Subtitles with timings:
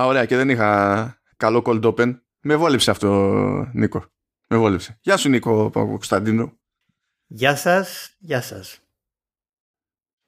[0.00, 2.20] Α, ωραία, και δεν είχα καλό cold open.
[2.40, 3.08] Με βόλεψε αυτό,
[3.72, 4.04] Νίκο.
[4.48, 4.98] Με βόλεψε.
[5.00, 6.58] Γεια σου, Νίκο Κωνσταντίνο.
[7.26, 8.80] Γεια σας, γεια σας.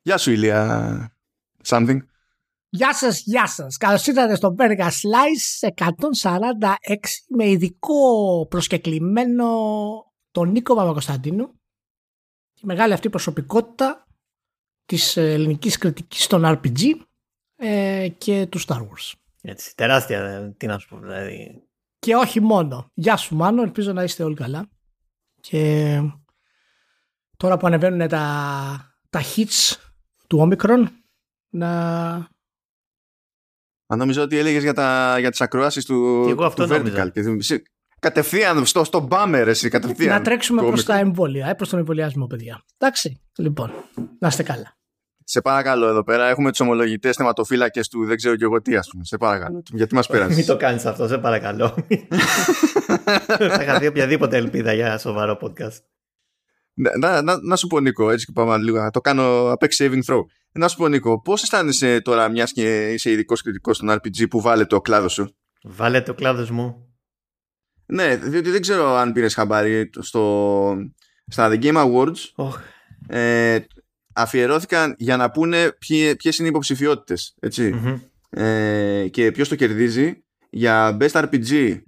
[0.03, 1.17] Γεια σου, Ηλία.
[1.65, 1.99] Something.
[2.69, 3.77] Γεια σας, γεια σας.
[3.77, 9.49] Καλώς ήρθατε στο Burger Slice 146 με ειδικό προσκεκλημένο
[10.31, 11.61] τον Νίκο Παπακοσταντίνου.
[12.55, 14.07] Τη μεγάλη αυτή προσωπικότητα
[14.85, 16.95] της ελληνικής κριτικής των RPG
[17.57, 19.13] ε, και του Star Wars.
[19.43, 21.63] Έτσι, τεράστια, τι να σου πω, δηλαδή.
[21.99, 22.91] Και όχι μόνο.
[22.95, 24.69] Γεια σου Μάνο, ελπίζω να είστε όλοι καλά.
[25.41, 26.01] Και
[27.37, 29.77] τώρα που ανεβαίνουν τα, τα hits
[30.27, 30.87] του Omicron,
[31.49, 31.69] να...
[33.87, 37.11] Αν νομίζω ότι έλεγες για, τα, για τις ακροάσεις του, Και εγώ αυτό του Vertical.
[37.13, 37.63] Και, σε-
[38.01, 40.17] κατευθείαν στο, στο μπάμερ εσύ, κατευθείαν.
[40.17, 40.85] να τρέξουμε το προς Omicron.
[40.87, 42.65] τα εμβόλια, ε, προς τον εμβολιασμό, παιδιά.
[42.79, 43.73] Εντάξει, λοιπόν,
[44.19, 44.78] να είστε καλά.
[45.31, 48.89] Σε παρακαλώ εδώ πέρα έχουμε τους ομολογητές θεματοφύλακες του δεν ξέρω και εγώ τι ας
[48.89, 49.05] πούμε.
[49.05, 49.63] Σε παρακαλώ.
[49.73, 50.47] Γιατί μας Μην πέρασες.
[50.47, 51.75] το κάνεις αυτό, σε παρακαλώ.
[53.57, 55.79] Θα είχα δει οποιαδήποτε ελπίδα για σοβαρό podcast.
[56.75, 59.69] να, να, να, να σου πω Νίκο, έτσι και πάμε λίγο να το κάνω apex
[59.79, 60.21] saving throw.
[60.53, 64.41] Να σου πω Νίκο, πώς αισθάνεσαι τώρα μιας και είσαι ειδικός κριτικός στον RPG που
[64.41, 66.97] βάλε το κλάδο σου; Βάλε το κλάδος μου.
[67.87, 70.75] Ναι, διότι δεν ξέρω αν πήρες χαμπάρι στο,
[71.27, 72.59] στα The Game Awards Οχ,
[73.09, 73.59] ε,
[74.19, 77.73] αφιερώθηκαν για να πούνε ποιε, ποιες είναι οι υποψηφιότητες έτσι.
[77.73, 78.01] μμμ.
[78.31, 81.81] ε, και ποιος το κερδίζει για Best RPG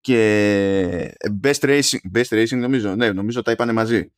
[0.00, 4.12] και Best Racing, Best Racing νομίζω, ναι νομίζω τα είπανε μαζί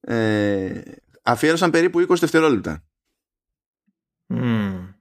[0.00, 0.80] ε,
[1.22, 2.84] αφιέρωσαν περίπου 20 δευτερόλεπτα
[4.26, 4.94] Μμμ.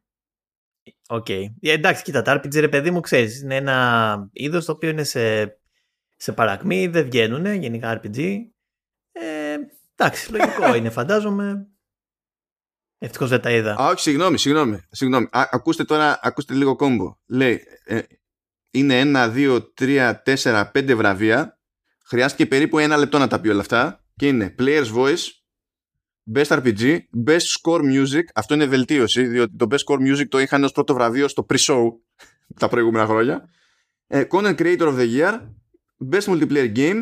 [1.08, 1.30] Οκ.
[1.30, 5.04] Ε, εντάξει, κοίτα, τα RPG ρε παιδί μου, ξέρεις, είναι ένα είδος το οποίο είναι
[5.04, 5.58] σε,
[6.16, 8.38] σε παρακμή, δεν βγαίνουν γενικά RPG.
[9.12, 9.56] Ε,
[9.96, 11.68] εντάξει, λογικό είναι, φαντάζομαι.
[12.98, 13.76] Ευτυχώς δεν τα είδα.
[13.82, 14.80] Α, όχι, συγγνώμη, συγγνώμη.
[14.90, 15.28] συγγνώμη.
[15.32, 17.18] Α, ακούστε τώρα, ακούστε λίγο combo.
[17.26, 18.00] Λέει, ε,
[18.72, 21.60] είναι ένα, δύο, τρία, τέσσερα, πέντε βραβεία.
[22.06, 24.04] Χρειάστηκε περίπου ένα λεπτό να τα πει όλα αυτά.
[24.16, 25.24] Και είναι Player's Voice,
[26.36, 26.98] Best RPG,
[27.28, 28.24] Best Score Music.
[28.36, 31.84] Αυτό είναι βελτίωση, διότι το Best Score Music το είχαν ως πρώτο βραβείο στο pre-show
[32.60, 33.50] τα προηγούμενα χρόνια.
[34.08, 35.40] Ε, Content Creator of the Year,
[36.12, 37.02] Best Multiplayer Game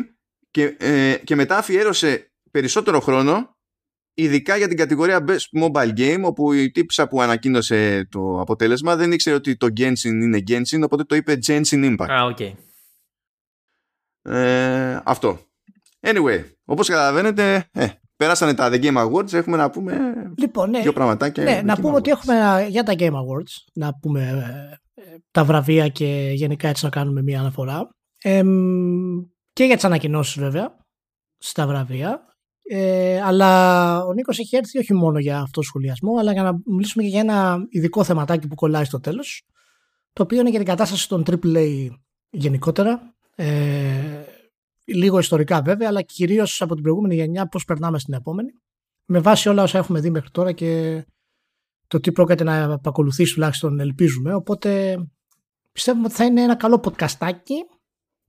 [0.50, 3.53] και, ε, και μετά αφιέρωσε περισσότερο χρόνο
[4.14, 9.12] ειδικά για την κατηγορία Best Mobile Game όπου η τύπισσα που ανακοίνωσε το αποτέλεσμα δεν
[9.12, 12.10] ήξερε ότι το Genshin είναι Genshin οπότε το είπε Genshin Impact.
[12.10, 12.38] Α, οκ.
[14.22, 15.38] Ε, αυτό.
[16.00, 17.86] Anyway, όπως καταλαβαίνετε ε,
[18.16, 21.44] πέρασανε τα The Game Awards έχουμε να πούμε Λοιπόν, ναι, δύο πραγματάκια.
[21.44, 22.16] ναι για να The Game πούμε ότι Awards.
[22.16, 24.22] έχουμε ένα- για τα Game Awards, να πούμε
[24.94, 27.88] ε, ε, τα βραβεία και γενικά έτσι να κάνουμε μια αναφορά.
[28.22, 29.20] Εμ,
[29.52, 30.76] και για τις ανακοινώσεις βέβαια,
[31.38, 32.33] στα βραβεία.
[32.66, 36.60] Ε, αλλά ο Νίκος έχει έρθει όχι μόνο για αυτό το σχολιασμό, αλλά για να
[36.64, 39.42] μιλήσουμε και για ένα ειδικό θεματάκι που κολλάει στο τέλος,
[40.12, 41.88] το οποίο είναι για την κατάσταση των AAA
[42.30, 43.14] γενικότερα.
[43.34, 44.24] Ε,
[44.84, 48.50] λίγο ιστορικά βέβαια, αλλά κυρίως από την προηγούμενη γενιά πώς περνάμε στην επόμενη.
[49.04, 51.02] Με βάση όλα όσα έχουμε δει μέχρι τώρα και
[51.86, 54.34] το τι πρόκειται να επακολουθήσει τουλάχιστον ελπίζουμε.
[54.34, 54.96] Οπότε
[55.72, 57.58] πιστεύουμε ότι θα είναι ένα καλό podcastάκι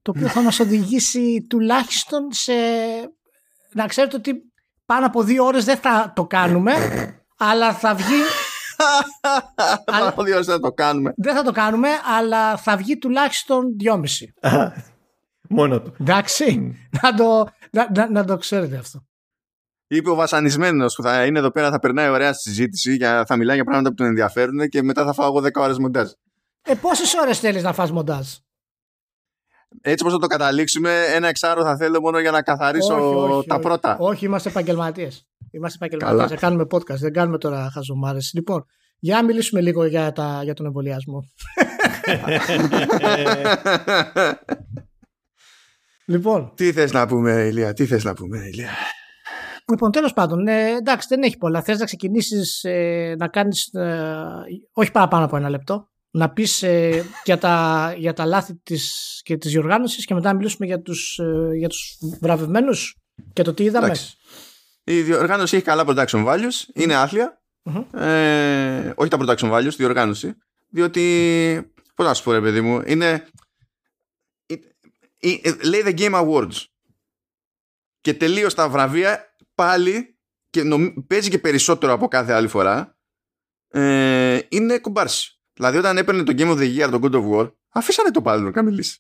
[0.02, 2.54] το οποίο θα μας οδηγήσει τουλάχιστον σε...
[3.76, 4.54] Να ξέρετε ότι
[4.86, 6.74] πάνω από δύο ώρες δεν θα το κάνουμε
[7.50, 8.22] αλλά θα βγει...
[9.86, 11.14] Πάρα πολύ ωραία να το κάνουμε.
[11.18, 11.88] δεν θα το κάνουμε
[12.18, 14.34] αλλά θα βγει τουλάχιστον δυόμιση.
[15.50, 15.96] Μόνο του.
[16.00, 19.06] Εντάξει, να, το, να, να, να το ξέρετε αυτό.
[19.88, 23.36] Είπε ο βασανισμένος που θα είναι εδώ πέρα, θα περνάει ωραία στη συζήτηση, για, θα
[23.36, 26.12] μιλάει για πράγματα που τον ενδιαφέρουν και μετά θα φάω εγώ 10 ώρες μοντάζ.
[26.62, 28.28] Ε, πόσες ώρες θέλεις να φας μοντάζ;
[29.82, 33.48] Έτσι όπως θα το καταλήξουμε, ένα εξάρο θα θέλω μόνο για να καθαρίσω Όχι, όχι,
[33.48, 33.64] τα όχι.
[33.64, 33.98] πρώτα.
[34.00, 35.28] Όχι, είμαστε επαγγελματίες.
[35.52, 36.22] Είμαστε επαγγελματίες.
[36.22, 36.40] Καλά.
[36.40, 37.00] Θα κάνουμε podcast.
[37.00, 38.32] Δεν κάνουμε τώρα χαζομάρες.
[38.34, 38.66] Λοιπόν,
[39.00, 41.24] για να μιλήσουμε λίγο για, τα, για τον εμβολιασμό.
[46.06, 48.70] λοιπόν, τι θες να πούμε, Ηλία, τι θες να πούμε, Ηλία;
[49.70, 51.62] λοιπόν τέλος πάντων, ε, εντάξει, δεν έχει πολλά.
[51.62, 52.66] Θες να ξεκινήσεις
[53.18, 53.72] να κάνεις.
[54.74, 55.90] όχι παραπάνω από ένα λεπτό.
[56.16, 56.64] Να πεις
[57.24, 61.20] για, τα, για τα λάθη της, και της διοργάνωσης και μετά να μιλήσουμε για τους
[61.58, 62.98] για τους βραβευμένους
[63.34, 63.86] και το τι είδαμε.
[63.86, 64.18] Εντάξει.
[64.84, 67.42] Η διοργάνωση έχει καλά production values, είναι άθλια.
[67.64, 67.84] Μμμ.
[68.02, 70.34] Ε, όχι τα production values, η διοργάνωση.
[70.70, 73.28] Διότι, πώς να σου πω, ρε παιδί μου, είναι.
[74.46, 74.56] ε,
[75.42, 76.64] ε, λέει The Game Awards.
[78.02, 80.18] Και τελείως τα βραβεία πάλι
[80.50, 82.98] και νομ- παίζει και περισσότερο από κάθε άλλη φορά.
[83.68, 85.35] Ε, είναι κουμπάρση.
[85.56, 88.52] Δηλαδή, όταν έπαιρνε το Game of the Year, το God of War, αφήσανε το πάλι
[88.54, 89.00] να μιλήσει.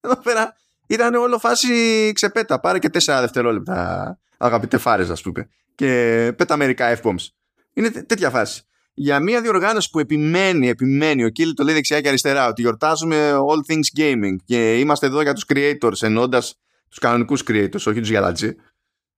[0.00, 0.56] Εδώ πέρα
[0.86, 2.60] ήταν όλο φάση ξεπέτα.
[2.60, 5.48] Πάρε και τέσσερα δευτερόλεπτα, αγαπητέ φάρες, ας πούμε.
[5.74, 7.26] Και πέτα μερικά F-bombs.
[7.72, 8.62] Είναι τέ- τέτοια φάση.
[8.94, 13.32] για μια διοργάνωση που επιμένει, επιμένει, ο Κίλ το λέει δεξιά και αριστερά, ότι γιορτάζουμε
[13.32, 16.42] all things gaming και είμαστε εδώ για τους creators, εννοώντα
[16.88, 18.54] τους κανονικούς creators, όχι τους γιαλατζή.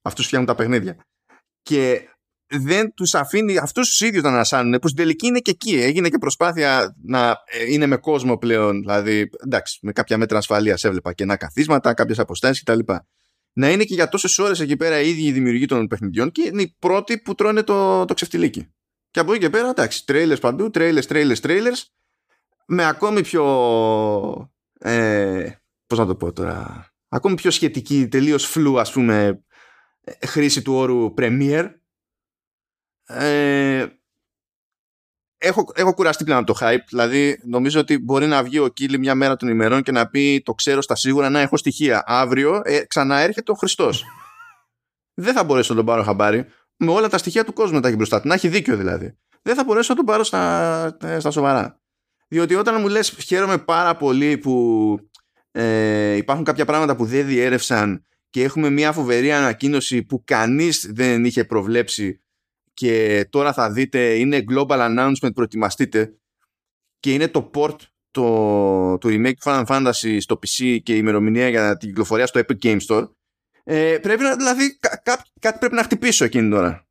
[0.02, 0.96] Αυτούς φτιάχνουν τα παιχνίδια.
[1.62, 2.08] Και
[2.58, 5.74] δεν τους αφήνει αυτούς τους ίδιους να ανασάνουν, που στην τελική είναι και εκεί.
[5.74, 10.84] Έγινε και προσπάθεια να ε, είναι με κόσμο πλέον, δηλαδή εντάξει, με κάποια μέτρα ασφαλείας
[10.84, 12.78] έβλεπα κενά καθίσματα, κάποιες αποστάσεις κτλ.
[13.52, 16.42] Να είναι και για τόσες ώρες εκεί πέρα οι ίδιοι οι δημιουργοί των παιχνιδιών και
[16.42, 18.72] είναι οι πρώτοι που τρώνε το, το ξεφτιλίκι.
[19.10, 21.72] Και από εκεί και πέρα, εντάξει, τρέιλερ παντού, τρέιλερ, τρέιλερ, τρέιλερ,
[22.66, 23.44] με ακόμη πιο.
[24.78, 25.50] Ε,
[25.86, 26.86] Πώς να το πω τώρα.
[27.08, 29.44] Ακόμη πιο σχετική, τελείως φλου, ας πούμε,
[30.00, 31.68] ε, χρήση του όρου Premiere
[33.18, 33.86] ε,
[35.38, 36.84] έχω, έχω κουραστεί πλέον από το hype.
[36.88, 40.42] Δηλαδή, νομίζω ότι μπορεί να βγει ο Κίλι μια μέρα των ημερών και να πει
[40.44, 42.02] Το ξέρω στα σίγουρα να έχω στοιχεία.
[42.06, 44.04] Αύριο ε, ξανά έρχεται ο Χριστός.
[45.24, 47.88] Δεν θα μπορέσω να τον πάρω χαμπάρι με όλα τα στοιχεία του κόσμου να τα
[47.88, 48.28] έχει μπροστά του.
[48.28, 49.16] Να έχει δίκιο δηλαδή.
[49.42, 51.80] Δεν θα μπορέσω να τον πάρω στα, ε, στα σοβαρά.
[52.28, 54.98] Διότι όταν μου λες χαίρομαι πάρα πολύ που
[55.50, 61.24] ε, υπάρχουν κάποια πράγματα που δεν διέρευσαν και έχουμε μια φοβερή ανακοίνωση που κανείς δεν
[61.24, 62.22] είχε προβλέψει
[62.74, 66.16] και τώρα θα δείτε είναι global announcement προετοιμαστείτε.
[66.98, 67.76] Και είναι το port
[68.10, 72.58] το, το remake Final Fantasy στο PC και η ημερομηνία για την κυκλοφορία στο Epic
[72.62, 73.08] Game Store.
[73.64, 76.86] Ε, πρέπει να, δηλαδή κά, κάτι πρέπει να χτυπήσω εκείνη τώρα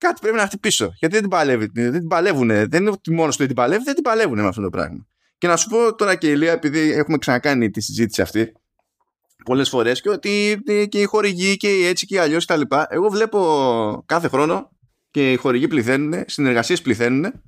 [0.00, 0.92] κάτι πρέπει να χτυπήσω.
[0.96, 3.94] Γιατί δεν την, παλεύει, δεν την παλεύουν δεν είναι ότι μόνος στο την παλεύει δεν
[3.94, 5.06] την παλεύουν με αυτό το πράγμα.
[5.38, 8.52] Και να σου πω τώρα και Ηλία επειδή έχουμε ξανακάνει τη συζήτηση αυτή
[9.44, 12.86] πολλές φορές και ότι και οι χορηγοί και οι έτσι και οι αλλιώς τα λοιπά.
[12.90, 14.70] Εγώ βλέπω κάθε χρόνο
[15.10, 17.42] και οι χορηγοί πληθαίνουν, συνεργασίες πληθαίνουν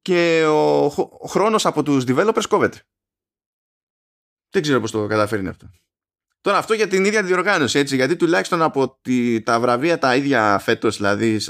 [0.00, 0.84] και ο,
[1.20, 2.82] ο χρόνος από τους developers κόβεται.
[4.50, 5.70] Δεν ξέρω πώς το καταφέρει αυτό.
[6.40, 10.58] Τώρα αυτό για την ίδια διοργάνωση, έτσι, γιατί τουλάχιστον από τη, τα βραβεία τα ίδια
[10.58, 11.40] φέτος, δηλαδή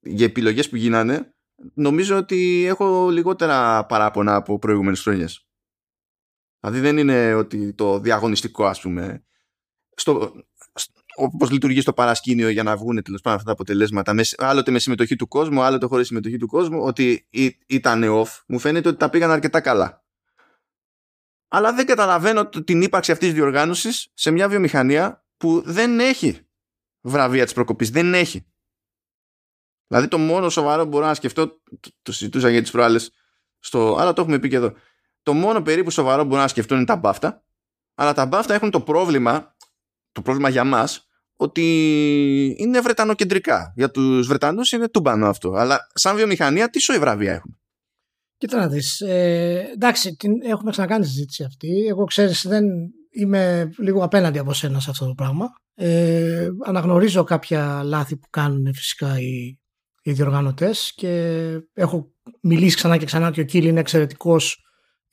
[0.00, 1.34] για επιλογές που γίνανε,
[1.74, 5.45] νομίζω ότι έχω λιγότερα παράπονα από προηγούμενες χρόνιες.
[6.68, 9.24] Δηλαδή δεν είναι ότι το διαγωνιστικό ας πούμε
[9.96, 10.32] στο,
[11.16, 15.16] όπως λειτουργεί στο παρασκήνιο για να βγουν τέλος πάντων αυτά τα αποτελέσματα άλλοτε με συμμετοχή
[15.16, 17.26] του κόσμου, άλλοτε χωρίς συμμετοχή του κόσμου ότι
[17.66, 20.04] ήταν off μου φαίνεται ότι τα πήγαν αρκετά καλά.
[21.48, 26.40] Αλλά δεν καταλαβαίνω την ύπαρξη αυτής της διοργάνωσης σε μια βιομηχανία που δεν έχει
[27.00, 28.46] βραβεία της προκοπής δεν έχει.
[29.86, 33.12] Δηλαδή το μόνο σοβαρό που μπορώ να σκεφτώ το, το συζητούσα για τις προάλλες
[33.58, 34.74] στο, αλλά το έχουμε πει και εδώ
[35.26, 37.44] το μόνο περίπου σοβαρό που μπορούν να σκεφτούν είναι τα μπάφτα.
[37.94, 39.56] Αλλά τα μπάφτα έχουν το πρόβλημα,
[40.12, 41.06] το πρόβλημα για μας,
[41.36, 41.64] ότι
[42.58, 43.72] είναι βρετανοκεντρικά.
[43.76, 45.52] Για τους Βρετανούς είναι τούμπανο αυτό.
[45.52, 47.58] Αλλά σαν βιομηχανία, τι σοϊ βραβεία έχουν.
[48.36, 49.00] Κοίτα να δεις.
[49.00, 51.86] Ε, εντάξει, την, έχουμε ξανακάνει τη συζήτηση αυτή.
[51.88, 52.64] Εγώ ξέρεις, δεν
[53.10, 55.46] είμαι λίγο απέναντι από σένα σε αυτό το πράγμα.
[55.74, 59.60] Ε, αναγνωρίζω κάποια λάθη που κάνουν φυσικά οι,
[60.02, 61.40] οι διοργανωτές και
[61.72, 64.60] έχω μιλήσει ξανά και ξανά ότι ο Κίλ είναι εξαιρετικός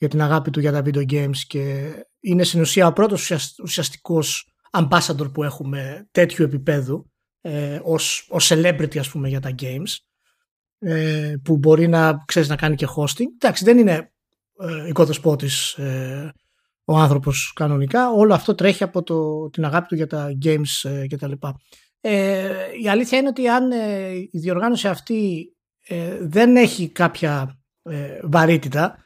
[0.04, 3.30] για την αγάπη του για τα video games και είναι στην ουσία ο πρώτος
[3.62, 7.10] ουσιαστικός ambassador που έχουμε τέτοιου επίπεδου
[7.40, 9.96] ε, ως, ως celebrity ας πούμε για τα games
[10.78, 13.26] ε, που μπορεί να ξέρεις να κάνει και hosting.
[13.34, 14.12] Εντάξει δεν είναι
[14.58, 16.32] ε, οικοδοσπότης ε,
[16.84, 18.10] ο άνθρωπος κανονικά.
[18.10, 21.56] Όλο αυτό τρέχει από το, την αγάπη του για τα games ε, και τα λοιπά.
[22.00, 22.50] Ε,
[22.82, 25.52] η αλήθεια είναι ότι αν ε, η διοργάνωση αυτή
[25.86, 27.58] ε, δεν έχει κάποια
[28.22, 29.03] βαρύτητα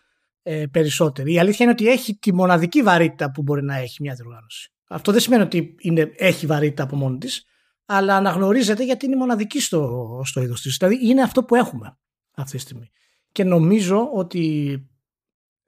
[0.51, 1.33] ε, περισσότερη.
[1.33, 4.73] Η αλήθεια είναι ότι έχει τη μοναδική βαρύτητα που μπορεί να έχει μια διοργάνωση.
[4.89, 7.45] Αυτό δεν σημαίνει ότι είναι, έχει βαρύτητα από μόνη της,
[7.87, 10.77] αλλά αναγνωρίζεται γιατί είναι μοναδική στο, στο είδος της.
[10.77, 11.99] Δηλαδή είναι αυτό που έχουμε
[12.35, 12.91] αυτή τη στιγμή.
[13.33, 14.87] Και νομίζω ότι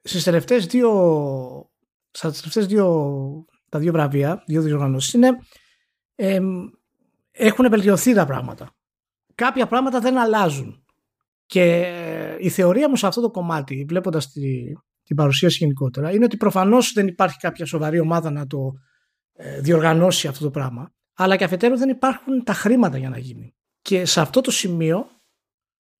[0.01, 0.91] στις τελευταίες δύο,
[2.11, 5.37] στα τελευταίες δύο, τα δύο βραβεία, δύο διοργανώσεις, είναι,
[6.15, 6.39] ε,
[7.31, 8.75] έχουν βελτιωθεί τα πράγματα.
[9.35, 10.80] Κάποια πράγματα δεν αλλάζουν.
[11.51, 14.63] Και η θεωρία μου σε αυτό το κομμάτι, βλέποντας τη,
[15.03, 18.71] την παρουσίαση γενικότερα, είναι ότι προφανώς δεν υπάρχει κάποια σοβαρή ομάδα να το
[19.33, 20.93] ε, διοργανώσει αυτό το πράγμα.
[21.13, 23.55] Αλλά και αφετέρου δεν υπάρχουν τα χρήματα για να γίνει.
[23.81, 25.07] Και σε αυτό το σημείο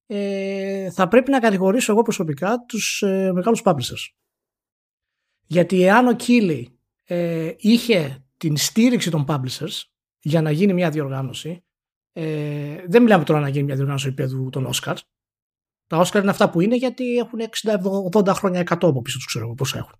[0.05, 4.13] ε, θα πρέπει να κατηγορήσω εγώ προσωπικά τους ε, μεγάλους publishers.
[5.45, 9.81] Γιατί εάν ο Κίλι ε, είχε την στήριξη των publishers
[10.19, 11.63] για να γίνει μια διοργάνωση,
[12.13, 14.99] ε, δεν μιλάμε τώρα να γίνει μια διοργάνωση επίπεδου των Oscars,
[15.91, 17.39] τα Όσκαρ είναι αυτά που είναι γιατί έχουν
[18.23, 19.99] 60-80 χρόνια 100 από πίσω τους, ξέρω εγώ πόσα έχουν.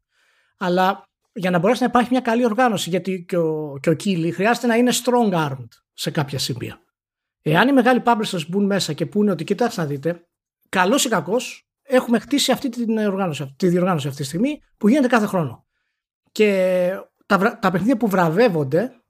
[0.57, 4.31] Αλλά για να μπορέσει να υπάρχει μια καλή οργάνωση, γιατί και ο, και ο Κίλι
[4.31, 6.81] χρειάζεται να είναι strong armed σε κάποια σημεία.
[7.41, 10.27] Εάν οι μεγάλοι publishers μπουν μέσα και πούνε ότι κοιτάξτε να δείτε,
[10.69, 15.07] καλός ή κακός, έχουμε χτίσει αυτή την οργάνωση, τη διοργάνωση αυτή τη στιγμή που γίνεται
[15.07, 15.65] κάθε χρόνο.
[16.31, 16.89] Και
[17.25, 19.01] τα, τα παιχνίδια που βραβεύονται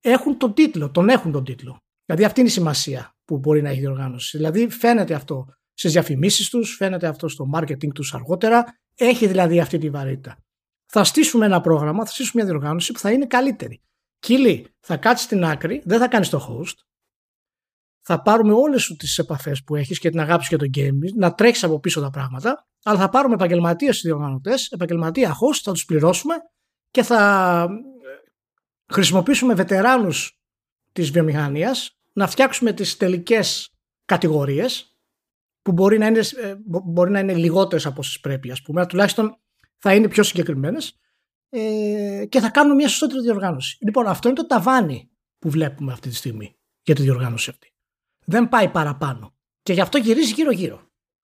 [0.00, 1.76] έχουν τον τίτλο, τον έχουν τον τίτλο.
[2.04, 4.36] Δηλαδή αυτή είναι η σημασία που μπορεί να έχει διοργάνωση.
[4.36, 5.46] Δηλαδή φαίνεται αυτό
[5.80, 8.64] στις διαφημίσεις τους, φαίνεται αυτό στο marketing τους αργότερα.
[8.94, 10.36] Έχει δηλαδή αυτή τη βαρύτητα.
[10.86, 13.80] Θα στήσουμε ένα πρόγραμμα, θα στήσουμε μια διοργάνωση που θα είναι καλύτερη.
[14.18, 16.74] Κίλι, θα κάτσεις στην άκρη, δεν θα κάνεις το host.
[18.00, 21.34] Θα πάρουμε όλες σου τις επαφές που έχεις και την αγάπη και το gaming, να
[21.34, 26.34] τρέχει από πίσω τα πράγματα, αλλά θα πάρουμε επαγγελματίες διοργανωτές, επαγγελματία host, θα τους πληρώσουμε
[26.90, 27.68] και θα
[28.92, 30.40] χρησιμοποιήσουμε βετεράνους
[30.92, 34.89] της βιομηχανίας να φτιάξουμε τις τελικές κατηγορίες
[35.70, 39.36] που μπορεί να είναι, ε, μπορεί να είναι λιγότερες από όσες πρέπει ας πούμε, τουλάχιστον
[39.78, 40.98] θα είναι πιο συγκεκριμένες
[41.48, 43.78] ε, και θα κάνουμε μια σωστότερη διοργάνωση.
[43.80, 47.74] Λοιπόν, αυτό είναι το ταβάνι που βλέπουμε αυτή τη στιγμή για τη διοργάνωση αυτή.
[48.24, 49.34] Δεν πάει παραπάνω.
[49.62, 50.88] Και γι' αυτό γυρίζει γύρω-γύρω.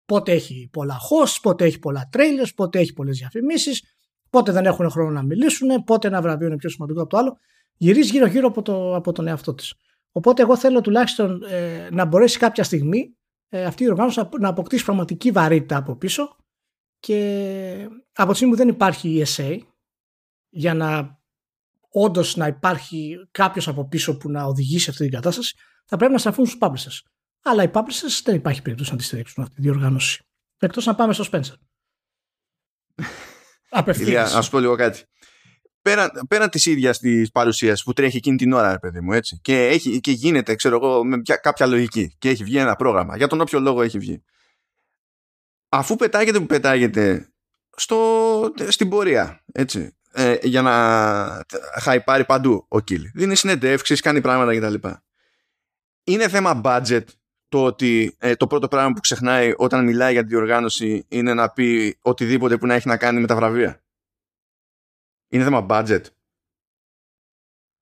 [0.06, 3.84] Πότε έχει πολλά hosts, πότε έχει πολλά trailers, πότε έχει πολλές διαφημίσεις,
[4.29, 7.38] πότε δεν έχουν χρόνο να μιλήσουν, πότε ένα βραβείο είναι πιο σημαντικό από το άλλο.
[7.77, 9.74] Γυρίζει γύρω-γύρω από, το, από τον εαυτό της.
[10.12, 13.16] Οπότε εγώ θέλω τουλάχιστον ε, να μπορέσει κάποια στιγμή
[13.50, 16.36] ε, αυτή η οργάνωση να αποκτήσει πραγματική βαρύτητα από πίσω
[17.00, 19.60] και από τη στιγμή που δεν υπάρχει ESA
[20.50, 21.20] για να
[21.89, 26.18] όντως να υπάρχει κάποιος από πίσω που να οδηγήσει αυτή την κατάσταση, θα πρέπει να
[26.18, 27.08] στραφούν στους publishers.
[27.42, 30.24] Αλλά οι publishers δεν υπάρχει περίπτωση να τη στηρίξουν αυτή τη διοργάνωση.
[30.58, 31.56] Εκτός να πάμε στο Spencer.
[33.70, 34.36] Απευθείας.
[34.36, 35.04] Α πω λίγο κάτι.
[35.88, 39.39] Πέραν, πέραν της ίδιας της παρουσίας που τρέχει εκείνη την ώρα, παιδί μου, έτσι.
[39.41, 42.15] Και, έχει, και γίνεται, ξέρω εγώ, με κάποια λογική.
[42.17, 43.17] Και έχει βγει ένα πρόγραμμα.
[43.17, 44.24] Για τον όποιο λόγο έχει βγει.
[45.70, 47.29] Αφού πετάγεται που πετάγεται
[47.75, 49.96] στο, στην πορεία, έτσι.
[50.12, 51.46] Ε, για να
[51.79, 53.03] χαϊπάρει παντού ο Κίλ.
[53.13, 54.88] Δίνει συνεντεύξεις, κάνει πράγματα κτλ.
[56.03, 57.03] Είναι θέμα budget
[57.48, 61.50] το ότι ε, το πρώτο πράγμα που ξεχνάει όταν μιλάει για τη διοργάνωση είναι να
[61.50, 63.82] πει οτιδήποτε που να έχει να κάνει με τα βραβεία.
[65.29, 66.01] Είναι θέμα budget.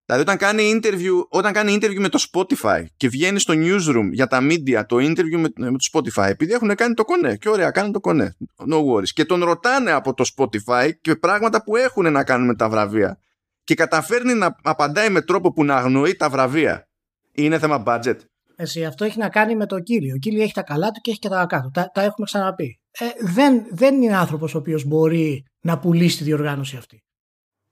[0.05, 4.27] Δηλαδή όταν κάνει interview, όταν κάνει interview με το Spotify και βγαίνει στο newsroom για
[4.27, 7.71] τα media το interview με, με το Spotify επειδή έχουν κάνει το κονέ και ωραία
[7.71, 8.35] κάνουν το κονέ
[8.71, 12.55] no worries και τον ρωτάνε από το Spotify και πράγματα που έχουν να κάνουν με
[12.55, 13.19] τα βραβεία
[13.63, 16.87] και καταφέρνει να απαντάει με τρόπο που να αγνοεί τα βραβεία
[17.31, 18.17] είναι θέμα budget
[18.55, 20.13] εσύ, αυτό έχει να κάνει με το κύριο.
[20.15, 21.71] Ο κύριος έχει τα καλά του και έχει και τα κακά του.
[21.73, 22.79] Τα, τα έχουμε ξαναπεί.
[22.91, 27.04] Ε, δεν, δεν είναι άνθρωπος ο οποίος μπορεί να πουλήσει τη διοργάνωση αυτή.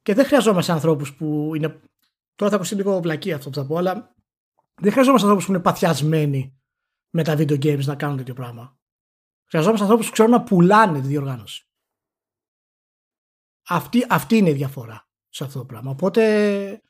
[0.03, 1.81] Και δεν χρειαζόμαστε ανθρώπους που είναι.
[2.35, 4.15] Τώρα θα ακουστεί λίγο βλακή αυτό που θα πω, αλλά
[4.81, 6.57] δεν χρειαζόμαστε ανθρώπους που είναι παθιασμένοι
[7.09, 8.77] με τα video games να κάνουν τέτοιο πράγμα.
[9.49, 11.67] Χρειαζόμαστε ανθρώπους που ξέρουν να πουλάνε τη διοργάνωση.
[13.67, 15.91] Αυτή, αυτή είναι η διαφορά σε αυτό το πράγμα.
[15.91, 16.81] Οπότε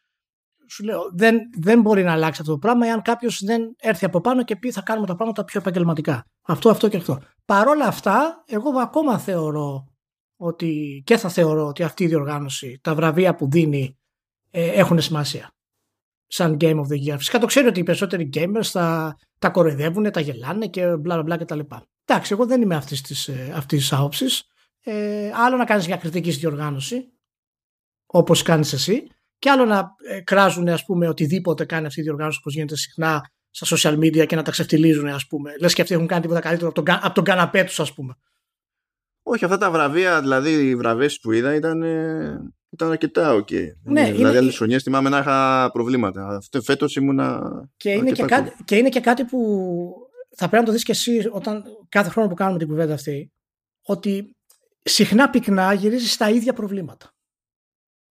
[0.70, 4.22] σου λέω, δεν, δεν μπορεί να αλλάξει αυτό το πράγμα εάν κάποιος δεν έρθει από
[4.22, 6.26] πάνω και πει θα κάνουμε τα πράγματα πιο επαγγελματικά.
[6.42, 7.22] Αυτό, αυτό και αυτό.
[7.46, 9.93] Παρ' όλα αυτά, εγώ ακόμα θεωρώ
[10.44, 13.98] ότι και θα θεωρώ ότι αυτή η διοργάνωση, τα βραβεία που δίνει
[14.52, 15.52] ε, έχουν σημασία.
[16.28, 17.16] Σαν Game of the Year.
[17.18, 21.38] Φυσικά το ξέρω ότι οι περισσότεροι gamers θα τα κοροϊδεύουν, τα γελάνε και μπλα μπλα
[21.38, 21.60] κτλ.
[22.06, 24.44] Εντάξει, εγώ δεν είμαι αυτής της ε, αυτής άποψης.
[24.84, 27.12] Ε, άλλο να κάνεις μια κριτική στη διοργάνωση,
[28.06, 29.08] όπως κάνεις εσύ,
[29.38, 33.32] και άλλο να ε, κράζουν ας πούμε οτιδήποτε κάνει αυτή η διοργάνωση όπως γίνεται συχνά
[33.50, 35.56] στα social media και να τα ξεφτιλίζουν ας πούμε.
[35.60, 38.18] Λες και αυτοί έχουν κάνει τίποτα καλύτερο από τον, από τον καναπέ τους ας πούμε.
[39.24, 41.82] Όχι, αυτά τα βραβεία, δηλαδή οι βραβεύσεις που είδα ήταν,
[42.70, 43.48] ήταν αρκετά OK.
[43.52, 43.68] Okay.
[43.84, 44.38] Ναι, δηλαδή είναι...
[44.38, 46.28] άλλες χρονιές θυμάμαι να είχα προβλήματα.
[46.28, 47.42] Αυτό φέτος ήμουνα
[47.78, 49.40] και είναι και, κάτι, και είναι και κάτι που
[50.36, 53.32] θα πρέπει να το δεις και εσύ όταν κάθε χρόνο που κάνουμε την κουβέντα αυτή
[53.86, 54.36] ότι
[54.84, 57.12] συχνά πυκνά γυρίζεις στα ίδια προβλήματα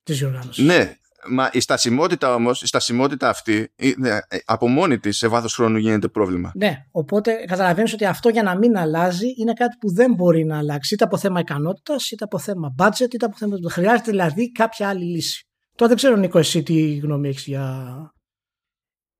[0.03, 0.65] της διοργάνωσης.
[0.65, 0.97] Ναι,
[1.29, 6.09] Μα η στασιμότητα όμως, η στασιμότητα αυτή ε, από μόνη της σε βάθος χρόνου γίνεται
[6.09, 6.53] πρόβλημα.
[6.55, 10.59] Ναι, οπότε καταλαβαίνεις ότι αυτό για να μην αλλάζει είναι κάτι που δεν μπορεί να
[10.59, 13.57] αλλάξει είτε από θέμα ικανότητας, είτε από θέμα budget, είτε από θέμα.
[13.71, 15.47] Χρειάζεται δηλαδή κάποια άλλη λύση.
[15.75, 17.97] Τώρα δεν ξέρω, Νίκο, εσύ τι γνώμη έχεις για.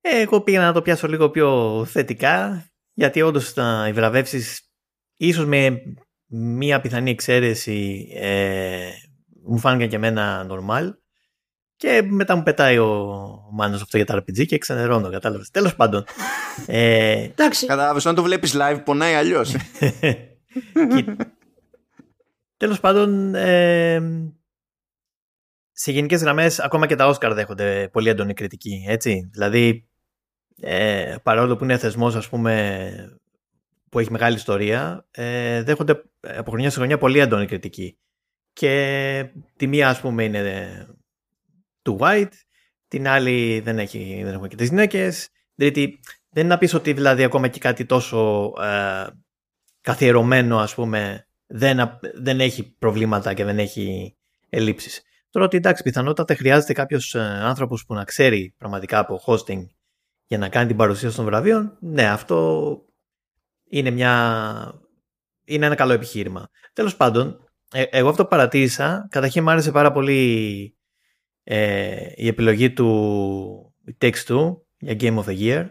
[0.01, 3.53] Ε, εγώ πήγα να το πιάσω λίγο πιο θετικά, γιατί όντως
[3.87, 4.61] οι βραβεύσεις,
[5.17, 5.81] ίσως με
[6.27, 8.89] μία πιθανή εξαίρεση, ε,
[9.45, 10.91] μου φάνηκαν και εμένα normal.
[11.83, 15.49] Και μετά μου πετάει ο Μάνος αυτό για τα RPG και ξενερώνω, κατάλαβες.
[15.49, 16.05] Τέλος πάντων.
[16.65, 17.65] ε, εντάξει.
[17.65, 19.55] Κατάλαβες, όταν το βλέπεις live πονάει αλλιώς.
[22.57, 24.01] Τέλος πάντων, ε,
[25.71, 29.29] σε γενικές γραμμές ακόμα και τα Όσκαρ δέχονται πολύ έντονη κριτική, έτσι.
[29.31, 29.89] Δηλαδή,
[30.61, 33.17] ε, παρόλο που είναι θεσμός, ας πούμε,
[33.89, 37.97] που έχει μεγάλη ιστορία, ε, δέχονται από χρονιά σε χρονιά πολύ έντονη κριτική.
[38.53, 39.25] Και
[39.55, 40.87] τη μία, ας πούμε, είναι
[41.83, 42.31] του White,
[42.87, 45.99] την άλλη δεν, έχει, δεν έχουμε και τις γυναίκες, τρίτη
[46.29, 49.05] δεν είναι να πεις ότι δηλαδή ακόμα και κάτι τόσο ε,
[49.81, 54.15] καθιερωμένο ας πούμε δεν, δεν έχει προβλήματα και δεν έχει
[54.49, 55.01] ελλείψεις.
[55.29, 59.65] Τώρα ότι εντάξει πιθανότατα χρειάζεται κάποιος ε, άνθρωπος που να ξέρει πραγματικά από hosting
[60.25, 62.77] για να κάνει την παρουσίαση των βραβείων, ναι, αυτό
[63.69, 64.81] είναι, μια...
[65.45, 66.49] είναι ένα καλό επιχείρημα.
[66.73, 70.77] Τέλος πάντων, ε, εγώ αυτό που παρατήρησα, καταρχήν μου άρεσε πάρα πολύ
[71.43, 75.69] ε, η επιλογή του Takes Two για Game of the Year.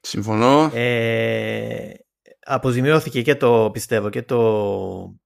[0.00, 0.70] Συμφωνώ.
[0.74, 1.92] Ε,
[2.40, 5.18] αποζημιώθηκε και το, πιστεύω, και το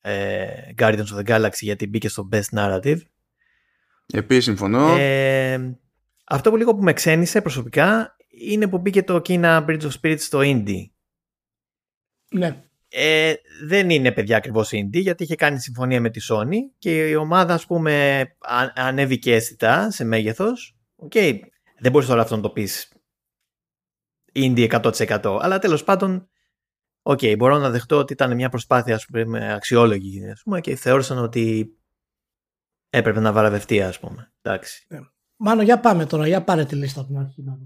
[0.00, 2.98] ε, Guardians of the Galaxy γιατί μπήκε στο Best Narrative.
[4.12, 4.96] Επίσης συμφωνώ.
[4.98, 5.78] Ε,
[6.24, 10.20] αυτό που λίγο που με ξένησε προσωπικά είναι που μπήκε το Kina Bridge of Spirits
[10.20, 10.90] στο Indie.
[12.30, 12.62] Ναι.
[12.92, 17.14] Ε, δεν είναι παιδιά ακριβώς indie γιατί είχε κάνει συμφωνία με τη Sony και η
[17.14, 18.24] ομάδα ας πούμε
[18.74, 20.76] ανέβηκε αισθητά σε μέγεθος.
[21.10, 21.38] Okay.
[21.78, 22.92] Δεν μπορείς τώρα αυτό να το πεις
[24.34, 26.30] indie 100% αλλά τέλος πάντων
[27.02, 30.76] OK, okay, μπορώ να δεχτώ ότι ήταν μια προσπάθεια ας πούμε, αξιόλογη ας πούμε, και
[30.76, 31.76] θεώρησαν ότι
[32.90, 34.32] έπρεπε να βραβευτεί, ας πούμε.
[34.42, 34.86] Εντάξει.
[34.88, 34.98] Ναι.
[35.36, 37.58] Μάνο, για πάμε τώρα, για πάρε τη λίστα από την αρχή να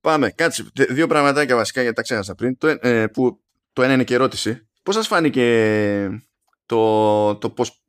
[0.00, 0.64] Πάμε, κάτσε.
[0.72, 2.58] Δύο πραγματάκια βασικά γιατί τα ξέχασα πριν.
[2.58, 3.44] Το, ε, που,
[3.76, 4.68] το ένα είναι και ερώτηση.
[4.82, 6.22] Πώς σας φάνηκε
[6.66, 7.84] το, το πώς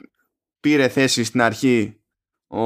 [0.60, 2.03] πήρε θέση στην αρχή
[2.48, 2.62] ο,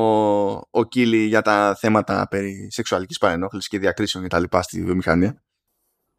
[0.51, 5.43] ο Κίλι για τα θέματα περί σεξουαλικής παρενόχλησης και διακρίσεων και τα λοιπά στη βιομηχανία;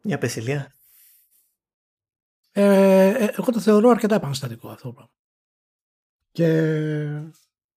[0.03, 0.73] Μια πεσηλία.
[2.51, 5.13] Ε, ε, εγώ το θεωρώ αρκετά επαναστατικό αυτό το πράγμα.
[6.31, 6.47] Και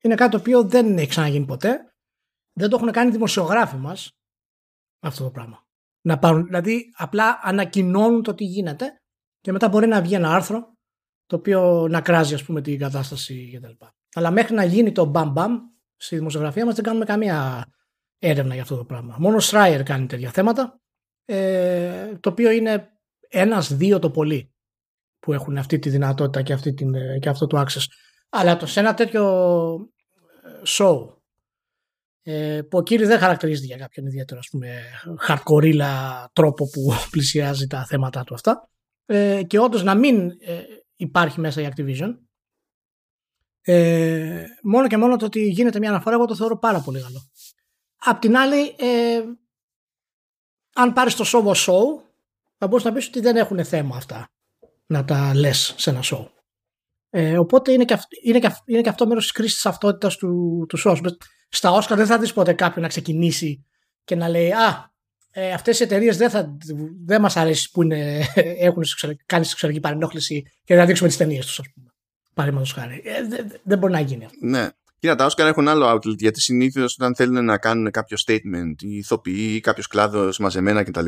[0.00, 1.94] είναι κάτι το οποίο δεν έχει ξαναγίνει ποτέ.
[2.52, 4.18] Δεν το έχουν κάνει οι δημοσιογράφοι μας
[5.00, 5.66] αυτό το πράγμα.
[6.00, 9.00] Να πάρουν, δηλαδή απλά ανακοινώνουν το τι γίνεται
[9.46, 10.76] και μετά μπορεί να βγει ένα άρθρο
[11.26, 13.84] το οποίο να κράζει ας πούμε την κατάσταση κτλ.
[14.14, 15.58] Αλλά μέχρι να γίνει το μπαμ μπαμ
[15.96, 17.66] στη δημοσιογραφία μας δεν κάνουμε καμία
[18.18, 19.16] έρευνα για αυτό το πράγμα.
[19.18, 20.80] Μόνο ο Στράιερ κάνει τέτοια θέματα
[21.24, 22.88] ε, το οποίο είναι
[23.28, 24.54] ένας δύο το πολύ
[25.18, 27.84] που έχουν αυτή τη δυνατότητα και, αυτή την, ε, και αυτό το access.
[28.28, 29.24] Αλλά το, σε ένα τέτοιο
[30.44, 31.06] ε, show
[32.22, 34.82] ε, που ο κύριος δεν χαρακτηρίζεται για κάποιον ιδιαίτερο ας πούμε
[35.28, 35.74] hardcore
[36.32, 38.70] τρόπο που πλησιάζει τα θέματα του αυτά
[39.06, 40.62] ε, και όντως να μην ε,
[40.96, 42.14] υπάρχει μέσα η Activision
[43.60, 47.30] ε, μόνο και μόνο το ότι γίνεται μια αναφορά εγώ το θεωρώ πάρα πολύ καλό.
[47.96, 49.22] Απ' την άλλη ε,
[50.74, 52.02] αν πάρεις το show show
[52.58, 54.30] θα μπορείς να πεις ότι δεν έχουν θέμα αυτά
[54.86, 56.26] να τα λες σε ένα show.
[57.10, 60.08] Ε, οπότε είναι και, αυ, είναι, και, είναι και αυτό μέρος της κρίσης της ταυτότητα
[60.08, 60.96] του, του show.
[61.48, 63.66] Στα Όσκαρ δεν θα δεις ποτέ κάποιον να ξεκινήσει
[64.04, 64.94] και να λέει Α,
[65.38, 66.30] ε, αυτές οι εταιρείες δεν,
[67.04, 68.26] δεν μας αρέσει που είναι,
[68.68, 68.82] έχουν
[69.26, 71.86] κάνει σεξουαλική παρενόχληση και να δείξουμε τις ταινίες τους, ας πούμε.
[72.34, 73.02] Παραδείγματος χάρη.
[73.04, 74.38] Ε, δεν, δεν μπορεί να γίνει αυτό.
[74.40, 74.68] Ναι.
[74.98, 78.96] Κοίτα, τα Όσκαρ έχουν άλλο outlet γιατί συνήθως όταν θέλουν να κάνουν κάποιο statement, οι
[78.96, 81.06] ηθοποιοί ή κάποιος κλάδος μαζεμένα κτλ.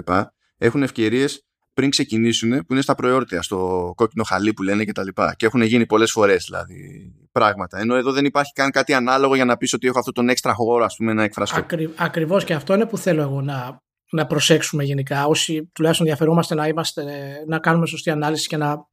[0.58, 5.04] έχουν ευκαιρίες πριν ξεκινήσουν που είναι στα προεόρτια, στο κόκκινο χαλί που λένε και τα
[5.04, 5.34] λοιπά.
[5.36, 7.78] Και έχουν γίνει πολλές φορές δηλαδή πράγματα.
[7.78, 10.54] Ενώ εδώ δεν υπάρχει καν κάτι ανάλογο για να πεις ότι έχω αυτό τον έξτρα
[10.54, 11.58] χώρο ας πούμε να εκφραστώ.
[11.58, 15.27] Ακρι, ακριβώς και αυτό είναι που θέλω εγώ να, να προσέξουμε γενικά.
[15.27, 17.05] Όσοι τουλάχιστον ενδιαφερόμαστε να, είμαστε,
[17.47, 18.88] να κάνουμε σωστή ανάλυση και να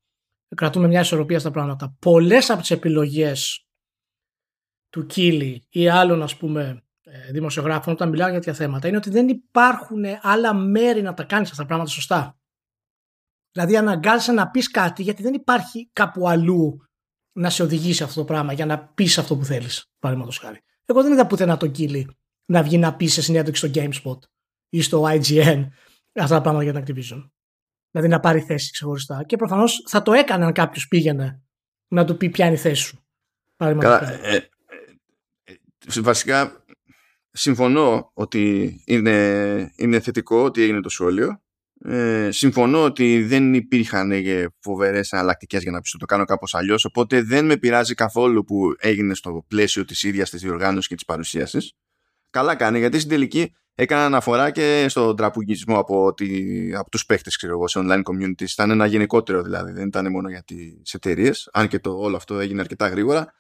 [0.55, 1.95] κρατούμε μια ισορροπία στα πράγματα.
[1.99, 3.65] Πολλές από τις επιλογές
[4.89, 9.09] του Κίλι ή άλλων ας πούμε ε, δημοσιογράφων όταν μιλάω για τέτοια θέματα είναι ότι
[9.09, 12.39] δεν υπάρχουν άλλα μέρη να τα κάνεις αυτά τα πράγματα σωστά.
[13.51, 16.79] Δηλαδή αναγκάζεσαι να πεις κάτι γιατί δεν υπάρχει κάπου αλλού
[17.31, 19.91] να σε οδηγήσει αυτό το πράγμα για να πεις αυτό που θέλεις.
[19.99, 20.63] Παραδείγματος χάρη.
[20.85, 24.17] Εγώ δεν είδα πουθενά τον Κίλι να βγει να πει σε συνέντευξη στο GameSpot
[24.75, 25.67] ή στο IGN
[26.13, 27.29] αυτά τα πράγματα για την Activision.
[27.91, 29.23] Δηλαδή να πάρει θέση ξεχωριστά.
[29.23, 31.41] Και προφανώς θα το έκανε αν κάποιος πήγαινε
[31.87, 33.05] να του πει ποια είναι η θέση σου.
[33.57, 34.47] Καλά, ε, ε,
[35.95, 36.65] ε, βασικά
[37.31, 41.45] συμφωνώ ότι είναι, είναι θετικό ότι έγινε το σχόλιο
[41.87, 46.85] ε, συμφωνώ ότι δεν υπήρχαν ε, φοβερές εναλλακτικές για να πεις το κάνω κάπως αλλιώς.
[46.85, 51.05] Οπότε δεν με πειράζει καθόλου που έγινε στο πλαίσιο της ίδιας της διοργάνωσης και της
[51.05, 51.73] παρουσίασης.
[52.35, 56.13] Καλά κάνει, γιατί στην τελική έκανα αναφορά και στον τραμπουκισμό από,
[56.77, 58.49] από τους παίχτες σε online communities.
[58.51, 62.39] Ήταν ένα γενικότερο δηλαδή, δεν ήταν μόνο για τις εταιρείες, αν και το όλο αυτό
[62.39, 63.33] έγινε αρκετά γρήγορα.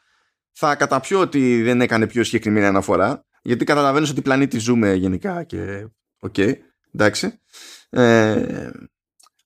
[0.51, 5.87] Θα καταπιώ ότι δεν έκανε πιο συγκεκριμένη αναφορά, γιατί καταλαβαίνω τι πλανήτη ζούμε γενικά και
[6.19, 6.53] OK, okay,
[6.93, 7.39] εντάξει.
[7.89, 8.69] Ε,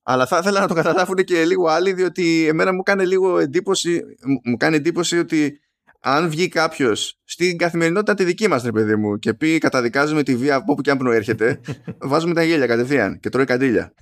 [0.03, 4.01] αλλά θα ήθελα να το καταλάβουν και λίγο άλλοι, διότι εμένα μου κάνει λίγο εντύπωση,
[4.43, 5.59] μου κάνει εντύπωση ότι
[5.99, 10.35] αν βγει κάποιος στην καθημερινότητα τη δική μας, ρε παιδί μου, και πει καταδικάζουμε τη
[10.35, 11.59] βία από όπου και αν προέρχεται,
[12.11, 13.93] βάζουμε τα γέλια κατευθείαν και τρώει καντήλια.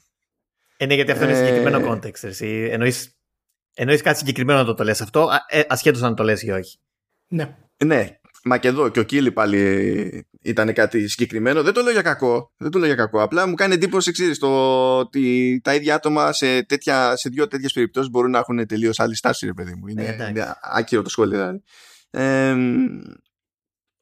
[0.78, 2.32] Ε, ναι, γιατί αυτό είναι συγκεκριμένο context.
[3.80, 6.80] Εννοείς κάτι συγκεκριμένο να το, το λες αυτό, ε, ασχέτως αν το λες ή όχι.
[7.28, 7.56] Ναι.
[7.86, 11.64] Ναι, Μα και εδώ και ο Κίλι πάλι ήταν κάτι συγκεκριμένο.
[11.64, 12.54] Δεν το λέω για κακό.
[12.58, 13.22] Δεν το λέω για κακό.
[13.22, 14.48] Απλά μου κάνει εντύπωση ξέρεις, το
[14.98, 19.16] ότι τα ίδια άτομα σε, τέτοια, σε δύο τέτοιες περιπτώσεις μπορούν να έχουν τελείως άλλη
[19.16, 19.88] στάση, ρε παιδί μου.
[19.88, 21.38] Είναι, ε, είναι άκυρο το σχόλιο.
[21.38, 21.62] Δηλαδή.
[22.10, 22.56] Ε,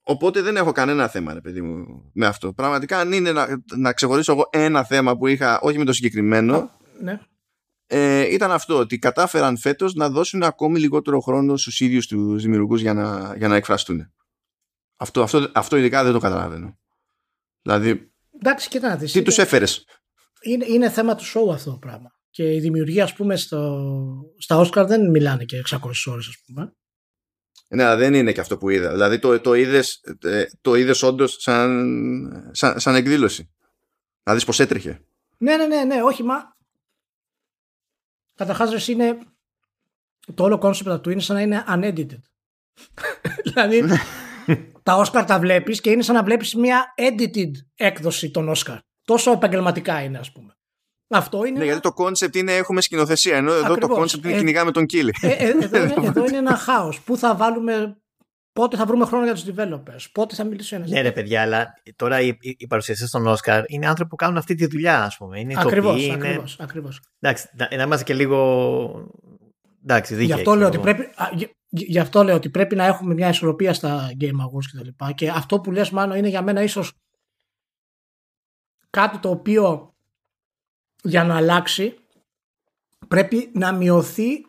[0.04, 2.54] οπότε δεν έχω κανένα θέμα, ρε παιδί μου, με αυτό.
[2.54, 6.72] Πραγματικά, αν είναι να, να ξεχωρίσω εγώ ένα θέμα που είχα, όχι με το συγκεκριμένο,
[7.02, 7.20] Ναι.
[7.88, 12.82] ε, ήταν αυτό, ότι κατάφεραν φέτος να δώσουν ακόμη λιγότερο χρόνο στους ίδιους τους δημιουργούς
[12.82, 14.10] για να, για να εκφραστούν.
[14.96, 16.80] Αυτό, αυτό, αυτό ειδικά δεν το καταλαβαίνω.
[17.62, 19.12] Δηλαδή, Εντάξει, κοίτα να δεις.
[19.12, 19.86] τι είναι- τους έφερες;
[20.42, 22.10] είναι, είναι θέμα του show αυτό το πράγμα.
[22.30, 23.82] Και οι δημιουργοί, ας πούμε, στο,
[24.38, 26.76] στα Oscar δεν μιλάνε και 600 ώρες, ας πούμε.
[27.68, 28.92] Ναι, αλλά δεν είναι και αυτό που είδα.
[28.92, 33.54] Δηλαδή το, το είδες, ε, το είδες όντως σαν, σαν, σαν εκδήλωση.
[34.24, 35.06] Να δεις πως έτρεχε.
[35.38, 36.36] Ναι, ναι, ναι, ναι, όχι, μα.
[38.36, 39.18] Καταρχάς, ρε, είναι.
[40.34, 42.20] Το όλο concept του είναι σαν να είναι unedited.
[43.44, 43.82] δηλαδή,
[44.86, 48.78] τα Oscar τα βλέπεις και είναι σαν να βλέπεις μια edited έκδοση των Oscar.
[49.06, 50.54] Τόσο επαγγελματικά είναι, ας πούμε.
[51.10, 51.58] Αυτό είναι.
[51.60, 54.16] Ναι, γιατί το concept είναι έχουμε σκηνοθεσία, ενώ εδώ το Ακριβώς.
[54.16, 55.14] concept είναι Ε, κυνηγάμε τον Κίλι.
[55.22, 57.02] Ε, ε, εδώ, είναι, εδώ είναι ένα χάος.
[57.02, 57.98] Πού θα βάλουμε.
[58.54, 60.90] Πότε θα βρούμε χρόνο για τους developers; Πότε θα μιλήσει ένας.
[60.90, 64.38] Ναι, ρε παιδιά, αλλά τώρα οι, οι, οι παρουσιαστές των Όσκαρ είναι άνθρωποι που κάνουν
[64.38, 65.40] αυτή τη δουλειά, ας πούμε.
[65.40, 66.28] Είναι Ακριβώς, ηθοποιοί, είναι.
[66.28, 67.02] ακριβώς, ακριβώς.
[67.20, 69.10] Εντάξει, να, να είμαστε και λίγο.
[69.84, 70.26] Εντάξει, δίκαιοι.
[70.28, 70.98] Γι' αυτό, λέω ότι ξέρω εγώ.
[70.98, 74.66] πρέπει, α, γι- γι' αυτό λέω ότι πρέπει να έχουμε μια ισορροπία στα Game Awards
[74.72, 75.12] και τα λοιπά.
[75.12, 76.94] Και αυτό που λες μάλλον είναι για μένα ίσως
[78.90, 79.96] κάτι το οποίο
[81.04, 81.98] για να αλλάξει
[83.08, 84.46] πρέπει να μειωθεί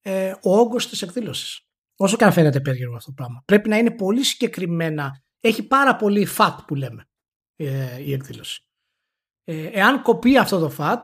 [0.00, 1.60] ε, ο όγκος της εκδήλωσης.
[1.96, 3.42] Όσο και αν φαίνεται περίεργο αυτό το πράγμα.
[3.44, 5.22] Πρέπει να είναι πολύ συγκεκριμένα.
[5.40, 7.08] Έχει πάρα πολύ fat που λέμε
[7.56, 8.60] ε, η εκδήλωση.
[9.44, 11.00] Ε, εάν κοπεί αυτό το fat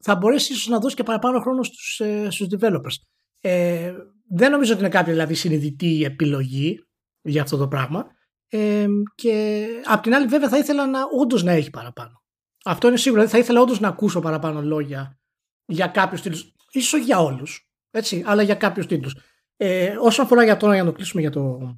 [0.00, 2.96] θα μπορέσεις ίσως να δώσεις και παραπάνω χρόνο στους, ε, στους developers.
[3.40, 3.94] Ε,
[4.36, 6.84] δεν νομίζω ότι είναι κάποια δηλαδή συνειδητή επιλογή
[7.22, 8.06] για αυτό το πράγμα.
[8.48, 12.22] Ε, και απ' την άλλη βέβαια θα ήθελα να όντως να έχει παραπάνω.
[12.64, 13.20] Αυτό είναι σίγουρο.
[13.20, 15.18] Δηλαδή, θα ήθελα όντως να ακούσω παραπάνω λόγια
[15.64, 16.52] για κάποιους τίτλους.
[16.70, 19.16] ίσως όχι για όλους, έτσι, αλλά για κάποιους τίτλους.
[19.56, 21.74] Ε, όσον αφορά για τώρα, για να το κλείσουμε για, το,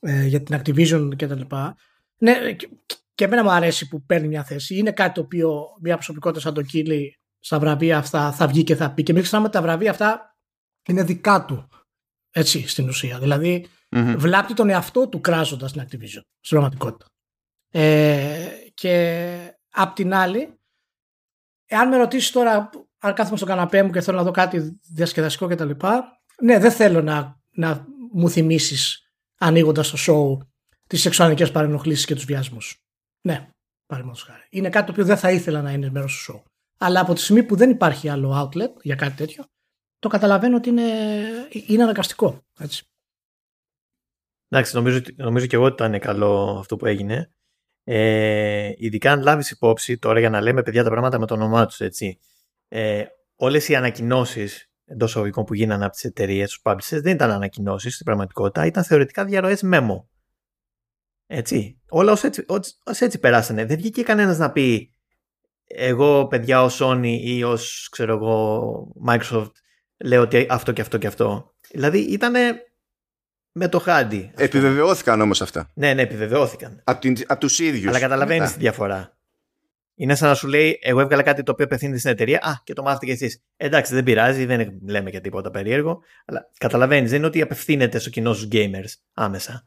[0.00, 1.76] ε, για την Activision και τα λοιπά,
[2.18, 2.68] ναι, και,
[3.14, 4.76] και εμένα μου αρέσει που παίρνει μια θέση.
[4.76, 8.74] Είναι κάτι το οποίο μια προσωπικότητα σαν το Κίλι στα βραβεία αυτά θα βγει και
[8.74, 9.02] θα πει.
[9.02, 10.30] Και μην ξεχνάμε ότι τα βραβεία αυτά
[10.88, 11.68] είναι δικά του.
[12.30, 13.18] Έτσι, στην ουσία.
[13.18, 14.14] Δηλαδή, Μμμ.
[14.16, 16.22] βλάπτει τον εαυτό του κράζοντας την Activision.
[16.40, 17.06] Στην πραγματικότητα.
[17.72, 20.58] Ε, και απ' την άλλη,
[21.66, 25.46] εάν με ρωτήσεις τώρα, αν κάθομαι στον καναπέ μου και θέλω να δω κάτι διασκεδαστικό
[25.46, 25.70] κτλ.
[26.42, 30.46] Ναι, δεν θέλω να, να μου θυμίσεις ανοίγοντας το show
[30.86, 32.84] τις σεξουαλικές παρενοχλήσεις και τους βιασμούς.
[33.20, 33.48] Ναι,
[33.86, 34.46] παραδείγματος χάρη.
[34.50, 36.42] Είναι κάτι το οποίο δεν θα ήθελα να είναι μέρος του show.
[36.78, 39.44] Αλλά από τη στιγμή που δεν υπάρχει άλλο outlet για κάτι τέτοιο,
[40.00, 40.82] το καταλαβαίνω ότι είναι,
[41.66, 42.44] είναι αναγκαστικό.
[42.58, 42.84] Έτσι.
[44.48, 47.32] Εντάξει, νομίζω, ότι- νομίζω και εγώ ότι ήταν καλό αυτό που έγινε.
[47.84, 51.66] Ε, ειδικά αν λάβεις υπόψη τώρα για να λέμε παιδιά τα πράγματα με το όνομά
[51.66, 52.18] τους, έτσι.
[52.68, 53.04] Ε,
[53.42, 57.92] Όλες οι ανακοινώσεις εντός εισαγωγικών που γίνανε από τις εταιρείες, τους publishers, δεν ήταν ανακοινώσεις
[57.94, 60.04] στην πραγματικότητα, ήταν θεωρητικά διαρροές memo.
[61.26, 61.80] Έτσι.
[61.88, 63.64] Όλα ως έτσι, ως- ως έτσι περάσανε.
[63.64, 64.94] Δεν βγήκε κανένας να πει
[65.64, 69.50] εγώ παιδιά ως Sony ή ως ξέρω εγώ Microsoft
[70.04, 71.54] λέω ότι αυτό και αυτό και αυτό.
[71.70, 72.34] Δηλαδή ήταν
[73.52, 74.16] με το χάντι.
[74.16, 74.44] ας πούμε.
[74.44, 75.70] Επιβεβαιώθηκαν όμως αυτά.
[75.74, 76.80] Ναι, ναι, επιβεβαιώθηκαν.
[76.84, 77.88] Από, την, από τους ίδιους.
[77.88, 78.52] Αλλά καταλαβαίνεις Μετά.
[78.52, 79.14] τη διαφορά.
[79.94, 82.38] Είναι σαν να σου λέει: Εγώ έβγαλα κάτι το οποίο απευθύνεται στην εταιρεία.
[82.42, 83.42] Α, και το μάθετε κι εσείς.
[83.56, 86.02] Εντάξει, δεν πειράζει, δεν λέμε και τίποτα περίεργο.
[86.24, 89.62] Αλλά καταλαβαίνεις, δεν είναι ότι απευθύνεται στο κοινό στους gamers άμεσα.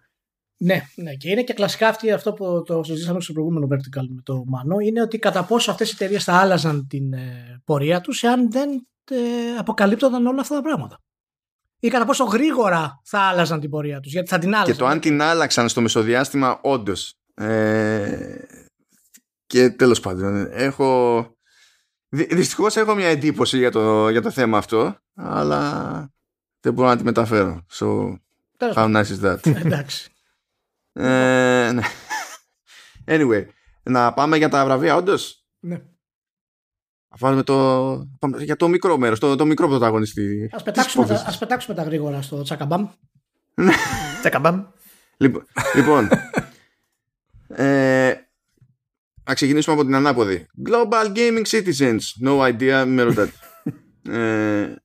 [0.57, 4.21] Ναι, ναι, και είναι και κλασικά αυτή αυτό που το συζήτησαμε στο προηγούμενο Vertical με
[4.23, 8.23] το Μανώ, είναι ότι κατά πόσο αυτές οι εταιρείες θα άλλαζαν την ε, πορεία τους
[8.23, 10.99] εάν δεν ε, αποκαλύπτονταν όλα αυτά τα πράγματα.
[11.79, 14.73] Ή κατά πόσο γρήγορα θα άλλαζαν την πορεία τους, γιατί θα την άλλαζαν.
[14.73, 17.15] Και το αν την άλλαξαν στο μεσοδιάστημα, όντως.
[17.33, 18.35] Ε,
[19.45, 21.27] και τέλος πάντων, έχω...
[22.09, 26.11] Δυ, δυστυχώς έχω μια εντύπωση για το, για το θέμα αυτό, αλλά
[26.59, 27.65] δεν μπορώ να τη μεταφέρω.
[27.71, 28.17] So,
[28.57, 29.55] Τέλος how nice is that?
[29.65, 30.11] Εντάξει.
[30.93, 31.81] ε, ναι.
[33.05, 33.45] Anyway,
[33.83, 35.81] να πάμε για τα βραβεία, όντως; Ναι.
[37.15, 37.56] Θα βάλουμε το.
[38.19, 40.49] πάμε για το μικρό μέρος, το, το μικρό πρωταγωνιστή.
[40.52, 41.34] Ας, της πετάξουμε τα, υπόθεσης.
[41.34, 42.88] ας πετάξουμε τα γρήγορα στο τσακαμπάμ.
[44.19, 44.63] Τσακαμπάμ.
[45.17, 45.45] Λοιπόν,
[45.76, 46.10] λοιπόν
[47.47, 48.13] ε,
[49.23, 50.45] να ξεκινήσουμε από την ανάποδη.
[50.69, 51.99] Global Gaming Citizens.
[52.26, 53.32] No idea, με ρωτάτε.
[54.10, 54.76] ε,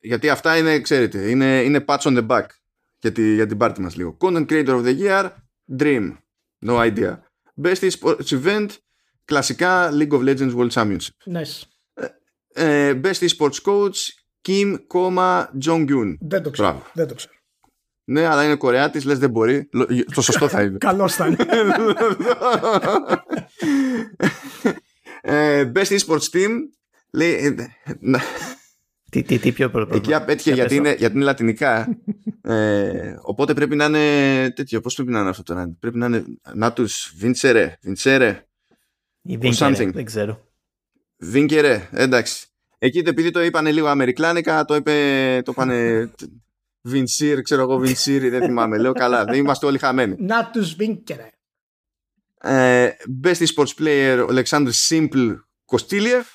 [0.00, 2.44] γιατί αυτά είναι, ξέρετε, είναι, είναι patch on the back
[2.98, 4.16] για, τη, για την πάρτι μας λίγο.
[4.20, 5.28] Content Creator of the Year,
[5.78, 6.16] Dream.
[6.66, 7.16] No idea.
[7.62, 8.68] Best Esports Event,
[9.28, 11.36] κλασικά League of Legends World Championship.
[11.36, 11.62] Nice.
[12.52, 13.96] Ε, Best Esports Coach,
[14.48, 14.76] Kim,
[15.64, 16.16] Jong-un.
[16.20, 16.68] Δεν το ξέρω.
[16.68, 16.82] Μπράβο.
[16.92, 17.32] Δεν το ξέρω.
[18.04, 19.68] Ναι, αλλά είναι Κορεάτης, λες δεν μπορεί.
[19.72, 20.78] Λο- Το σωστό θα είναι.
[20.88, 21.36] Καλώς θα είναι.
[25.20, 26.50] ε, best esports team
[27.12, 27.54] λέει, ε,
[28.00, 28.20] να,
[29.10, 29.96] Τι, τι, τι πιο πρώτο.
[29.96, 31.88] Εκεί απέτυχε γιατί είναι, γιατί είναι λατινικά.
[32.42, 34.80] ε, οπότε πρέπει να είναι τέτοιο.
[34.80, 35.76] Πώς πρέπει να είναι αυτό τώρα.
[35.80, 37.76] Πρέπει να είναι Νάτους Βιντσέρε.
[37.82, 38.42] Βιντσέρε.
[39.28, 40.40] Ή Βίνκερε, δεν ξέρω.
[41.16, 42.46] Βίνκερε, εντάξει.
[42.78, 46.10] Εκεί επειδή το είπανε λίγο αμερικλάνικα, το είπε, το πάνε
[46.80, 48.78] Βινσίρ, ξέρω εγώ, Βινσίρ, δεν θυμάμαι.
[48.78, 50.16] Λέω καλά, δεν είμαστε όλοι χαμένοι.
[50.26, 51.30] Νάτους Βίνκερε.
[52.40, 52.90] Ε,
[53.24, 55.30] best sports player, ο Αλεξάνδρ Σίμπλ
[55.64, 56.26] Κοστίλιεφ.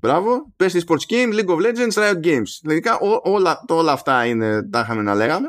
[0.00, 0.54] Μπράβο.
[0.56, 2.50] Best sports game, League of Legends, Riot Games.
[2.62, 2.82] Δηλαδή
[3.22, 5.48] όλα, το, όλα αυτά είναι, τα είχαμε να λέγαμε.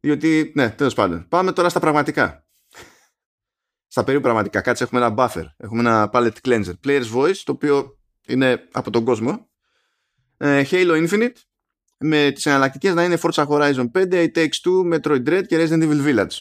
[0.00, 1.26] Διότι, ναι, τέλος πάντων.
[1.28, 2.45] Πάμε τώρα στα πραγματικά.
[3.96, 4.60] Στα περίπου πραγματικά.
[4.60, 5.44] Κάτσε, έχουμε ένα buffer.
[5.56, 6.72] Έχουμε ένα palette cleanser.
[6.86, 9.48] Player's voice, το οποίο είναι από τον κόσμο.
[10.36, 11.36] Ε, Halo Infinite,
[11.98, 15.82] με τις εναλλακτικές να είναι Forza Horizon 5, It Takes Two, Metroid Dread και Resident
[15.82, 16.36] Evil Village.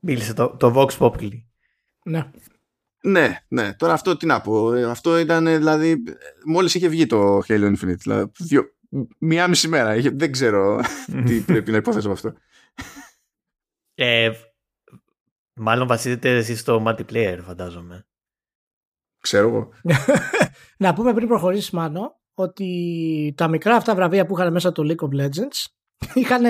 [0.00, 1.42] Μίλησε το, το Vox Populi.
[2.04, 2.30] Ναι.
[3.00, 3.74] Ναι, ναι.
[3.74, 4.74] Τώρα αυτό τι να πω.
[4.74, 6.02] Ε, αυτό ήταν δηλαδή.
[6.44, 7.98] Μόλις είχε βγει το Halo Infinite.
[7.98, 8.64] Δηλαδή, δύο,
[9.18, 9.96] μία μισή μέρα.
[9.96, 10.80] Είχε, δεν ξέρω
[11.26, 12.34] τι πρέπει να υποθέσω από αυτό.
[13.94, 14.30] Ε,
[15.60, 18.06] μάλλον βασίζεται εσύ στο multiplayer, φαντάζομαι.
[19.20, 19.68] Ξέρω εγώ.
[20.84, 25.08] να πούμε πριν προχωρήσεις, Μάνο, ότι τα μικρά αυτά βραβεία που είχαν μέσα το League
[25.08, 25.64] of Legends
[26.20, 26.44] είχαν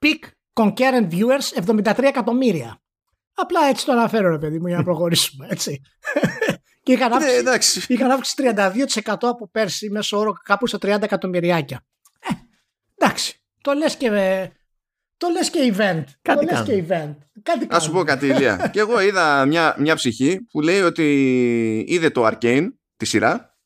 [0.00, 0.18] peak
[0.52, 2.82] concurrent viewers 73 εκατομμύρια.
[3.34, 5.46] Απλά έτσι το αναφέρω, ρε παιδί μου, για να προχωρήσουμε.
[5.50, 5.80] Έτσι.
[6.82, 7.84] και είχαν Ναι, αύξηση, εντάξει.
[7.88, 11.84] είχαν αύξηση 32% από πέρσι, μέσω όρο κάπου στα 30 εκατομμυριάκια.
[12.20, 12.28] Ε,
[12.94, 13.42] εντάξει.
[13.60, 14.10] Το λες και,
[15.20, 16.04] το λες και event.
[16.22, 16.64] Κάτι το λες κάνουν.
[16.64, 17.14] και event.
[17.42, 18.06] Κάτι Να σου πω κάνουν.
[18.06, 18.56] κάτι, Ηλία.
[18.72, 21.04] και εγώ είδα μια, μια ψυχή που λέει ότι
[21.88, 23.56] είδε το Arcane, τη σειρά,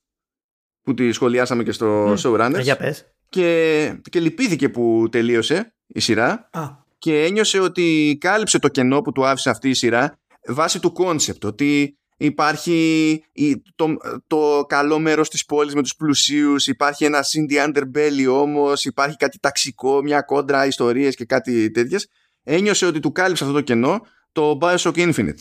[0.82, 2.14] που τη σχολιάσαμε και στο Μμ.
[2.22, 3.04] Showrunners, Ε, για πες.
[3.28, 9.12] και, και λυπήθηκε που τελείωσε η σειρά Α, και ένιωσε ότι κάλυψε το κενό που
[9.12, 13.96] του άφησε αυτή η σειρά βάσει του κόνσεπτ ότι υπάρχει η- το,
[14.26, 19.38] το καλό μέρος της πόλης με τους πλουσίους υπάρχει ένα seedy underbelly όμως υπάρχει κάτι
[19.38, 22.08] ταξικό, μια κόντρα ιστορίες και κάτι τέτοιες
[22.42, 25.38] ένιωσε ότι του κάλυψε αυτό το κενό το Bioshock Infinite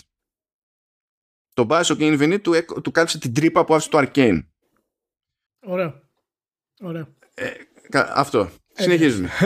[1.54, 4.40] το Bioshock Infinite του, έκο- του κάλυψε την τρύπα που άφησε το Arcane
[5.66, 6.02] ωραίο.
[6.82, 7.08] Ωραίο.
[7.90, 8.50] Κα- Αυτό.
[8.74, 9.30] Συνεχίζουμε.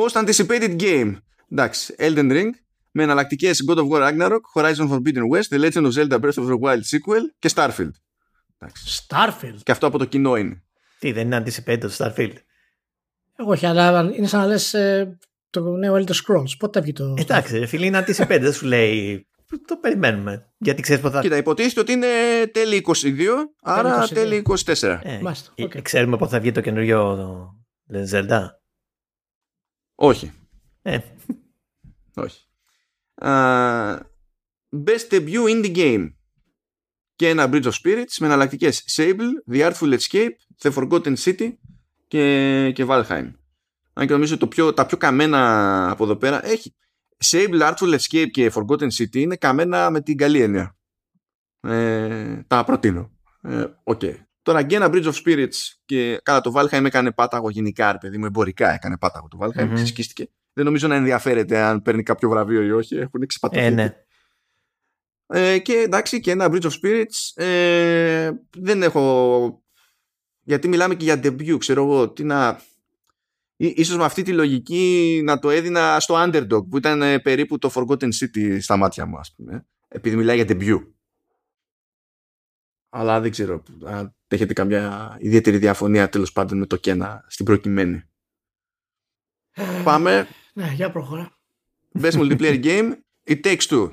[0.00, 1.16] Most anticipated game.
[1.52, 2.50] Εντάξει, Elden Ring
[2.94, 6.46] με εναλλακτικές God of War Ragnarok, Horizon Forbidden West, The Legend of Zelda Breath of
[6.46, 7.90] the Wild sequel και Starfield.
[8.58, 9.06] Εντάξει.
[9.08, 10.62] Starfield; Και αυτό από το κοινό είναι.
[10.98, 12.32] Τι, δεν είναι anticipated το Starfield;
[13.36, 15.18] Εγώ όχι, αλλά είναι σαν να λες ε,
[15.50, 16.56] το νέο Elder Scrolls.
[16.58, 17.14] Πότε θα βγει το.
[17.18, 18.38] Εντάξει, ρε φίλε, είναι anticipated.
[18.40, 19.26] δεν σου λέει.
[19.66, 20.52] Το περιμένουμε.
[20.58, 21.20] Γιατί ξέρεις πότε θα.
[21.20, 22.06] Κοίτα, υποτίθεται ότι είναι
[22.52, 23.20] τέλη 22,
[23.62, 24.08] άρα 22.
[24.14, 24.98] τέλη 24.
[25.02, 25.80] Ε, Μάλιστα, ε, οκ.
[25.82, 27.18] Ξέρουμε πότε θα βγει το καινούριο
[28.10, 28.46] Zelda;
[29.94, 30.32] Όχι.
[30.82, 30.98] Ε,
[32.14, 32.44] Όχι.
[33.14, 33.96] Α,
[34.86, 36.12] best debut indie game.
[37.16, 40.30] Και ένα Bridge of Spirits με εναλλακτικές Sable, The Artful Escape,
[40.62, 41.52] The Forgotten City
[42.08, 43.30] και, και Valheim.
[43.92, 46.74] Αν και νομίζω το πιο, τα πιο καμένα από εδώ πέρα έχει.
[47.24, 50.76] Sable, Artful Escape και Forgotten City είναι καμένα με την καλή έννοια.
[51.60, 53.10] Ε, τα προτείνω.
[53.42, 54.00] Ε, Οκ.
[54.42, 58.24] Τώρα Kena Bridge of Spirits και καλά το Valheim έκανε πάταγο γενικά, ρε παιδί μου,
[58.24, 59.74] εμπορικά έκανε πάταγο το Valheim, Μμμ.
[59.74, 60.28] ξεσκίστηκε.
[60.56, 62.96] Δεν νομίζω να ενδιαφέρεται αν παίρνει κάποιο βραβείο ή όχι.
[62.96, 63.64] Έχουν ξεπατωθεί.
[63.64, 63.96] ε, ναι.
[65.26, 69.62] Ε, και εντάξει Kena Bridge of Spirits ε, δεν έχω
[70.40, 72.60] γιατί μιλάμε και για debut ξέρω εγώ τι να
[73.56, 77.58] Ή- ίσως με αυτή τη λογική να το έδινα στο Underdog που ήταν ε, περίπου
[77.58, 80.86] το Forgotten City στα μάτια μου ας πούμε επειδή μιλάει για debut
[82.88, 88.02] αλλά δεν ξέρω αν έχετε καμιά ιδιαίτερη διαφωνία τέλος πάντων με το κένα στην προκειμένη
[89.84, 91.38] πάμε Ναι, για προχώρα.
[92.00, 92.92] Best multiplayer game,
[93.28, 93.90] It Takes Two.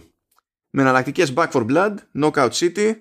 [0.70, 2.94] Με εναλλακτικές Back for Blood, Knockout City,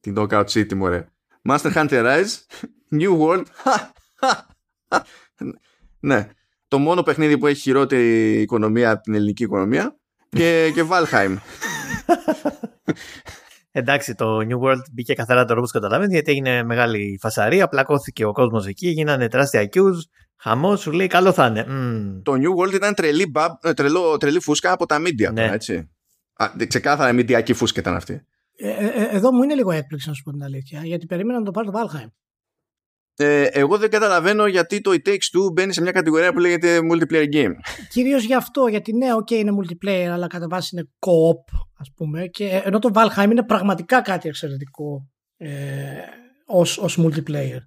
[0.00, 1.06] την Knockout City μωρέ,
[1.48, 2.34] Master Hunter Rise,
[2.90, 3.44] New World,
[6.00, 6.28] ναι,
[6.68, 9.96] το μόνο παιχνίδι που έχει χειρότερη οικονομία από την ελληνική οικονομία
[10.28, 11.36] και, και Valheim.
[13.78, 18.32] Εντάξει, το New World μπήκε καθαρά τώρα όπω καταλαβαίνει, γιατί έγινε μεγάλη φασαρία, πλακώθηκε ο
[18.32, 19.98] κόσμος εκεί, γίνανε τεράστια queues.
[20.36, 21.64] Χαμός, σου λέει καλό θα είναι.
[21.68, 22.22] Μμμ.
[22.22, 25.40] το New World ήταν τρελή, μπαμ, ε, τρελό, τρελή φούσκα από τα media, Ναι.
[25.40, 25.90] τώρα, έτσι.
[26.36, 28.26] Α, δε- ξεκάθαρα μηντιακή φούσκα ήταν αυτή.
[28.56, 31.38] Ε, ε, ε, εδώ μου είναι λίγο έκπληξη να σου πω την αλήθεια, γιατί περίμενα
[31.38, 32.08] να το πάρει το Valheim.
[33.18, 36.78] Ε, εγώ δεν καταλαβαίνω γιατί το It Takes Two μπαίνει σε μια κατηγορία που λέγεται
[36.92, 37.52] multiplayer game.
[37.90, 42.26] Κυρίως γι' αυτό, γιατί ναι, ok, είναι multiplayer, αλλά κατά βάση είναι co-op, ας πούμε.
[42.26, 45.48] Και ενώ το Valheim είναι πραγματικά κάτι εξαιρετικό ε,
[46.46, 47.58] ως, ως multiplayer.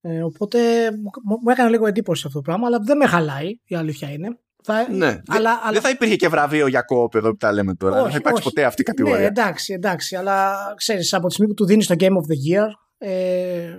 [0.00, 0.58] Ε, οπότε
[0.90, 4.38] μου, μου έκανε λίγο εντύπωση αυτό το πράγμα, αλλά δεν με χαλάει, η αλήθεια είναι.
[4.62, 5.06] Θα, Ναι.
[5.06, 7.94] αλλά, δεν, αλλά, δεν θα υπήρχε και βραβείο για κόπ εδώ που τα λέμε τώρα.
[7.94, 8.54] δεν Όχι, θα υπάρξει όχι.
[8.54, 9.26] ποτέ αυτή η Ναι, κατηγορία.
[9.26, 12.68] εντάξει, εντάξει, αλλά ξέρεις, από τη στιγμή που του δίνεις το Game of the Year,
[12.98, 13.74] ε,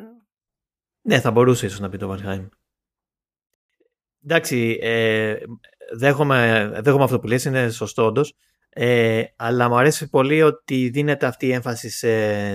[1.02, 2.48] Ναι, θα μπορούσε ίσως να πει το Valheim.
[4.24, 5.36] Εντάξει, ε,
[5.98, 8.34] δέχομαι, δέχομαι αυτό που λες, είναι σωστό όντως.
[8.70, 12.08] Ε, αλλά μου αρέσει πολύ ότι δίνεται αυτή η έμφαση σε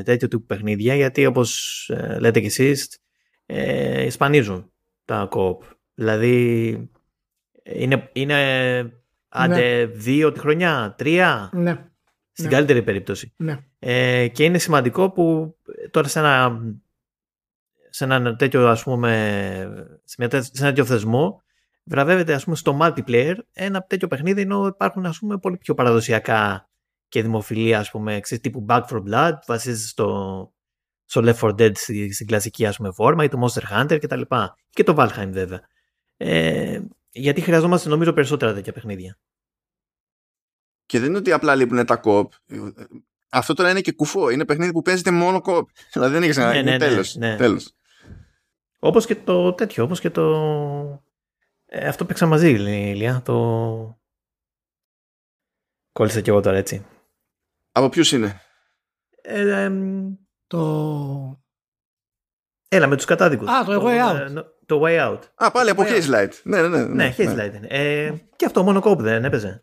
[0.02, 2.98] τέτοιο τύπου παιχνίδια γιατί όπως ε, λέτε κι εσείς
[3.46, 4.72] ε, σπανίζουν
[5.04, 5.62] τα κόπ.
[5.94, 6.90] Δηλαδή
[7.62, 8.34] είναι, είναι
[9.28, 9.84] άντε ναι.
[9.84, 11.84] δύο τη χρονιά, τρία; Ναι.
[12.32, 12.54] Στην ναι.
[12.54, 13.32] καλύτερη περίπτωση.
[13.36, 13.58] Ναι.
[13.78, 15.56] Ε, και είναι σημαντικό που
[15.90, 16.60] τώρα σε ένα,
[17.90, 21.42] σε ένα τέτοιο ας πούμε σε, μια, σε ένα τέτοιο θεσμό
[21.84, 26.68] βραβεύεται ας πούμε στο multiplayer ένα τέτοιο παιχνίδι ενώ υπάρχουν ας πούμε πολύ πιο παραδοσιακά
[27.08, 30.52] και δημοφιλία ας πούμε ξέρεις, τύπου Back for Blood βασίζεται στο,
[31.04, 31.72] στο Left 4 Dead
[32.12, 34.20] στην κλασική ας πούμε φόρμα ή το Monster Hunter κτλ.
[34.20, 34.36] Και,
[34.70, 35.60] και το Valheim βέβαια.
[36.16, 39.18] Ε, γιατί χρειαζόμαστε νομίζω περισσότερα τέτοια παιχνίδια.
[40.86, 42.32] Και δεν είναι ότι απλά λείπουν τα κοπ.
[43.30, 44.30] Αυτό τώρα είναι και κουφό.
[44.30, 45.68] Είναι παιχνίδι που παίζεται μόνο κοπ.
[45.92, 46.52] Δηλαδή δεν έχει ξανά.
[46.52, 47.14] Ναι, ναι, τέλος.
[47.14, 47.72] Ναι, τέλος.
[48.78, 51.03] Όπως και το τέτοιο, όπως και το...
[51.66, 53.22] Ε, αυτό παίξα μαζί, Ηλία.
[53.24, 53.98] Το...
[55.92, 56.86] Κόλλησα κι εγώ τώρα, έτσι.
[57.72, 58.40] Από ποιους είναι;
[59.22, 59.70] Ε,
[60.46, 61.42] το...
[62.68, 63.48] Έλα, με τους κατάδικους.
[63.48, 64.14] Α, το, Way Out.
[64.14, 65.20] Ε, το Way Out.
[65.34, 66.30] Α, πάλι από Haze Light.
[66.42, 66.84] Ναι, ναι, ναι.
[66.84, 67.52] Ναι, Haze Light.
[67.62, 69.62] Ε, και αυτό μόνο κόπ δεν έπαιζε.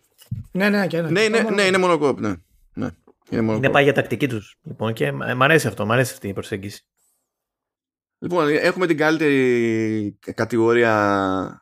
[0.51, 1.09] Ναι, ναι, και ναι.
[1.09, 2.33] Ναι, ναι, ναι, είναι μόνο κόπ, ναι.
[2.73, 2.89] ναι.
[3.29, 4.57] Είναι, μόνο είναι πάει για τακτική τους.
[4.63, 6.85] Λοιπόν, και μ' αρέσει αυτό, μ' αρέσει αυτή η προσέγγιση.
[8.19, 11.60] Λοιπόν, έχουμε την καλύτερη κατηγορία.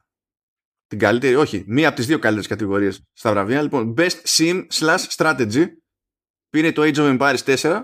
[0.89, 3.61] Την καλύτερη, όχι, μία από τις δύο καλύτερες κατηγορίες στα βραβεία.
[3.61, 5.65] Λοιπόν, Best Sim slash Strategy
[6.49, 7.81] πήρε το Age of Empires 4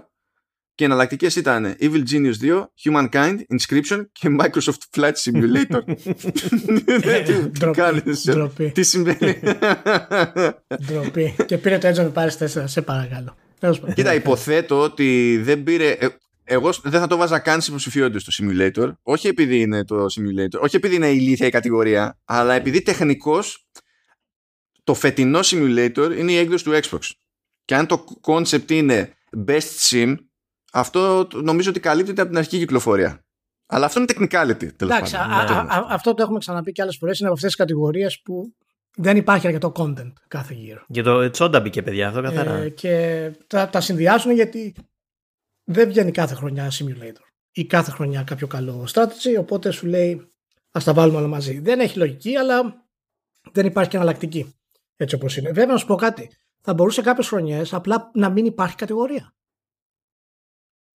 [0.75, 5.81] και εναλλακτικές ήταν Evil Genius 2, Humankind, Inscription και Microsoft Flight Simulator.
[8.31, 8.71] Ντροπή.
[8.71, 9.39] Τι συμβαίνει;
[10.85, 11.35] Ντροπή.
[11.45, 13.35] Και πήρε το Age of Empires 4, σε παρακαλώ.
[13.95, 15.97] Κοίτα, υποθέτω ότι δεν πήρε.
[16.47, 18.91] Ε, εγώ δεν θα το βάζα καν σε υποψηφιότητα στο simulator.
[19.01, 23.67] Όχι επειδή είναι το simulator, όχι επειδή είναι ηλίθια η κατηγορία, αλλά επειδή τεχνικώς
[24.83, 27.11] το φετινό simulator είναι η έκδοση του Xbox.
[27.65, 29.13] Και αν το concept είναι
[29.47, 30.15] best sim,
[30.71, 33.19] αυτό νομίζω ότι καλύπτεται από την αρχική κυκλοφορία.
[33.65, 34.81] Αλλά αυτό είναι technicality.
[34.81, 35.15] Εντάξει,
[35.89, 37.19] αυτό το έχουμε ξαναπεί και άλλες φορές.
[37.19, 38.53] Είναι από αυτές τις κατηγορίες που
[38.95, 40.83] δεν υπάρχει αρκετό content κάθε γύρο.
[40.87, 42.55] Για το τσόντα μπήκε, παιδιά, αυτό καθαρά.
[42.55, 44.75] Ε, και τα, τα συνδυάζουν γιατί
[45.65, 49.39] δεν βγαίνει κάθε χρονιά simulator ή κάθε χρονιά κάποιο καλό strategy.
[49.39, 50.27] Οπότε σου λέει,
[50.71, 51.59] ας τα βάλουμε όλα μαζί.
[51.59, 52.85] Δεν έχει λογική, αλλά
[53.51, 54.55] δεν υπάρχει και εναλλακτική.
[54.95, 55.51] Έτσι όπως είναι.
[55.51, 56.29] Βέβαια, να σου πω κάτι.
[56.61, 59.35] Θα μπορούσε κάποιες χρονιές απλά να μην υπάρχει κατηγορία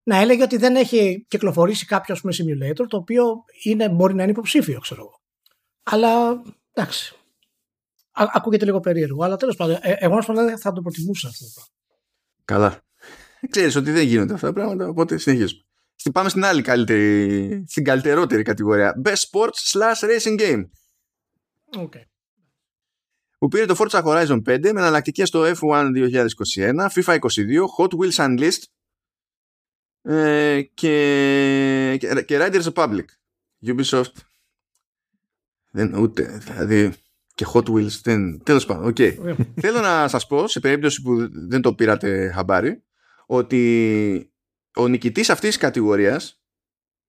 [0.02, 3.24] να έλεγε ότι δεν έχει κυκλοφορήσει κάποιο με simulator το οποίο
[3.62, 5.20] είναι, μπορεί να είναι υποψήφιο, ξέρω εγώ.
[5.82, 7.14] Αλλά εντάξει.
[8.12, 10.22] Α, ακούγεται λίγο περίεργο, αλλά τέλος πάντων, ε, εγώ
[10.58, 11.72] θα το προτιμούσα αυτό το πράγμα.
[12.44, 12.82] Καλά.
[13.50, 15.62] Ξέρεις ότι δεν γίνονται αυτά τα πράγματα, οπότε συνεχίζουμε.
[16.12, 19.00] Πάμε στην άλλη καλύτερη, στην καλύτερότερη κατηγορία.
[19.04, 20.64] Best Sports slash Racing Game.
[21.76, 22.02] Okay.
[23.38, 27.18] Που πήρε το Forza Horizon 5 με εναλλακτικές στο F1 2021, FIFA 22,
[27.78, 28.62] Hot Wheels Unleashed
[30.02, 33.04] ε, και, και, Riders Republic
[33.66, 34.12] Ubisoft
[35.70, 36.92] δεν ούτε δηλαδή
[37.34, 39.36] και Hot Wheels δεν, τέλος πάντων okay.
[39.60, 42.82] θέλω να σας πω σε περίπτωση που δεν το πήρατε χαμπάρι
[43.32, 44.34] ότι
[44.76, 46.42] ο νικητής αυτής της κατηγορίας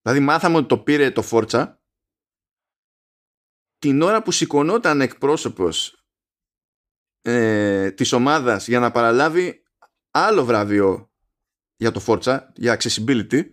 [0.02, 1.76] δηλαδή μάθαμε ότι το πήρε το Forza
[3.78, 6.06] την ώρα που σηκωνόταν εκπρόσωπος
[7.22, 9.64] ε, της ομάδας για να παραλάβει
[10.12, 11.12] άλλο βραβείο
[11.76, 13.44] για το Forza, για accessibility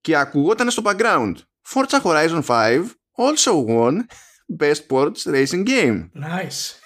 [0.00, 1.34] και ακουγόταν στο background
[1.68, 3.98] Forza Horizon 5 also won
[4.58, 6.10] Best Sports Racing Game.
[6.14, 6.78] Nice.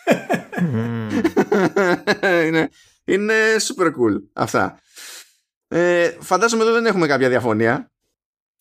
[2.47, 2.71] είναι,
[3.09, 4.79] είναι super cool αυτά.
[5.69, 7.91] Ε, φαντάζομαι εδώ δεν έχουμε κάποια διαφωνία.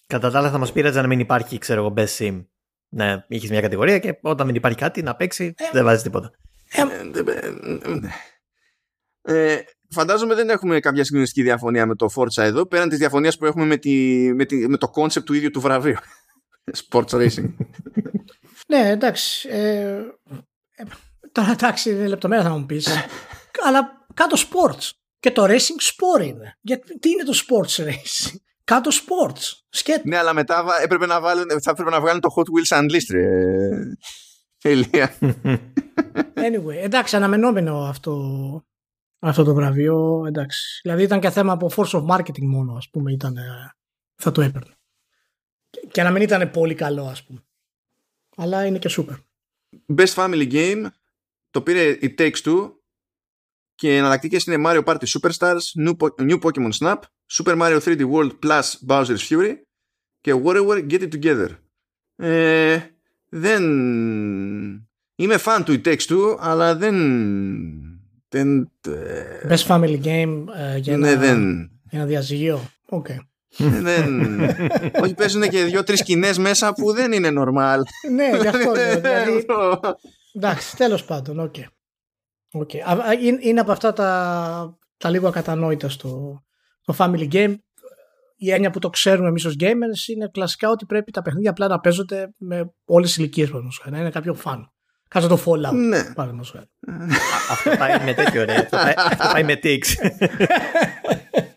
[0.07, 2.45] Κατά τα άλλα θα μας πείραζε να μην υπάρχει ξέρω εγώ Best Sim.
[2.89, 6.31] Ναι, είχες μια κατηγορία και όταν μην υπάρχει κάτι να παίξει ε, δεν βάζεις τίποτα.
[6.71, 6.81] Ε,
[9.23, 13.38] ε, ε Φαντάζομαι δεν έχουμε κάποια συγκλονιστική διαφωνία με το Forza εδώ, πέραν της διαφωνίας
[13.38, 13.91] που έχουμε με, τη,
[14.33, 15.95] με, τη, με το concept του ίδιου του βραβείου.
[16.89, 17.53] Sports Racing.
[18.67, 19.49] ναι, εντάξει.
[19.51, 19.89] Ε,
[20.75, 20.83] ε,
[21.31, 22.88] τώρα εντάξει, είναι λεπτομέρεια θα μου πεις.
[23.67, 24.89] αλλά κάτω sports.
[25.19, 26.57] Και το racing sport είναι.
[26.61, 28.35] Γιατί τι είναι το sports racing;
[28.71, 29.43] Κάτω sports.
[29.69, 30.01] Σκέτο.
[30.05, 33.13] Ναι, αλλά μετά έπρεπε να βάλουν, θα έπρεπε να βγάλουν το Hot Wheels Unleashed.
[33.13, 33.93] Ε,
[36.47, 38.13] anyway, εντάξει, αναμενόμενο αυτό
[39.19, 40.25] αυτό το βραβείο.
[40.27, 40.79] Εντάξει.
[40.81, 43.37] Δηλαδή ήταν και θέμα από force of marketing μόνο, ας πούμε, ήταν,
[44.15, 44.77] θα το έπαιρνε.
[45.91, 47.43] Και να μην ήταν πολύ καλό, ας πούμε.
[48.35, 49.15] Αλλά είναι και super.
[49.95, 50.85] Best Family Game
[51.49, 52.77] το πήρε η Takes Two
[53.78, 56.98] και εναλλακτικές είναι Mario Party Superstars, New, New Pokemon Snap,
[57.32, 59.54] Super Mario 3D World Plus Bowser's Fury
[60.21, 61.50] και whatever get it together.
[62.15, 62.80] Ε,
[63.30, 63.63] δεν...
[65.15, 66.96] Είμαι fan του It Takes αλλά δεν...
[68.30, 71.69] δεν ε, Best family game ε, για, ναι, ένα, δεν...
[71.90, 72.62] για ένα διαζύγιο.
[72.90, 73.17] Okay.
[73.58, 74.40] Ε, δεν...
[75.04, 77.80] Όχι παίζουν και δύο-τρει σκηνές μέσα που δεν είναι normal.
[78.12, 78.71] ναι, γι' αυτό
[79.02, 79.46] δηλαδή...
[80.34, 81.54] Εντάξει, τέλος πάντων, OK.
[81.58, 81.65] Okay.
[82.62, 82.77] Okay.
[83.41, 86.41] Είναι από αυτά τα, τα λίγο ακατανόητα στο,
[86.81, 87.55] στο Family Game.
[88.39, 91.67] Η έννοια που το ξέρουμε εμείς ως gamers είναι κλασικά ότι πρέπει τα παιχνίδια απλά
[91.67, 93.49] να παίζονται με όλες τις ηλικίες
[93.85, 94.71] Να είναι κάποιο φαν.
[95.08, 95.73] Κάτσε το Fallout.
[95.73, 96.03] Ναι.
[97.51, 98.53] Αυτό πάει με τέτοιο ρε.
[98.53, 98.77] Αυτό
[99.33, 100.12] πάει με tics.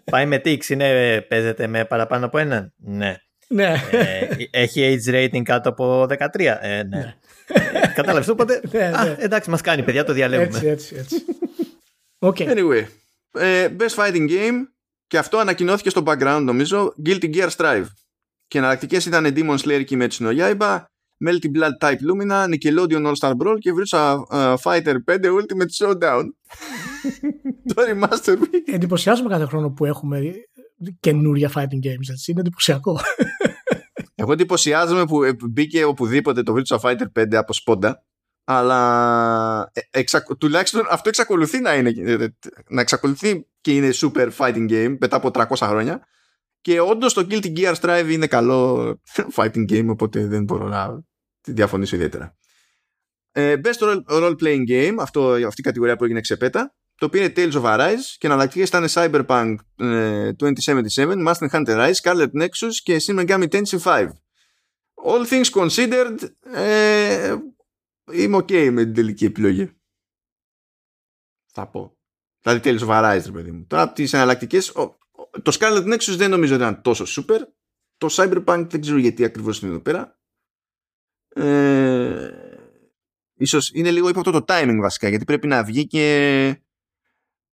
[0.04, 0.64] πάει με tics.
[0.72, 2.74] Είναι, παίζεται με παραπάνω από έναν.
[2.76, 3.16] Ναι.
[3.48, 3.74] ναι.
[3.90, 6.08] Ε, έχει age rating κάτω από 13.
[6.60, 6.82] Ε, ναι.
[6.82, 7.14] ναι.
[7.94, 8.28] Κατάλαβες.
[8.28, 8.60] Οπότε.
[8.72, 9.16] Ναι, ναι.
[9.18, 10.58] εντάξει, μας κάνει παιδιά, το διαλέγουμε.
[10.58, 11.24] Έτσι, έτσι, έτσι.
[12.18, 12.56] Okay.
[12.56, 12.84] Anyway.
[13.38, 14.56] Uh, best fighting game.
[15.06, 16.94] Και αυτό ανακοινώθηκε στο background νομίζω.
[17.06, 17.86] Guilty Gear Strive.
[18.46, 20.78] Και εναλλακτικές ήταν Demon Slayer και Kimetsu no Yaiba,
[21.26, 26.24] Melty Blood Type Lumina, Nickelodeon All Star Brawl και Virtua uh, Fighter 5 Ultimate Showdown.
[27.74, 28.72] το Remaster Week.
[28.72, 30.20] Εντυπωσιάζουμε κάθε χρόνο που έχουμε
[31.00, 32.08] καινούρια fighting games.
[32.10, 32.30] Έτσι.
[32.30, 33.00] Είναι εντυπωσιακό.
[34.20, 38.04] Εγώ εντυπωσιάζομαι που μπήκε οπουδήποτε το Virtua Fighter 5 από σπόντα
[38.44, 40.22] αλλά ε, εξα...
[40.22, 42.26] τουλάχιστον αυτό εξακολουθεί να είναι ε,
[42.68, 46.06] να εξακολουθεί και είναι super fighting game μετά από 300 χρόνια.
[46.60, 49.00] Και όντως το Guilty Gear Strive είναι καλό
[49.34, 51.02] fighting game οπότε δεν μπορώ να
[51.46, 52.36] διαφωνήσω ιδιαίτερα.
[53.32, 57.32] Ε, Best role, role playing game αυτό, αυτή η κατηγορία που έγινε ξεπέτα το πήρε
[57.36, 63.20] Tales of Arise και εναλλακτικές ήταν Cyberpunk 2077, Master Hunter Rise, Scarlet Nexus και Shin
[63.20, 64.08] Megami Tensei 5.
[65.04, 66.18] All things considered,
[66.54, 67.36] ε,
[68.12, 69.70] είμαι ok με την τελική επιλογή.
[71.52, 71.98] Θα πω.
[72.40, 73.66] Δηλαδή Tales of Arise, ρε παιδί μου.
[73.66, 74.72] Τώρα από τις εναλλακτικές,
[75.42, 77.40] το Scarlet Nexus δεν νομίζω ότι ήταν τόσο super.
[77.96, 80.18] Το Cyberpunk δεν ξέρω γιατί ακριβώς είναι εδώ πέρα.
[81.28, 82.30] Ε,
[83.34, 86.62] ίσως είναι λίγο υπό αυτό το timing βασικά, γιατί πρέπει να βγει και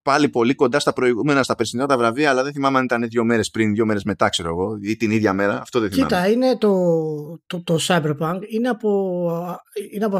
[0.07, 3.23] πάλι πολύ κοντά στα προηγούμενα, στα περσινά τα βραβεία, αλλά δεν θυμάμαι αν ήταν δύο
[3.23, 5.61] μέρες πριν, δύο μέρες μετά, ξέρω εγώ, ή την ίδια μέρα.
[5.61, 6.09] Αυτό δεν θυμάμαι.
[6.09, 6.73] Κοίτα, είναι το,
[7.45, 8.89] το, το Cyberpunk, είναι από,
[9.93, 10.17] είναι από,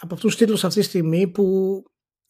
[0.00, 1.44] από αυτούς τους τίτλους αυτή τη στιγμή που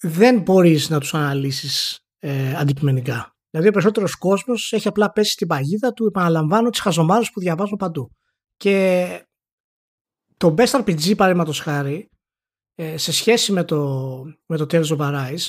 [0.01, 3.37] δεν μπορείς να τους αναλύσεις ε, αντικειμενικά.
[3.51, 7.77] Δηλαδή, ο περισσότερος κόσμος έχει απλά πέσει στην παγίδα του, επαναλαμβάνω, τις χαζομάρες που διαβάζω
[7.77, 8.11] παντού.
[8.57, 9.07] Και
[10.37, 12.09] το Best RPG, παραδείγματος χάρη,
[12.75, 14.07] ε, σε σχέση με το,
[14.47, 15.47] με το Tales of Arise,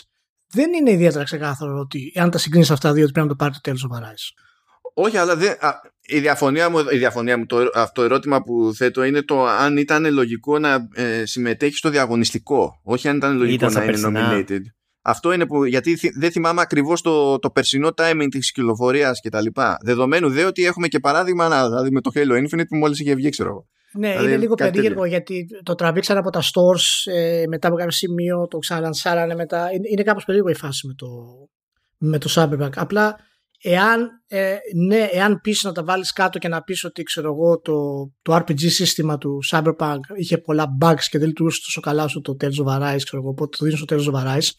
[0.53, 3.53] δεν είναι ιδιαίτερα ξεκάθαρο ότι αν τα συγκρίνεις αυτά δύο, ότι πρέπει να το πάρει
[3.53, 3.87] το τέλος ο
[4.93, 8.71] Όχι, αλλά δεν, α, η διαφωνία μου, η διαφωνία μου το, αυτό το ερώτημα που
[8.75, 12.79] θέτω είναι το αν ήταν λογικό να ε, συμμετέχει στο διαγωνιστικό.
[12.83, 14.61] Όχι αν ήταν λογικό να είναι nominated.
[15.01, 19.45] Αυτό είναι που, γιατί δεν θυμάμαι ακριβώς το, το περσινό timing της κυκλοφορίας κτλ.
[19.83, 23.29] Δεδομένου δε ότι έχουμε και παράδειγμα δηλαδή με το Halo Infinite που μόλις είχε βγει,
[23.29, 23.67] ξέρω εγώ.
[23.97, 27.91] Ναι, δηλαδή, είναι λίγο περίεργο γιατί το τραβήξαν από τα stores ε, μετά από κάποιο
[27.91, 29.71] σημείο, το ξαναλανσάρανε μετά.
[29.73, 31.07] Είναι, είναι κάπως περίεργο η φάση με το,
[31.97, 32.71] με το Cyberpunk.
[32.75, 33.15] Απλά
[33.61, 34.55] εάν, ε,
[34.87, 37.73] ναι, εάν πεις να τα βάλεις κάτω και να πεις ότι ξέρω εγώ, το,
[38.21, 42.35] το RPG σύστημα του Cyberpunk είχε πολλά bugs και δεν λειτουργούσε τόσο καλά όσο το
[42.41, 44.49] Tales of Arise, ξέρω εγώ, οπότε το δίνεις στο Tales of Arise,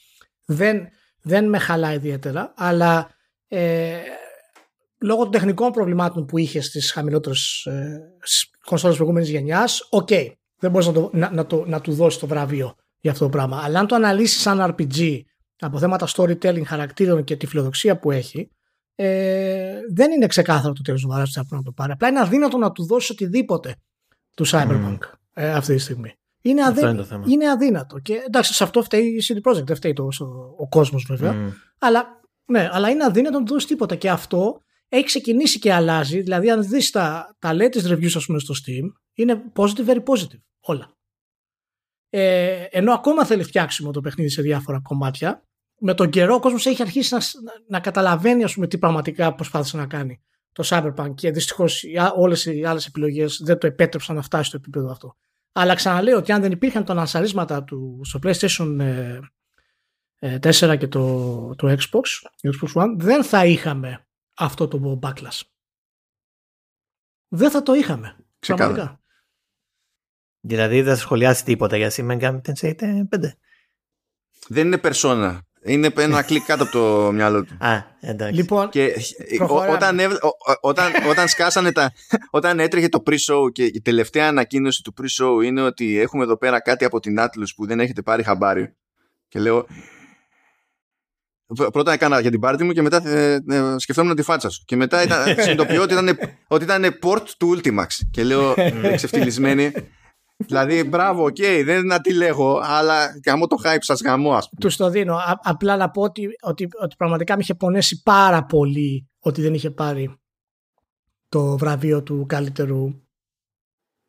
[0.45, 0.89] δεν,
[1.23, 3.11] δεν με χαλάει ιδιαίτερα, αλλά
[3.49, 3.97] ε,
[5.01, 8.01] λόγω των τεχνικών προβλημάτων που είχε στις χαμηλότερες ε,
[8.65, 12.27] κονσόλες προηγούμενης γενιάς, OK, okay, δεν μπορείς να, να, να, το, να του δώσεις το
[12.27, 13.61] βραβείο για αυτό το πράγμα.
[13.65, 15.21] Αλλά αν το αναλύσεις σαν RPG
[15.59, 18.51] από θέματα storytelling, χαρακτήρων και τη φιλοδοξία που έχει,
[18.95, 21.93] ε, δεν είναι ξεκάθαρο το τέλος του Βαράς να το πάρει.
[21.93, 23.77] Απλά είναι αδύνατο να του δώσεις οτιδήποτε
[24.37, 25.13] του Cyberpunk mm.
[25.33, 26.15] ε, αυτή τη στιγμή.
[26.43, 26.81] Είναι, αδύ...
[26.81, 27.99] είναι, είναι αδύνατο.
[27.99, 30.09] Και εντάξει, σε αυτό φταίει η CD Projekt, δεν φταίει το,
[30.59, 31.33] ο κόσμος βέβαια.
[31.33, 31.53] Mm.
[31.79, 32.07] Αλλά,
[32.45, 33.95] ναι, αλλά είναι αδύνατο να του δώσεις τίποτα.
[33.95, 36.21] Και αυτό έχει ξεκινήσει και αλλάζει.
[36.21, 40.41] Δηλαδή, αν δεις τα, τα latest reviews, ας πούμε, στο Steam, είναι positive, very positive.
[40.61, 40.97] Όλα.
[42.11, 45.45] Ε, ενώ ακόμα θέλει φτιάξιμο το παιχνίδι σε διάφορα κομμάτια,
[45.79, 47.21] με τον καιρό ο κόσμος έχει αρχίσει να,
[47.69, 50.23] να καταλαβαίνει, ας πούμε, τι πραγματικά προσπάθησε να κάνει
[50.53, 51.85] το Cyberpunk και δυστυχώς
[52.17, 55.17] όλες οι άλλες επιλογές δεν το επέτρεψαν να φτάσει στο επίπεδο αυτό.
[55.53, 58.79] Αλλά ξαναλέω ότι αν δεν υπήρχαν τα ανασαρίσματα του στο PlayStation 4
[60.19, 65.41] ε, ε, και το, το Xbox, Xbox One, δεν θα είχαμε αυτό το backlash.
[67.29, 68.17] Δεν θα το είχαμε.
[68.39, 69.01] Ξεκάθαρα.
[70.41, 73.05] Δηλαδή δεν θα σχολιάσει τίποτα για Shin Megami Tensei 5.
[74.49, 75.39] Δεν είναι persona.
[75.65, 77.57] Είναι ένα κλικ κάτω από το μυαλό του.
[77.59, 78.35] Α, εντάξει.
[78.35, 78.95] Λοιπόν, και
[79.71, 79.99] όταν,
[80.61, 81.93] όταν, όταν σκάσανε τα.
[82.31, 86.61] Όταν έτρεχε το pre-show και η τελευταία ανακοίνωση του pre-show είναι ότι έχουμε εδώ πέρα
[86.61, 88.77] κάτι από την Atlas που δεν έχετε πάρει χαμπάρι.
[89.29, 89.67] Και λέω,
[91.73, 94.63] πρώτα έκανα για την πάρτι μου και μετά ε, ε, σκεφτόμουν τη φάτσα σου.
[94.65, 97.87] Και μετά ήταν, συνειδητοποιώ ότι ήταν, ότι ήταν port του Ultimax.
[98.11, 98.55] Και λέω
[98.93, 99.73] εξευτελισμένοι.
[100.37, 104.33] δηλαδή, μπράβο, OK, okay, δεν είναι να τι λέγω, αλλά γαμώ το hype σας γαμώ,
[104.35, 104.61] ας πούμε.
[104.61, 105.15] Τους το δίνω.
[105.15, 109.55] Α, απλά να πω ότι, ότι, ότι πραγματικά με είχε πονέσει πάρα πολύ ότι δεν
[109.55, 110.19] είχε πάρει
[111.29, 113.03] το βραβείο του καλύτερου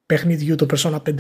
[0.06, 1.14] παιχνιδιού το Persona 5.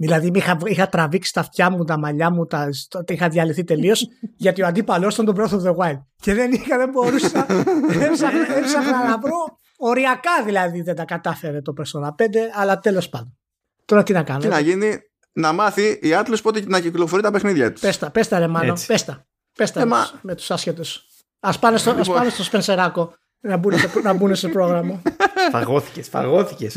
[0.00, 4.08] Δηλαδή είχα, είχα τραβήξει τα αυτιά μου, τα μαλλιά μου, τα, το, είχα διαλυθεί τελείως
[4.44, 6.02] γιατί ο αντίπαλο ήταν τον Breath of the Wild.
[6.16, 7.46] Και δεν είχα, δεν μπορούσα.
[8.58, 9.58] έψαχνα να βρω.
[9.76, 12.12] Οριακά δηλαδή δεν τα κατάφερε το Persona 5,
[12.54, 13.38] αλλά τέλος πάντων.
[13.84, 14.38] Τώρα τι να κάνω.
[14.38, 14.98] Τι να γίνει,
[15.32, 17.80] να μάθει η Atlas πότε να κυκλοφορεί τα παιχνίδια της.
[17.80, 18.76] Πέστα, πέστα ρε μάλλον.
[18.86, 19.26] Πέστα.
[19.54, 19.86] Πέστα ε,
[20.22, 21.06] με τους άσχετους.
[21.40, 22.16] Α πάνε στο, λοιπόν.
[22.16, 25.02] πάνε στο Σπενσεράκο να μπουν σε, να μπουν σε πρόγραμμα.
[25.52, 26.76] φαγώθηκες, φαγώθηκες.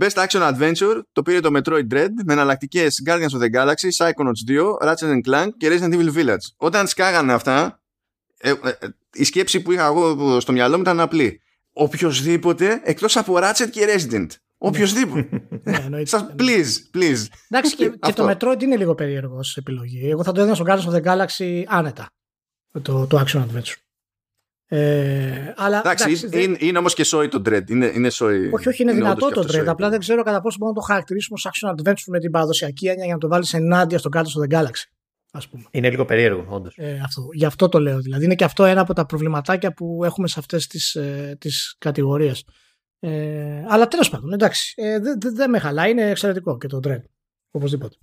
[0.00, 4.50] Best Action Adventure το πήρε το Metroid Dread με εναλλακτικές Guardians of the Galaxy, Psychonauts
[4.50, 6.46] 2, Ratchet Clank και Resident Evil Village.
[6.56, 7.80] Όταν σκάγανε αυτά,
[8.38, 11.40] ε, ε, ε, η σκέψη που είχα εγώ στο μυαλό μου ήταν απλή.
[11.72, 14.26] Οποιοδήποτε εκτός από Ratchet και Resident.
[14.58, 15.28] Οποιοδήποτε.
[15.64, 15.88] Ναι,
[16.38, 17.26] please, please.
[17.48, 20.10] Εντάξει, και, και το Metroid είναι λίγο περίεργος επιλογή.
[20.10, 22.10] Εγώ θα το έδινα στο Guardians of the Galaxy άνετα.
[22.82, 23.76] Το, το Action Adventure.
[24.74, 27.70] Ε, αλλά, εντάξει, εντάξει, είναι, είναι όμως και σόι το Dread.
[27.70, 29.64] Είναι, είναι σόι, όχι, όχι, είναι, είναι δυνατό το Dread.
[29.66, 32.86] Απλά δεν ξέρω κατά πόσο μπορούμε να το χαρακτηρίσουμε ως action adventure με την παραδοσιακή
[32.86, 34.84] έννοια για να το βάλεις ενάντια στον κάτω στο The Galaxy.
[35.32, 35.64] Ας πούμε.
[35.70, 36.74] Είναι λίγο περίεργο, όντως.
[36.76, 38.00] Ε, αυτό, γι' αυτό το λέω.
[38.00, 41.76] Δηλαδή είναι και αυτό ένα από τα προβληματάκια που έχουμε σε αυτές τις ε, τις
[41.78, 42.44] κατηγορίες.
[42.98, 44.74] Ε, αλλά τέλος πάντων, εντάξει.
[44.76, 47.02] Ε, δεν δε, δε με χαλάει, είναι εξαιρετικό και το Dread.
[47.50, 47.96] Οπωσδήποτε.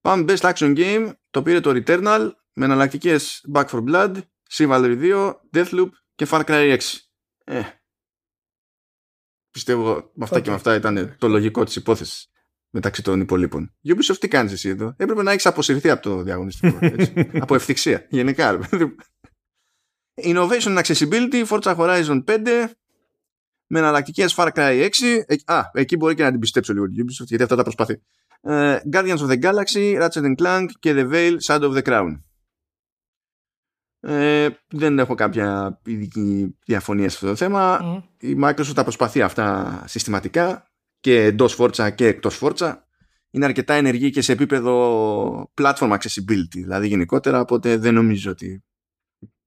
[0.00, 1.12] Πάμε Best Action Game.
[1.30, 4.14] Το πήρε το Returnal με εναλλακτικές Back for Blood,
[4.52, 6.78] Chivalry 2, Deathloop και Far Cry 6.
[7.44, 7.62] Ε,
[9.50, 12.30] πιστεύω με αυτά και με αυτά ήταν το λογικό της υπόθεσης
[12.70, 13.74] μεταξύ των υπολείπων.
[13.84, 16.78] Ubisoft τι κάνεις εσύ εδώ; Έπρεπε να έχεις αποσυρθεί από το διαγωνιστικό.
[16.80, 17.12] Έτσι.
[17.42, 18.06] από ευθυξία.
[18.10, 18.68] Γενικά.
[20.22, 22.68] Innovation and Accessibility, Forza Horizon 5,
[23.66, 25.22] με εναλλακτικές Far Cry 6.
[25.26, 28.02] Ε, α, εκεί μπορεί και να την πιστέψω λίγο την Ubisoft, γιατί αυτά τα προσπαθεί.
[28.42, 32.20] Uh, Guardians of the Galaxy, Ratchet Clank και The Veil, Shadow of the Crown.
[34.08, 37.80] Ε, δεν έχω κάποια ειδική διαφωνία σε αυτό το θέμα.
[38.18, 42.74] Η Microsoft τα προσπαθεί αυτά συστηματικά και εντός Forza και εκτός Forza.
[43.30, 48.64] Είναι αρκετά ενεργή και σε επίπεδο platform accessibility, δηλαδή γενικότερα, οπότε δεν νομίζω ότι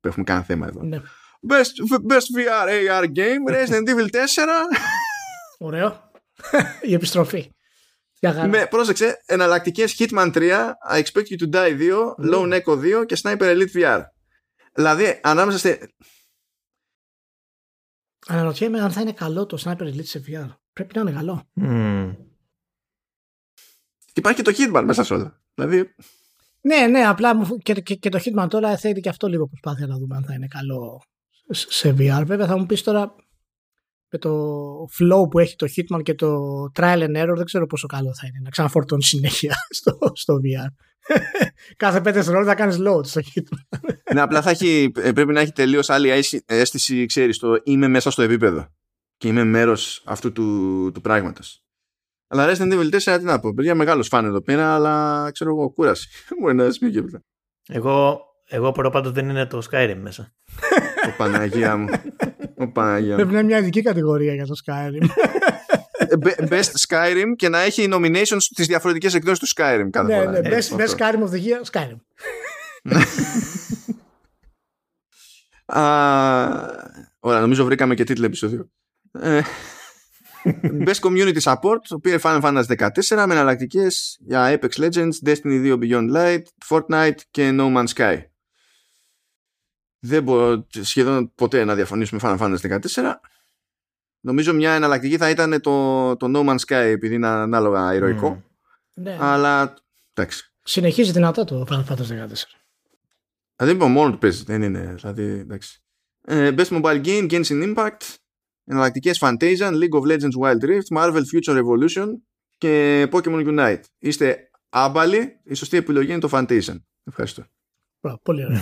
[0.01, 0.83] έχουμε κανένα θέμα εδώ.
[0.83, 1.01] Ναι.
[1.49, 4.17] Best, best VR AR game, Resident Evil 4.
[5.57, 6.11] Ωραίο.
[6.81, 7.51] Η επιστροφή.
[8.47, 10.41] Με, πρόσεξε, εναλλακτικές Hitman 3,
[10.91, 14.01] I Expect You to Die 2, Lone Echo 2 και Sniper Elite VR.
[14.79, 15.93] Δηλαδή, ανάμεσα στη...
[18.27, 20.49] Αναρωτιέμαι αν θα είναι καλό το Sniper Elite σε VR.
[20.73, 21.43] Πρέπει να είναι καλό.
[21.61, 22.15] Mm.
[24.05, 25.41] Και υπάρχει και το Hitman μέσα σε όλα.
[25.53, 25.95] Δηλαδή...
[26.61, 27.31] Ναι, ναι, απλά
[27.63, 30.33] και, και, και το Hitman τώρα θέλει και αυτό λίγο προσπάθεια να δούμε αν θα
[30.33, 31.03] είναι καλό
[31.49, 32.23] σε VR.
[32.25, 33.15] Βέβαια θα μου πεις τώρα
[34.09, 34.31] με το
[34.99, 36.37] flow που έχει το Hitman και το
[36.75, 40.73] trial and error δεν ξέρω πόσο καλό θα είναι να ξαναφορτώνει συνέχεια στο, στο VR.
[41.77, 43.79] Κάθε πέντε δευτερόλεπτα θα κάνεις load στο Hitman.
[44.13, 46.09] ναι, απλά θα έχει, ε, πρέπει να έχει τελείως άλλη
[46.45, 48.67] αίσθηση, ξέρεις, το είμαι μέσα στο επίπεδο
[49.17, 51.63] και είμαι μέρος αυτού του, του πράγματος.
[52.27, 55.69] Αλλά Resident Evil 4 τι να πω, παιδιά μεγάλος φαν εδώ πέρα, αλλά ξέρω εγώ,
[55.69, 56.09] κούραση.
[56.41, 57.03] Μπορεί να πει και
[57.67, 60.33] Εγώ, εγώ απορώ πάντως δεν είναι το Skyrim μέσα.
[61.09, 61.87] Ο Παναγία μου.
[62.57, 63.15] Ο Παναγία μου.
[63.15, 65.07] Πρέπει να είναι μια ειδική κατηγορία για το Skyrim.
[66.49, 70.31] Best Skyrim και να έχει nominations στις διαφορετικές εκδόσεις του Skyrim κάθε ναι, φορά.
[70.31, 71.97] Ναι, best, best Skyrim of the Year, Skyrim.
[77.19, 78.69] Ωραία, νομίζω βρήκαμε και τίτλο επεισόδιο.
[79.11, 79.41] Ε,
[80.85, 83.87] best Community Support, το πήρε Final Fantasy 14 με εναλλακτικέ
[84.19, 88.17] για Apex Legends, Destiny 2 Beyond Light, Fortnite και No Man's Sky.
[89.99, 93.13] Δεν μπορώ σχεδόν ποτέ να διαφωνήσουμε Final Fantasy 14.
[94.21, 98.43] Νομίζω μια εναλλακτική θα ήταν το, το No Man's Sky επειδή είναι ανάλογα ηρωικό.
[98.93, 99.17] Ναι.
[99.19, 99.73] Αλλά
[100.13, 100.53] εντάξει.
[100.63, 102.27] Συνεχίζει δυνατά το Final Fantasy 14.
[103.55, 104.43] Δεν είπα μόνο του παίζει.
[104.43, 104.93] Δεν είναι.
[104.95, 105.83] Δηλαδή, εντάξει.
[106.21, 108.15] Ε, Best Mobile Game, Genshin Impact,
[108.63, 112.07] εναλλακτικές Fantasia, League of Legends Wild Rift, Marvel Future Revolution
[112.57, 113.81] και Pokemon Unite.
[113.97, 116.75] Είστε άμπαλοι, η σωστή επιλογή είναι το Fantasia.
[117.03, 117.45] Ευχαριστώ.
[118.23, 118.61] Πολύ ωραία.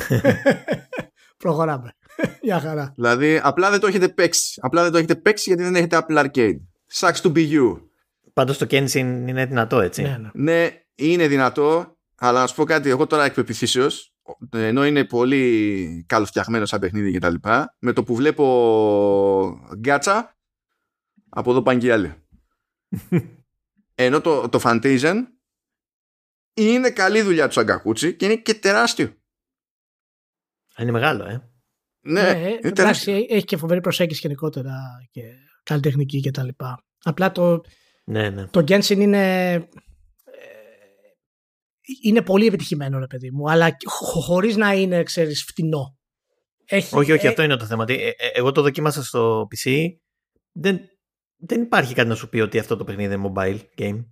[1.37, 1.95] Προχωράμε.
[2.41, 2.93] Για χαρά.
[2.95, 4.59] Δηλαδή, απλά δεν το έχετε παίξει.
[4.61, 6.57] Απλά δεν το έχετε παίξει γιατί δεν έχετε Apple Arcade.
[6.93, 7.81] Sucks to be you.
[8.33, 8.95] Πάντως το Kenshin
[9.27, 10.01] είναι δυνατό, έτσι.
[10.01, 10.29] Ναι, ναι.
[10.33, 13.35] ναι, είναι δυνατό, αλλά να σου πω κάτι, εγώ τώρα εκ
[14.51, 17.35] ενώ είναι πολύ καλοφτιαγμένος σαν παιχνίδι κτλ.
[17.79, 20.37] Με το που βλέπω γκάτσα,
[21.29, 22.13] από εδώ πάνε και άλλοι.
[23.95, 25.23] ενώ το, το Fantasian
[26.53, 29.13] είναι καλή δουλειά του Σαγκακούτσι και είναι και τεράστιο.
[30.77, 31.51] Είναι μεγάλο, ε.
[32.09, 33.13] Ναι, Ναι, είναι εντάξει, τεράστιο.
[33.15, 34.73] έχει και φοβερή προσέγγιση γενικότερα
[35.11, 35.21] και
[35.63, 36.83] καλλιτεχνική και τα λοιπά.
[37.03, 37.61] Απλά το,
[38.05, 38.47] Ναι, ναι.
[38.47, 39.59] το Genshin είναι ε,
[42.03, 45.97] είναι πολύ επιτυχημένο ρε παιδί μου αλλά χω- χωρίς να είναι ξέρεις φτηνό
[46.65, 47.85] έχει, Όχι, όχι, ε, αυτό είναι το θέμα.
[47.85, 49.85] Τι- ε, ε, Εγώ το δοκίμασα στο PC.
[50.51, 50.79] Δεν,
[51.37, 54.05] δεν υπάρχει κάτι να σου πει ότι αυτό το παιχνίδι είναι mobile game.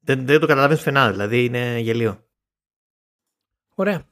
[0.00, 2.26] Δεν, δεν το καταλαβαίνεις πουθενά, δηλαδή είναι γελίο.
[3.74, 4.06] ωραία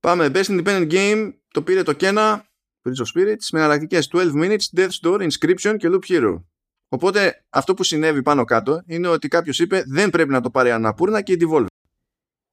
[0.00, 0.30] Πάμε.
[0.34, 2.40] Best Independent Game το πήρε το Kena
[2.82, 6.42] Bridge of Spirits με εναλλακτικές 12 minutes, Death's Door, Inscription και Loop Hero.
[6.88, 10.70] Οπότε αυτό που συνέβη πάνω κάτω είναι ότι κάποιος είπε δεν πρέπει να το πάρει
[10.70, 11.66] αναπούρνα και η Devolver.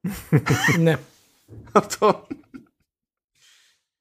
[0.80, 0.98] ναι.
[1.72, 2.28] Αυτό.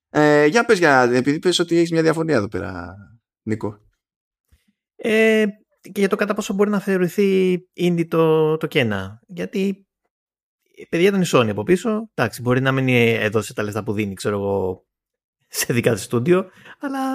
[0.09, 2.95] Ε, για πες για, επειδή πες ότι έχεις μια διαφωνία εδώ πέρα,
[3.43, 3.79] Νίκο.
[4.97, 5.47] Ε,
[5.81, 9.21] και για το κατά πόσο μπορεί να θεωρηθεί indie το, το κένα.
[9.27, 9.87] Γιατί
[10.81, 12.11] η παιδιά ήταν η Sony από πίσω.
[12.15, 14.85] Εντάξει, μπορεί να μην έδωσε τα λεφτά που δίνει, ξέρω εγώ,
[15.51, 17.15] σε δικά της στούντιο, αλλά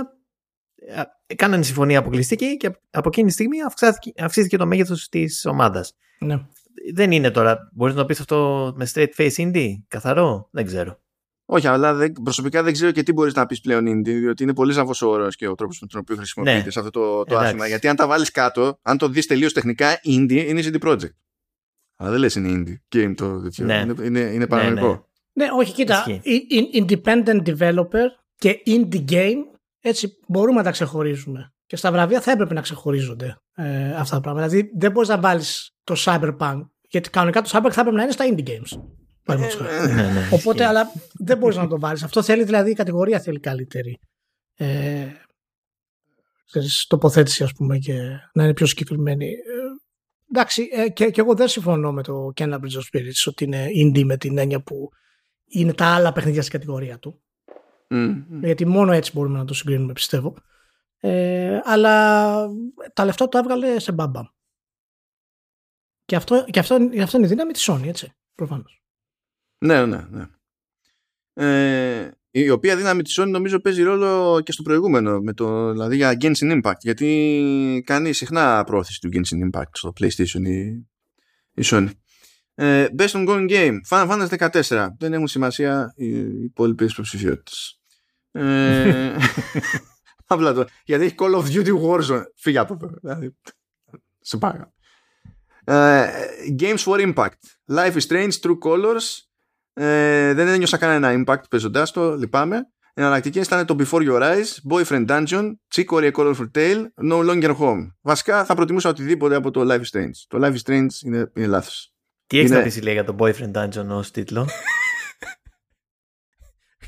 [1.27, 5.95] ε, κάνανε συμφωνία αποκλειστική και από εκείνη τη στιγμή αυξήθηκε, αυξήθηκε το μέγεθος της ομάδας.
[6.19, 6.45] ναι.
[6.93, 10.99] Δεν είναι τώρα, μπορείς να το πεις αυτό με straight face indie, καθαρό, δεν ξέρω.
[11.45, 14.53] Όχι, αλλά δεν, προσωπικά δεν ξέρω και τι μπορείς να πεις πλέον indie, διότι είναι
[14.53, 16.69] πολύ σαφώς ο όρος και ο τρόπος με τον οποίο χρησιμοποιείται Ναι.
[16.71, 17.45] σε αυτό το, το Εντάξει.
[17.45, 17.67] άθλημα.
[17.67, 21.09] Γιατί αν τα βάλεις κάτω, αν το δεις τελείως τεχνικά, indie είναι CD Projekt.
[21.95, 22.49] Αλλά δεν λες είναι
[22.91, 23.65] indie game το τέτοιο.
[23.65, 23.75] Ναι.
[23.79, 25.09] Είναι, είναι, είναι παρανοϊκό.
[25.33, 26.21] ναι όχι κοίτα Ισχύει.
[26.49, 28.05] in- in- independent developer
[28.37, 29.41] και indie game
[29.79, 34.21] έτσι μπορούμε να τα ξεχωρίζουμε και στα βραβεία θα έπρεπε να ξεχωρίζονται ε, αυτά τα
[34.21, 38.03] πράγματα δηλαδή δεν μπορείς να βάλεις το cyberpunk γιατί κανονικά το cyberpunk θα έπρεπε να
[38.03, 38.81] είναι στα indie games
[39.23, 39.93] παραδείγματος χάρη.
[39.93, 40.63] Ναι, ναι, Οπότε, ισχύει.
[40.63, 42.03] αλλά δεν μπορείς να το βάλεις.
[42.03, 43.99] Αυτό θέλει δηλαδή η κατηγορία θέλει καλύτερη
[44.57, 45.07] ε,
[46.45, 47.93] ξέρεις, τοποθέτηση, ας πούμε, και
[48.33, 49.25] να είναι πιο συγκεκριμένη.
[49.25, 49.31] Ε,
[50.31, 53.67] εντάξει, ε, και, και εγώ δεν συμφωνώ με το Kenna Bridge of Spirits ότι είναι
[53.83, 54.89] indie με την έννοια που
[55.45, 57.23] είναι τα άλλα παιχνίδια στην κατηγορία του.
[57.87, 58.43] Μμ, μμ.
[58.43, 60.35] Γιατί μόνο έτσι μπορούμε να το συγκρίνουμε, πιστεύω.
[60.99, 62.47] Ε, αλλά
[62.93, 64.25] τα λεφτά το έβγαλε σε μπαμπαμ.
[66.05, 68.13] Και αυτό, και αυτό, και αυτό είναι η δύναμη της Sony, έτσι.
[68.35, 68.83] Προφανώς.
[69.57, 70.25] Ναι, ναι, ναι.
[71.33, 75.95] Ε, η οποία δύναμη της Sony νομίζω παίζει ρόλο και στο προηγούμενο, με το, δηλαδή
[75.95, 80.65] για Genshin Impact, γιατί κάνει συχνά πρόθεση του Genshin Impact στο PlayStation η,
[81.53, 81.89] η Sony.
[82.55, 84.87] Ε, best ongoing game, Final Fantasy 14.
[84.97, 87.79] Δεν έχουν σημασία οι υπόλοιπες υποψηφιότητες.
[88.31, 89.15] Ε,
[90.27, 90.65] απλά το.
[90.85, 92.23] Γιατί έχει Call of Duty Warzone.
[92.35, 92.89] Φύγε από εδώ.
[93.01, 93.35] Δηλαδή,
[94.19, 94.73] σε πάγα.
[95.63, 96.07] Ε,
[96.59, 97.27] games for Impact.
[97.71, 99.25] Life is Strange, True Colors.
[99.73, 102.69] Ε, δεν ένιωσα κανένα impact παίζοντάς το, λυπάμαι.
[102.93, 107.87] Εναλλακτικές ήταν το Before Your Eyes, Boyfriend Dungeon, Chicory A Colorful Tale, No Longer Home.
[108.01, 110.11] Βασικά θα προτιμούσα οτιδήποτε από το Life is Strange.
[110.27, 111.94] Το Life is Strange είναι, είναι λάθος.
[112.27, 114.47] Τι έχεις είναι- να πεις λέει για το Boyfriend Dungeon ως τίτλο;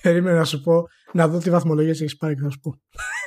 [0.02, 2.82] Περίμενα να σου πω να δω τι βαθμολογίες έχεις πάρει και θα σου πω.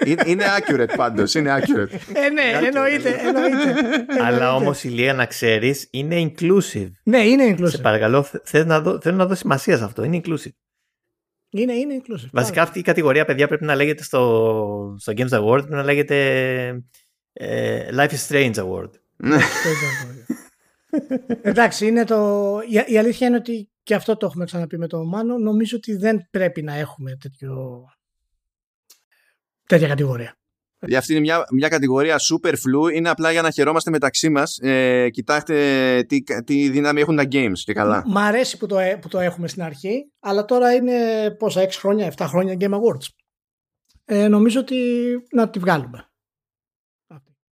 [0.07, 1.35] είναι, είναι accurate πάντως.
[1.35, 1.89] Είναι accurate.
[2.15, 3.75] Ε, ναι, εννοείται, εννοείται.
[4.27, 6.91] Αλλά όμως η Λία να ξέρεις είναι inclusive.
[7.05, 7.83] Ναι, είναι Σε inclusive.
[7.83, 10.05] παρακαλώ, θε- θέλω να, δω, θέλω να δω σημασία σε αυτό.
[10.05, 10.51] Είναι inclusive.
[11.51, 12.29] Είναι, είναι inclusive.
[12.33, 16.17] Βασικά αυτή η κατηγορία, παιδιά, πρέπει να λέγεται στο, στο Games Award, πρέπει να λέγεται
[17.33, 18.91] ε, Life is Strange Award.
[21.09, 21.37] Ναι.
[21.43, 22.59] Εντάξει, είναι το...
[22.69, 25.39] η, η αλήθεια είναι ότι και αυτό το έχουμε ξαναπεί με τον Μάνο.
[25.39, 27.85] Νομίζω ότι δεν πρέπει να έχουμε τέτοιο...
[29.67, 30.35] τέτοια κατηγορία.
[30.87, 32.95] Για αυτή είναι μια, μια κατηγορία super flu.
[32.95, 34.59] Είναι απλά για να χαιρόμαστε μεταξύ μας.
[34.63, 38.03] Ε, κοιτάξτε τι, τι δύναμη έχουν τα games και καλά.
[38.07, 41.69] Μ' αρέσει που το, ε- που το έχουμε στην αρχή, αλλά τώρα είναι πόσα, 6
[41.71, 43.07] χρόνια, 7 χρόνια Game Awards.
[44.05, 44.77] Ε, νομίζω ότι
[45.33, 46.10] να τη βγάλουμε.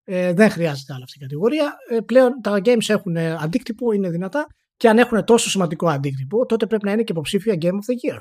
[0.09, 1.77] Ε, δεν χρειάζεται άλλη αυτή η κατηγορία.
[1.89, 4.47] Ε, πλέον τα games έχουν αντίκτυπο, είναι δυνατά
[4.77, 8.13] και αν έχουν τόσο σημαντικό αντίκτυπο, τότε πρέπει να είναι και υποψήφια Game of the
[8.13, 8.19] Year.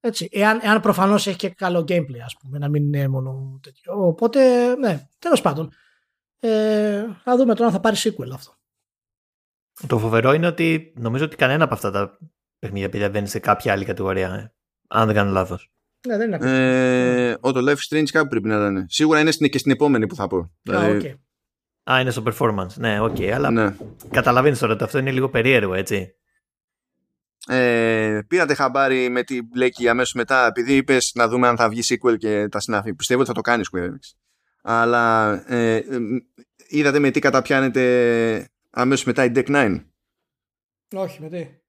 [0.00, 0.28] Έτσι.
[0.32, 4.06] Εάν, εάν προφανώς έχει και καλό gameplay, ας πούμε, να μην είναι μόνο τέτοιο.
[4.06, 5.72] Οπότε, ναι, τέλος πάντων.
[6.40, 8.54] Ε, θα δούμε τώρα αν θα πάρει sequel αυτό.
[9.86, 12.18] Το φοβερό είναι ότι νομίζω ότι κανένα από αυτά τα
[12.58, 14.34] παιχνίδια παιδιά δεν είναι σε κάποια άλλη κατηγορία.
[14.34, 14.52] ε,
[14.88, 15.70] αν δεν κάνω λάθος.
[16.08, 16.58] Ναι, δεν είναι ακριβώς.
[16.58, 18.86] Ε, ο, το Life is Strange κάπου πρέπει να ήταν.
[18.88, 20.38] Σίγουρα είναι στην, και στην επόμενη που θα πω.
[20.38, 21.04] Α, Δηλαδή, οκ.
[21.92, 22.74] Α, είναι στο performance.
[22.74, 23.76] Ναι, οκ, αλλά ναι.
[24.10, 26.14] καταλαβαίνεις τώρα ότι αυτό είναι λίγο περίεργο, έτσι.
[27.46, 31.80] Ε, πήρατε χαμπάρι με τι μπλέκει αμέσως μετά, επειδή είπες να δούμε αν θα βγει
[31.84, 32.94] sequel και τα συνάφη.
[32.94, 34.14] Πιστεύω ότι θα το κάνει Square Enix.
[34.62, 35.98] Αλλά ε, ε,
[36.68, 39.84] είδατε με τι καταπιάνεται αμέσως μετά η Deck 9.
[40.94, 41.59] Όχι, με τι;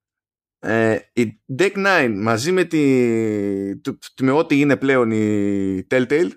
[0.64, 6.30] Ε, η Deck 9 μαζί με, τη, το- με ό,τι είναι πλέον η Telltale,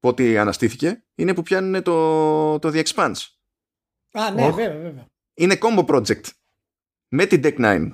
[0.00, 3.20] ό,τι αναστήθηκε, είναι που πιάνουν το, το The Expanse.
[4.12, 4.54] Α, ναι, Οχ.
[4.54, 5.06] βέβαια, βέβαια.
[5.34, 6.22] Είναι combo project.
[7.08, 7.88] Με την Deck 9.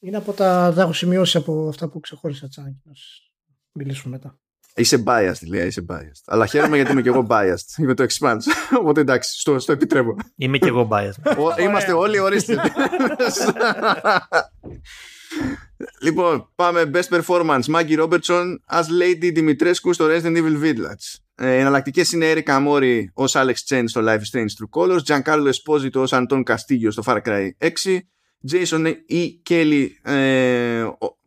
[0.00, 0.72] Είναι από τα.
[0.74, 3.32] Τα έχω σημειώσει από αυτά που ξεχώρισα τι ανακοινώσει.
[3.72, 4.38] μιλήσουμε μετά.
[4.78, 6.22] Είσαι biased, λέει, είσαι biased.
[6.26, 7.78] Αλλά χαίρομαι γιατί είμαι και εγώ biased.
[7.78, 8.76] Είμαι το expanse.
[8.80, 10.16] Οπότε εντάξει, στο, στο επιτρέπω.
[10.36, 11.36] Είμαι και εγώ biased.
[11.38, 12.56] Ο- Είμαστε όλοι ορίστε.
[16.00, 17.62] λοιπόν, πάμε best performance.
[17.74, 21.18] Maggie Robertson as Lady Dimitrescu στο Resident Evil Village.
[21.34, 25.48] Ε, εναλλακτικέ είναι Eric Amori ω Alex Chen στο Life is Strange True Colors, Giancarlo
[25.52, 27.68] Esposito ω Anton Castillo στο Far Cry 6,
[28.50, 29.28] Jason E.
[29.50, 30.82] Kelly ε,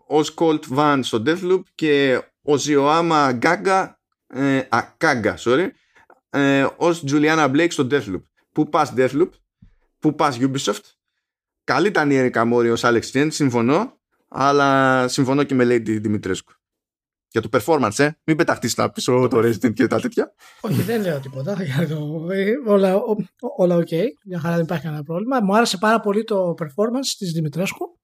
[0.08, 3.90] ω Colt Van στο Deathloop και ο Zioama Gaga,
[4.28, 5.68] ε, α, Kaga, sorry,
[6.30, 8.22] ε, ως Juliana Blake στο Deathloop.
[8.52, 9.30] Πού πας Deathloop,
[10.00, 10.82] πού πας Ubisoft;
[11.64, 16.52] Καλή ήταν η Erika Mori ως Alex Chen, συμφωνώ, αλλά συμφωνώ και με Lady Δημητρέσκου.
[17.28, 18.10] Για το performance, ε.
[18.24, 20.34] Μην πεταχτείς να πεις «Ω, το Resident και τα τέτοια.
[20.62, 21.58] Όχι, δεν λέω τίποτα.
[21.64, 23.16] για το- ε, όλα, ο-
[23.58, 23.88] όλα οκ.
[24.26, 25.40] Μια χαρά δεν υπάρχει κανένα πρόβλημα.
[25.42, 28.00] Μου άρεσε πάρα πολύ το performance της Δημητρέσκου.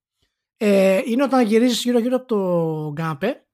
[0.56, 3.46] Ε, είναι όταν γυρίζεις γύρω-γύρω από το καναπέ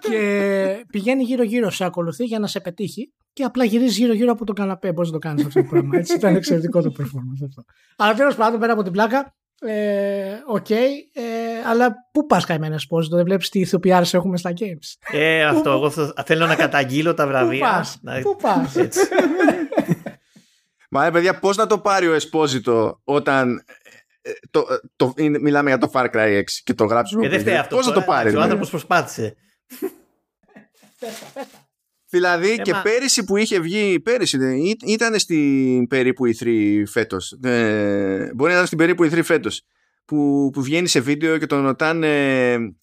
[0.00, 4.54] και πηγαίνει γύρω-γύρω, σε ακολουθεί για να σε πετύχει και απλά γυρίζει γύρω-γύρω από τον
[4.54, 4.92] καναπέ.
[4.92, 5.96] Μπορείς να το κάνεις αυτό το πράγμα.
[5.98, 7.64] Έτσι ήταν εξαιρετικό το performance αυτό.
[7.96, 10.90] Αλλά τέλος πάντων, πέρα από την πλάκα, ε, οκ, ε,
[11.66, 15.16] αλλά πού πας καημένες πώς, δεν βλέπεις τι ηθοποιάρες έχουμε στα games.
[15.18, 15.70] Ε, αυτό.
[15.70, 17.60] Εγώ θα- θέλω να καταγγείλω τα Πού βραβεία.
[17.70, 18.76] πας, Να- πού πας.
[18.76, 19.00] Έτσι.
[20.90, 23.85] Μα ε, παιδιά, πώς να το πάρει ο Εσπόζητο όταν ε,
[24.50, 27.26] το, ε, το, είναι- μιλάμε για το Far Cry 6 και το γράψουμε.
[27.26, 27.76] Ε, δεν φταίει αυτό.
[27.76, 28.26] Πώς να το τώρα, πάρει.
[28.26, 29.36] Ο δηλαδή; άνθρωπος προσπάθησε.
[32.08, 36.82] Δηλαδή Ε, και μα- πέρυσι που είχε βγει, πέρυσι δεν- ή- ήταν στην περίπου E3
[36.86, 37.38] φέτος.
[37.42, 39.62] Ε, μπορεί να ήταν στην περίπου E3 φέτος.
[40.04, 42.06] Που, που βγαίνει σε βίντεο και τον ρωτάνε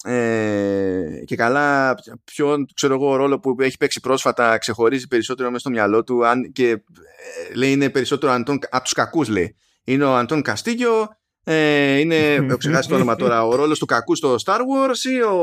[0.04, 5.70] ε, και καλά ποιον ξέρω εγώ ρόλο που έχει παίξει πρόσφατα ξεχωρίζει περισσότερο μέσα στο
[5.70, 10.16] μυαλό του αν, και ε, λέει είναι περισσότερο Αντών, από τους κακούς λέει είναι ο
[10.16, 11.08] Αντών Καστίγιο
[11.44, 15.22] ε, είναι, έχω ξεχάσει το όνομα τώρα, ο ρόλος του κακού στο Star Wars ή
[15.22, 15.36] ο,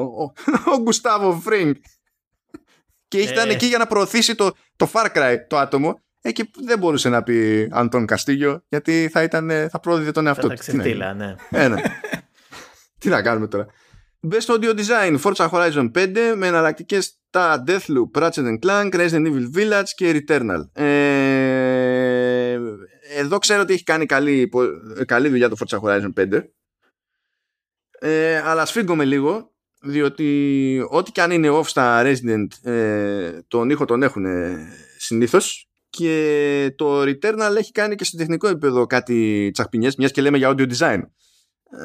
[0.00, 0.32] ο,
[0.74, 1.74] ο Γκουστάβο Φρίνγκ
[3.08, 3.52] και ήταν Ε.
[3.52, 7.22] εκεί για να προωθήσει το, το Far Cry το άτομο ε, και δεν μπορούσε να
[7.22, 10.60] πει Αντών Καστίγιο γιατί θα, ήταν, ε, θα πρόδιδε τον Θα εαυτό τα του.
[10.64, 10.94] Τι να γίνει.
[10.94, 11.34] ξεφτύλα, ναι.
[11.50, 11.82] Ε, ναι.
[12.98, 13.66] Τι να κάνουμε τώρα.
[14.30, 19.56] Best Audio Design, Forza Horizon 5 με εναλλακτικές τα Deathloop, Ratchet and Clank, Resident Evil
[19.56, 20.68] Village και Returnal.
[20.72, 20.84] Ε,
[23.22, 26.42] εδώ ξέρω ότι έχει κάνει καλή, πο- καλή δουλειά το Forza Horizon 5.
[27.98, 29.50] Ε, αλλά σφίγγομαι λίγο
[29.82, 34.24] διότι ό,τι και αν είναι off στα Resident ε, τον ήχο τον έχουν
[34.98, 35.66] συνήθως.
[35.90, 40.50] Και το Returnal έχει κάνει και σε τεχνικό επίπεδο κάτι τσαχπινιές μιας και λέμε για
[40.54, 41.00] audio design.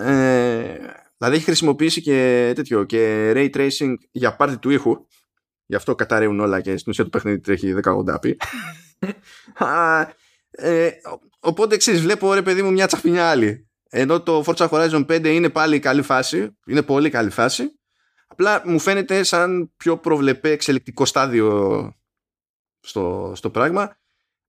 [0.05, 0.75] Ε,
[1.17, 5.05] δηλαδή έχει χρησιμοποιήσει και τέτοιο και ray tracing για πάρτι του ήχου.
[5.65, 8.33] Γι' αυτό καταραίουν όλα και στην ουσία του παιχνίδι τρέχει 1080p
[9.65, 10.01] Α,
[10.51, 15.05] ε, ο- οπότε εξής βλέπω ρε παιδί μου μια τσαχπινιά άλλη ενώ το Forza Horizon
[15.05, 17.63] 5 είναι πάλι καλή φάση είναι πολύ καλή φάση
[18.27, 21.91] απλά μου φαίνεται σαν πιο προβλεπέ εξελικτικό στάδιο
[22.79, 23.97] στο, στο πράγμα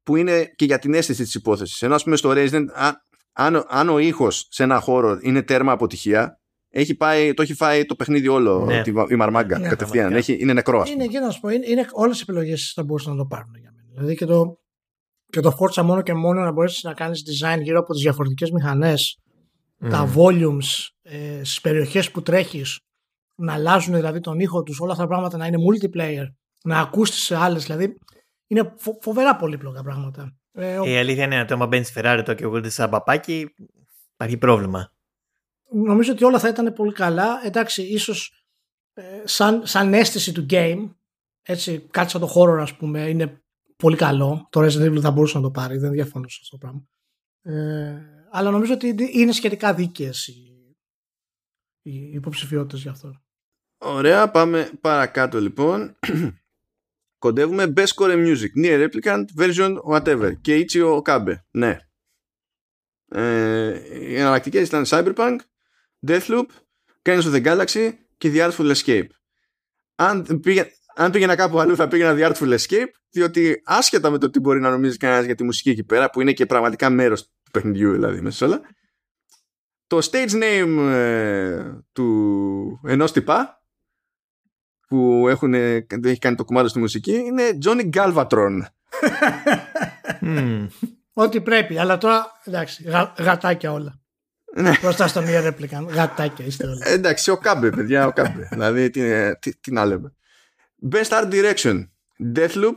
[0.02, 2.90] που είναι και για την αίσθηση της υπόθεσης ενώ ας πούμε στο Resident α,
[3.32, 6.40] αν, αν ο ήχος σε ένα χώρο είναι τέρμα αποτυχία
[6.70, 8.82] έχει πάει, το έχει φάει το παιχνίδι όλο Ναι.
[8.82, 10.32] τη, η μαρμάγκα Ναι, κατευθείαν πραγματικά.
[10.32, 11.02] έχει, είναι νεκρό ας πούμε.
[11.04, 13.54] Είναι και να σου πω, είναι, είναι όλες οι επιλογές θα μπορούσαν να το πάρουν
[13.60, 13.88] για μένα.
[13.94, 14.58] Δηλαδή και το,
[15.30, 18.50] και το Forza μόνο και μόνο να μπορέσεις να κάνεις design γύρω από τις διαφορετικές
[18.50, 19.18] μηχανές,
[19.90, 22.80] τα volumes, ε, στις περιοχές που τρέχεις,
[23.34, 26.24] να αλλάζουν δηλαδή τον ήχο τους, όλα αυτά τα πράγματα να είναι multiplayer,
[26.64, 27.62] να ακούσει σε άλλες.
[27.64, 27.98] Δηλαδή
[28.46, 30.36] είναι φο- φοβερά πολύπλοκα πράγματα.
[30.52, 33.46] Ε, ο- Η αλήθεια είναι ότι άμα μπαίνεις στη Ferrari το και εγώ σαν παπάκι,
[34.12, 34.92] υπάρχει πρόβλημα.
[35.70, 37.40] νομίζω ότι όλα θα ήταν πολύ καλά.
[37.44, 38.32] Εντάξει, ίσως
[38.94, 40.90] ε, σαν, σαν αίσθηση του game,
[41.42, 43.42] έτσι, κάτι σαν το horror ας πούμε, είναι
[43.82, 44.48] πολύ καλό.
[44.50, 46.86] Το Resident Evil θα μπορούσε να το πάρει, δεν διαφωνώ σε αυτό το πράγμα.
[47.42, 50.76] Ε, αλλά νομίζω ότι είναι σχετικά δίκαιες οι,
[51.82, 53.22] οι υποψηφιότητες γι' αυτό.
[53.78, 55.98] Ωραία, πάμε παρακάτω λοιπόν.
[57.18, 61.34] Κοντεύουμε Best Core Music, Near Replicant, Version Whatever και Ichio Okabe.
[61.50, 61.78] Ναι.
[63.08, 65.36] Ε, οι εναλλακτικές ήταν Cyberpunk,
[66.06, 66.46] Deathloop,
[67.02, 69.08] Guardians of the Galaxy και The Artful Escape.
[69.94, 74.30] Αν, πήγε, αν πήγαινα κάπου αλλού θα πήγαινα The Artful Escape διότι άσχετα με το
[74.30, 77.22] τι μπορεί να νομίζει κανένας για τη μουσική εκεί πέρα που είναι και πραγματικά μέρος
[77.22, 78.60] του παιχνιδιού δηλαδή μέσα σε όλα
[79.86, 83.62] το stage name ε, του ενός τυπά
[84.88, 88.60] που έχουν, έχει κάνει το κομμάτι στη μουσική είναι Johnny Galvatron.
[90.20, 90.66] Μμμ.
[91.12, 94.00] Ό,τι πρέπει, αλλά τώρα εντάξει, γα, γατάκια όλα.
[94.54, 94.72] Ναι.
[94.82, 95.84] Μπροστά στο μία ρέπλικα.
[95.88, 96.88] Γατάκια είστε όλα.
[96.88, 98.48] Ε, Εντάξει, ο Κάμπε, παιδιά, ο Κάμπε.
[98.50, 99.02] δηλαδή, τι,
[99.38, 100.12] τι, τι να λέμε.
[100.90, 101.88] Best Art Direction.
[102.34, 102.74] Deathloop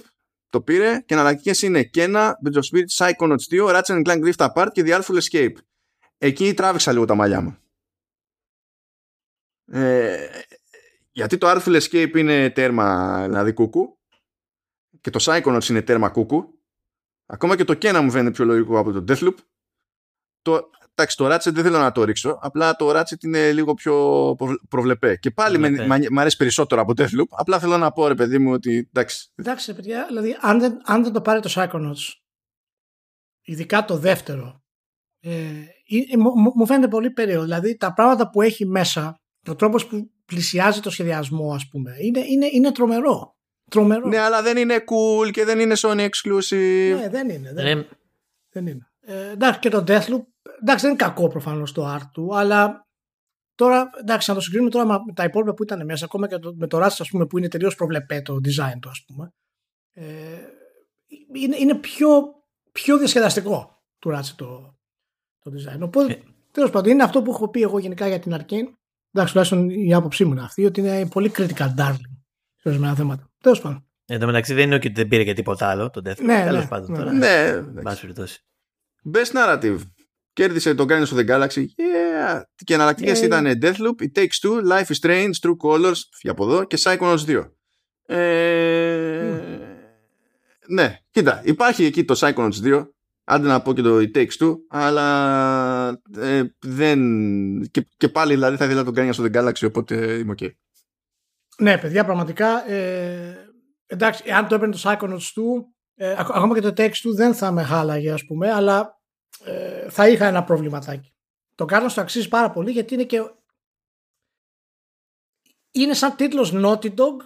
[0.50, 4.68] το πήρε και εναλλακτικές είναι Kena, Bridge of Spirit, Psychonauts 2, Ratchet Clank Rift Apart
[4.72, 5.56] και The Artful Escape.
[6.18, 7.58] Εκεί τράβηξα λίγο τα μαλλιά μου.
[9.66, 10.28] Ε,
[11.12, 14.00] γιατί το Artful Escape είναι τέρμα δηλαδή κούκου
[15.02, 16.60] και το Psychonauts είναι τέρμα κούκου
[17.26, 19.36] ακόμα και το Kena μου φαίνεται πιο λογικό από το Deathloop
[20.42, 24.36] το, εντάξει το Ratchet δεν θέλω να το ρίξω απλά το Ratchet είναι λίγο πιο
[24.70, 28.52] προβλεπέ και πάλι με, αρέσει περισσότερο από Deathloop απλά θέλω να πω ρε παιδί μου
[28.52, 32.14] ότι εντάξει εντάξει παιδιά δηλαδή αν δεν, αν δεν το πάρει το Psychonauts
[33.42, 34.64] ειδικά το δεύτερο
[35.20, 35.30] ε,
[36.12, 36.18] ε
[36.56, 39.16] μου, φαίνεται πολύ περίεργο δηλαδή τα πράγματα που έχει μέσα
[39.48, 43.36] ο τρόπος που πλησιάζει το σχεδιασμό ας πούμε είναι, είναι, είναι τρομερό
[43.72, 44.08] Τρομερό.
[44.08, 46.96] Ναι, αλλά δεν είναι cool και δεν είναι Sony exclusive.
[47.00, 47.54] Ναι, δεν είναι.
[47.54, 47.88] Δεν, είναι.
[48.52, 48.91] δεν είναι.
[49.02, 50.24] Ε, εντάξει, και το Deathloop,
[50.62, 52.88] εντάξει, δεν είναι κακό προφανώς το art του, αλλά
[53.56, 56.54] τώρα, εντάξει, να το συγκρίνουμε τώρα με τα υπόλοιπα που ήταν μέσα, ακόμα και το,
[56.56, 59.34] με το Rust, ας πούμε, που είναι τελείως προβλεπέ το design του, ας πούμε.
[59.94, 60.04] Ε,
[61.34, 62.08] είναι, είναι πιο,
[62.72, 64.78] πιο διασκεδαστικό του Ratchet το,
[65.40, 65.80] το design.
[65.82, 66.20] Οπότε, ε.
[66.52, 68.74] τέλος πάντων, είναι αυτό που έχω πει εγώ γενικά για την Arcane.
[69.12, 72.12] Εντάξει, τουλάχιστον η άποψή μου είναι αυτή, ότι είναι πολύ critical darling
[72.56, 73.30] σε ορισμένα θέματα.
[73.44, 73.86] Τέλος πάντων.
[74.06, 76.62] Εν τω μεταξύ δεν είναι ότι δεν πήρε και τίποτα άλλο το Death Ναι, Τέλος
[76.62, 77.12] ναι, πάντων ναι, τώρα.
[77.12, 77.82] Ναι, ναι.
[79.14, 79.78] Best Narrative.
[80.34, 81.60] Κέρδισε το Guardians of the Galaxy.
[81.60, 82.42] Yeah.
[82.56, 83.24] Και εναλλακτικές yeah.
[83.24, 87.26] ήταν Deathloop, It Takes Two, Life is Strange, True Colors, για από εδώ και Psychonauts
[87.26, 87.50] 2.
[88.06, 88.18] Ε...
[89.34, 89.72] Mm.
[90.68, 92.88] Ναι, κοίτα, υπάρχει εκεί το Psychonauts 2,
[93.24, 97.00] άντε να πω και το It Takes Two, αλλά ε, δεν...
[97.72, 100.50] Και, και, πάλι δηλαδή θα ήθελα το Guardians of the Galaxy, οπότε είμαι ok.
[101.58, 102.72] Ναι, παιδιά, πραγματικά.
[102.72, 103.52] Ε,
[103.86, 107.52] εντάξει, αν το έπαιρνε το Psychonauts του, ε, ακόμα και το text του δεν θα
[107.52, 109.00] με χάλαγε, ας πούμε, αλλά
[109.44, 111.14] ε, θα είχα ένα προβληματάκι.
[111.56, 113.32] Το Guardians το αξίζει πάρα πολύ γιατί είναι και.
[115.72, 117.18] Είναι σαν τίτλος Naughty Dog,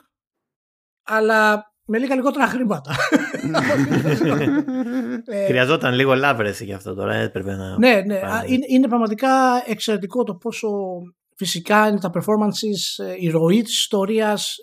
[1.04, 2.96] αλλά με λίγα λιγότερα χρήματα.
[5.28, 7.14] Ε, Χρειαζόταν λίγο λάβρεση γι' αυτό τώρα.
[7.14, 8.22] Έπρεπε να ναι, ναι.
[8.46, 10.70] Είναι, είναι πραγματικά εξαιρετικό το πόσο
[11.36, 14.56] φυσικά είναι τα performances, ε, η ροή της ιστορίας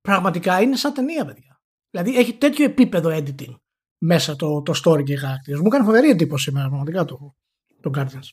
[0.00, 1.53] πραγματικά είναι σαν ταινία παιδιά.
[1.94, 3.54] Δηλαδή έχει τέτοιο επίπεδο editing
[3.98, 5.60] μέσα το, το story και οι χαρακτήρες.
[5.60, 7.36] Μου κάνει φοβερή εντύπωση σήμερα πραγματικά το,
[7.80, 8.28] το Guardians.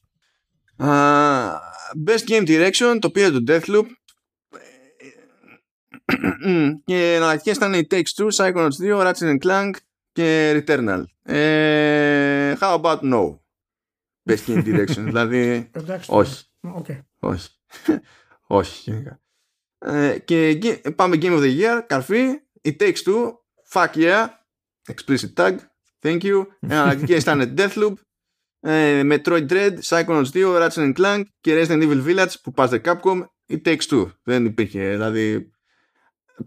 [0.77, 1.53] Uh,
[2.07, 3.85] best Game Direction το πήρε το Deathloop
[6.85, 9.71] και εναλλακτικές ήταν οι Takes Two, Psychonauts 2, Ratchet Clank
[10.11, 11.03] και Returnal.
[11.23, 13.37] Ε, how about no?
[14.29, 15.71] Best Game Direction, δηλαδή
[16.07, 16.45] όχι.
[16.61, 16.99] Okay.
[17.19, 17.49] Όχι.
[18.47, 19.03] Όχι.
[19.77, 20.59] Ε, και
[20.95, 22.23] πάμε Game of the Year, καρφί.
[22.67, 23.40] It takes two.
[23.71, 24.27] Fuck yeah.
[24.87, 25.55] Explicit tag.
[26.01, 26.45] Thank you.
[26.59, 27.93] Εναλλακτικέ ήταν Deathloop,
[28.59, 33.21] ε, Metroid Dread, Psychonauts 2, Ratchet Clank και Resident Evil Village που πάστε Capcom.
[33.49, 34.11] It takes two.
[34.23, 34.89] Δεν υπήρχε.
[34.89, 35.51] Δηλαδή,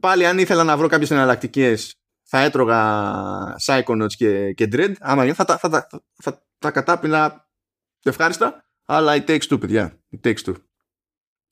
[0.01, 1.77] πάλι αν ήθελα να βρω κάποιε εναλλακτικέ
[2.23, 4.93] θα έτρωγα Psychonauts και, και Dread.
[5.01, 7.49] Άμα θα, θα, θα, θα, θα τα κατάπινα
[8.03, 8.65] ευχάριστα.
[8.85, 9.99] Αλλά it takes two, παιδιά.
[10.11, 10.55] It takes two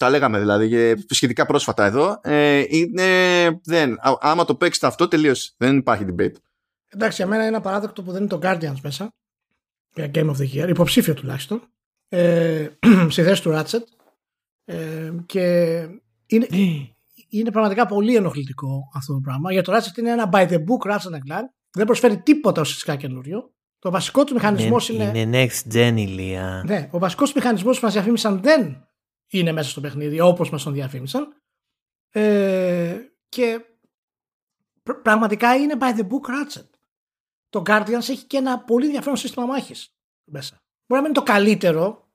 [0.03, 3.07] τα λέγαμε δηλαδή σχετικά πρόσφατα εδώ, ε, είναι,
[3.65, 5.53] δεν, άμα το παίξετε αυτό τελείωσε.
[5.57, 6.35] Δεν υπάρχει debate.
[6.89, 9.13] Εντάξει, για μένα είναι ένα παράδεκτο που δεν είναι το Guardians μέσα.
[9.95, 11.63] Για Game of the Year, υποψήφιο τουλάχιστον.
[12.09, 12.69] Ε,
[13.09, 13.83] στη θέση του Ratchet.
[14.65, 15.41] Ε, και
[16.27, 16.47] είναι,
[17.29, 19.53] είναι πραγματικά πολύ ενοχλητικό αυτό το πράγμα.
[19.53, 21.49] Για το Ratchet είναι ένα by the book Ratchet Clank.
[21.73, 23.53] Δεν προσφέρει τίποτα ουσιαστικά καινούριο.
[23.79, 25.13] Το βασικό του μηχανισμός είναι.
[25.15, 26.63] Είναι next gen ηλία.
[26.67, 28.87] Ναι, ο βασικός μηχανισμός που μα διαφήμισαν δεν
[29.33, 31.37] είναι μέσα στο παιχνίδι όπως μας τον διαφήμισαν
[32.11, 33.61] ε, και
[35.03, 36.67] πραγματικά είναι by the book Ratchet.
[37.49, 40.55] Το Guardians έχει και ένα πολύ ενδιαφέρον σύστημα μάχης μέσα.
[40.87, 42.11] Μπορεί να μην είναι το καλύτερο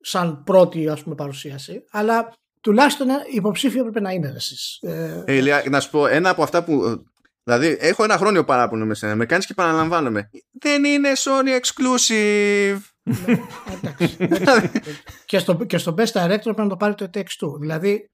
[0.00, 4.78] σαν πρώτη ας πούμε παρουσίαση αλλά τουλάχιστον υποψήφιο πρέπει να είναι εσείς.
[4.82, 7.04] Ε, ε, να σου πω ένα από αυτά που
[7.44, 9.14] Δηλαδή, έχω ένα χρόνιο παράπονο με σένα.
[9.14, 10.30] Με κάνεις και παραλαμβάνομαι.
[10.50, 12.78] Δεν είναι Sony exclusive.
[13.02, 13.94] Ναι,
[14.26, 14.70] δηλαδή-
[15.26, 17.58] και, στο, και στο Best Director πρέπει να το πάρει το TX2.
[17.60, 18.04] Δηλαδή,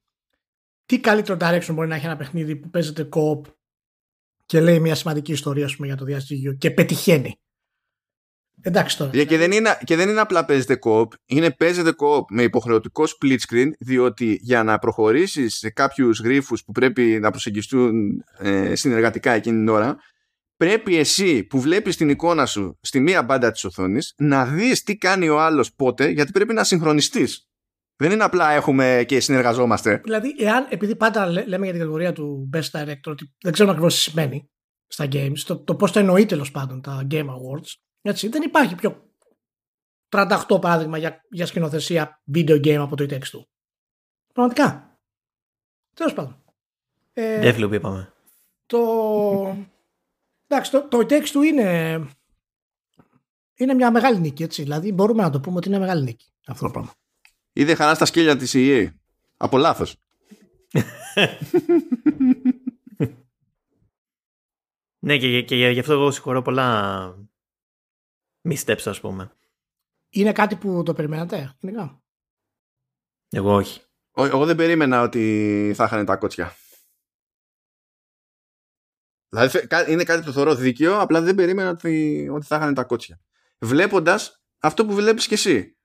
[0.85, 3.41] τι καλύτερο direction μπορεί να έχει ένα παιχνίδι που παίζεται co-op
[4.45, 7.35] και λέει μια σημαντική ιστορία πούμε, για το διαστήγιο και πετυχαίνει.
[8.63, 9.25] Εντάξει τώρα.
[9.25, 13.39] Και δεν, είναι, και δεν είναι απλά παίζεται co-op, είναι παίζεται co-op με υποχρεωτικό split
[13.49, 19.57] screen, διότι για να προχωρήσεις σε κάποιους γρίφους που πρέπει να προσεγγιστούν ε, συνεργατικά εκείνη
[19.57, 19.97] την ώρα,
[20.59, 24.97] πρέπει εσύ που βλέπεις την εικόνα σου στη μία μπάντα της οθόνης να δεις τι
[24.97, 27.49] κάνει ο άλλος πότε, γιατί πρέπει να συγχρονιστείς.
[27.97, 30.01] Δεν είναι απλά έχουμε και συνεργαζόμαστε.
[30.05, 33.95] Δηλαδή, εάν, επειδή πάντα λέμε για την κατηγορία του Best Director, ότι δεν ξέρουμε ακριβώς
[33.95, 34.51] τι σημαίνει
[34.87, 38.75] στα games, το, το πώς το εννοεί τέλος πάντων τα Game Awards, έτσι, δεν υπάρχει
[38.75, 39.13] πιο
[40.09, 43.49] 38 παράδειγμα για, για σκηνοθεσία video game από το e του.
[44.33, 44.99] Πραγματικά.
[45.95, 46.43] Τέλος πάντων.
[47.13, 48.13] Ε, Deathloop είπαμε.
[48.67, 48.79] Το...
[50.49, 52.01] Εντάξει, το, το e του είναι
[53.55, 54.63] είναι μια μεγάλη νίκη, έτσι.
[54.63, 56.93] Δηλαδή μπορούμε να το πούμε ότι είναι μεγάλη νίκη αυτό το πράγμα.
[57.53, 58.89] Είδε χαρά στα σκέλια της EA.
[59.37, 59.97] Από λάθος.
[64.99, 67.15] ναι, και, και, γι' αυτό εγώ συγχωρώ πολλά
[68.49, 69.33] missteps, ας πούμε.
[70.09, 72.03] Είναι κάτι που το περιμένατε, γενικά;
[73.29, 73.81] Εγώ όχι.
[74.17, 76.57] Εγώ δεν περίμενα ότι θα είχαν τα κότσια.
[79.29, 82.85] Δηλαδή είναι κάτι που το θεωρώ δίκαιο, απλά δεν περίμενα ότι, ότι θα είχαν τα
[82.85, 83.21] κότσια.
[83.59, 85.77] Βλέποντας αυτό που βλέπεις κι εσύ.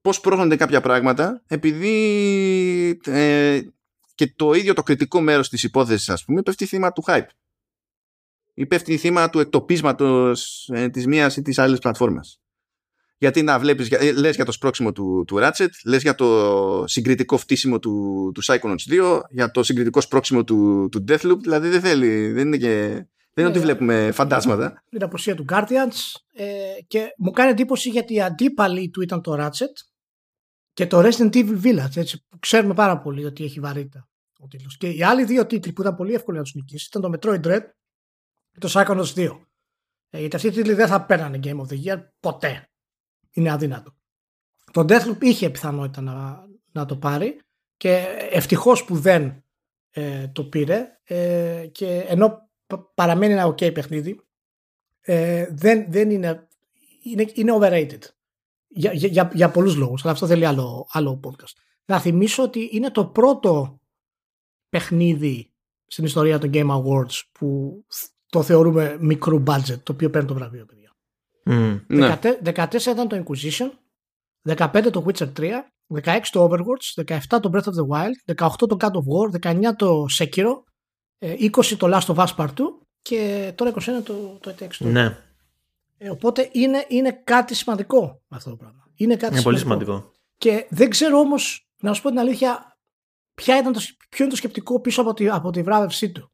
[0.00, 3.60] Πώς πρόχνονται κάποια πράγματα, επειδή ε,
[4.14, 7.28] και το ίδιο το κριτικό μέρος της υπόθεσης, ας πούμε, πέφτει θύμα του hype.
[8.54, 12.40] Ή πέφτει θύμα του εκτοπίσματος ε, της μίας ή της άλλης πλατφόρμας.
[13.24, 17.36] Γιατί να βλέπεις, ε, λες για το σπρώξιμο του, του Ratchet, λες για το συγκριτικό
[17.36, 22.32] φτύσιμο του, του Psychonauts 2, για το συγκριτικό σπρώξιμο του, του Deathloop, δηλαδή δεν θέλει,
[22.32, 23.06] δεν είναι και...
[23.34, 23.64] Δεν είναι ότι ναι.
[23.64, 24.82] βλέπουμε φαντάσματα.
[24.90, 26.46] Την αποσία του Guardians ε,
[26.86, 29.74] και μου κάνει εντύπωση γιατί η αντίπαλη του ήταν το Ratchet
[30.72, 34.08] και το Resident Evil Village, έτσι, που ξέρουμε πάρα πολύ ότι έχει βαρύτητα
[34.38, 34.76] ο τίτλος.
[34.76, 37.46] Και οι άλλοι δύο τίτλοι που ήταν πολύ εύκολοι να τους νικήσει ήταν το Metroid
[37.46, 37.62] Dread
[38.50, 39.28] και το Psychonauts 2.
[40.10, 42.68] Ε, γιατί αυτοί οι τίτλοι δεν θα παίρνανε Game of the Year ποτέ
[43.34, 43.94] είναι αδύνατο.
[44.72, 47.40] Το Deathloop είχε πιθανότητα να, να το πάρει
[47.76, 49.44] και ευτυχώς που δεν
[49.90, 52.48] ε, το πήρε ε, και ενώ
[52.94, 54.20] παραμένει ένα ok παιχνίδι
[55.00, 56.48] ε, δεν, δεν είναι,
[57.02, 58.02] είναι, είναι overrated
[58.68, 61.52] για, για, για πολλούς λόγους αλλά αυτό θέλει άλλο, άλλο podcast.
[61.84, 63.80] Να θυμίσω ότι είναι το πρώτο
[64.68, 65.52] παιχνίδι
[65.86, 67.80] στην ιστορία των Game Awards που
[68.26, 70.83] το θεωρούμε μικρό budget το οποίο παίρνει το βραβείο παιδιά.
[71.46, 71.80] Mm.
[72.42, 73.70] 14 ήταν το Inquisition,
[74.56, 75.50] 15 το Witcher 3,
[76.04, 79.76] 16 το Overwatch, 17 το Breath of the Wild, 18 το God of War, 19
[79.76, 80.62] το Sekiro,
[81.18, 82.64] 20 ε, το Last of Us Part 2
[83.02, 84.70] και τώρα 21 το, το ETX.
[84.78, 85.18] Ναι.
[85.98, 88.90] Ε, οπότε είναι, είναι κάτι σημαντικό αυτό το πράγμα.
[88.94, 89.64] Είναι κάτι είναι σημαντικό.
[89.64, 90.12] πολύ σημαντικό.
[90.36, 92.78] Και δεν ξέρω όμως, να σου πω την αλήθεια,
[93.34, 96.32] ποια ήταν το, ποιο είναι το σκεπτικό πίσω από τη, από τη βράβευσή του.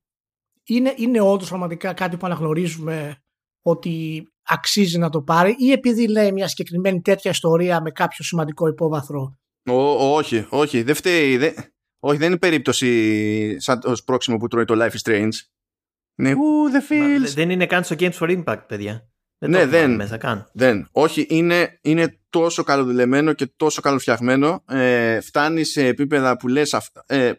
[0.64, 3.16] Είναι, είναι όντως πραγματικά κάτι που αναγνωρίζουμε
[3.62, 8.68] ότι αξίζει να το πάρει ή επειδή λέει μια συγκεκριμένη τέτοια ιστορία με κάποιο σημαντικό
[8.68, 9.38] υπόβαθρο;
[9.70, 11.36] Ό, όχι, όχι, δεν φταίει.
[11.36, 11.55] Δεν,
[12.01, 15.32] όχι, δεν είναι περίπτωση σαν το πρόξιμο που τρώει το Life is Strange.
[16.14, 17.32] Ναι, ου, the feels.
[17.34, 19.09] δεν είναι καν στο Games for Impact, παιδιά.
[19.38, 20.51] Δεν ναι, το δεν, μέσα καν.
[20.53, 20.88] δεν.
[20.93, 24.64] Όχι, είναι, είναι τόσο καλοδουλεμένο και τόσο καλοφτιαγμένο.
[24.68, 27.32] Ε, φτάνει σε επίπεδα που λες ε,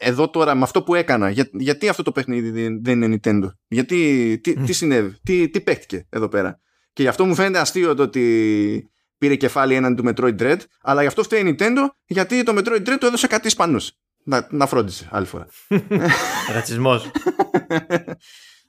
[0.00, 2.50] εδώ τώρα με αυτό που έκανα, για, γιατί αυτό το παιχνίδι
[2.82, 6.60] δεν είναι Nintendo; Γιατί, τι, τι συνέβη, τι, τι παίχτηκε εδώ πέρα;
[6.92, 11.00] Και γι' αυτό μου φαίνεται αστείο το ότι πήρε κεφάλι έναν του Metroid Dread, αλλά
[11.00, 13.92] γι' αυτό φταίει η Nintendo, γιατί το Metroid Dread το έδωσε κάτι Ισπανούς.
[14.24, 15.46] Να, να φρόντισε άλλη φορά.
[16.54, 17.10] Ρατσισμός.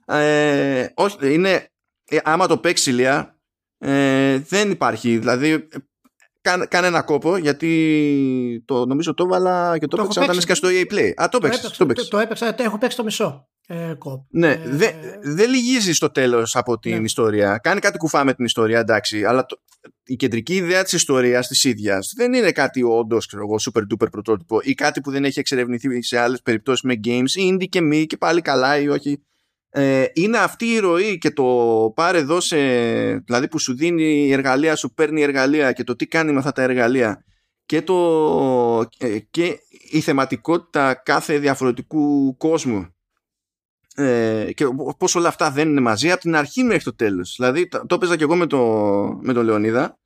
[0.05, 1.69] ε, όχι, είναι,
[2.05, 3.39] ε, άμα το παίξει Λία,
[3.77, 5.17] ε, δεν υπάρχει.
[5.17, 5.67] Δηλαδή,
[6.41, 10.53] κάνε, κάνε ένα κόπο γιατί το νομίζω το έβαλα και το, το έπαιξα όταν και
[10.53, 11.11] στο EA Play.
[11.15, 11.71] Α, το έπαιξα.
[11.77, 13.47] Το, το, το έπαιξα, έχω παίξει το μισό.
[13.67, 14.25] Ε, κόπ.
[14.29, 17.03] Ναι, ε, δεν δε λυγίζεις στο τέλος από την ναι.
[17.03, 17.57] ιστορία.
[17.57, 19.61] Κάνει κάτι κουφά με την ιστορία, εντάξει, αλλά το,
[20.03, 23.29] η κεντρική ιδέα της ιστορίας της ίδιας δεν είναι κάτι όντως
[23.73, 27.69] super duper πρωτότυπο ή κάτι που δεν έχει εξερευνηθεί σε άλλες περιπτώσεις με games, indie
[27.69, 29.23] και μη και πάλι καλά ή όχι
[29.73, 31.45] ε, είναι αυτή η ροή και το
[31.95, 32.57] πάρε δώσε
[33.25, 36.61] δηλαδή που σου δίνει εργαλεία σου παίρνει εργαλεία και το τι κάνει με αυτά τα
[36.61, 37.23] εργαλεία
[37.65, 39.59] και, το, ε, και
[39.89, 42.95] η θεματικότητα κάθε διαφορετικού κόσμου.
[43.95, 44.65] Ε, και
[44.97, 47.35] πως όλα αυτά δεν είναι μαζί από την αρχή μέχρι το τέλος.
[47.37, 48.59] Δηλαδή το, το έπαιζα και εγώ με το,
[49.21, 49.97] με το Λεωνίδα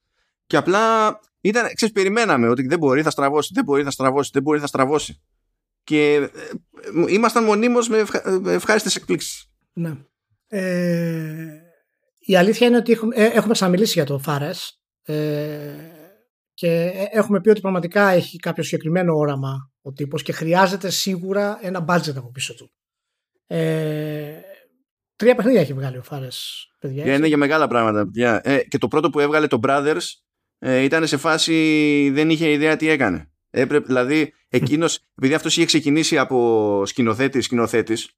[0.48, 4.42] και απλά ήταν, ξέρεις, περιμέναμε ότι δεν μπορεί θα στραβώσει, δεν μπορεί θα στραβώσει, δεν
[4.42, 5.22] μπορεί θα στραβώσει.
[5.84, 6.30] Και ε,
[7.08, 8.06] ήμασταν μονίμως με
[8.46, 9.96] ευχάριστες εκπλήξεις ναι.
[10.48, 11.60] Ε,
[12.20, 15.74] η αλήθεια είναι ότι έχουμε, ε, έχουμε ξαναμιλήσει για το Φάρες ε,
[16.54, 21.86] και έχουμε πει ότι πραγματικά έχει κάποιο συγκεκριμένο όραμα ο τύπος και χρειάζεται σίγουρα ένα
[21.88, 22.72] budget από πίσω του.
[23.48, 24.40] Ε,
[25.16, 27.16] τρία παιχνίδια έχει βγάλει ο Φάρες, παιδιά.
[27.16, 28.10] είναι για μεγάλα πράγματα.
[28.44, 30.04] Ε, και το πρώτο που έβγαλε το Brothers
[30.60, 33.32] ε, ήταν σε φάση δεν είχε ιδέα τι έκανε.
[33.50, 38.10] Έπρεπε, δηλαδή εκείνος, επειδή αυτός είχε ξεκινήσει από σκηνοθέτη σκηνοθέτης,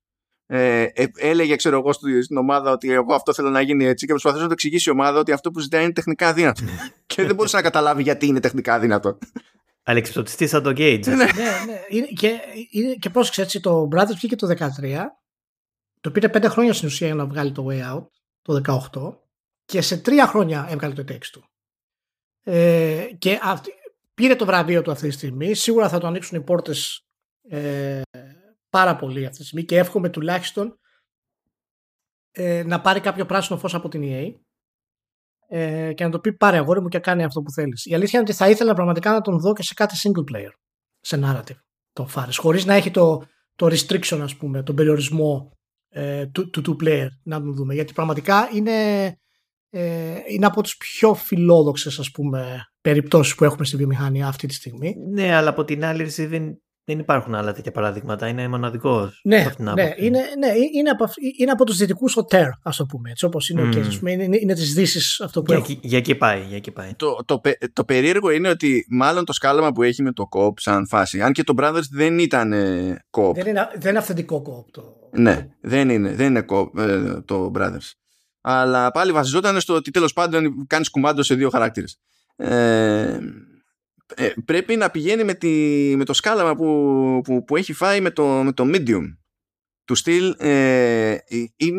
[0.49, 4.11] ε, ε, έλεγε, ξέρω εγώ, στην ομάδα ότι εγώ αυτό θέλω να γίνει έτσι και
[4.11, 6.63] προσπαθούσε να το εξηγήσει η ομάδα ότι αυτό που ζητάει είναι τεχνικά αδύνατο.
[7.05, 9.17] και δεν μπορούσε να καταλάβει γιατί είναι τεχνικά αδύνατο.
[9.83, 11.05] Αλεξιπτωτιστής σαν το Gage.
[11.05, 12.05] ναι, ναι.
[12.15, 12.39] και,
[12.99, 14.47] και πρόσεξε έτσι, το Brothers βγήκε το
[14.81, 14.97] 2013.
[16.01, 18.07] Το πήρε πέντε χρόνια στην ουσία για να βγάλει το Way Out
[18.41, 18.61] το
[18.93, 19.17] 2018
[19.65, 21.45] και σε τρία χρόνια έβγαλε το text του.
[22.43, 23.71] Ε, και αυτή,
[24.13, 25.53] πήρε το βραβείο του αυτή τη στιγμή.
[25.53, 27.05] Σίγουρα θα το ανοίξουν οι πόρτες
[27.49, 28.01] ε,
[28.77, 30.79] πάρα πολύ αυτή τη στιγμή και εύχομαι τουλάχιστον
[32.31, 34.33] ε, να πάρει κάποιο πράσινο φως από την EA
[35.47, 37.85] ε, και να το πει πάρε αγόρι μου και κάνει αυτό που θέλεις.
[37.85, 40.51] Η αλήθεια είναι ότι θα ήθελα πραγματικά να τον δω και σε κάτι single player,
[40.99, 41.57] σε narrative.
[41.91, 43.23] το Fares, χωρίς να έχει το,
[43.55, 45.51] το restriction, ας πούμε, τον περιορισμό
[45.89, 47.73] ε, του, του two player, να τον δούμε.
[47.73, 49.05] Γιατί πραγματικά είναι,
[49.69, 54.53] ε, είναι από τις πιο φιλόδοξες, ας πούμε, περιπτώσεις που έχουμε στη βιομηχανία αυτή τη
[54.53, 54.95] στιγμή.
[55.13, 58.27] Ναι, αλλά από την άλλη δεν, δεν υπάρχουν άλλα τέτοια παραδείγματα.
[58.27, 59.19] Είναι μοναδικός.
[59.23, 61.05] Ναι, ναι, είναι, ναι είναι, από,
[61.37, 63.25] είναι από τους δυτικούς οτέρ, ας το πούμε έτσι.
[63.25, 63.75] Όπως είναι, mm.
[63.75, 65.79] okay, είναι, είναι, είναι τη Δύση αυτό που για, έχουν.
[65.81, 66.41] Για εκεί πάει.
[66.41, 66.93] Για εκεί πάει.
[66.95, 67.41] Το, το,
[67.73, 71.21] το, περίεργο είναι ότι μάλλον το σκάλαμα που έχει με το κοπ σαν φάση.
[71.21, 72.53] Αν και το Brothers δεν ήταν
[73.09, 73.35] κοπ.
[73.35, 74.71] Δεν είναι, δεν είναι αυθεντικό κοπ.
[74.71, 74.83] Το...
[75.11, 77.91] Ναι, δεν είναι, δεν είναι κοπ ε, το Brothers.
[78.41, 81.99] Αλλά πάλι βασιζόταν στο ότι τέλος πάντων κάνεις κουμάντο σε δύο χαρακτήρες.
[82.35, 83.17] Ε,
[84.15, 85.47] ε, πρέπει να πηγαίνει με, τη,
[85.97, 89.03] με το σκάλαμα που, που, που έχει φάει με το, με το medium
[89.87, 91.17] του στυλ ε,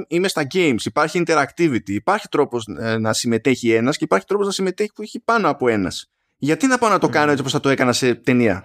[0.09, 4.53] είμαι στα games, υπάρχει interactivity, υπάρχει τρόπος ε, να συμμετέχει ένας και υπάρχει τρόπος να
[4.53, 6.11] συμμετέχει που έχει πάνω από ένας.
[6.37, 8.65] Γιατί να πάω να το κάνω έτσι όπως θα το έκανα σε ταινία;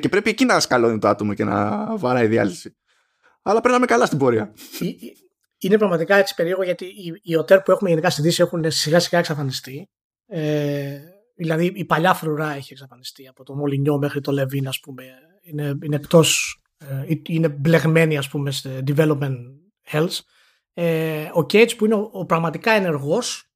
[0.00, 2.76] Και πρέπει εκεί να σκαλώνει το άτομο και να βαράει διάλυση.
[3.42, 4.52] Αλλά πρέπει να είμαι καλά στην πορεία.
[5.58, 9.00] Είναι πραγματικά έτσι περίεργο γιατί οι, οι οτέρ που έχουμε γενικά στη Δύση έχουν σιγά
[9.00, 9.88] σιγά εξαφανιστεί.
[10.26, 10.98] Ε,
[11.34, 15.04] Δηλαδή η παλιά φρουρά έχει εξαφανιστεί από το Μολυνιό μέχρι το Λεβίν ας πούμε.
[15.40, 19.36] Είναι, είναι εκτός, ε, είναι μπλεγμένη ας πούμε σε development
[19.90, 20.18] health.
[20.74, 23.52] Ε, ο Cage που είναι ο, ο πραγματικά ενεργός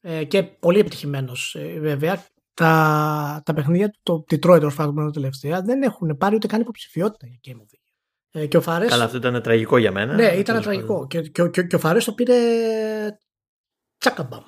[0.00, 2.24] ε, και πολύ επιτυχημένος ε, βέβαια
[2.54, 7.26] τα, τα παιχνίδια του, το Detroit ως το τελευταία δεν έχουν πάρει ούτε καν υποψηφιότητα
[7.26, 7.96] για Game of the Year.
[8.30, 10.14] Ε, και ο Φαρές, Καλά αυτό ήταν τραγικό για μένα.
[10.14, 12.34] Ναι ήταν τραγικό και, και, και, και ο Φαρές το πήρε
[13.98, 14.44] τσάκαμπαμ.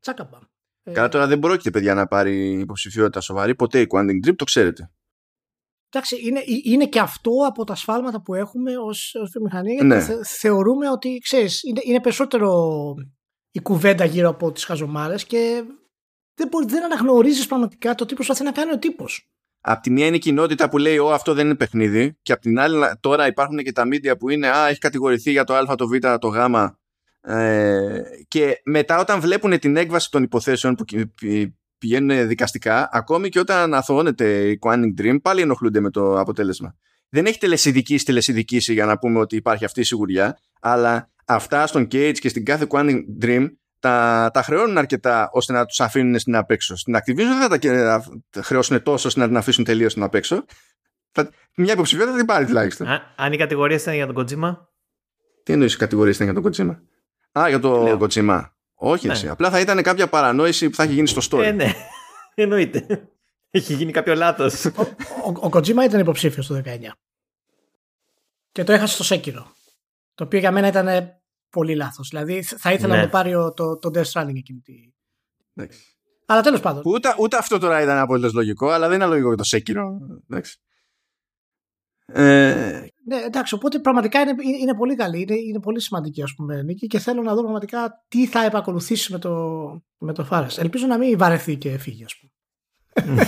[0.00, 0.42] Τσάκαμπαμ.
[0.82, 4.44] Ε, Καλά τώρα δεν πρόκειται παιδιά να πάρει υποψηφιότητα σοβαρή ποτέ η Quantum Dream, το
[4.44, 4.90] ξέρετε.
[5.88, 10.24] Εντάξει, είναι, είναι και αυτό από τα σφάλματα που έχουμε ως, ως βιομηχανία γιατί ναι.
[10.24, 12.94] θεωρούμε ότι ξέρεις, είναι, είναι περισσότερο
[13.50, 15.64] η κουβέντα γύρω από τις χαζομάρες και
[16.34, 19.26] δεν, μπορείς, δεν αναγνωρίζεις πραγματικά το τι προσπαθεί να κάνει ο τύπος.
[19.64, 22.40] Απ' τη μία είναι η κοινότητα που λέει «Ω, αυτό δεν είναι παιχνίδι» και απ'
[22.40, 25.74] την άλλη τώρα υπάρχουν και τα media που είναι «Α, έχει κατηγορηθεί για το α,
[25.74, 26.36] το β, το γ»
[27.24, 30.84] Ε, και μετά όταν βλέπουν την έκβαση των υποθέσεων που
[31.78, 36.76] πηγαίνουν δικαστικά, ακόμη και όταν αθωώνεται η Quantum Dream, πάλι ενοχλούνται με το αποτέλεσμα.
[37.08, 41.82] Δεν έχει τελεσιδικήσει τελεσιδικήσει για να πούμε ότι υπάρχει αυτή η σιγουριά, αλλά αυτά στον
[41.82, 43.46] Cage και στην κάθε Quantum Dream
[43.78, 46.76] τα, τα χρεώνουν αρκετά ώστε να τους αφήνουν στην απέξω.
[46.76, 47.58] Στην Activision δεν θα
[48.30, 50.44] τα χρεώσουν τόσο ώστε να την αφήσουν τελείως στην απέξω.
[51.56, 52.86] Μια υποψηφιότητα θα την πάρει τουλάχιστον.
[53.16, 54.56] αν η κατηγορία ήταν για τον Kojima;
[55.42, 56.76] Τι εννοείς η κατηγορία ήταν για τον Kojima;
[57.38, 58.56] Α, για το κοτσιμά.
[58.74, 59.12] Όχι ναι.
[59.12, 59.28] εσύ.
[59.28, 61.44] Απλά θα ήταν κάποια παρανόηση που θα έχει γίνει στο story.
[61.44, 61.72] Ε, ναι.
[62.34, 63.08] Εννοείται.
[63.50, 64.64] Έχει γίνει κάποιο λάθος.
[64.64, 66.78] ο, ο, ήταν υποψήφιος το 19.
[68.52, 69.52] Και το έχασε στο Σέκυρο.
[70.14, 70.88] Το οποίο για μένα ήταν
[71.50, 72.08] πολύ λάθος.
[72.08, 73.00] Δηλαδή θα ήθελα ναι.
[73.00, 74.72] να το πάρει το, το Death Stranding εκείνη τη.
[76.26, 76.82] Αλλά τέλος πάντων.
[76.86, 79.98] Ούτε, ούτε αυτό τώρα ήταν απολύτως λογικό, αλλά δεν είναι λογικό για το Σέκυρο.
[80.28, 80.58] Εντάξει.
[82.06, 82.86] Ε...
[83.04, 86.86] Ναι, εντάξει, οπότε πραγματικά είναι, είναι πολύ καλή, είναι, είναι πολύ σημαντική ας πούμε νίκη
[86.86, 89.34] και θέλω να δω πραγματικά τι θα επακολουθήσει με το,
[89.98, 90.58] με το Fares.
[90.58, 92.32] Ελπίζω να μην βαρεθεί και φύγει ας πούμε.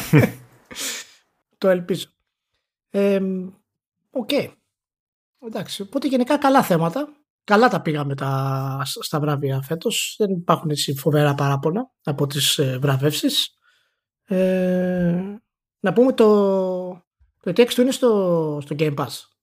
[1.58, 2.08] το ελπίζω.
[2.90, 3.20] Ε,
[4.10, 4.28] OK.
[4.32, 4.48] Okay.
[5.46, 7.08] Εντάξει, οπότε γενικά καλά θέματα.
[7.44, 10.14] Καλά τα πήγαμε τα, στα βραβεία φέτος.
[10.18, 13.54] Δεν υπάρχουν έτσι φοβερά παράπονα από τις ε, βραβεύσεις.
[14.24, 15.38] Ε,
[15.80, 16.26] να πούμε το,
[17.40, 19.33] το ETX του είναι στο, στο Game Pass.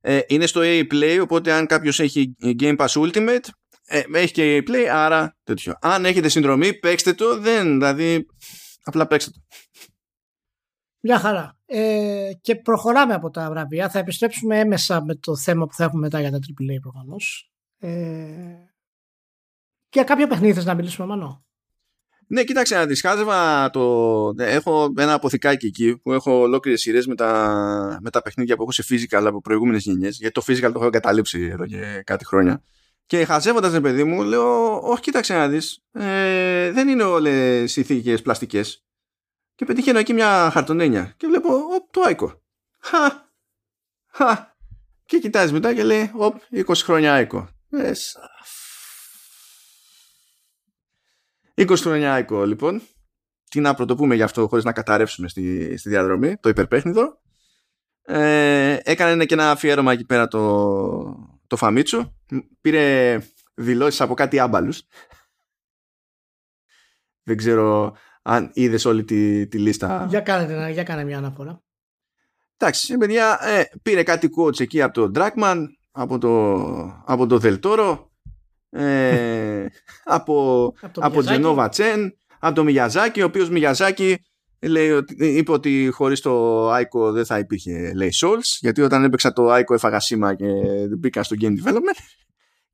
[0.00, 3.44] Ε, είναι στο EA Play, οπότε αν κάποιος έχει Game Pass Ultimate,
[3.86, 5.74] ε, έχει και EA Play, άρα τέτοιο.
[5.80, 8.26] Αν έχετε συνδρομή, παίξτε το, δεν, δηλαδή,
[8.82, 9.40] απλά παίξτε το.
[11.00, 11.56] Μια χαρά.
[11.66, 13.90] Ε, και προχωράμε από τα βραβεία.
[13.90, 17.50] Θα επιστρέψουμε έμεσα με το θέμα που θα έχουμε μετά για τα AAA προφανώς.
[17.78, 18.68] Ε,
[19.90, 21.44] για κάποια παιχνίδια να μιλήσουμε, Μανώ;
[22.30, 24.32] Ναι, κοίταξε να δεις, χάζευα το...
[24.32, 27.98] Ναι, έχω ένα αποθηκάκι εκεί που έχω ολόκληρες σειρές με τα...
[28.02, 30.86] με τα παιχνίδια που έχω σε physical από προηγούμενες γενίε, γιατί το physical το έχω
[30.86, 32.62] εγκαταλείψει εδώ και κάτι χρόνια.
[33.06, 35.82] Και χαζεύοντας ένα παιδί μου, λέω, όχι, κοίταξε να δεις.
[35.92, 38.84] ε, δεν είναι όλες οι θήκες πλαστικές.
[39.54, 42.42] Και πετυχαίνω εκεί μια χαρτονένια και βλέπω, οπ, το Άικο.
[42.80, 43.08] Χα,
[44.12, 44.56] χα.
[45.04, 46.34] Και κοιτάζει μετά και λέει, οπ,
[46.66, 47.48] 20 χρόνια Άικο.
[47.70, 48.67] Ε, σαφ.
[51.58, 52.82] 29 λοιπόν.
[53.50, 57.20] Τι να πρωτοπούμε γι' αυτό χωρίς να καταρρεύσουμε στη, διαδρομή, το υπερπέχνητο.
[58.02, 62.14] Ε, έκανε και ένα αφιέρωμα εκεί πέρα το, το Φαμίτσο.
[62.60, 63.18] Πήρε
[63.54, 64.82] δηλώσεις από κάτι άμπαλους.
[67.22, 70.06] Δεν ξέρω αν είδες όλη τη, λίστα.
[70.08, 71.62] Για κάνε, για κάνε μια αναφορά.
[72.56, 76.54] Εντάξει, ε, παιδιά, ε, πήρε κάτι coach εκεί από τον Dragman, από το,
[77.06, 78.07] από το Δελτόρο,
[78.78, 79.66] ε,
[80.04, 84.16] από, από Τζενόβα Τσεν, από τον Μιγιαζάκη, ο οποίος Μιγιαζάκη
[84.60, 89.32] λέει ότι, είπε ότι χωρίς το Ico δεν θα υπήρχε λέει Souls γιατί όταν έπαιξα
[89.32, 90.44] το Ico έφαγα σήμα και
[90.98, 91.98] μπήκα στο game development.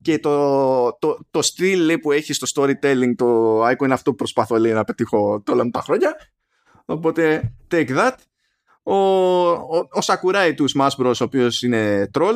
[0.03, 4.17] Και το, το, το στυλ λέει, που έχει στο storytelling το Ico είναι αυτό που
[4.17, 6.17] προσπαθώ λέει, να πετύχω όλα μου τα χρόνια.
[6.85, 8.15] Οπότε take that.
[8.83, 12.35] Ο, ο, ο Sakurai του Smash Bros ο οποίος είναι troll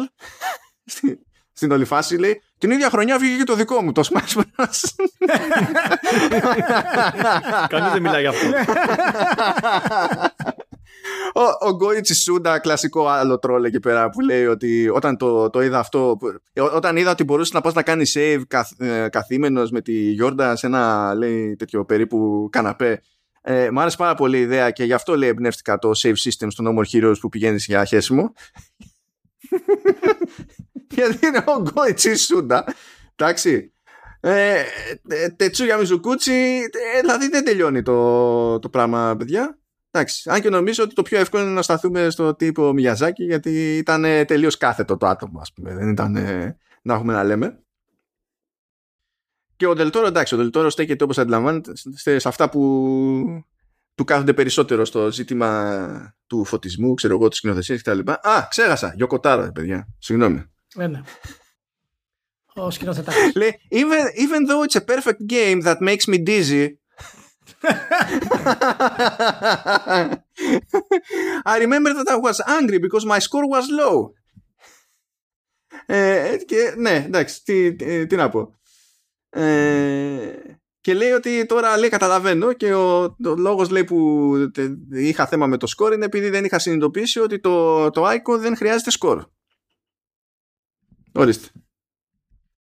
[1.59, 4.45] στην όλη φάση λέει την ίδια χρονιά βγήκε και το δικό μου το Smash Bros.
[7.69, 8.47] Κανείς δεν μιλάει για αυτό.
[11.43, 15.63] ο, ο Γκόιτσι Σούντα, κλασικό άλλο τρόλ εκεί πέρα που λέει ότι όταν το, το
[15.63, 16.19] είδα αυτό,
[16.53, 19.93] ε, όταν είδα ότι μπορούσε να πας να κάνεις save καθ, ε, καθήμενος με τη
[19.93, 23.03] Γιόρντα σε ένα λέει τέτοιο περίπου καναπέ
[23.41, 26.47] ε, μου άρεσε πάρα πολύ η ιδέα και γι' αυτό λέει εμπνεύστηκα το save system
[26.49, 28.33] στο No More Heroes που πηγαίνεις για χέσιμο
[31.01, 32.65] γιατί είναι ο Γκόιτσι Σούντα
[33.17, 33.73] εντάξει
[34.21, 34.63] ε,
[35.09, 36.61] ε, Τετσούγια Μιζουκούτσι
[36.95, 39.59] ε, δηλαδή δεν τελειώνει το, το πράγμα παιδιά
[39.91, 43.77] εντάξει αν και νομίζω ότι το πιο εύκολο είναι να σταθούμε στο τύπο Μιαζάκη γιατί
[43.77, 46.13] ήταν τελείως κάθετο το άτομο ας πούμε δεν ήταν
[46.83, 47.63] να έχουμε να λέμε
[49.57, 51.73] και ο Δελτόρο εντάξει ο Δελτόρο στέκεται όπως αντιλαμβάνεται
[52.19, 53.45] σε αυτά που
[53.99, 57.99] του κάθονται περισσότερο στο ζήτημα του φωτισμού, ξέρω εγώ, της σκηνοθεσίας κτλ.
[58.11, 58.93] Α, ξέχασα.
[58.97, 59.89] Γιοκοτάρα, παιδιά.
[59.99, 60.45] Συγγνώμη.
[60.79, 61.01] Ναι, ναι.
[62.55, 63.15] Ο σκηνοθετάς.
[63.41, 66.79] Λέει, even, even though it's a perfect game that makes me dizzy.
[71.53, 73.97] I remember that I was angry because my score was low.
[75.87, 78.59] Ε, και, ναι, εντάξει, τι, τι, τι να πω.
[79.31, 80.33] Ε,
[80.81, 84.33] και λέει ότι τώρα λέει καταλαβαίνω και ο, ο λόγος λέει που
[84.91, 88.57] είχα θέμα με το σκορ είναι επειδή δεν είχα συνειδητοποιήσει ότι το, το ICO δεν
[88.57, 89.27] χρειάζεται σκορ.
[91.19, 91.49] Ορίστε.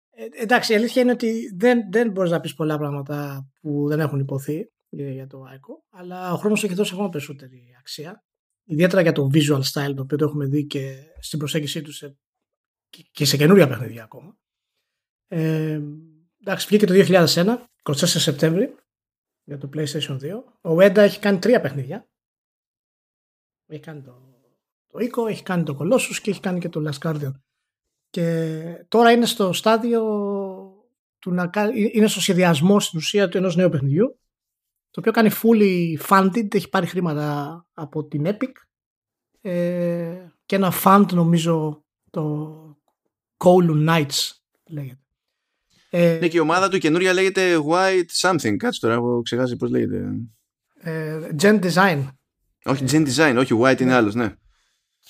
[0.10, 4.00] Ε, εντάξει, η αλήθεια είναι ότι δεν, δεν μπορείς να πεις πολλά πράγματα που δεν
[4.00, 8.24] έχουν υποθεί για το ICO, αλλά ο χρόνος έχει δώσει ακόμα περισσότερη αξία.
[8.64, 12.18] Ιδιαίτερα για το visual style, το οποίο το έχουμε δει και στην προσέγγιση του σε,
[13.12, 14.38] και σε καινούρια παιχνίδια ακόμα.
[15.28, 15.82] Ε,
[16.42, 18.76] εντάξει, βγήκε το 2001, 24 Σεπτέμβρη,
[19.44, 20.32] για το PlayStation 2.
[20.62, 22.10] Ο Wenda έχει κάνει τρία παιχνίδια.
[23.66, 24.42] Έχει κάνει το,
[24.88, 27.32] το Ico, έχει κάνει το Colossus και έχει κάνει και το Last Guardian.
[28.18, 30.02] Και τώρα είναι στο στάδιο
[31.20, 31.52] του να
[31.94, 34.20] είναι στο σχεδιασμό στην ουσία του ενός νέου παιχνιδιού
[34.92, 38.52] το οποίο κάνει fully funded, έχει πάρει χρήματα από την Epic
[39.42, 42.54] ε, και ένα fund νομίζω το
[43.38, 44.32] Kowloon Knights
[44.70, 45.02] λέγεται.
[45.90, 49.70] Ε, ναι και η ομάδα του καινούρια λέγεται White Something, κάτσε τώρα έχω ξεχάσει πώς
[49.70, 50.12] λέγεται.
[50.80, 52.08] Ε, Gen Design.
[52.64, 53.96] Όχι Gen Design, όχι White είναι ναι.
[53.96, 54.36] άλλος, ναι.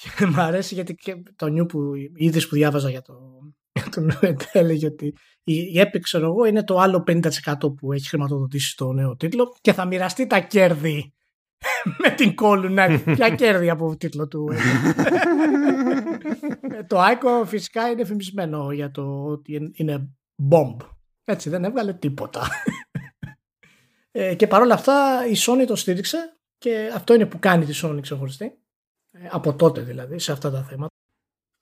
[0.01, 3.13] Και μου αρέσει γιατί και το νιου που είδες που διάβαζα για το,
[4.21, 5.05] για έλεγε ότι
[5.43, 7.21] η, η Epic ξέρω εγώ είναι το άλλο 50%
[7.77, 11.13] που έχει χρηματοδοτήσει το νέο τίτλο και θα μοιραστεί τα κέρδη
[12.03, 12.73] με την κόλλου.
[12.73, 14.49] Να ποια κέρδη από το τίτλο του
[16.87, 20.09] το Ico φυσικά είναι φημισμένο για το ότι είναι
[20.51, 20.77] bomb.
[21.23, 22.47] Έτσι δεν έβγαλε τίποτα.
[24.11, 27.97] Ε, και παρόλα αυτά η Sony το στήριξε και αυτό είναι που κάνει τη Sony
[28.01, 28.45] ξεχωριστή.
[28.45, 28.49] ε,
[29.29, 30.93] από τότε δηλαδή σε αυτά τα θέματα.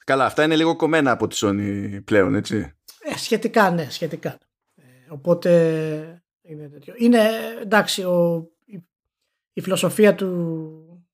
[0.06, 2.74] Καλά, αυτά είναι λίγο κομμένα από τη Sony πλέον, έτσι.
[3.00, 4.38] Ε, σχετικά, ναι, σχετικά.
[4.76, 6.94] Ε, οπότε είναι τέτοιο.
[6.98, 7.30] Είναι,
[7.62, 8.84] εντάξει, ο, η,
[9.54, 11.06] η, φιλοσοφία του,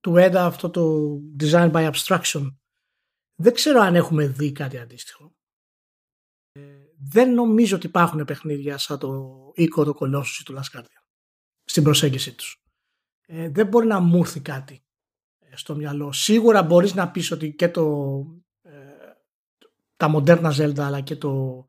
[0.00, 2.54] του EDA, αυτό το design by abstraction,
[3.34, 5.34] δεν ξέρω αν έχουμε δει κάτι αντίστοιχο.
[6.52, 6.60] Ε,
[6.98, 11.02] δεν νομίζω ότι υπάρχουν παιχνίδια σαν το Eco, το Colossus ή το Last Guardian
[11.64, 12.62] στην προσέγγιση τους.
[13.26, 14.84] Ε, δεν μπορεί να μου έρθει κάτι
[15.54, 16.12] στο μυαλό.
[16.12, 18.16] Σίγουρα μπορείς να πεις ότι και το,
[18.62, 18.70] ε,
[19.96, 21.64] τα μοντέρνα Zelda αλλά και το,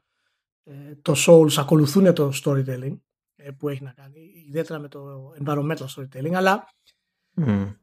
[0.63, 2.97] ε, το Souls ακολουθούν το storytelling
[3.35, 6.67] ε, που έχει να κάνει, ιδιαίτερα με το environmental storytelling, αλλά
[7.41, 7.75] mm.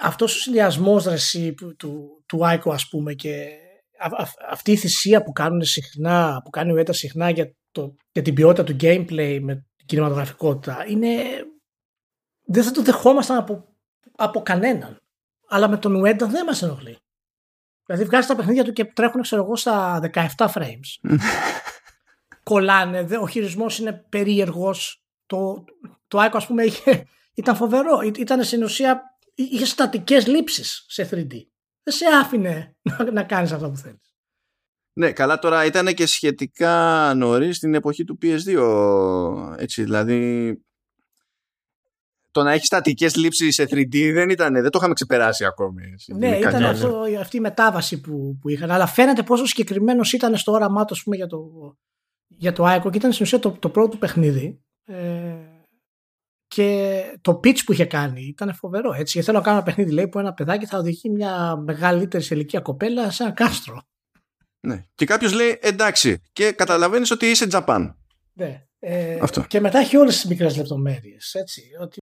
[0.00, 1.06] αυτός ο συνδυασμός
[1.56, 3.48] του, του, του Ico ας πούμε και
[4.48, 8.34] αυτή η θυσία που κάνουν συχνά, που κάνει ο Έτα συχνά για, το, για την
[8.34, 11.08] ποιότητα του gameplay με την κινηματογραφικότητα είναι
[12.44, 13.76] δεν θα το δεχόμασταν από,
[14.16, 15.02] από κανέναν
[15.48, 16.98] αλλά με τον Ουέντα δεν μας ενοχλεί.
[17.86, 21.10] Δηλαδή βγάζει τα παιχνίδια του και τρέχουν ξέρω εγώ στα 17 frames.
[22.42, 25.02] Κολλάνε, ο χειρισμός είναι περίεργος.
[25.26, 25.64] Το,
[26.08, 28.00] το Ico ας πούμε είχε, ήταν φοβερό.
[28.00, 29.02] Ήταν στην ουσία,
[29.34, 31.32] είχε στατικές λήψεις σε 3D.
[31.82, 34.14] Δεν σε άφηνε να, να κάνεις αυτό που θέλεις.
[34.92, 39.54] Ναι, καλά τώρα ήταν και σχετικά νωρίς στην εποχή του PS2.
[39.56, 40.52] Έτσι, δηλαδή
[42.38, 45.82] το να έχει στατικές λήψεις σε 3D δεν ήταν, δεν το είχαμε ξεπεράσει ακόμη.
[46.16, 48.70] Ναι, ήταν αυτό, αυτή η μετάβαση που, που είχαν.
[48.70, 51.40] Αλλά φαίνεται πόσο συγκεκριμένος ήταν στο όραμά του για το,
[52.26, 54.60] για το Ico και ήταν στην ουσία το, το πρώτο του παιχνίδι.
[54.84, 55.34] Ε,
[56.46, 58.92] και το pitch που είχε κάνει ήταν φοβερό.
[58.92, 59.12] Έτσι.
[59.12, 62.34] Γιατί θέλω να κάνω ένα παιχνίδι λέει, που ένα παιδάκι θα οδηγεί μια μεγαλύτερη σε
[62.34, 63.82] ηλικία κοπέλα σε ένα κάστρο.
[64.66, 64.84] Ναι.
[64.94, 67.94] Και κάποιος λέει εντάξει, και καταλαβαίνεις ότι είσαι Japan.
[68.32, 68.62] Ναι.
[68.78, 69.44] Ε, Αυτό.
[69.48, 71.34] Και μετά έχει όλες τις μικρές λεπτομέρειες.
[71.80, 71.98] Ότι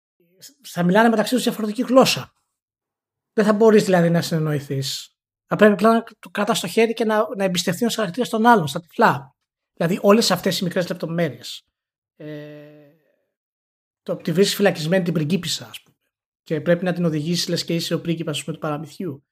[0.62, 2.32] θα μιλάνε μεταξύ τους διαφορετική γλώσσα.
[3.32, 5.16] Δεν θα μπορείς δηλαδή να συνεννοηθείς.
[5.46, 8.46] Θα πρέπει απλά να το κρατάς στο χέρι και να, να εμπιστευτεί ο χαρακτήρας των
[8.46, 9.36] άλλων, στα τυφλά.
[9.74, 11.62] Δηλαδή όλες αυτές οι μικρές λεπτομέρειες.
[12.16, 12.54] Ε,
[14.02, 15.96] το τη βρίσκει φυλακισμένη την πριγκίπισσα, ας πούμε.
[16.42, 19.24] Και πρέπει να την οδηγήσεις, λες και είσαι ο πρίγκιπας του παραμυθιού.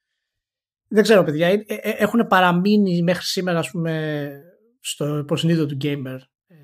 [0.87, 1.47] Δεν ξέρω, παιδιά.
[1.47, 4.31] Ε, ε, έχουν παραμείνει μέχρι σήμερα, ας πούμε,
[4.79, 6.19] στο υποσυνείδητο του gamer.
[6.47, 6.55] Ε,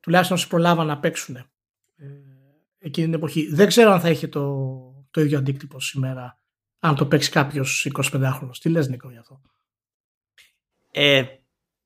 [0.00, 1.46] τουλάχιστον όσοι προλάβαν να παίξουν ε,
[2.82, 3.54] εκείνη την εποχή.
[3.54, 4.56] Δεν ξέρω αν θα είχε το,
[5.10, 6.38] το ίδιο αντίκτυπο σήμερα,
[6.78, 8.50] αν το παίξει κάποιος 25χρονο.
[8.60, 9.40] Τι λες Νίκο για αυτό;
[10.90, 11.24] Ε,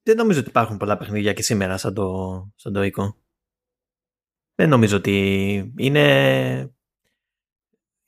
[0.03, 2.09] δεν νομίζω ότι υπάρχουν πολλά παιχνίδια και σήμερα σαν το,
[2.57, 3.17] σαν το οίκο.
[4.55, 6.71] Δεν νομίζω ότι είναι.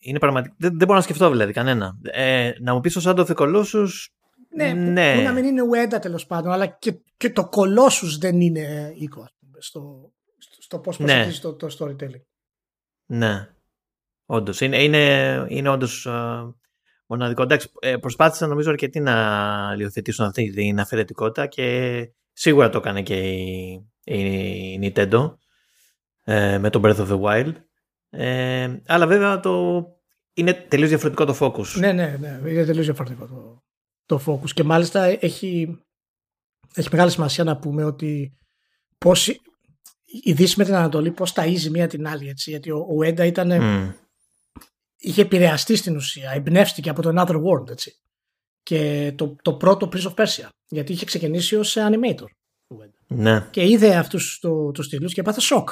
[0.01, 0.55] Είναι πραγματικά.
[0.59, 1.98] Δεν, δεν μπορώ να σκεφτώ δηλαδή κανένα.
[2.02, 3.89] Ε, να μου πεις ο Σάντο Colossus.
[4.48, 5.15] Ναι, ναι.
[5.16, 9.28] Που, να μην είναι Ueda τέλος πάντων, αλλά και, και το Colossus δεν είναι οίκο
[9.59, 11.06] στο, στο, στο πώς Ναι.
[11.06, 12.23] προσεγγίζει το, το storytelling.
[13.10, 13.48] Ναι.
[14.26, 14.60] Όντως.
[14.60, 16.09] Είναι, είναι, είναι όντως
[17.06, 17.43] μοναδικό.
[17.43, 23.14] Εντάξει, ε, προσπάθησαν νομίζω αρκετοί να υιοθετήσουν αυτή την αφαιρετικότητα και σίγουρα το έκανε και
[23.14, 23.72] η,
[24.05, 25.35] η Nintendo
[26.24, 27.52] ε, με το Breath of the Wild.
[28.10, 29.85] Ε, αλλά βέβαια το,
[30.32, 31.78] είναι τελείως διαφορετικό το focus.
[31.78, 32.51] Ναι, ναι, ναι.
[32.51, 33.62] Είναι τελείως διαφορετικό το,
[34.06, 34.51] το focus.
[34.51, 35.78] Και μάλιστα έχει,
[36.74, 38.39] έχει μεγάλη σημασία να πούμε ότι
[38.98, 39.40] πώς
[40.10, 42.28] η- η Δύση με την Ανατολή πώς ταΐζει μία την άλλη.
[42.28, 43.90] Έτσι, γιατί ο, ο Έντα ήταν, Μμ.
[44.97, 47.70] είχε επηρεαστεί στην ουσία, εμπνεύστηκε από το Another World.
[47.70, 47.93] Έτσι.
[48.62, 50.48] Και το, το πρώτο Prince of Persia.
[50.68, 52.26] Γιατί είχε ξεκινήσει ως animator.
[52.66, 53.05] ο Ueda.
[53.06, 53.47] Ναι.
[53.51, 55.70] και είδε αυτούς το, το στυλούς και πάθε σοκ.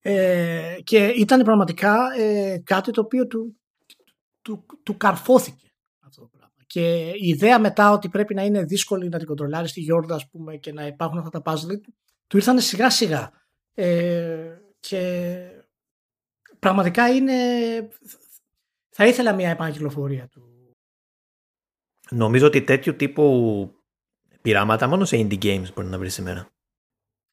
[0.00, 3.56] ε, και ήταν πραγματικά ε, κάτι το οποίο του,
[4.42, 5.66] του, του καρφώθηκε
[6.06, 6.54] αυτό το πράγμα.
[6.66, 10.28] Και η ιδέα μετά ότι πρέπει να είναι δύσκολη να την κοντρολάρεις στη Γιόρδα ας
[10.30, 11.80] πούμε, και να υπάρχουν αυτά τα puzzle
[12.28, 13.32] του ήρθαν σιγά σιγά.
[13.74, 15.48] Ε, και
[16.58, 17.34] πραγματικά είναι
[18.90, 20.42] θα ήθελα μια επανακυκλοφορία του.
[22.10, 23.70] Νομίζω ότι τέτοιου τύπου
[24.42, 26.48] πειράματα μόνο σε indie games μπορεί να βρεις σήμερα.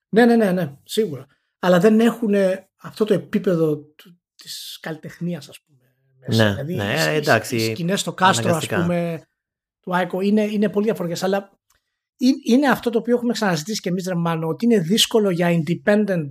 [0.10, 1.26] Ναι, ναι, ναι, ναι, σίγουρα.
[1.60, 2.34] Αλλά δεν έχουν
[2.76, 5.80] αυτό το επίπεδο του, της καλλιτεχνίας, ας πούμε.
[6.28, 6.44] Μέσα.
[6.44, 8.82] Ναι, δηλαδή, ναι, οι- οι- εντάξει, Οι σκηνές στο κάστρο, ας αναγκαστικά.
[8.82, 9.22] πούμε,
[9.80, 11.24] του Άικο είναι, είναι πολύ διαφορετικές.
[11.24, 11.60] Αλλά
[12.18, 15.50] είναι, είναι αυτό το οποίο έχουμε ξαναζητήσει και εμείς, ρε Μάνο, ότι είναι δύσκολο για
[15.64, 16.30] independent,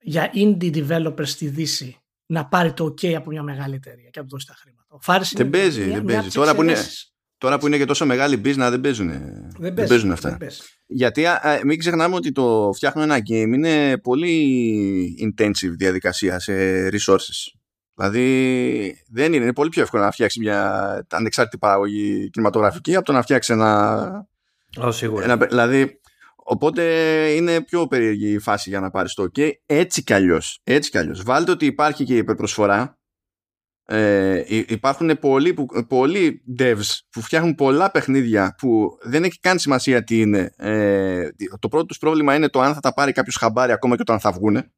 [0.00, 1.96] για indie developers στη Δύση
[2.26, 4.86] να πάρει το OK από μια μεγάλη εταιρεία και να του δώσει τα χρήματα.
[4.88, 6.18] Ο Φάρης Δεν είναι παίζει, μια- δεν μια παίζει.
[6.18, 7.12] από τις Τώρα που είναι- εξαιρέσεις.
[7.38, 10.28] Τώρα που είναι και τόσο μεγάλη business δεν παίζουν, Δεν, δεν παίζει, παίζουν αυτά.
[10.28, 10.60] δεν παίζει.
[10.86, 16.52] Γιατί α, α, μην ξεχνάμε ότι το φτιάχνω ένα game είναι πολύ intensive διαδικασία σε
[16.88, 17.52] resources.
[17.94, 23.12] Δηλαδή δεν είναι, είναι πολύ πιο εύκολο να φτιάξει μια ανεξάρτητη παραγωγή κινηματογραφική από το
[23.12, 24.28] να φτιάξει ένα,
[24.80, 25.24] Ω, σίγουρα.
[25.24, 25.36] ένα.
[25.36, 26.00] Δηλαδή,
[26.36, 26.82] οπότε
[27.34, 29.50] είναι πιο περίεργη η φάση για να πάρεις το OK.
[29.66, 30.60] Έτσι κι αλλιώς.
[30.64, 31.22] Έτσι κι αλλιώς.
[31.22, 32.98] Βάλτε ότι υπάρχει και η υπερπροσφορά.
[33.90, 39.58] Ε, υ- υπάρχουν πολλοί, που, πολλοί devs που φτιάχνουν πολλά παιχνίδια που δεν έχει καν
[39.58, 40.52] σημασία τι είναι.
[40.56, 41.28] Ε,
[41.58, 44.20] το πρώτο τους πρόβλημα είναι το αν θα τα πάρει κάποιος χαμπάρι ακόμα και όταν
[44.20, 44.72] θα βγούνε.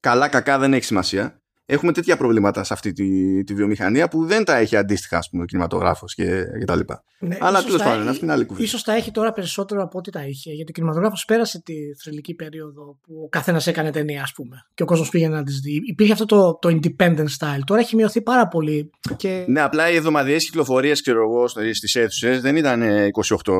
[0.00, 1.39] Καλά κακά δεν έχει σημασία.
[1.72, 5.42] Έχουμε τέτοια προβλήματα σε αυτή τη, τη βιομηχανία που δεν τα έχει αντίστοιχα ας πούμε,
[5.42, 6.24] ο κινηματογράφος και,
[6.58, 7.04] και τα λοιπά.
[7.18, 8.64] Ναι, Αλλά ίσως τέλος τα- πάντων, αυτή είναι άλλη κουβέντα.
[8.64, 10.52] Ίσως τα έχει τώρα περισσότερο από ό,τι τα είχε.
[10.52, 14.56] Γιατί ο κινηματογράφος πέρασε τη θρηλυκή περίοδο που ο καθένας έκανε ταινία, ας πούμε.
[14.74, 15.80] Και ο κόσμος πήγαινε να τις δει.
[15.86, 17.60] Υπήρχε αυτό το, το independent style.
[17.66, 18.90] Τώρα έχει μειωθεί πάρα πολύ.
[19.16, 19.44] Και...
[19.48, 23.08] Ναι, απλά οι εβδομαδιαίες κυκλοφορίες, ξέρω εγώ, στις αίθουσες δεν ήταν ε,
[23.44, 23.52] 28.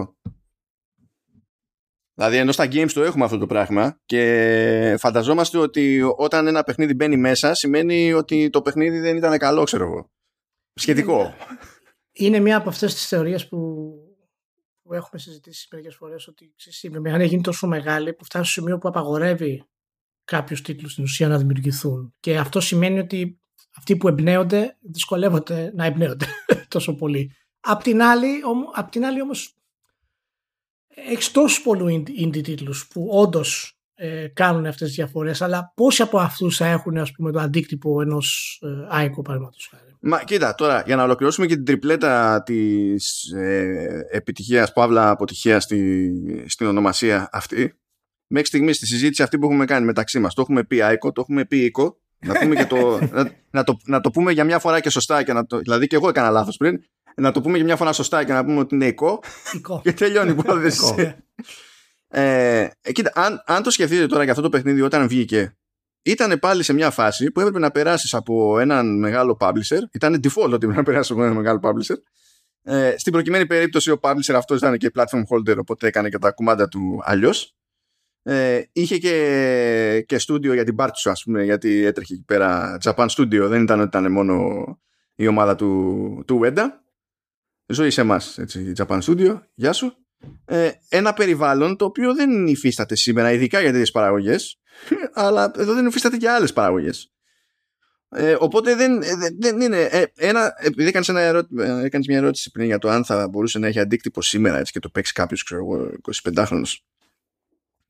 [2.20, 6.94] Δηλαδή, ενώ στα games το έχουμε αυτό το πράγμα και φανταζόμαστε ότι όταν ένα παιχνίδι
[6.94, 10.10] μπαίνει μέσα σημαίνει ότι το παιχνίδι δεν ήταν καλό, ξέρω εγώ.
[10.74, 11.34] Σχετικό.
[12.12, 13.58] Είναι μία από αυτές τις θεωρίες που,
[14.82, 16.28] που έχουμε συζητήσει μερικές φορές.
[16.28, 19.64] Ότι ξέρεις, η βιομηχανία γίνει τόσο μεγάλη που φτάνει στο σημείο που απαγορεύει
[20.24, 22.14] κάποιους τίτλους στην ουσία να δημιουργηθούν.
[22.20, 23.40] Και αυτό σημαίνει ότι
[23.76, 26.26] αυτοί που εμπνέονται δυσκολεύονται να εμπνέονται
[26.74, 27.36] τόσο πολύ.
[27.60, 29.59] Απ' την άλλη, όμω, απ' την άλλη όμως
[31.08, 36.18] έχεις τόσους πολλούς indie τίτλους που όντως ε, κάνουν αυτές τις διαφορές αλλά πόσοι από
[36.18, 40.82] αυτούς θα έχουν ας πούμε, το αντίκτυπο ενός ε, άϊκο παραδείγματος χάρη; Μα κοίτα, τώρα
[40.86, 46.12] για να ολοκληρώσουμε και την τριπλέτα της ε, επιτυχίας, παύλα αποτυχίας στη,
[46.46, 47.78] στην ονομασία αυτή,
[48.26, 51.20] μέχρι στιγμής στη συζήτηση αυτή που έχουμε κάνει μεταξύ μας, το έχουμε πει Άικο, το
[51.20, 54.58] έχουμε πει Οίκο, να, πούμε και το, να, να το, να το πούμε για μια
[54.58, 56.82] φορά και σωστά, και να το, δηλαδή και εγώ έκανα λάθος πριν,
[57.20, 59.22] να το πούμε για μια φορά σωστά και να πούμε ότι είναι Οικό
[59.54, 59.80] Οικό.
[59.82, 61.16] και τελειώνει η υπόθεση.
[62.08, 65.56] ε, ε, κοίτα, αν, αν το σκεφτείτε τώρα για αυτό το παιχνίδι όταν βγήκε,
[66.02, 69.80] ήταν πάλι σε μια φάση που έπρεπε να περάσεις από έναν μεγάλο publisher.
[69.92, 71.96] Ήταν default ότι έπρεπε να περάσεις από έναν μεγάλο publisher.
[72.62, 76.30] Ε, στην προκειμένη περίπτωση ο publisher αυτός ήταν και platform holder, οπότε έκανε και τα
[76.30, 77.54] κουμάντα του αλλιώς.
[78.22, 82.78] Ε, είχε και, και studio για την part σου, ας πούμε, γιατί έτρεχε εκεί πέρα
[82.84, 83.46] Japan Studio.
[83.48, 84.64] Δεν ήταν ότι ήταν μόνο
[85.14, 86.64] η ομάδα του, του Wenda.
[87.72, 89.40] Ζωή σε εμάς, έτσι, Japan Studio.
[89.54, 89.96] Γεια σου.
[90.44, 94.60] Ε, ένα περιβάλλον το οποίο δεν υφίσταται σήμερα, ειδικά για τέτοιες παραγωγές,
[95.12, 97.12] αλλά εδώ δεν υφίσταται και άλλες παραγωγές.
[98.08, 99.80] Ε, οπότε δεν, ε, δεν είναι.
[99.80, 103.66] Ε, ένα, επειδή έκανες μια, ερώτηση, μια ερώτηση πριν για το αν θα μπορούσε να
[103.66, 105.90] έχει αντίκτυπο σήμερα έτσι, και το παίξει κάποιος, ξέρω εγώ,
[106.22, 106.62] 25χρονο.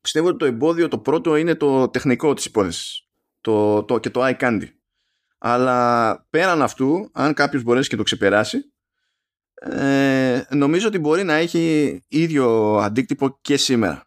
[0.01, 3.07] Πιστεύω ότι το εμπόδιο το πρώτο είναι το τεχνικό της υπόθεσης.
[3.41, 4.67] Το, το, και το eye candy.
[5.37, 8.70] Αλλά πέραν αυτού, αν κάποιος μπορέσει και το ξεπεράσει,
[9.63, 14.05] ε, νομίζω ότι μπορεί να έχει ίδιο αντίκτυπο και σήμερα.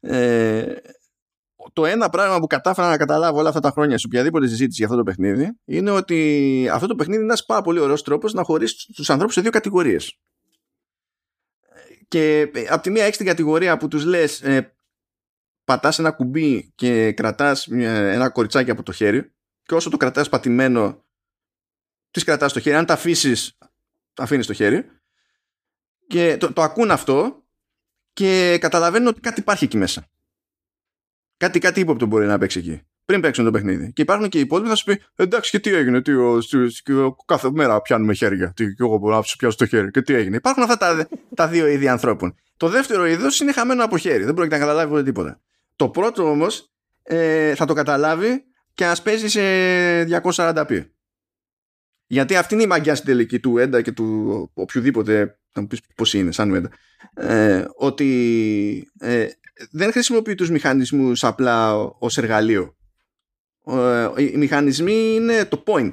[0.00, 0.74] Ε,
[1.72, 4.86] το ένα πράγμα που κατάφερα να καταλάβω όλα αυτά τα χρόνια σε οποιαδήποτε συζήτηση για
[4.86, 8.42] αυτό το παιχνίδι είναι ότι αυτό το παιχνίδι είναι ένας πάρα πολύ ωραίος τρόπος να
[8.42, 10.20] χωρίσει τους ανθρώπους σε δύο κατηγορίες.
[12.08, 14.76] Και ε, από τη μία έχεις την κατηγορία που τους λες, ε,
[15.64, 19.32] πατάς ένα κουμπί και κρατάς ένα κοριτσάκι από το χέρι,
[19.62, 21.04] και όσο το κρατάς πατημένο,
[22.10, 22.76] τη κρατάς το χέρι.
[22.76, 23.65] Αν τα αφήσεις, το
[24.16, 24.86] αφήνεις στο χέρι.
[26.06, 27.44] Και το, το ακούν αυτό
[28.12, 30.08] και καταλαβαίνουν ότι κάτι υπάρχει εκεί μέσα.
[31.36, 32.82] Κάτι, κάτι ύποπτο μπορεί να παίξει εκεί.
[33.04, 33.92] Πριν παίξουν το παιχνίδι.
[33.92, 37.50] Και υπάρχουν και οι υπόλοιποι θα σου πει: Εντάξει, και τι έγινε, τι, ο, κάθε
[37.50, 38.52] μέρα πιάνουμε χέρια.
[38.56, 39.90] Τι, και εγώ μπορώ να σου πιάσω το χέρι.
[39.90, 40.36] Και τι έγινε.
[40.36, 42.34] Υπάρχουν αυτά τα, τα δύο είδη ανθρώπων.
[42.56, 44.24] Το δεύτερο είδος είναι χαμένο από χέρι.
[44.24, 45.40] Δεν πρόκειται να καταλάβει ποτέ τίποτα.
[45.76, 46.72] Το πρώτο όμως
[47.02, 48.44] ε, θα το καταλάβει
[48.74, 49.40] και ας παίζει σε
[50.22, 50.86] 240p.
[52.06, 55.80] Γιατί αυτή είναι η μαγιά στην τελική του Έντα και του οποιοδήποτε, θα μου πεις
[55.94, 56.70] πώς είναι, σαν Έντα,
[57.14, 59.28] ε, ότι ε,
[59.70, 62.76] δεν χρησιμοποιεί τους μηχανισμούς απλά ως εργαλείο.
[63.66, 65.90] Ε, οι μηχανισμοί είναι το point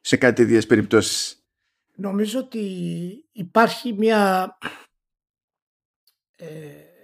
[0.00, 1.46] σε κάτι τέτοιες περιπτώσεις.
[1.94, 2.60] Νομίζω ότι
[3.32, 4.50] υπάρχει μια,
[6.36, 6.46] ε,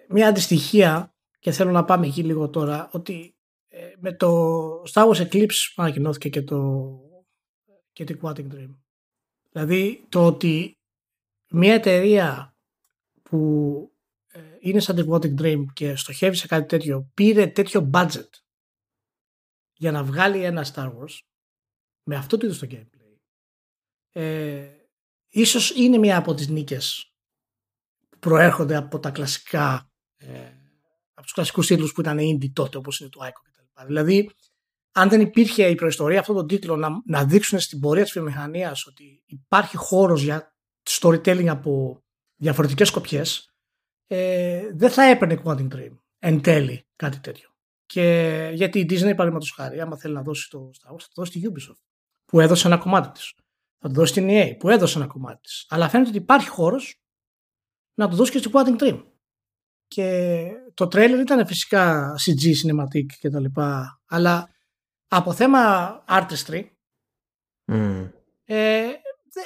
[0.09, 3.42] μια αντιστοιχία και θέλω να πάμε εκεί λίγο τώρα ότι ε,
[3.99, 6.91] με το Star Wars Eclipse που ανακοινώθηκε και το,
[7.93, 8.77] και το Quantic Dream.
[9.51, 10.79] Δηλαδή το ότι
[11.49, 12.57] μια εταιρεία
[13.23, 13.93] που
[14.27, 18.29] ε, είναι σαν το Quantic Dream και στοχεύει σε κάτι τέτοιο πήρε τέτοιο budget
[19.73, 21.19] για να βγάλει ένα Star Wars
[22.03, 23.17] με αυτό το είδος το gameplay
[24.13, 24.69] ε,
[25.29, 27.15] ίσως είναι μια από τις νίκες
[28.09, 30.53] που προέρχονται από τα κλασικά ε,
[31.13, 33.52] από τους κλασικούς τίτλους που ήταν indie τότε όπως είναι το Ico
[33.87, 34.31] Δηλαδή,
[34.93, 38.87] αν δεν υπήρχε η προϊστορία αυτόν τον τίτλο να, να δείξουν στην πορεία της βιομηχανίας
[38.87, 40.57] ότι υπάρχει χώρος για
[40.89, 42.03] storytelling από
[42.37, 43.55] διαφορετικές σκοπιές,
[44.07, 47.51] ε, δεν θα έπαιρνε Quantum Dream εν τέλει κάτι τέτοιο.
[47.87, 51.23] Και γιατί η Disney, παραδείγματος χάρη, άμα θέλει να δώσει το Star Wars, θα το
[51.23, 51.83] δώσει στη Ubisoft,
[52.25, 53.35] που έδωσε ένα κομμάτι της.
[53.79, 55.67] Θα το δώσει στην EA, που έδωσε ένα κομμάτι της.
[55.69, 57.03] Αλλά φαίνεται ότι υπάρχει χώρος
[57.95, 59.05] να το δώσει και στο Quantum Dream.
[59.87, 64.49] Και το τρέλερ ήταν φυσικά CG, cinematic και τα λοιπά, αλλά
[65.09, 66.63] από θέμα artistry
[67.73, 68.11] mm.
[68.45, 68.83] ε,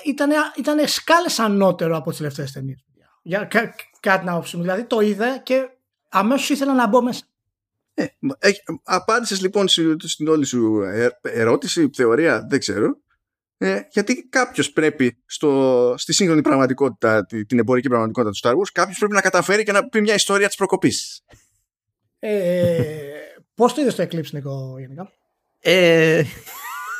[0.05, 2.85] ήταν, ήταν σκάλες ανώτερο από τις τελευταίες ταινίες.
[3.23, 4.62] Για κά, κάτι να όψιμο.
[4.62, 5.69] Δηλαδή το είδα και
[6.09, 7.24] αμέσως ήθελα να μπω μέσα.
[7.94, 8.05] Ε,
[8.39, 8.51] ε,
[8.82, 13.01] απάντησες λοιπόν στην όλη σου ε, ερώτηση, θεωρία, δεν ξέρω.
[13.59, 18.99] Ε, γιατί κάποιος πρέπει στο, στη σύγχρονη πραγματικότητα, την εμπορική πραγματικότητα του Star Wars, κάποιος
[18.99, 21.24] πρέπει να καταφέρει και να πει μια ιστορία της προκοπής.
[22.19, 23.07] Ε,
[23.55, 25.12] Πώς το είδες το Eclipse, Νίκο, γενικά;
[25.61, 26.23] Ε,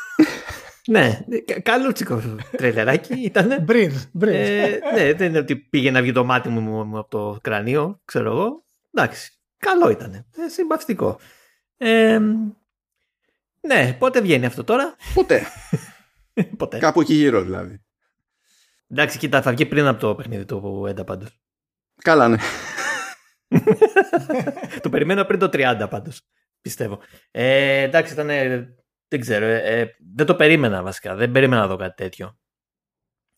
[0.87, 1.19] ναι,
[1.63, 2.21] καλούτσικο
[2.57, 3.65] τρελεράκι ήταν.
[3.69, 8.01] Breathe, ε, ναι, δεν είναι ότι πήγε να βγει το μάτι μου από το κρανίο,
[8.05, 8.63] ξέρω εγώ.
[8.93, 10.13] Εντάξει, καλό ήταν.
[10.13, 11.19] Ε, συμπαυτικό.
[11.77, 12.19] Ε,
[13.61, 15.41] ναι, πότε βγαίνει αυτό τώρα; Ποτέ.
[16.57, 16.77] Ποτέ.
[16.77, 17.81] Κάπου εκεί γύρω δηλαδή.
[18.87, 21.39] Εντάξει, κοίτα, θα βγει πριν από το παιχνίδι του Έντα πάντως.
[22.01, 22.37] Καλά, ναι.
[24.81, 26.21] το περιμένω πριν το 30 πάντως,
[26.61, 26.99] πιστεύω.
[27.31, 28.27] Ε, εντάξει, ήταν,
[29.07, 32.37] δεν ξέρω, ε, ε, δεν το περίμενα βασικά, δεν περίμενα να δω κάτι τέτοιο.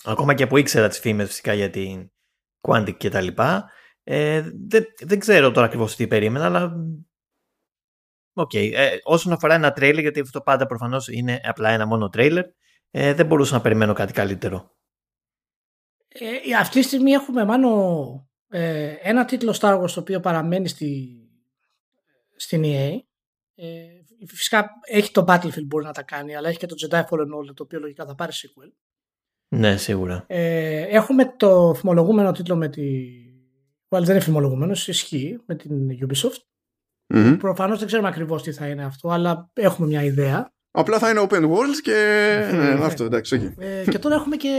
[0.04, 2.12] Ακόμα και που ήξερα τις φήμες φυσικά για την
[2.62, 3.72] Quantic και τα λοιπά.
[4.04, 6.74] Ε, δεν, δεν ξέρω τώρα ακριβώς τι περίμενα, αλλά
[8.34, 8.50] OK.
[8.54, 8.72] Okay.
[8.74, 12.46] Ε, όσον αφορά ένα τρέιλερ, γιατί αυτό πάντα προφανώς είναι απλά ένα μόνο τρέιλερ,
[12.92, 14.78] ε, δεν μπορούσα να περιμένω κάτι καλύτερο.
[16.08, 21.20] Ε, αυτή τη στιγμή έχουμε μάλλον ε, ένα τίτλο Star Wars το οποίο παραμένει στη,
[22.36, 22.92] στην EA.
[23.56, 23.86] Ε,
[24.28, 27.54] φυσικά έχει το Battlefield μπορεί να τα κάνει, αλλά έχει και το Jedi Fallen Order
[27.54, 28.72] το οποίο λογικά θα πάρει sequel.
[29.56, 30.24] Ναι, σίγουρα.
[30.28, 33.14] Ε, έχουμε το φημολογούμενο τίτλο με τη...
[33.90, 36.42] Well, δεν είναι φημολογούμενος, ισχύει με την Ubisoft.
[37.08, 37.38] Μμμ.
[37.38, 40.54] Προφανώς δεν ξέρουμε ακριβώς τι θα είναι αυτό, αλλά έχουμε μια ιδέα.
[40.72, 41.92] Απλά θα είναι open world και.
[42.52, 42.86] ναι, Ναι.
[42.86, 43.54] αυτό εντάξει, όχι.
[43.58, 44.50] Ε, και τώρα έχουμε και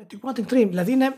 [0.00, 0.66] ε, την Quantum Dream.
[0.68, 1.14] Δηλαδή είναι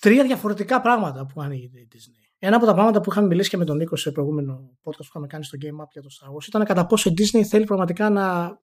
[0.00, 2.28] τρία διαφορετικά πράγματα που ανοίγει η Disney.
[2.38, 5.04] Ένα από τα πράγματα που είχαμε μιλήσει και με τον Νίκο σε προηγούμενο podcast που
[5.08, 7.64] είχαμε κάνει στο Game Up για το Star Wars ήταν κατά πόσο η Disney θέλει
[7.64, 8.58] πραγματικά να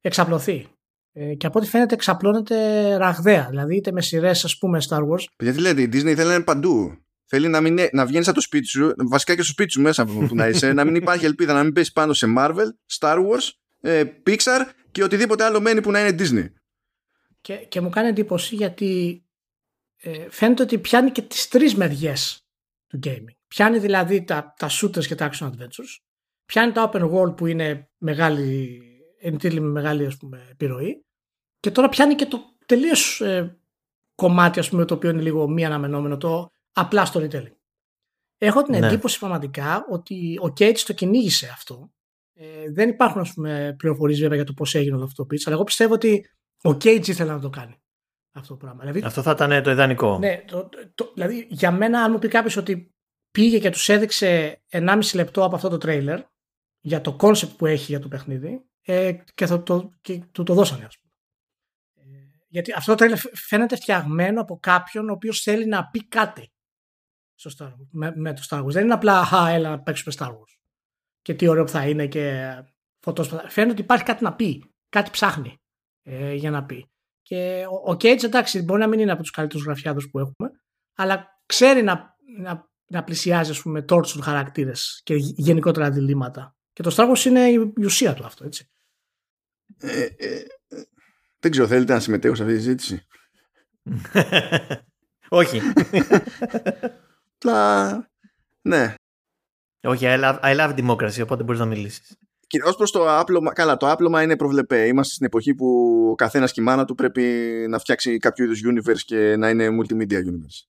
[0.00, 0.66] εξαπλωθεί.
[1.12, 3.46] Ε, και από ό,τι φαίνεται εξαπλώνεται ραγδαία.
[3.50, 5.24] Δηλαδή είτε με σειρές, ας πούμε, Star Wars.
[5.38, 6.98] Γιατί λέτε, η Disney θέλει να είναι παντού.
[7.30, 10.06] Θέλει να, μην, να βγαίνει από το σπίτι σου, βασικά και στο σπίτι σου μέσα
[10.06, 12.66] που να είσαι, να μην υπάρχει ελπίδα να μην πέσει πάνω σε Marvel,
[12.98, 13.50] Star Wars,
[13.80, 14.60] ε, Pixar
[14.90, 16.52] και οτιδήποτε άλλο μένει που να είναι Disney.
[17.40, 19.22] Και, και μου κάνει εντύπωση γιατί
[19.96, 22.46] ε, φαίνεται ότι πιάνει και τις τρεις μεριές
[22.86, 23.36] του gaming.
[23.48, 25.96] Πιάνει δηλαδή τα, τα shooters και τα action adventures.
[26.44, 28.80] Πιάνει τα open world που είναι μεγάλη,
[29.20, 31.04] εν τέλει με μεγάλη ας πούμε, επιρροή.
[31.60, 33.58] Και τώρα πιάνει και το τελείως ε,
[34.14, 36.50] κομμάτι ας πούμε, το οποίο είναι λίγο μη αναμενόμενο, το
[36.80, 37.52] απλά storytelling.
[38.38, 38.86] Έχω την Ναι.
[38.86, 41.92] εντύπωση πραγματικά ότι ο Cage το κυνήγησε αυτό.
[42.34, 45.42] Ε, δεν υπάρχουν ας πούμε, πληροφορίες βέβαια για το πώς έγινε όλο αυτό το pitch,
[45.44, 46.30] αλλά εγώ πιστεύω ότι
[46.62, 47.76] ο Cage ήθελε να το κάνει
[48.32, 48.80] αυτό το πράγμα.
[48.80, 50.18] Δηλαδή, Αυτό θα ήταν το ιδανικό.
[50.18, 52.94] ναι, το, το- δηλαδή για μένα αν μου πει κάποιος ότι
[53.30, 56.20] πήγε και τους έδειξε 1,5 λεπτό από αυτό το τρέιλερ
[56.80, 60.54] για το concept που έχει για το παιχνίδι ε, και, θα το, και του το
[60.54, 61.12] δώσανε ας πούμε.
[62.16, 66.08] Ε, γιατί αυτό το τρέιλερ φ- φαίνεται φτιαγμένο από κάποιον ο οποίος θέλει να πει
[66.08, 66.52] κάτι
[67.38, 68.70] στο Star Wars, με, με το Star Wars.
[68.70, 70.56] Δεν είναι απλά «Χα, έλα να παίξουμε Star Wars»
[71.22, 72.54] και τι ωραίο που θα είναι και
[73.00, 73.48] φωτόσπατα.
[73.48, 75.56] Φαίνεται ότι υπάρχει κάτι να πει, κάτι ψάχνει
[76.02, 76.90] ε, για να πει.
[77.22, 80.50] Και ο, ο Cage εντάξει μπορεί να μην είναι από τους καλύτερους γραφιάδους που έχουμε
[81.00, 86.56] αλλά ξέρει να, να, να πλησιάζει ας πούμε torture χαρακτήρες και γε- γενικότερα διλήμματα.
[86.72, 88.70] Και το Star Wars είναι η, η ουσία του αυτό έτσι.
[89.78, 90.82] Ε, ε, ε,
[91.38, 93.06] δεν ξέρω, θέλετε να συμμετέχω σε αυτή τη συζήτηση;
[95.28, 95.60] Όχι.
[97.38, 98.10] Απλά.
[98.62, 98.94] Ναι.
[99.82, 102.16] Όχι, I love, I love democracy, οπότε μπορείς να μιλήσεις.
[102.46, 104.86] Και ω προς το άπλωμα, καλά, το άπλωμα είναι προβλεπέ.
[104.86, 105.66] Είμαστε στην εποχή που
[106.10, 107.22] ο καθένας και η μάνα του πρέπει
[107.68, 110.66] να φτιάξει κάποιο είδους universe και να είναι multimedia universe.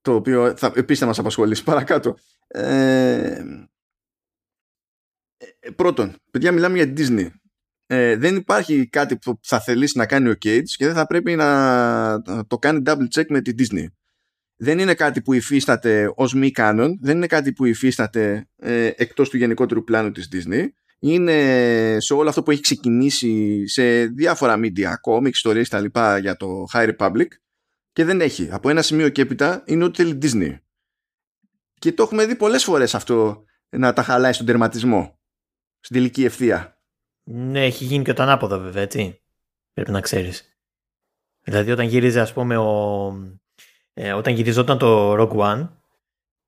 [0.00, 2.16] Το οποίο θα, επίσης θα μας απασχολήσει παρακάτω.
[2.46, 3.44] Ε,
[5.38, 7.28] ε, πρώτον, παιδιά, μιλάμε για Disney.
[7.86, 11.36] Ε, δεν υπάρχει κάτι που θα θελήσει να κάνει ο Cage και δεν θα πρέπει
[11.36, 13.86] να το κάνει double check με τη Disney.
[14.62, 19.28] Δεν είναι κάτι που υφίσταται ως μη canon, δεν είναι κάτι που υφίσταται ε, εκτός
[19.28, 20.66] του γενικότερου πλάνου της Disney
[20.98, 26.36] είναι σε όλο αυτό που έχει ξεκινήσει σε διάφορα media, comics, ιστορίες τα λοιπά για
[26.36, 27.26] το High Republic
[27.92, 28.48] και δεν έχει.
[28.50, 30.58] Από ένα σημείο και έπειτα είναι ό,τι θέλει Disney.
[31.74, 35.18] Και το έχουμε δει πολλές φορές αυτό να τα χαλάει στον τερματισμό,
[35.80, 36.82] στην τελική ευθεία.
[37.22, 39.20] Ναι, έχει γίνει και το ανάποδο βέβαια, έτσι.
[39.72, 40.54] Πρέπει να ξέρεις.
[41.40, 43.12] Δηλαδή όταν γύριζε ας πούμε ο...
[44.02, 45.68] ε, όταν γυριζόταν το Rogue One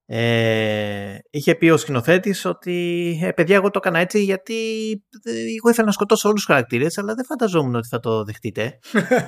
[0.07, 4.55] ε, είχε πει ο σκηνοθέτης ότι ε, παιδιά εγώ το έκανα έτσι γιατί
[5.23, 8.79] ε, εγώ ήθελα να σκοτώσω όλους τους χαρακτήρες αλλά δεν φανταζόμουν ότι θα το δεχτείτε.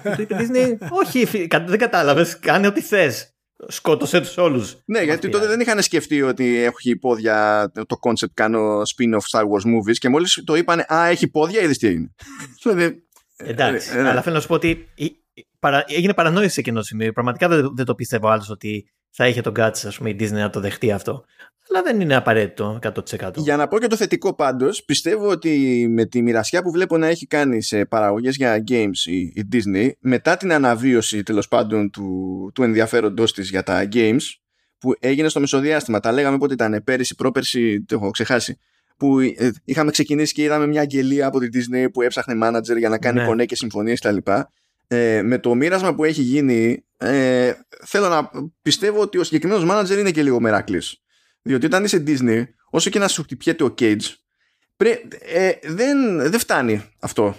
[0.03, 3.29] Και του είπε η Disney, όχι φι- κα- δεν κατάλαβες, κάνε ό,τι θες.
[3.69, 4.77] Σκότωσέ τους όλους.
[4.87, 9.67] Ναι, γιατί τότε δεν είχαν σκεφτεί ότι έχει πόδια το concept κάνω spin-off Star Wars
[9.75, 12.15] movies και μόλις το είπανε «Α, έχει πόδια, είδες τι έγινε».
[13.37, 15.05] Δηλαδή, Εντάξει, ε, ε, αλλά θέλω να σου πω ότι η-
[15.35, 17.13] η- παρα- έγινε παρανόηση σε εκείνο το σημείο.
[17.13, 20.17] Πραγματικά δεν, δεν το πίστευε ο άλλος ότι θα είχε τον guts, ας πούμε, η
[20.21, 21.25] Disney να το δεχτεί αυτό.
[21.71, 23.31] Αλλά δεν είναι απαραίτητο 100%.
[23.37, 27.07] Για να πω και το θετικό πάντως, πιστεύω ότι με τη μοιρασιά που βλέπω να
[27.07, 32.51] έχει κάνει σε παραγωγές για games η, η Disney, μετά την αναβίωση τέλος πάντων του,
[32.55, 34.21] του ενδιαφέροντός της για τα games,
[34.79, 38.59] που έγινε στο μεσοδιάστημα, τα λέγαμε πότε ήταν, πέρυσι, πρόπερσι, το έχω ξεχάσει,
[38.97, 42.89] που ε, είχαμε ξεκινήσει και είδαμε μια αγγελία από τη Disney που έψαχνε manager για
[42.89, 43.27] να κάνει Ναι.
[43.27, 44.17] κονέ και συμφωνίες κτλ.
[44.87, 47.53] Ε, με το μοίρασμα που έχει γίνει, ε,
[47.85, 48.31] θέλω να
[48.63, 50.97] πιστεύω ότι ο συγκεκριμένος manager είναι και λίγο μεράκλης.
[51.43, 54.01] Διότι όταν είσαι Disney, όσο και να σου χτυπιέται ο Cage,
[54.77, 57.37] πρέ, ε, δεν, δεν φτάνει αυτό.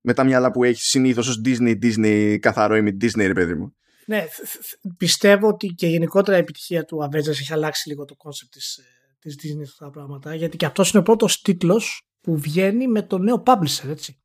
[0.00, 3.74] Με τα μυαλά που έχεις συνήθως ως Disney, Disney, καθαρό είμαι Disney, ρε παιδί μου.
[4.06, 8.16] Ναι, θ- θ- πιστεύω ότι και γενικότερα η επιτυχία του Avengers έχει αλλάξει λίγο το
[8.18, 8.82] concept της, ε,
[9.26, 12.88] της Disney σε αυτά τα πράγματα γιατί και αυτός είναι ο πρώτος τίτλος που βγαίνει
[12.88, 14.20] με το νέο publisher, έτσι.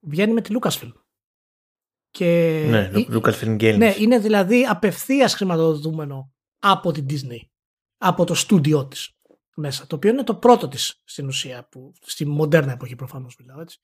[0.00, 0.92] Βγαίνει με τη Lucasfilm.
[2.10, 2.26] Και
[2.68, 3.76] Ναι, ε, Lucasfilm Games.
[3.76, 7.40] Ναι, είναι δηλαδή απευθείας χρηματοδοτούμενο από την Disney.
[7.98, 9.18] Από το στούντιό της
[9.56, 9.86] μέσα.
[9.86, 11.68] Το οποίο είναι το πρώτο της στην ουσία.
[11.70, 13.80] Που, στη μοντέρνα εποχή προφανώς μιλάω έτσι.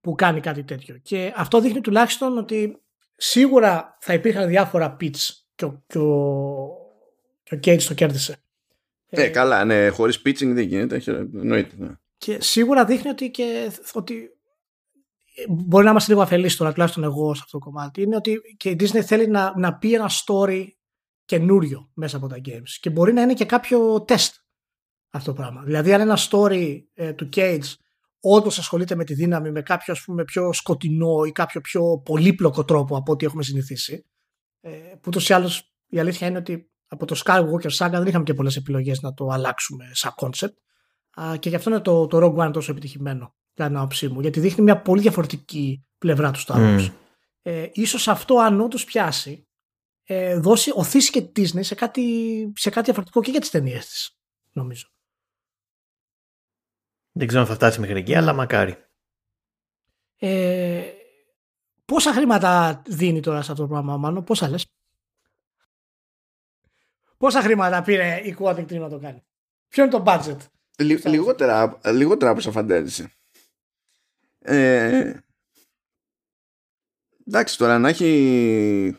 [0.00, 0.98] Που κάνει κάτι τέτοιο.
[0.98, 2.82] Και αυτό δείχνει τουλάχιστον ότι
[3.16, 5.18] σίγουρα θα υπήρχαν διάφορα pitch
[5.54, 6.68] και ο, και ο,
[7.42, 8.44] και ο Cage το κέρδισε.
[9.10, 10.96] Ε, Ε, καλά, ναι, χωρίς pitching δεν γίνεται.
[10.96, 11.74] έχει- Εννοείται.
[11.78, 11.88] Ναι.
[12.16, 14.28] Και σίγουρα δείχνει ότι, και, ότι
[15.48, 18.70] μπορεί να είμαστε λίγο αφελείς τώρα, τουλάχιστον εγώ σε αυτό το κομμάτι, είναι ότι και
[18.70, 20.64] η Disney θέλει να, να πει ένα story
[21.24, 22.68] καινούριο μέσα από τα games.
[22.80, 24.34] Και μπορεί να είναι και κάποιο τεστ.
[25.10, 25.62] αυτό το πράγμα.
[25.62, 27.72] Δηλαδή αν ένα story ε, του Cage
[28.20, 32.64] όντως ασχολείται με τη δύναμη με κάποιο ας πούμε πιο σκοτεινό ή κάποιο πιο πολύπλοκο
[32.64, 34.06] τρόπο από ό,τι έχουμε συνηθίσει
[34.60, 38.24] ε, που ούτως ή άλλως η αλήθεια είναι ότι από το Skywalker Saga δεν είχαμε
[38.24, 40.54] και πολλές επιλογές να το αλλάξουμε σαν concept
[41.38, 44.40] και γι' αυτό είναι το, το Rogue One τόσο επιτυχημένο κατά την άποψή μου γιατί
[44.40, 46.86] δείχνει μια πολύ διαφορετική πλευρά του Star Wars.
[46.86, 46.92] Mm.
[47.42, 49.48] Ε, ίσως αυτό αν όντως πιάσει
[50.02, 52.02] ε, δώσει, οθήσει και τη Disney σε κάτι,
[52.56, 54.18] σε κάτι διαφορετικό και για τις ταινίες της
[54.52, 54.88] νομίζω.
[57.12, 58.76] Δεν ξέρω αν θα φτάσει μέχρι εκεί, αλλά μακάρι.
[60.16, 60.90] Ε,
[61.84, 64.66] πόσα χρήματα δίνει τώρα σε αυτό το πράγμα, Μάνο, πόσα λες;
[67.20, 69.22] Πόσα χρήματα πήρε η Quantic Dream να το κάνει;
[69.68, 70.36] Ποιο είναι το budget;
[70.78, 73.10] Λι, λιγότερα, λιγότερα από όσα φαντάζεσαι.
[74.38, 75.14] Ε,
[77.26, 78.98] εντάξει τώρα να έχει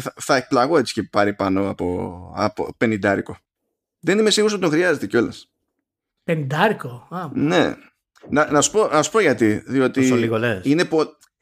[0.00, 3.36] θα, θα εκπλαγώ έτσι και πάρει πάνω από, από πενιντάρικο.
[4.00, 5.50] Δεν είμαι σίγουρος ότι τον χρειάζεται κιόλας.
[6.24, 7.08] Πεντάρικο.
[7.32, 7.76] Ναι.
[8.28, 9.62] Να, να, σου πω, να σου πω γιατί.
[9.66, 10.88] Διότι λίγο είναι,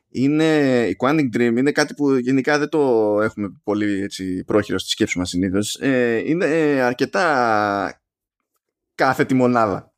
[0.09, 2.80] είναι, η Quantic Dream είναι κάτι που γενικά δεν το
[3.22, 5.74] έχουμε πολύ έτσι, πρόχειρο στη σκέψη μας συνήθως.
[5.80, 6.47] Ε, είναι
[6.82, 8.02] αρκετά
[8.94, 9.93] κάθετη μονάδα.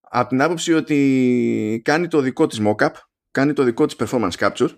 [0.00, 2.90] Από την άποψη ότι κάνει το δικό της mock-up,
[3.30, 4.70] κάνει το δικό της performance capture,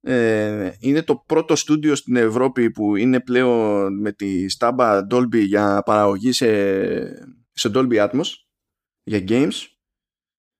[0.00, 5.82] ε, είναι το πρώτο στούντιο στην Ευρώπη που είναι πλέον με τη στάμπα Dolby για
[5.84, 6.46] παραγωγή σε,
[7.52, 8.26] σε Dolby Atmos
[9.02, 9.54] για games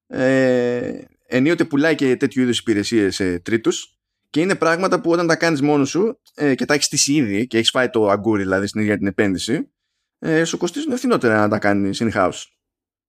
[0.06, 3.90] ε, ενίοτε πουλάει και τέτοιου είδους υπηρεσίες σε τρίτους.
[4.30, 7.46] Και είναι πράγματα που όταν τα κάνεις μόνος σου ε, και τα έχεις στήσει ήδη
[7.46, 9.70] και έχεις φάει το αγκούρι δηλαδή στην ίδια την επένδυση
[10.18, 12.42] ε, σου κοστίζουν ευθυνότερα να τα κάνεις in-house.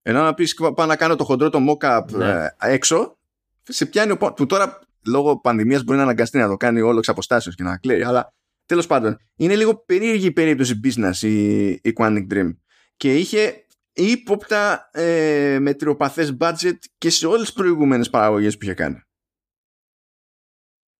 [0.02, 2.30] Ενώ να πεις πάω να κάνω το χοντρό το mock-up ναι.
[2.30, 3.18] ε, έξω
[3.62, 7.08] σε πιάνει ο που τώρα λόγω πανδημίας μπορεί να αναγκαστεί να το κάνει όλο εξ
[7.08, 8.34] αποστάσεως και να κλαίει αλλά
[8.66, 12.56] τέλος πάντων είναι λίγο περίεργη η περίπτωση business η, η Quantic Dream.
[12.96, 13.64] Και είχε
[13.98, 19.02] ύποπτα ε, μετριοπαθές budget και σε όλες τις προηγούμενες παραγωγές που είχε κάνει.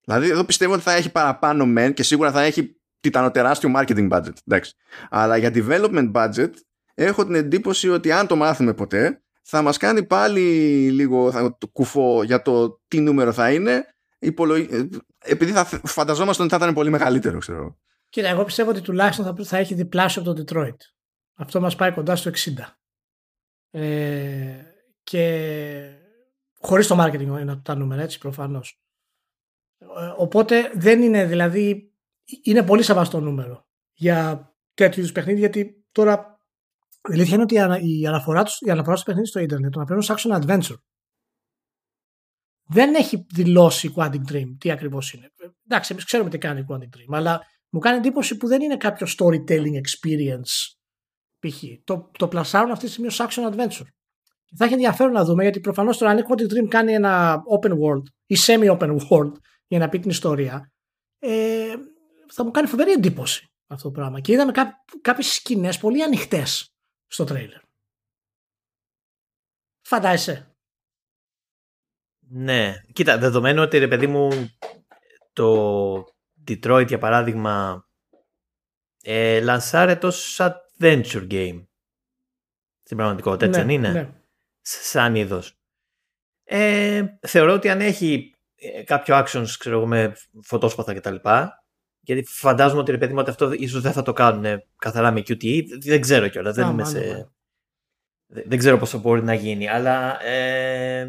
[0.04, 4.32] Δηλαδή εδώ πιστεύω ότι θα έχει παραπάνω μεν και σίγουρα θα έχει τιτανοτεράστιο marketing budget.
[4.46, 4.74] Εντάξει.
[5.10, 6.50] Αλλά για development budget
[6.94, 10.40] έχω την εντύπωση ότι αν το μάθουμε ποτέ θα μας κάνει πάλι
[10.90, 13.86] λίγο θα, το κουφό για το τι νούμερο θα είναι
[14.18, 14.68] υπολογι...
[14.70, 14.86] Ε,
[15.18, 17.78] επειδή θα φανταζόμαστε ότι θα ήταν πολύ μεγαλύτερο ξέρω.
[18.08, 20.76] Κοίτα, εγώ πιστεύω ότι τουλάχιστον θα, θα έχει διπλάσιο από το Detroit.
[21.34, 22.34] Αυτό μας πάει κοντά στο 60.
[23.70, 24.62] Ε,
[25.02, 25.94] και
[26.58, 28.82] χωρίς το marketing είναι τα νούμερα έτσι προφανώς.
[29.78, 29.86] Ε,
[30.16, 31.92] οπότε δεν είναι δηλαδή
[32.42, 36.40] είναι πολύ σεβαστό νούμερο για τέτοιου είδους παιχνίδι γιατί τώρα
[37.10, 37.54] η αλήθεια είναι ότι
[37.98, 40.78] η αναφορά, τους, η αναφορά στο παιχνίδι στο ίντερνετ το να παίρνουν action adventure
[42.68, 45.32] δεν έχει δηλώσει η Quantic Dream τι ακριβώς είναι.
[45.64, 48.76] Εντάξει, εμείς ξέρουμε τι κάνει η Quantic Dream, αλλά μου κάνει εντύπωση που δεν είναι
[48.76, 50.77] κάποιο storytelling experience
[51.38, 51.62] π.χ.
[51.84, 53.86] Το, το πλασάρουν αυτή τη στιγμή ως action adventure.
[54.44, 57.42] Και θα έχει ενδιαφέρον να δούμε γιατί προφανώς τώρα αν η Quantic Dream κάνει ένα
[57.60, 59.32] open world ή semi-open world
[59.70, 60.72] για να πει την ιστορία,
[61.18, 61.74] ε,
[62.28, 64.20] θα μου κάνει φοβερή εντύπωση αυτό το πράγμα.
[64.20, 66.74] Και είδαμε κά, κάποιες σκηνές πολύ ανοιχτές
[67.06, 67.60] στο τρέιλερ.
[69.80, 70.56] Φαντάζεσαι;
[72.20, 72.74] Ναι.
[72.92, 74.28] Κοίτα, δεδομένου ότι ρε παιδί μου
[75.32, 75.94] το
[76.48, 77.86] Detroit για παράδειγμα
[79.02, 80.40] ε, λανσάρεται ως
[80.78, 81.66] adventure game.
[82.82, 84.10] Στην πραγματικότητα, έτσι ναι, δεν είναι; Ναι.
[84.60, 85.58] Σαν είδος.
[86.44, 91.16] Ε, θεωρώ ότι αν έχει ε, κάποιο actions, ξέρω εγώ, με φωτόσπαθα κτλ.
[92.00, 95.20] Γιατί φαντάζομαι ότι ρε παιδί μου ότι αυτό ίσως δεν θα το κάνουν καθαρά με
[95.20, 95.62] QTE.
[95.80, 96.54] Δεν ξέρω κιόλας.
[96.54, 97.30] Δεν είμαι σε.
[98.26, 101.04] Δεν ξέρω πώς θα μπορεί να γίνει, αλλά ε,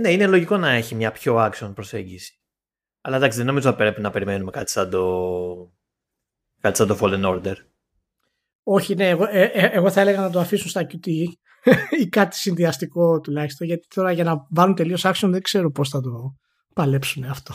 [0.00, 2.40] ναι, είναι λογικό να έχει μια πιο action προσέγγιση.
[3.00, 5.72] Αλλά εντάξει, δεν νομίζω ότι πρέπει να περιμένουμε κάτι σαν το,
[6.60, 7.54] κάτι σαν το Fallen Order.
[8.62, 11.26] Όχι, ναι, εγώ, ε, ε, εγώ θα έλεγα να το αφήσουν στα QTE
[12.02, 16.00] ή κάτι συνδυαστικό τουλάχιστον, γιατί τώρα για να βάλουν τελείως action δεν ξέρω πώς θα
[16.00, 16.36] το
[16.74, 17.54] παλέψουν αυτό.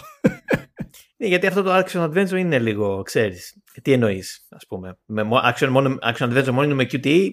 [1.18, 3.58] Ναι, γιατί αυτό το action adventure είναι λίγο, ξέρεις.
[3.82, 4.98] Τι εννοείς, ας πούμε.
[5.06, 7.30] Με action, μόνο, action adventure μόνο με QTE,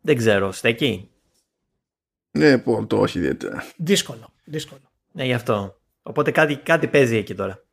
[0.00, 1.10] δεν ξέρω, στέκει.
[2.30, 3.64] Ναι, το όχι ιδιαίτερα.
[3.76, 4.92] Δύσκολο, δύσκολο.
[5.12, 5.80] Ναι, γι' αυτό.
[6.02, 7.64] Οπότε κάτι, κάτι παίζει εκεί τώρα.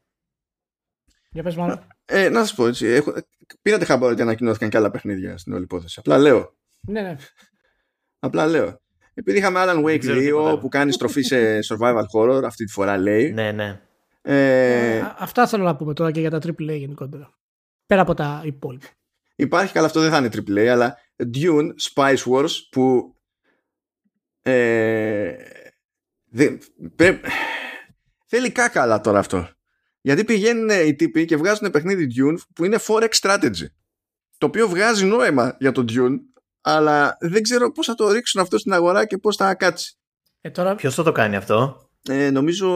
[1.29, 1.87] Για πες μάλλον.
[2.13, 2.87] Ε, να σας πω έτσι.
[2.87, 3.13] Έχω,
[3.61, 5.99] πήρατε χαμπάρι ότι ανακοινώθηκαν και άλλα παιχνίδια στην όλη υπόθεση.
[5.99, 6.55] Απλά λέω.
[6.87, 7.15] Ναι, ναι.
[8.19, 8.81] Απλά λέω.
[9.13, 10.03] Επειδή είχαμε Alan Wake
[10.53, 13.31] 2 που κάνει στροφή σε survival horror, αυτή τη φορά λέει.
[13.31, 13.81] Ναι, ναι.
[14.21, 17.33] Ε, ε, αυτά θέλω να πούμε τώρα και για τα AAA γενικότερα.
[17.85, 18.85] Πέρα από τα υπόλοιπα.
[19.35, 20.97] Υπάρχει, καλά αυτό δεν θα είναι AAA, αλλά
[21.33, 23.15] Dune Spice Wars που
[24.41, 25.35] ε,
[26.25, 26.57] δε,
[28.25, 29.49] θέλει κάκαλα τώρα αυτό.
[30.01, 33.65] Γιατί πηγαίνουν οι τύποι και βγάζουν παιχνίδι Dune που είναι 4X strategy.
[34.37, 36.17] Το οποίο βγάζει νόημα για το Dune,
[36.61, 39.95] αλλά δεν ξέρω πώς θα το ρίξουν αυτό στην αγορά και πώς θα κάτσει.
[40.41, 40.75] Ε, τώρα...
[40.75, 42.67] Ποιος θα το κάνει αυτό; Ε, νομίζω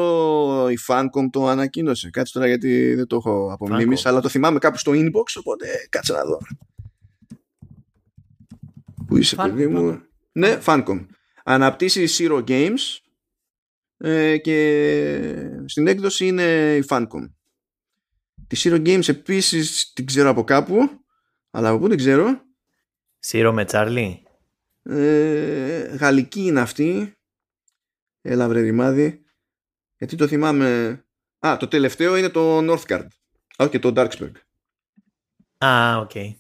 [0.70, 2.10] η Fancom το ανακοίνωσε.
[2.10, 6.14] Κάτσε τώρα γιατί δεν το έχω απομνήμεις, αλλά το θυμάμαι κάπου στο inbox, οπότε κάτσε
[6.14, 6.38] να δω.
[9.08, 11.06] Πού είσαι παιδί μου; Ναι, Fancom.
[11.44, 13.05] Αναπτύσσει Zero Games
[13.98, 17.30] ε, και στην έκδοση είναι η Fancom.
[18.48, 20.90] Τη Zero Games επίσης την ξέρω από κάπου,
[21.52, 22.42] αλλά από πού δεν ξέρω;
[23.28, 24.14] Zero με Charlie.
[24.84, 27.14] Ε, γαλλική είναι αυτή.
[28.22, 29.24] Έλα βρε ρημάδι.
[29.98, 31.00] Γιατί το θυμάμαι...
[31.40, 33.08] Α, το τελευταίο είναι το Northgard.
[33.64, 34.32] Α, και το Darksburg.
[35.66, 36.12] Α, OK.
[36.14, 36.36] Okay.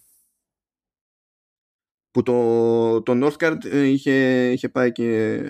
[2.12, 5.42] Που το, το Northgard ε, είχε, είχε πάει και,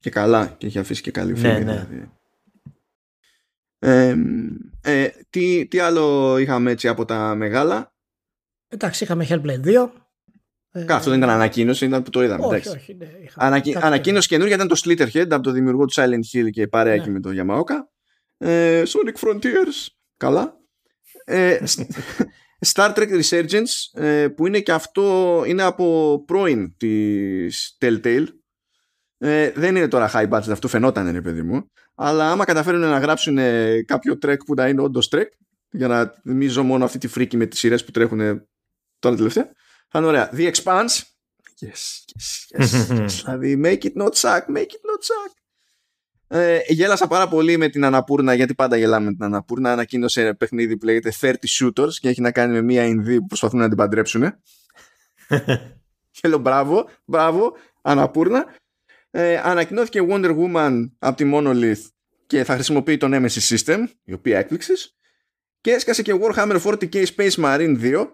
[0.00, 1.52] και καλά και είχε αφήσει και καλή φήμη.
[1.52, 1.86] Ναι, ναι.
[1.88, 2.10] Δηλαδή.
[3.78, 4.16] Ε,
[4.82, 7.94] ε, τι, τι άλλο είχαμε έτσι από τα μεγάλα;
[8.68, 9.90] Εντάξει, είχαμε Hellblade 2.
[10.72, 12.46] Ε, αυτό δεν ήταν ανακοίνωση, ήταν που το είδαμε.
[12.46, 13.76] Όχι, όχι, ναι, Ανακοι...
[13.80, 17.06] Ανακοίνωση καινούργια ήταν το Slitterhead από το δημιουργό του Silent Hill και παρέα ναι.
[17.06, 17.74] με το Yamaoka.
[18.38, 19.86] Ε, Sonic Frontiers.
[20.16, 20.56] Καλά.
[21.24, 21.58] Ε,
[22.72, 28.26] Star Trek Resurgence ε, που είναι και αυτό είναι από πρώην της Telltale
[29.22, 32.98] ε, δεν είναι τώρα high budget αυτό φαινόταν ρε παιδί μου αλλά άμα καταφέρουν να
[32.98, 33.38] γράψουν
[33.84, 35.28] κάποιο trek που να είναι όντως trek
[35.70, 38.46] για να μίζω μόνο αυτή τη φρίκη με τις σειρές που τρέχουν
[38.98, 39.52] τώρα τελευταία
[39.90, 40.30] θα είναι ωραία.
[40.32, 41.02] The Expanse.
[41.60, 42.04] Yes,
[42.58, 43.08] yes, yes.
[43.24, 45.32] δηλαδή, make it not suck, make it not suck.
[46.32, 49.72] Ε, γέλασα πάρα πολύ με την Αναπούρνα, γιατί πάντα γελάμε με την Αναπούρνα.
[49.72, 53.26] Ανακοίνωσε ένα παιχνίδι που λέγεται 30 Shooters και έχει να κάνει με μία Ινδί που
[53.26, 54.22] προσπαθούν να την παντρέψουν.
[56.20, 58.46] και λέω μπράβο, μπράβο, Αναπούρνα.
[59.10, 61.88] Ε, ανακοινώθηκε Wonder Woman από τη Monolith
[62.26, 64.72] και θα χρησιμοποιεί το Nemesis System, η οποία έκπληξε.
[65.60, 68.06] Και έσκασε και Warhammer 40k Space Marine 2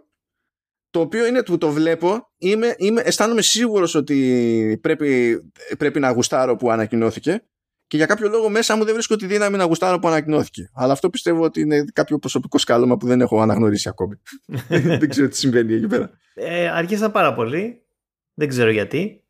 [0.91, 5.41] το οποίο είναι που το βλέπω, είμαι, είμαι, αισθάνομαι σίγουρος ότι πρέπει,
[5.79, 7.43] πρέπει να γουστάρω που ανακοινώθηκε
[7.87, 10.71] και για κάποιο λόγο μέσα μου δεν βρίσκω τη δύναμη να γουστάρω που ανακοινώθηκε.
[10.75, 14.21] Αλλά αυτό πιστεύω ότι είναι κάποιο προσωπικό σκάλωμα που δεν έχω αναγνωρίσει ακόμη.
[15.01, 16.11] δεν ξέρω τι συμβαίνει εκεί πέρα.
[16.35, 17.87] Ε, αργήσα πάρα πολύ.
[18.35, 19.25] Δεν ξέρω γιατί.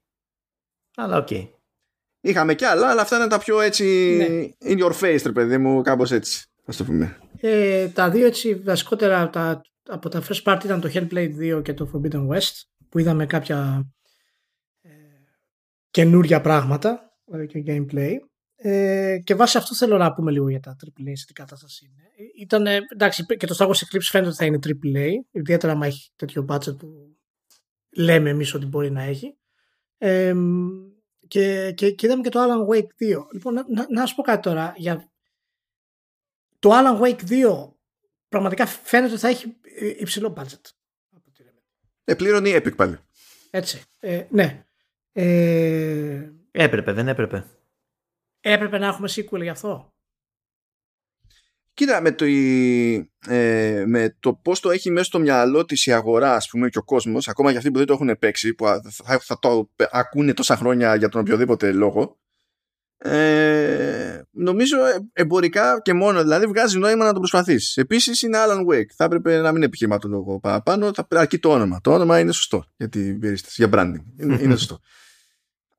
[0.96, 1.28] Αλλά OK.
[1.30, 1.48] Okay.
[2.26, 4.16] Είχαμε κι άλλα, αλλά αυτά είναι τα πιο έτσι
[4.62, 4.74] ναι.
[4.74, 6.46] in your face, ρε παιδί μου, κάπως έτσι.
[6.64, 7.18] Ας το πούμε.
[7.40, 11.74] Ε, τα δύο έτσι βασικότερα τα από τα first part ήταν το Hellblade 2 και
[11.74, 12.52] το Forbidden West
[12.88, 13.86] που είδαμε κάποια
[14.82, 14.88] ε,
[15.90, 18.14] καινούρια πράγματα δηλαδή και gameplay
[18.56, 22.28] ε, και βάσει αυτό θέλω να πούμε λίγο για τα AAA σε τι κατάσταση είναι.
[22.40, 26.10] Ήταν, εντάξει, και το Star Wars Eclipse φαίνεται ότι θα είναι AAA, ιδιαίτερα αν έχει
[26.16, 27.16] τέτοιο budget που
[27.96, 29.36] λέμε εμείς ότι μπορεί να έχει.
[29.98, 30.34] Ε,
[31.28, 33.26] και, και, και είδαμε και το Alan Wake 2.
[33.32, 34.74] Λοιπόν, να, να, να σου πω κάτι τώρα.
[34.76, 35.10] Για...
[36.58, 37.72] Το Alan Wake 2
[38.28, 40.70] πραγματικά φαίνεται ότι θα έχει ε, υψηλό budget.
[42.04, 42.98] Ε, πλήρωνε η Epic πάλι.
[43.50, 43.82] Έτσι.
[44.00, 44.64] Ε, ναι.
[45.12, 47.44] Ε, έπρεπε, δεν έπρεπε.
[48.40, 49.95] Έπρεπε να έχουμε sequel γι' αυτό;
[51.76, 52.24] Κοίτα, με το,
[53.26, 56.78] ε, με το πώς το έχει μέσα στο μυαλό της η αγορά, ας πούμε, και
[56.78, 58.64] ο κόσμος, ακόμα και αυτοί που δεν το έχουν παίξει, που
[59.04, 62.18] θα, θα το ακούνε τόσα χρόνια για τον οποιοδήποτε λόγο,
[62.98, 64.76] ε, νομίζω
[65.12, 67.80] εμπορικά και μόνο δηλαδή βγάζει νόημα να το προσπαθήσει.
[67.80, 68.90] Επίσης είναι Alan Wake.
[68.96, 70.90] Θα έπρεπε να μην επιχειρηματολογώ παραπάνω.
[70.94, 71.80] Θα αρκεί το όνομα.
[71.82, 74.22] Το όνομα είναι σωστό για την περίσταση, για branding.
[74.22, 74.80] Είναι, είναι σωστό.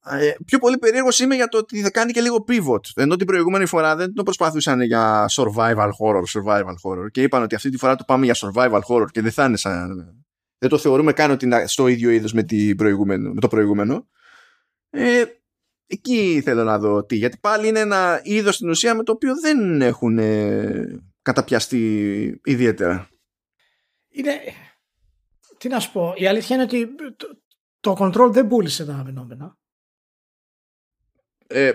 [0.10, 2.80] Ε, πιο πολύ περίεργος είμαι για το ότι θα κάνει και λίγο pivot.
[2.96, 7.56] Ενώ την προηγούμενη φορά δεν το προσπαθούσαν για survival horror, survival horror και είπαν ότι
[7.56, 10.16] αυτή τη φορά το πάμε για survival horror και δεν θα είναι σαν.
[10.58, 12.46] Δεν το θεωρούμε καν ότι είναι στο ίδιο είδος με,
[13.18, 14.08] με το προηγούμενο.
[14.90, 15.24] Ε,
[15.88, 19.34] εκεί θέλω να δω τι, γιατί πάλι είναι ένα είδος στην ουσία με το οποίο
[19.40, 23.10] δεν έχουν ε, καταπιαστεί ιδιαίτερα.
[24.10, 24.32] Είναι,
[25.58, 27.28] τι να σου πω, η αλήθεια είναι ότι το,
[27.80, 29.58] το control δεν πούλησε τα αναμενόμενα.
[31.48, 31.72] Ε,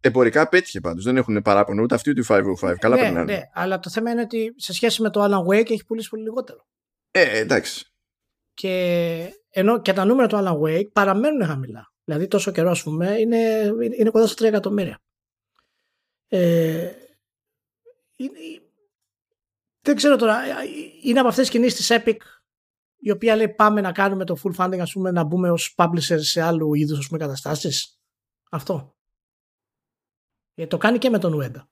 [0.00, 3.32] εμπορικά πέτυχε πάντως, δεν έχουν παράπονο ούτε αυτή ούτε 505, καλά ναι, περνάνε.
[3.32, 6.22] Ναι, αλλά το θέμα είναι ότι σε σχέση με το Alan Wake έχει πουλήσει πολύ
[6.22, 6.66] λιγότερο.
[7.10, 7.84] Ε, εντάξει.
[8.54, 11.92] Και ενώ και τα νούμερα του Alan Wake παραμένουν χαμηλά.
[12.04, 15.00] Δηλαδή τόσο καιρό ας πούμε είναι, είναι κοντά στα 3 εκατομμύρια.
[16.28, 16.92] Ε,
[19.82, 20.40] δεν ξέρω τώρα,
[21.02, 22.16] είναι από αυτές τις κινήσεις της Epic
[23.00, 26.18] η οποία λέει πάμε να κάνουμε το full funding ας πούμε να μπούμε ως publisher
[26.18, 28.00] σε άλλου είδους ας πούμε καταστάσεις.
[28.50, 28.94] Αυτό.
[30.54, 31.64] Γιατί το κάνει και με τον Ueda.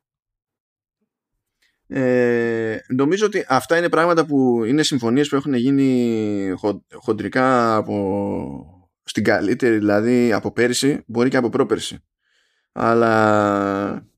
[1.90, 6.55] Ε, νομίζω ότι αυτά είναι πράγματα που είναι συμφωνίες που έχουν γίνει
[6.92, 12.05] χοντρικά από στην καλύτερη δηλαδή από πέρυσι μπορεί και από πρόπερσι
[12.72, 14.09] αλλά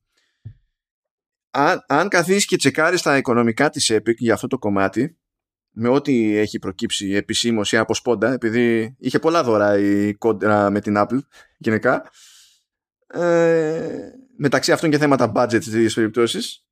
[1.51, 5.17] αν, αν καθίσεις και τσεκάρεις τα οικονομικά της Epic για αυτό το κομμάτι
[5.71, 10.81] με ό,τι έχει προκύψει επισήμω ή από σπόντα, επειδή είχε πολλά δώρα η κόντρα με
[10.81, 11.19] την Apple
[11.57, 12.09] γενικά,
[13.07, 14.09] ε,
[14.41, 16.65] μεταξύ αυτών και θέματα budget στις ίδιες περιπτώσεις,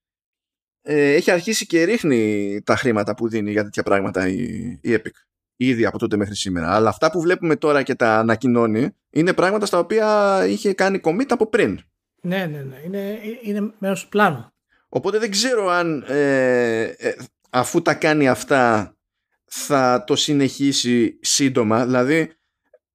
[0.81, 4.43] ε, έχει αρχίσει και ρίχνει τα χρήματα που δίνει για τέτοια πράγματα η,
[4.81, 5.11] η Epic.
[5.55, 6.75] Ήδη από τότε μέχρι σήμερα.
[6.75, 11.25] Αλλά αυτά που βλέπουμε τώρα και τα ανακοινώνει είναι πράγματα στα οποία είχε κάνει commit
[11.27, 11.79] από πριν.
[12.21, 12.81] Ναι, ναι, ναι.
[12.85, 14.45] Είναι, είναι μέρος του πλάνου.
[14.89, 17.15] Οπότε δεν ξέρω αν ε, ε,
[17.49, 18.95] αφού τα κάνει αυτά
[19.45, 21.85] θα το συνεχίσει σύντομα.
[21.85, 22.33] Δηλαδή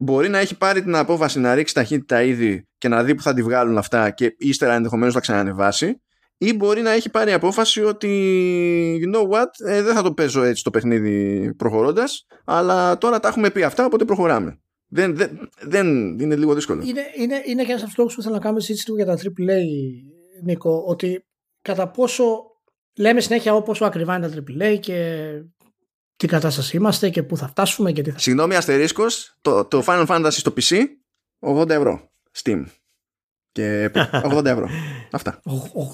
[0.04, 3.34] μπορεί να έχει πάρει την απόφαση να ρίξει ταχύτητα ήδη και να δει που θα
[3.34, 6.00] τη βγάλουν αυτά και ύστερα ενδεχομένως θα ξανανεβάσει
[6.38, 8.10] ή μπορεί να έχει πάρει απόφαση ότι
[9.02, 13.28] you know what, ε, δεν θα το παίζω έτσι το παιχνίδι προχωρώντας αλλά τώρα τα
[13.28, 14.58] έχουμε πει αυτά οπότε προχωράμε.
[14.88, 15.86] Δεν, δεν, δεν
[16.18, 16.82] είναι λίγο δύσκολο.
[16.84, 19.14] Είναι, είναι, είναι και ένας από τους λόγους που θέλω να κάνουμε συζήτηση λίγο για
[19.14, 19.62] τα AAA,
[20.42, 21.24] Νίκο, ότι
[21.62, 22.24] κατά πόσο
[22.96, 25.28] λέμε συνέχεια πόσο ακριβά είναι τα AAA και
[26.16, 28.18] τι κατάσταση είμαστε και πού θα φτάσουμε και τι θα.
[28.18, 30.84] Συγγνώμη, αστερίσκος, το, το Final Fantasy στο PC
[31.40, 32.10] 80 ευρώ.
[32.42, 32.64] Steam.
[33.52, 34.68] Και 80 ευρώ.
[35.10, 35.40] Αυτά.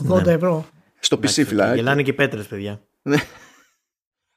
[0.09, 0.33] 80 ναι.
[0.33, 0.69] ευρώ.
[1.01, 1.77] Στο PC, φυλάκι.
[1.77, 2.83] Γελάνε και πέτρες, παιδιά.
[3.03, 3.17] Ναι.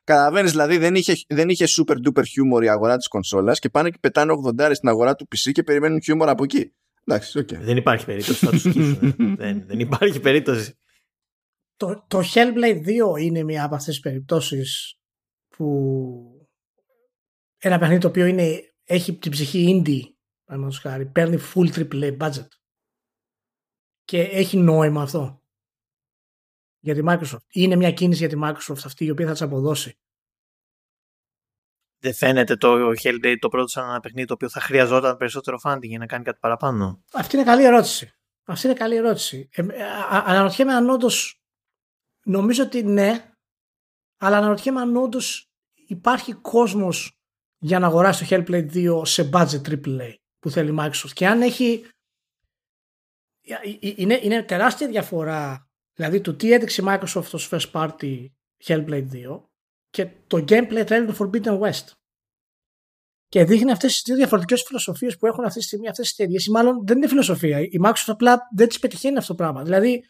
[0.04, 3.90] Καταλαβαίνεις, δηλαδή δεν είχε, δεν είχε super duper humor η αγορά της κονσόλας και πάνε
[3.90, 6.74] και πετάνε 80 στην αγορά του PC και περιμένουν humor από εκεί.
[7.06, 7.58] Εντάξει, okay.
[7.62, 8.46] Δεν υπάρχει περίπτωση.
[8.46, 8.64] Θα τους
[9.44, 10.78] δεν, δεν υπάρχει περίπτωση.
[11.76, 14.98] Το, το Hellblade 2 είναι μια από αυτές τις περιπτώσεις
[15.58, 16.48] που
[17.58, 20.14] ένα παιχνίδι το οποίο είναι, έχει την ψυχή indie,
[20.44, 22.48] παραδείγματος χάρη, παίρνει full AAA budget.
[24.04, 25.42] Και έχει νόημα αυτό.
[26.80, 27.46] Για τη Microsoft.
[27.52, 29.98] Είναι μια κίνηση για τη Microsoft αυτή η οποία θα της αποδώσει.
[32.00, 35.88] Δεν φαίνεται το Hellblade το πρώτο σαν ένα παιχνίδι το οποίο θα χρειαζόταν περισσότερο funding
[35.88, 38.14] για να κάνει κάτι παραπάνω; Αυτή είναι καλή ερώτηση.
[38.44, 39.50] Αυτή είναι καλή ερώτηση.
[39.52, 39.64] Ε,
[40.10, 41.44] αναρωτιέμαι αν όντως.
[42.24, 43.33] Νομίζω ότι ναι,
[44.24, 45.50] αλλά αναρωτιέμαι αν όντως
[45.88, 47.18] υπάρχει κόσμος
[47.58, 51.12] για να αγοράσει το Hellblade 2 σε budget AAA που θέλει η Microsoft.
[51.14, 51.86] Και αν έχει.
[53.80, 58.26] Είναι, είναι τεράστια διαφορά δηλαδή του τι έδειξε η Microsoft ως first party
[58.66, 59.44] Hellblade 2
[59.90, 61.92] και το gameplay trailer του Forbidden West.
[63.28, 66.46] Και δείχνει αυτές τις δύο διαφορετικές φιλοσοφίες που έχουν αυτή τη στιγμή αυτές τις εταιρείες.
[66.46, 67.60] Ή μάλλον δεν είναι φιλοσοφία.
[67.60, 69.64] Η Microsoft απλά δεν τι πετυχαίνει αυτό το πράγμα.
[69.64, 70.04] Δηλαδή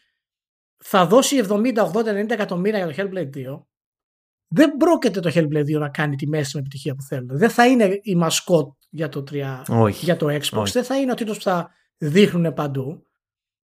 [0.76, 3.62] θα δώσει 70, 80, 90 εκατομμύρια για το Hellblade 2
[4.54, 7.38] δεν πρόκειται το Hellblade 2 να κάνει τη μέση με επιτυχία που θέλουν.
[7.38, 10.04] Δεν θα είναι η μασκότ για το, 3, Όχι.
[10.04, 10.60] για το Xbox.
[10.60, 10.72] Όχι.
[10.72, 13.06] Δεν θα είναι ο τίτλος που θα δείχνουν παντού.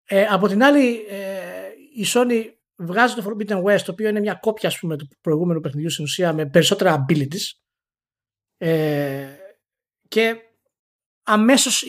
[0.05, 2.45] Ε, από την άλλη, ε, η Sony
[2.77, 6.05] βγάζει το Forbidden West, το οποίο είναι μια κόπια ας πούμε, του προηγούμενου παιχνιδιού στην
[6.05, 7.51] ουσία με περισσότερα abilities.
[8.57, 9.27] Ε,
[10.09, 10.37] και
[11.23, 11.85] αμέσως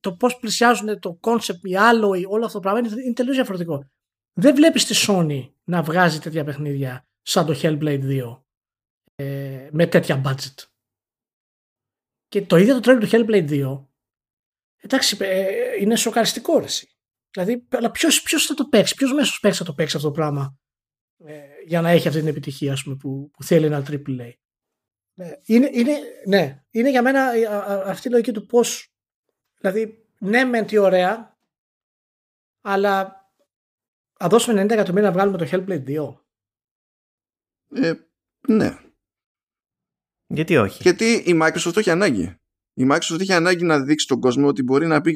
[0.00, 3.90] το πώς πλησιάζουν το concept, η άλλο, όλο αυτό το πράγμα είναι, είναι τελείως διαφορετικό.
[4.32, 8.42] Δεν βλέπεις τη Sony να βγάζει τέτοια παιχνίδια σαν το Hellblade 2
[9.14, 10.64] ε, με τέτοια budget.
[12.28, 13.84] Και το ίδιο το τρέλο του Hellblade 2
[14.80, 16.94] εντάξει ε, είναι σοκαριστικό ρεση.
[17.30, 20.14] Δηλαδή, αλλά ποιος, ποιος θα το παίξει, ποιος μέσος παίξει θα το παίξει αυτό το
[20.14, 20.58] πράγμα
[21.24, 24.32] ε, για να έχει αυτή την επιτυχία ας πούμε, που, που θέλει ένα AAA.
[25.14, 27.32] Ε, είναι, είναι, ναι, είναι για μένα
[27.86, 28.94] αυτή η λογική του πώς
[29.60, 31.38] δηλαδή ναι μεν τι ωραία
[32.60, 33.14] αλλά
[34.18, 36.14] θα δώσουμε 90 εκατομμύρια να βγάλουμε το Hellblade 2
[37.74, 37.92] ε,
[38.48, 38.78] ναι.
[40.26, 42.34] Γιατί όχι; Γιατί η Microsoft το έχει ανάγκη.
[42.74, 45.12] Η Microsoft έχει ανάγκη να δείξει τον κόσμο ότι μπορεί να πει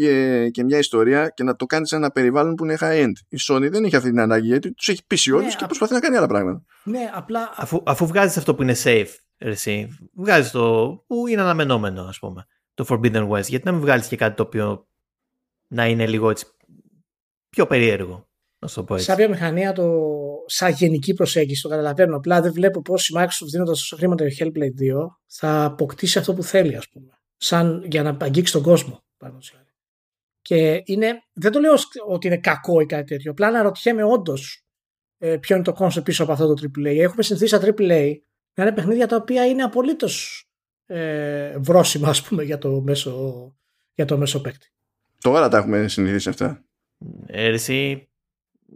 [0.51, 3.12] και, μια ιστορία και να το κάνει σε ένα περιβάλλον που είναι high-end.
[3.28, 5.93] Η Sony δεν έχει αυτή την ανάγκη γιατί τους έχει πείσει όλους ναι, και προσπαθεί
[5.93, 6.62] να κάνει άλλα πράγματα.
[6.85, 7.52] Ναι, απλά.
[7.56, 12.47] Αφού, αφού βγάζεις αυτό που είναι safe, εσύ, βγάζεις το που είναι αναμενόμενο, ας πούμε.
[12.74, 13.47] Το Forbidden West.
[13.47, 14.89] Γιατί να μην βγάλεις και κάτι το οποίο
[15.68, 16.47] να είναι λίγο έτσι
[17.51, 18.28] πιο περίεργο;
[18.97, 20.03] Σαν βιομηχανία, το,
[20.47, 22.16] σαν γενική προσέγγιση το καταλαβαίνω.
[22.16, 26.35] Απλά δεν βλέπω πώς η Microsoft δίνοντας τόσο χρήματα για Hellblade 2 θα αποκτήσει αυτό
[26.35, 27.11] που θέλει, ας πούμε.
[27.36, 29.05] Σαν για να αγγίξει τον κόσμο.
[30.43, 31.73] Και είναι, δεν το λέω
[32.07, 33.31] ότι είναι κακό ή κάτι τέτοιο.
[33.31, 34.65] Απλά αναρωτιέμαι όντως
[35.19, 36.97] ε, ποιο είναι το concept πίσω από αυτό το AAA.
[36.99, 38.15] Έχουμε συνηθίσει στα AAA
[38.55, 40.45] να είναι παιχνίδια τα οποία είναι απολύτως
[40.86, 43.55] ε, βρώσιμα, ας πούμε, για το μέσο,
[43.95, 44.69] για το μέσο παίκτη.
[45.20, 46.65] Τώρα τα έχουμε συνηθίσει αυτά.
[47.27, 48.09] Ε, εσύ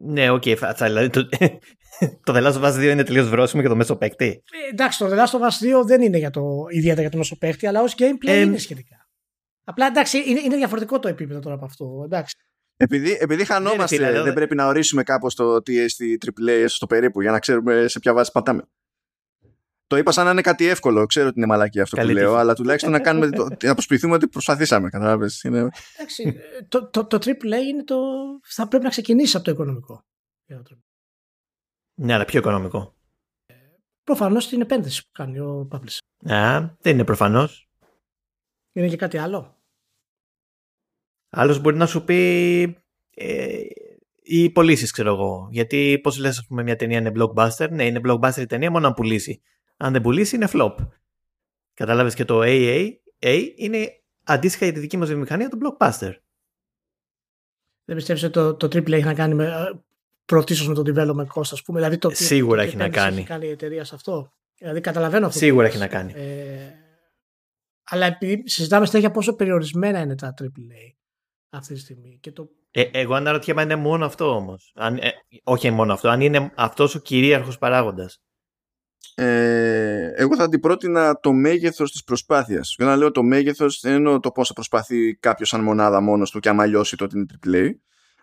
[0.01, 1.29] ναι, OK, okay, θα, δηλαδή το,
[2.25, 4.27] το The Last of Us 2 είναι τελείως βρώσιμο για το μέσο παίκτη.
[4.27, 7.17] Ε, εντάξει, το The Last of Us 2 δεν είναι για το, ιδιαίτερα για το
[7.17, 9.09] μέσο παίκτη, αλλά ως gameplay ε, είναι σχετικά.
[9.65, 12.03] Απλά εντάξει, είναι, είναι διαφορετικό το επίπεδο τώρα από αυτό.
[12.05, 12.37] Εντάξει.
[12.77, 17.21] Επειδή, επειδή χανόμαστε, ναι, δεν πρέπει να ορίσουμε κάπως το τι στη AAA στο περίπου
[17.21, 18.63] για να ξέρουμε σε ποια βάση πατάμε.
[19.89, 21.07] Το είπα σαν να είναι κάτι εύκολο.
[21.07, 24.15] Ξέρω ότι είναι μαλακή αυτό Καλή που λέω, αλλά τουλάχιστον να, κάνουμε το, να προσποιηθούμε
[24.15, 24.89] ότι προσπαθήσαμε.
[24.89, 25.43] Καταλάβες.
[25.43, 25.69] Είναι...
[25.97, 26.35] Εντάξει,
[26.69, 27.97] το, το, το AAA είναι το.
[28.43, 30.05] θα πρέπει να ξεκινήσει από το οικονομικό.
[31.95, 32.97] Ναι, αλλά πιο οικονομικό.
[34.05, 36.33] προφανώς την επένδυση που κάνει ο publisher.
[36.33, 37.69] Α, δεν είναι προφανώς.
[38.73, 39.57] Είναι και κάτι άλλο.
[41.31, 42.63] Άλλος μπορεί να σου πει
[43.15, 43.63] ε,
[44.23, 45.49] οι πωλήσεις, ξέρω εγώ.
[45.51, 47.71] Γιατί πώς λες, ας πούμε, μια ταινία είναι blockbuster.
[47.71, 49.43] Ναι, είναι blockbuster η ταινία μόνο αν πουλήσει.
[49.81, 50.75] Αν δεν πουλήσει, είναι flop.
[51.75, 56.13] Κατάλαβε και το AA A είναι αντίστοιχα για τη δική μας βιομηχανία το blockbuster.
[57.85, 59.81] Δεν πιστεύεις ότι το, το AAA έχει να κάνει με, ε,
[60.25, 61.79] πρωτίστω με το development cost, ας πούμε.
[61.79, 63.17] Δηλαδή το, Σίγουρα το, έχει να κάνει.
[63.17, 65.39] Έχει κάνει η εταιρεία σε αυτό; Δηλαδή καταλαβαίνω αυτό.
[65.39, 66.13] Σίγουρα έχει να κάνει.
[66.17, 66.73] Ε,
[67.85, 70.95] αλλά επειδή συζητάμε συνέχεια πόσο περιορισμένα είναι τα AAA
[71.51, 72.19] αυτή τη στιγμή.
[72.21, 72.49] Και το...
[72.71, 74.73] ε, εγώ αναρωτιέμαι αν είναι μόνο αυτό όμως.
[74.77, 75.09] Ε,
[75.43, 78.23] όχι μόνο αυτό, αν είναι αυτός ο κυρίαρχος παράγοντας.
[79.21, 82.75] Ε, εγώ θα την πρότεινα το μέγεθος της προσπάθειας.
[82.77, 86.41] Για να λέω το μέγεθος, δεν εννοώ το πόσο προσπαθεί κάποιος σαν μονάδα μόνος του
[86.41, 87.71] και άμα λιώσει τότε είναι AAA,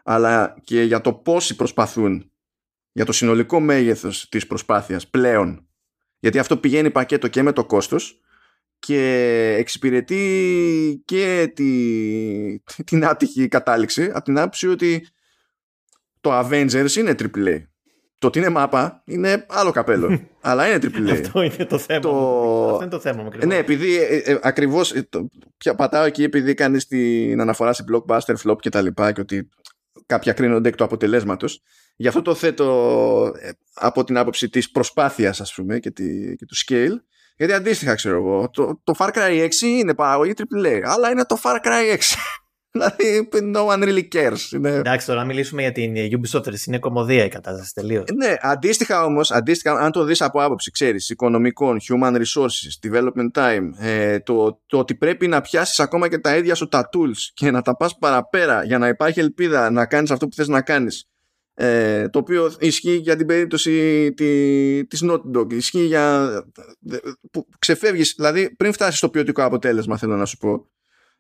[0.04, 2.32] αλλά και για το πόσοι προσπαθούν
[2.92, 5.68] για το συνολικό μέγεθος της προσπάθειας πλέον.
[6.20, 8.20] Γιατί αυτό πηγαίνει πακέτο και με το κόστος
[8.80, 15.08] και εξυπηρετεί και τη, την άτυχη κατάληξη από την άποψη ότι
[16.22, 17.64] το Avengers είναι AAA.
[18.26, 20.20] Το ότι είναι μάπα είναι άλλο καπέλο.
[20.42, 21.12] αλλά είναι AAA.
[21.12, 22.00] Αυτό είναι το θέμα.
[22.00, 22.10] Το...
[22.72, 23.30] Αυτό είναι το θέμα μου.
[23.46, 25.08] Ναι, επειδή ε, ε, ακριβώς ε,
[25.78, 29.50] πατάω εκεί επειδή κάνεις την αναφορά σε blockbuster, flop και τα λοιπά και ότι
[30.06, 31.62] κάποια κρίνονται εκ του αποτελέσματος.
[31.96, 36.46] Γι' αυτό το θέτω ε, από την άποψη της προσπάθειας ας πούμε και, τη, και
[36.46, 37.00] του scale
[37.38, 41.40] γιατί αντίστοιχα ξέρω εγώ, το, το Far Cry 6 είναι παραγωγή AAA, αλλά είναι το
[41.44, 41.98] Far Cry 6.
[42.76, 44.52] Δηλαδή, no one really cares.
[44.52, 44.70] Είναι...
[44.70, 48.04] Εντάξει, τώρα να μιλήσουμε για την Ubisoft, είναι κομμωδία η κατάσταση τελείως.
[48.16, 53.70] Ναι, αντίστοιχα όμως, αντίστοιχα, αν το δεις από άποψη, ξέρεις, οικονομικών, human resources, development time,
[53.80, 57.52] ε, το, το ότι πρέπει να πιάσεις ακόμα και τα ίδια σου τα tools και
[57.52, 61.10] να τα πας παραπέρα για να υπάρχει ελπίδα να κάνεις αυτό που θες να κάνεις
[61.54, 66.30] ε, το οποίο ισχύει για την περίπτωση τη, της Naughty Dog ισχύει για
[67.32, 70.70] που ξεφεύγεις δηλαδή πριν φτάσεις στο ποιοτικό αποτέλεσμα θέλω να σου πω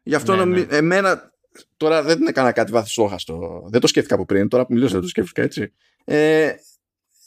[0.03, 0.65] γι' αυτό ναι, ναι.
[0.69, 1.33] εμένα
[1.77, 3.25] τώρα δεν έκανα κάτι βάθος
[3.69, 5.73] δεν το σκέφτηκα από πριν τώρα που μιλούσα δεν το σκέφτηκα έτσι
[6.03, 6.51] ε,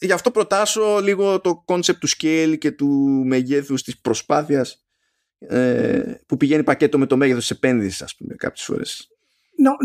[0.01, 2.87] γι' αυτό προτάσω λίγο το concept του scale και του
[3.27, 4.85] μεγέθους της προσπάθειας
[5.39, 9.09] ε, που πηγαίνει πακέτο με το μέγεθος της επένδυσης ας πούμε κάποιες φορές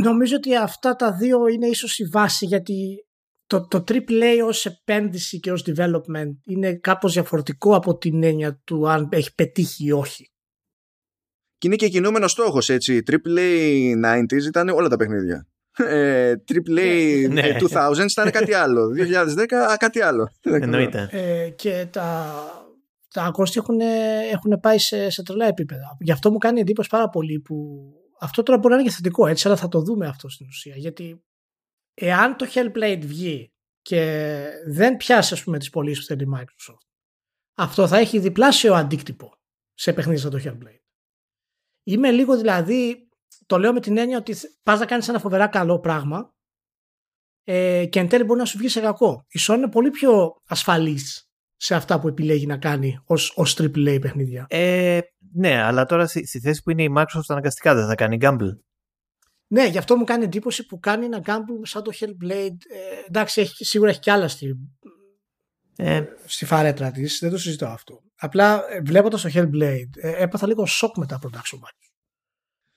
[0.03, 3.05] νομίζω ότι αυτά τα δύο είναι ίσως η βάση γιατί
[3.47, 8.89] το, το AAA ως επένδυση και ως development είναι κάπως διαφορετικό από την έννοια του
[8.89, 10.32] αν έχει πετύχει ή όχι.
[11.63, 13.03] Και είναι και κινούμενος στόχος, έτσι.
[13.11, 13.39] AAA
[14.05, 15.47] 90s ήταν όλα τα παιχνίδια.
[15.77, 17.57] Ε, AAA ναι.
[17.59, 18.03] 2000 ναι.
[18.03, 18.89] ήταν κάτι άλλο.
[18.97, 20.29] 2010 κάτι άλλο.
[20.41, 21.09] Εννοείται.
[21.11, 22.35] Ε, και τα,
[23.13, 23.79] τα κόστη έχουν,
[24.31, 25.97] έχουν πάει σε, σε τρελά επίπεδα.
[25.99, 27.83] Γι' αυτό μου κάνει εντύπωση πάρα πολύ που
[28.19, 30.75] αυτό τώρα μπορεί να είναι και θετικό έτσι, αλλά θα το δούμε αυτό στην ουσία.
[30.75, 31.23] Γιατί
[31.93, 36.87] εάν το Hellblade βγει και δεν πιάσει ας πούμε τις πωλήσεις που θέλει η Microsoft
[37.55, 39.33] αυτό θα έχει διπλάσιο αντίκτυπο
[39.73, 40.82] σε παιχνίδια σαν το Hellblade.
[41.83, 43.09] Είμαι λίγο δηλαδή,
[43.45, 46.33] το λέω με την έννοια ότι πας να κάνεις ένα φοβερά καλό πράγμα
[47.43, 49.25] ε, και εν τέλει μπορεί να σου βγει σε κακό.
[49.27, 53.97] Η Sony είναι πολύ πιο ασφαλής σε αυτά που επιλέγει να κάνει ως, ως AAA
[54.01, 54.45] παιχνίδια.
[54.49, 54.99] Ε,
[55.33, 58.57] ναι, αλλά τώρα στη, στη, θέση που είναι η Microsoft αναγκαστικά δεν θα κάνει gamble.
[59.47, 62.57] Ναι, γι' αυτό μου κάνει εντύπωση που κάνει ένα gamble σαν το Hellblade.
[62.69, 64.55] Ε, εντάξει, έχει, σίγουρα έχει κι άλλα στη,
[65.75, 66.03] ε.
[66.25, 68.01] στη φαρέτρα της, δεν το συζητώ αυτό.
[68.15, 71.91] Απλά ε, βλέποντας το Hellblade, ε, έπαθα λίγο σοκ με τα production values.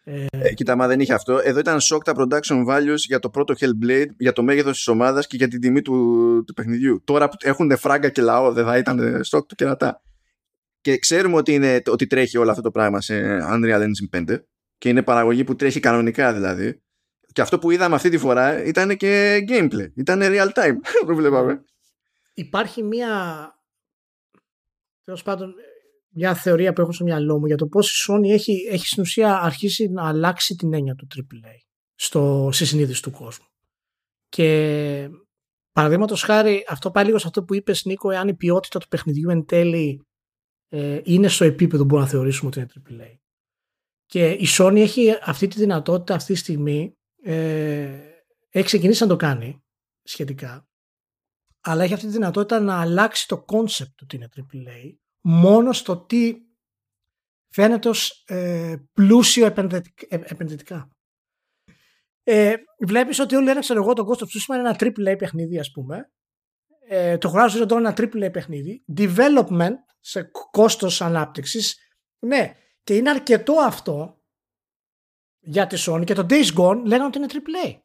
[0.05, 1.41] Ε, ε, κοίτα, μα δεν είχε αυτό.
[1.45, 5.27] Εδώ ήταν σοκ τα production values για το πρώτο Hellblade, για το μέγεθος της ομάδας
[5.27, 5.95] και για την τιμή του,
[6.47, 7.03] του παιχνιδιού.
[7.05, 10.03] Τώρα που έχουν φράγκα και λαό, δεν θα ήταν σοκ του κερατά.
[10.81, 14.39] Και ξέρουμε ότι, είναι, ότι τρέχει όλο αυτό το πράγμα σε Unreal Engine 5
[14.79, 16.81] και είναι παραγωγή που τρέχει κανονικά δηλαδή.
[17.33, 19.89] Και αυτό που είδαμε αυτή τη φορά ήταν και gameplay.
[19.95, 20.75] Ήταν real time
[21.07, 21.65] που βλέπαμε.
[22.39, 23.51] Υπάρχει μία.
[25.05, 25.55] Τέλος πάντων,
[26.09, 29.03] μια θεωρία που έχω στο μυαλό μου για το πώς η Sony έχει, έχει στην
[29.03, 31.57] ουσία αρχίσει να αλλάξει την έννοια του AAA
[31.95, 33.47] στο, στη συνείδηση του κόσμου.
[34.29, 35.11] Και
[35.73, 39.31] παραδείγματος χάρη, αυτό πάει λίγο σε αυτό που είπες Νίκο, εάν η ποιότητα του παιχνιδιού
[39.31, 40.07] εν τέλει
[40.69, 43.19] ε, είναι στο επίπεδο που μπορούμε να θεωρήσουμε ότι είναι AAA.
[44.07, 48.01] Και η Sony έχει αυτή τη δυνατότητα αυτή τη στιγμή, ε,
[48.49, 49.65] έχει ξεκινήσει να το κάνει
[50.03, 50.66] σχετικά,
[51.69, 55.97] αλλά έχει αυτή τη δυνατότητα να αλλάξει το concept του ότι είναι AAA μόνο στο
[55.97, 56.35] τι
[57.49, 59.47] φαίνεται ως ε, πλούσιο
[60.09, 60.91] επενδυτικά.
[62.23, 65.59] Ε, βλέπεις ότι όλοι λένε, ξέρω εγώ, το Ghost of Tsushima είναι ένα AAA παιχνίδι,
[65.59, 66.11] ας πούμε.
[66.89, 68.85] Ε, το Horizon τώρα είναι ένα AAA παιχνίδι.
[68.97, 71.79] Development σε κόστος ανάπτυξης.
[72.19, 72.53] Ναι,
[72.83, 74.23] και είναι αρκετό αυτό
[75.41, 77.81] για τη Sony και το Days Gone λέγανε ότι είναι AAA.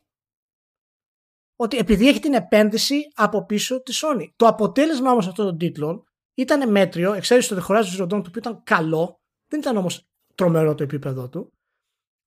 [1.62, 4.30] Ότι επειδή έχει την επένδυση από πίσω της Sony.
[4.36, 8.16] Το αποτέλεσμα όμως αυτών των τίτλων ήταν μέτριο, εξαίρεση το The Horizon Zero Dawn, το
[8.16, 11.54] οποίο ήταν καλό, δεν ήταν όμως τρομερό το επίπεδο του,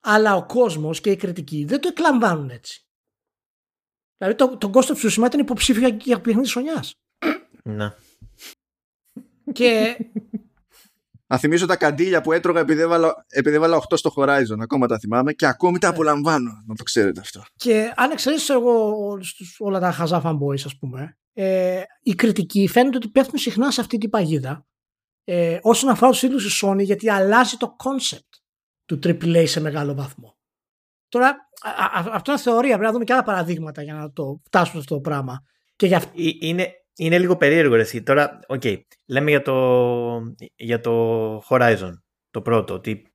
[0.01, 2.87] αλλά ο κόσμος και οι κριτικοί δεν το εκλαμβάνουν έτσι.
[4.17, 6.95] Δηλαδή το, το Ghost of Tsushima ήταν υποψήφιο για, για παιχνίδι χρονιάς.
[7.63, 7.95] Ναι.
[9.53, 9.97] και
[11.27, 14.57] Να θυμίσω τα καντήλια που έτρωγα επειδή έβαλα, επειδή έβαλα 8 στο Horizon.
[14.61, 16.51] Ακόμα τα θυμάμαι και ακόμη τα απολαμβάνω.
[16.67, 17.43] Να το ξέρετε αυτό.
[17.57, 22.97] Και αν εξαιρέσεις εγώ στους- όλα τα χαζά fanboys, ας πούμε, ε, οι κριτικοί φαίνεται
[22.97, 24.67] ότι πέφτουν συχνά σε αυτή την παγίδα
[25.25, 28.29] ε, όσον αφορά τους ίδιου η Sony, γιατί αλλάζει το concept
[28.85, 30.37] του AAA σε μεγάλο βαθμό.
[31.09, 31.29] Τώρα,
[31.63, 32.71] α, α, αυτό είναι θεωρία.
[32.71, 35.43] Πρέπει να δούμε και άλλα παραδείγματα για να το φτάσουμε σε αυτό το πράγμα.
[35.77, 38.03] Και για, Ε, Είναι, είναι λίγο περίεργο ρε, εσύ.
[38.03, 38.63] Τώρα, οκ,
[39.07, 39.55] λέμε για το,
[40.55, 41.93] για το Horizon,
[42.31, 43.15] το πρώτο, ότι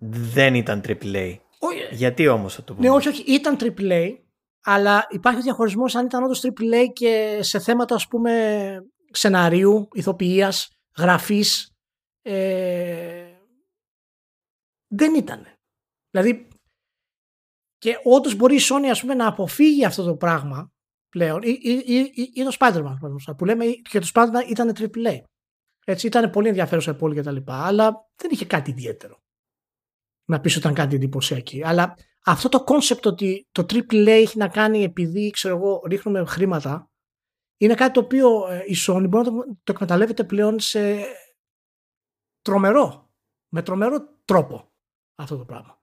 [0.00, 1.36] δεν ήταν AAA.
[1.58, 4.16] όχι, Γιατί όμως θα το πούμε; ναι, όχι, όχι, ήταν AAA,
[4.62, 8.32] αλλά υπάρχει διαχωρισμός αν ήταν όντως AAA και σε θέματα, ας πούμε,
[9.10, 11.72] σεναρίου, ηθοποιίας, γραφής.
[12.22, 13.32] Ε,
[14.88, 15.46] δεν ήταν.
[16.10, 16.48] Δηλαδή,
[17.78, 20.72] και όντως μπορεί η Sony ας πούμε, να αποφύγει αυτό το πράγμα
[21.08, 24.50] πλέον, ή, ή, ή, ή- ή το Spider-Man παραδείγματος χάρη, που λέμε και το Spider-Man
[24.50, 25.18] ήταν AAA.
[25.84, 29.22] Έτσι, ήταν πολύ ενδιαφέρουσα η πόλη και τα λοιπά, αλλά δεν είχε κάτι ιδιαίτερο.
[30.28, 31.64] Να πεις ότι ήταν κάτι εντυπωσιακή.
[31.64, 31.94] Αλλά
[32.24, 36.90] αυτό το concept ότι το AAA έχει να κάνει επειδή, ξέρω εγώ, ρίχνουμε χρήματα,
[37.60, 41.04] είναι κάτι το οποίο ε, η Sony μπορεί να το, το εκμεταλλεύεται πλέον σε
[42.40, 43.10] τρομερό,
[43.52, 44.72] με τρομερό τρόπο
[45.18, 45.82] αυτό το πράγμα.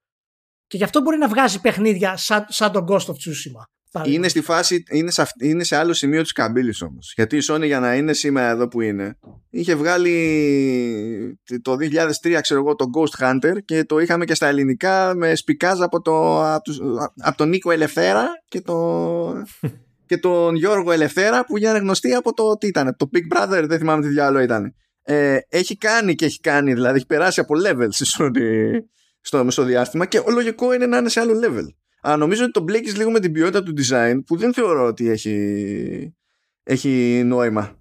[0.67, 3.63] Και γι' αυτό μπορεί να βγάζει παιχνίδια σαν, σαν τον Ghost of Tsushima.
[4.05, 7.13] Είναι στη φάση, είναι σε, αυ- είναι σε άλλο σημείο της καμπύλης όμως.
[7.15, 9.17] Γιατί η Sony για να είναι σήμερα εδώ που είναι,
[9.49, 15.15] είχε βγάλει το 2003 ξέρω εγώ το Ghost Hunter και το είχαμε και στα ελληνικά
[15.15, 16.79] με σπικάζ από, το, από, τους-
[17.21, 19.43] από τον Νίκο Ελευθέρα και, το,
[20.07, 23.77] και τον Γιώργο Ελευθέρα που γίνανε γνωστοί από το τι ήταν, το Big Brother, δεν
[23.79, 24.75] θυμάμαι τι διάλογο ήταν.
[25.07, 28.79] Ε, έχει κάνει και έχει κάνει, δηλαδή έχει περάσει από levels η Sony
[29.21, 31.65] στο μεσοδιάστημα και λογικό είναι να είναι σε άλλο level.
[32.05, 35.09] Αλλά νομίζω ότι το μπλέκεις λίγο με την ποιότητα του design που δεν θεωρώ ότι
[35.09, 36.15] έχει,
[36.63, 37.79] έχει νόημα.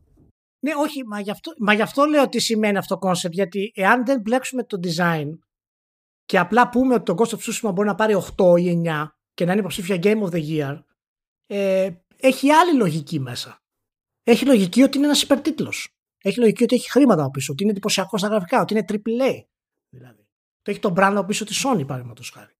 [0.59, 3.31] Ναι, όχι, μα γι, αυτό, μα γι' αυτό λέω τι σημαίνει αυτό το concept.
[3.31, 5.29] Γιατί εάν δεν μπλέξουμε το design
[6.25, 9.45] και απλά πούμε ότι το Ghost of Tsushima μπορεί να πάρει 8 ή 9 και
[9.45, 10.83] να είναι υποψήφια Game of the Year,
[11.47, 13.63] ε, έχει άλλη λογική μέσα.
[14.23, 15.97] Έχει λογική ότι είναι ένας υπερτίτλος.
[16.23, 19.45] Έχει λογική ότι έχει χρήματα από πίσω, ότι είναι εντυπωσιακό στα γραφικά, ότι είναι AAA.
[19.89, 20.29] Δηλαδή.
[20.63, 22.55] Το έχει τον brand από πίσω της Sony, παραδείγματος χάρη.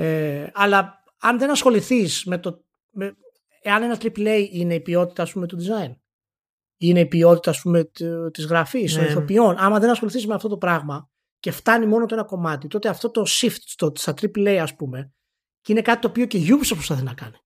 [0.00, 2.64] Ε, αλλά αν δεν ασχοληθείς με το.
[2.90, 3.16] Με,
[3.62, 5.94] εάν ένα AAA είναι η ποιότητα ας πούμε, του design,
[6.76, 7.84] είναι η ποιότητα ας πούμε,
[8.32, 9.08] της γραφής, των Ναι.
[9.08, 12.88] ηθοποιών, άμα δεν ασχοληθείς με αυτό το πράγμα και φτάνει μόνο το ένα κομμάτι, τότε
[12.88, 15.12] αυτό το shift στο, στα AAA, ας πούμε,
[15.60, 17.36] και είναι κάτι το οποίο και η Ubisoft προσπαθεί να κάνει.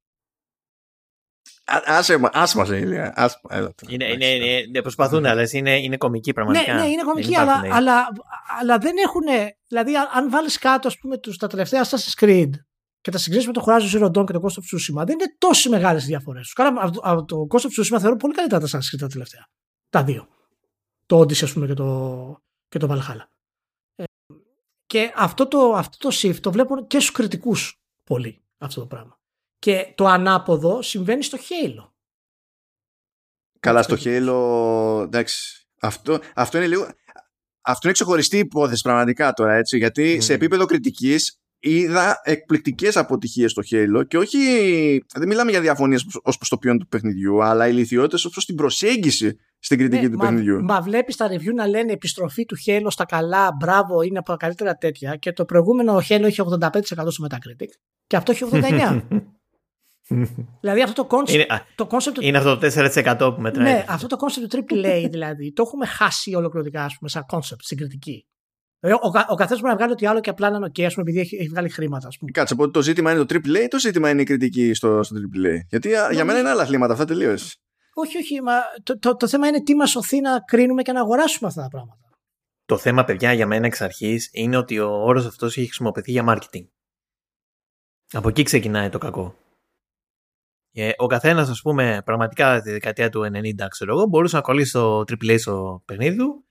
[1.64, 3.12] Α- Άσε, μα- άσε μας Ηλία.
[3.16, 3.93] Άσε, έλα τώρα.
[3.94, 6.74] Είναι, είναι, Εντάξει, είναι, ναι, προσπαθούν, αλλά είναι, είναι κομική πραγματικά.
[6.74, 7.74] Ναι, ναι, είναι Δεν κομική, υπάρχουν, αλλά, ναι.
[7.74, 8.06] αλλά,
[8.60, 9.22] αλλά δεν έχουν.
[9.68, 12.51] Δηλαδή, αν- αν βάλεις κάτω, ας πούμε, τους, τα τελευταία Assassin's Creed
[13.01, 15.34] και τα συγκρίσει με το Horizon Zero Dawn και το Ghost of Tsushima, δεν είναι
[15.39, 16.40] τόσο μεγάλες οι διαφορέ.
[17.02, 19.47] Από το Ghost of Tsushima θεωρώ πολύ καλύτερα τα Assassin's Creed τα τελευταία.
[19.90, 20.28] Τα δύο.
[21.06, 22.36] Το Odyssey, ας πούμε, και το,
[22.68, 23.24] και το Valhalla.
[23.97, 24.05] Ε,
[24.86, 29.20] και αυτό το, αυτό το shift το βλέπω και στους κριτικούς πολύ αυτό το πράγμα.
[29.62, 31.89] Και το ανάποδο συμβαίνει στο Halo.
[33.60, 35.66] Καλά στο Halo, εντάξει.
[35.80, 36.82] Αυτό, αυτό είναι λίγο...
[37.60, 40.22] Αυτό είναι ξεχωριστή υπόθεση πραγματικά τώρα, έτσι, γιατί Mm.
[40.22, 44.39] σε επίπεδο κριτικής είδα εκπληκτικές αποτυχίες στο Halo και όχι,
[45.14, 48.55] δεν μιλάμε για διαφωνίες ως προς το ποιόν του παιχνιδιού, αλλά ηλικιότητες ως προς την
[48.55, 50.64] προσέγγιση στην κριτική του μα, παιχνιδιού.
[50.64, 54.36] Μα βλέπεις τα review να λένε επιστροφή του Halo στα καλά, μπράβο, είναι από τα
[54.36, 55.16] καλύτερα τέτοια.
[55.16, 57.68] Και το προηγούμενο Halo είχε 85% στο Metacritic.
[58.06, 59.02] Και αυτό έχει 89%.
[60.60, 63.72] δηλαδή αυτό το concept, είναι, α, το concept του- είναι αυτό το 4% που μετράει.
[63.72, 67.59] ναι, αυτό το concept του AAA δηλαδή το έχουμε χάσει ολοκληρωτικά ας πούμε, σαν concept
[67.60, 68.26] στην κριτική.
[68.80, 70.82] Δηλαδή, ο, κα- ο καθένας μπορεί να βγάλει ό,τι άλλο και απλά να είναι OK,
[70.82, 72.06] ας πούμε, επειδή έχει, έχει βγάλει χρήματα.
[72.09, 72.30] Ας πούμε.
[72.30, 75.16] Κάτσε, οπότε το ζήτημα είναι το AAA ή το ζήτημα είναι η κριτική στο, στο
[75.16, 75.56] AAA.
[75.68, 77.36] Γιατί α, για μένα είναι άλλα αθλήματα, αυτά τελείω.
[77.94, 78.52] Όχι, όχι, μα
[78.82, 81.68] το, το, το θέμα είναι τι μας σωθεί να κρίνουμε και να αγοράσουμε αυτά τα
[81.68, 82.01] πράγματα.
[82.64, 86.24] Το θέμα, παιδιά, για μένα εξ αρχής είναι ότι ο όρος αυτός έχει χρησιμοποιηθεί για
[86.28, 86.66] marketing.
[88.12, 89.36] Από εκεί ξεκινάει το κακό.
[90.74, 94.73] Ε, ο καθένας, ας πούμε, πραγματικά τη δεκαετία του 90, ξέρω εγώ, μπορούσε να κολλήσει
[94.73, 96.44] το AAA στο παιχνίδι του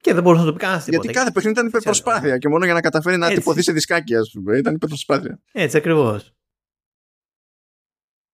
[0.00, 1.02] και δεν μπορούσε να το πει κανένας τίποτα.
[1.02, 3.38] Γιατί κάθε παιχνίδι ήταν υπερπροσπάθεια και μόνο για να καταφέρει να Έτσι.
[3.38, 4.58] τυπωθεί σε δισκάκι, ας πούμε.
[4.58, 5.40] Ήταν υπερπροσπάθεια.
[5.52, 6.32] Έτσι ακριβώς.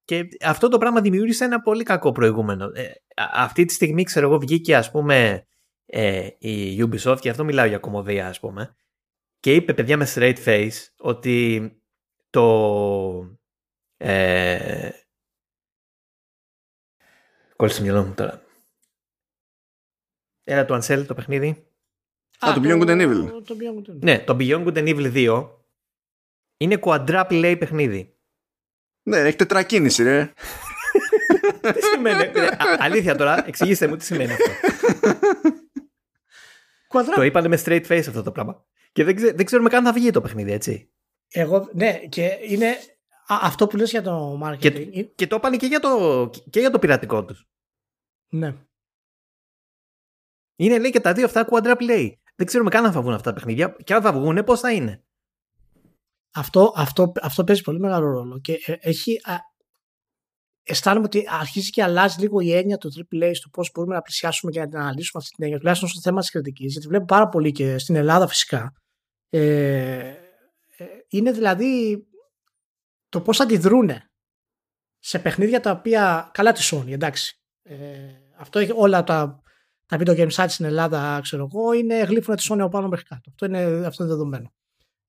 [0.04, 2.70] Και αυτό το πράγμα δημιούργησε ένα πολύ κακό προηγούμενο.
[2.74, 2.82] Ε,
[3.14, 5.46] α- αυτή τη στιγμή, ξέρω εγώ, βγήκε ας πούμε
[5.86, 8.74] ε, η Ubisoft και αυτό μιλάω για κομμωδία ας πούμε
[9.40, 11.70] και είπε παιδιά με straight face ότι
[12.30, 13.38] το
[13.96, 14.88] ε,
[17.60, 18.42] κόλλησε το μυαλό μου τώρα
[20.44, 21.66] Έλα το Ansel το παιχνίδι.
[22.38, 23.42] Α, το Beyond Good and Evil.
[23.44, 23.98] Το Beyond Good and Evil.
[24.00, 25.50] Ναι, το Beyond Good and Evil 2
[26.56, 28.16] είναι quadruple A παιχνίδι.
[29.02, 30.32] Ναι, έχει τετρακίνηση, ρε.
[31.74, 32.22] τι σημαίνει.
[32.34, 34.50] ε, α, αλήθεια τώρα, εξηγήστε μου τι σημαίνει αυτό.
[36.88, 38.66] Quadra- το είπανε με straight face αυτό το πράγμα.
[38.92, 40.90] Και δεν, ξέ, δεν ξέρουμε καν θα βγει το παιχνίδι, έτσι.
[41.28, 42.76] Εγώ, ναι, και είναι
[43.32, 44.58] α, αυτό που λες για το marketing.
[44.58, 47.46] Και, είναι- και το είπανε και για το, και για το πειρατικό τους.
[48.32, 48.56] Ναι.
[50.56, 52.12] Είναι λέει και τα δύο αυτά quadruple A.
[52.36, 53.76] Δεν ξέρουμε καν αν θα βγουν αυτά τα παιχνίδια.
[53.84, 55.04] Και αν θα βγουν, πώς θα είναι.
[56.34, 59.34] Αυτό, αυτό, αυτό παίζει πολύ μεγάλο ρόλο και ε, έχει, α,
[60.62, 64.52] αισθάνομαι ότι αρχίζει και αλλάζει λίγο η έννοια του AAA στο πώς μπορούμε να πλησιάσουμε
[64.52, 66.72] και να την αναλύσουμε αυτή την έννοια, τουλάχιστον στο θέμα της κριτικής.
[66.72, 68.72] Γιατί βλέπω πάρα πολύ και στην Ελλάδα φυσικά.
[69.28, 69.98] Ε,
[70.76, 72.04] ε, είναι δηλαδή
[73.10, 73.90] το πώς αντιδρούν
[74.98, 76.30] σε παιχνίδια τα οποία.
[76.34, 77.40] Καλά τη Sony, εντάξει.
[77.62, 77.76] Ε,
[78.36, 79.42] αυτό έχει όλα τα,
[79.86, 83.04] τα video game sites στην Ελλάδα, ξέρω εγώ, είναι γλύφωνα τη Sony από πάνω μέχρι
[83.04, 83.30] κάτω.
[83.30, 84.52] Αυτό είναι, αυτό είναι δεδομένο.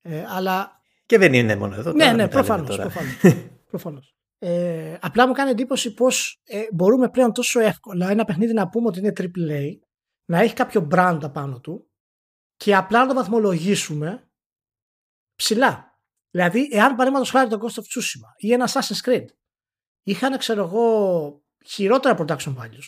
[0.02, 1.91] Ε, αλλά Και δεν είναι μόνο εδώ.
[1.91, 2.82] ναι, τώρα, ναι, μην τα λέμε προφανώς, τώρα.
[2.82, 3.36] προφανώς,
[3.72, 4.15] προφανώς.
[4.40, 8.88] Ε, απλά μου κάνει εντύπωση πως ε, μπορούμε πλέον τόσο εύκολα ένα παιχνίδι να πούμε
[8.88, 9.80] ότι είναι AAA,
[10.26, 11.91] να έχει κάποιο brand απάνω του
[12.57, 14.30] και απλά να το βαθμολογήσουμε
[15.36, 15.90] ψηλά.
[16.32, 19.26] Δηλαδή, εάν παραδείγματο χάρη το Ghost of Tsushima ή ένα Assassin's Creed
[20.03, 22.88] είχαν, ξέρω εγώ, χειρότερα production values,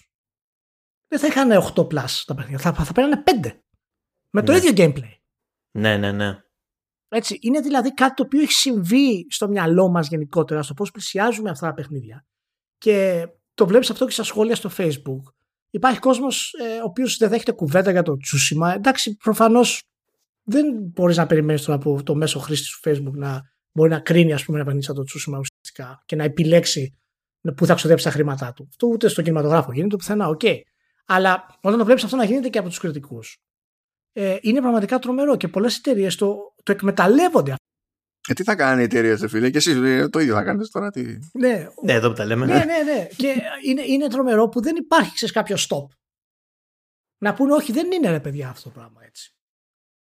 [1.07, 3.51] δεν θα είχαν 8 plus τα παιχνίδια, θα, θα παίρνανε 5.
[4.29, 4.57] Με το Ναι.
[4.57, 5.13] ίδιο gameplay.
[5.71, 6.37] Ναι, ναι, ναι.
[7.07, 11.49] Έτσι, είναι δηλαδή κάτι το οποίο έχει συμβεί στο μυαλό μας γενικότερα, στο πώς πλησιάζουμε
[11.49, 12.25] αυτά τα παιχνίδια.
[12.77, 15.33] Και το βλέπεις αυτό και στα σχόλια στο facebook.
[15.69, 18.73] Υπάρχει κόσμος ε, ο οποίος δεν δέχεται κουβέντα για το Tsushima.
[18.75, 19.83] Εντάξει, προφανώς
[20.43, 23.41] δεν μπορείς να περιμένεις τώρα από το μέσο χρήστη του facebook να
[23.71, 26.97] μπορεί να κρίνει ας πούμε ένα παιχνίδι σαν το Tsushima ουσιαστικά και να επιλέξει
[27.55, 28.65] πού θα ξοδέψει τα χρήματά του.
[28.69, 30.41] Αυτό ούτε στο κινηματογράφο γίνεται πουθενά, οκ.
[31.05, 33.37] Αλλά όταν το βλέπεις αυτό να γίνεται και από τους κριτικούς
[34.13, 37.55] ε, είναι πραγματικά τρομερό και πολλές εταιρείες το, το εκμεταλλεύονται.
[38.27, 40.69] Ε, τι θα κάνει η εταιρεία, σε φίλε, και εσύ ε, το ίδιο θα κάνεις
[40.69, 40.89] τώρα.
[40.89, 41.17] Τι...
[41.33, 42.45] Ναι, Ναι, εδώ που τα λέμε.
[42.45, 43.07] ναι, ναι, ναι.
[43.15, 45.95] και είναι, είναι τρομερό που δεν υπάρχει ξέρεις, κάποιο stop.
[47.17, 49.35] Να πούνε όχι δεν είναι ρε παιδιά αυτό το πράγμα έτσι.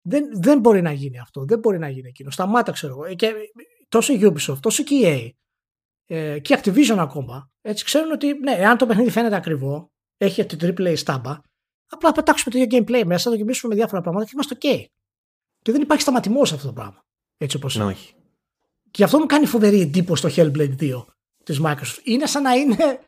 [0.09, 2.31] Δεν, δεν μπορεί να γίνει αυτό, δεν μπορεί να γίνει εκείνο.
[2.31, 3.05] Σταμάτα ξέρω εγώ.
[3.05, 3.33] Ε, Και
[3.89, 5.31] τόσο η Ubisoft, τόσο και η EA
[6.17, 10.41] ε, και η Activision ακόμα, έτσι ξέρουν ότι ναι, εάν το παιχνίδι φαίνεται ακριβό, έχει
[10.41, 11.41] αυτή την AAA στάμπα,
[11.87, 14.85] απλά πετάξουμε το ίδιο gameplay μέσα, το γεμίσουμε με διάφορα πράγματα και είμαστε ok.
[15.63, 17.05] Και δεν υπάρχει σταματημός σε αυτό το πράγμα.
[17.37, 17.93] Έτσι όπως Ναι, είναι.
[17.93, 18.13] όχι.
[18.83, 21.05] Και γι' αυτό μου κάνει φοβερή εντύπωση το Hellblade 2
[21.45, 22.01] της Microsoft.
[22.05, 22.99] Είναι σαν να είναι,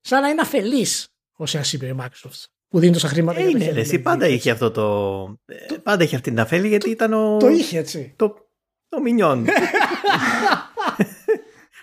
[0.00, 3.56] σαν να είναι αφελής ο είπε η Microsoft που δίνει τόσα χρήματα Ε, για το
[3.56, 4.02] είναι, ρε, Hellblade εσύ 2.
[4.02, 4.84] πάντα είχε αυτό το.
[5.46, 7.36] ε, Πάντα είχε αυτή την αφέλη γιατί ήταν ο.
[7.36, 8.14] Το είχε έτσι.
[8.16, 8.34] Το,
[8.88, 9.46] το μινιόν.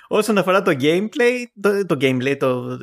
[0.07, 2.77] Όσον αφορά το gameplay, το, το gameplay, το,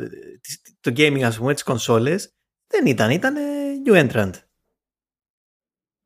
[0.81, 2.35] το gaming ας πούμε, τις κονσόλες,
[2.67, 3.35] δεν ήταν, ήταν
[3.87, 4.31] new entrant.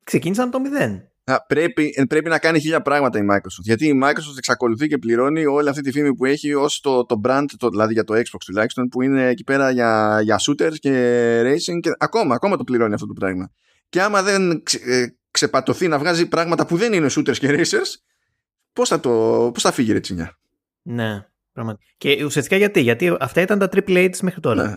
[0.04, 1.10] Ξεκίνησαν το μηδέν.
[1.28, 3.62] Α, πρέπει, ε, πρέπει να κάνει χίλια πράγματα η Microsoft.
[3.62, 7.20] Γιατί η Microsoft εξακολουθεί και πληρώνει όλη αυτή τη φήμη που έχει ως το, το
[7.24, 11.40] brand, το, δηλαδή για το Xbox τουλάχιστον, που είναι εκεί πέρα για, για shooters και
[11.40, 11.80] racing.
[11.80, 13.50] Και ακόμα, ακόμα το πληρώνει αυτό το πράγμα.
[13.88, 18.00] Και άμα δεν ξε, ε, ξεπατωθεί να βγάζει πράγματα που δεν είναι shooters και racers,
[18.72, 19.10] πώς θα, το,
[19.54, 20.38] πώς θα φύγει η ρετσινιά.
[20.82, 21.84] Ναι, πραγματικά.
[21.96, 24.62] Και ουσιαστικά γιατί, γιατί αυτά ήταν τα AAA της μέχρι τώρα.
[24.62, 24.76] Ναι, ναι.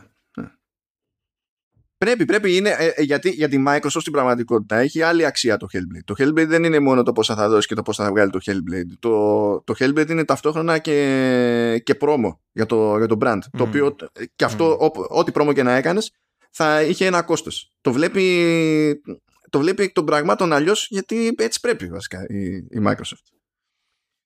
[2.05, 2.55] Πρέπει, πρέπει.
[2.55, 6.03] Είναι, ε, ε, γιατί, γιατί η Microsoft στην πραγματικότητα έχει άλλη αξία το Hellblade.
[6.05, 8.39] Το Hellblade δεν είναι μόνο το πόσα θα δώσει και το πόσα θα βγάλει το
[8.45, 8.93] Hellblade.
[8.99, 13.39] Το, το Hellblade είναι ταυτόχρονα και, και πρόμο για το, για το brand.
[13.57, 13.67] Το Mm.
[13.67, 14.77] οποίο ε, και αυτό, Mm.
[14.79, 16.11] ό- ό,τι πρόμο και να έκανες
[16.51, 17.71] θα είχε ένα κόστος.
[17.81, 19.01] Το βλέπει,
[19.49, 23.23] το βλέπει εκ των πραγμάτων αλλιώς γιατί έτσι πρέπει βασικά η, η Microsoft.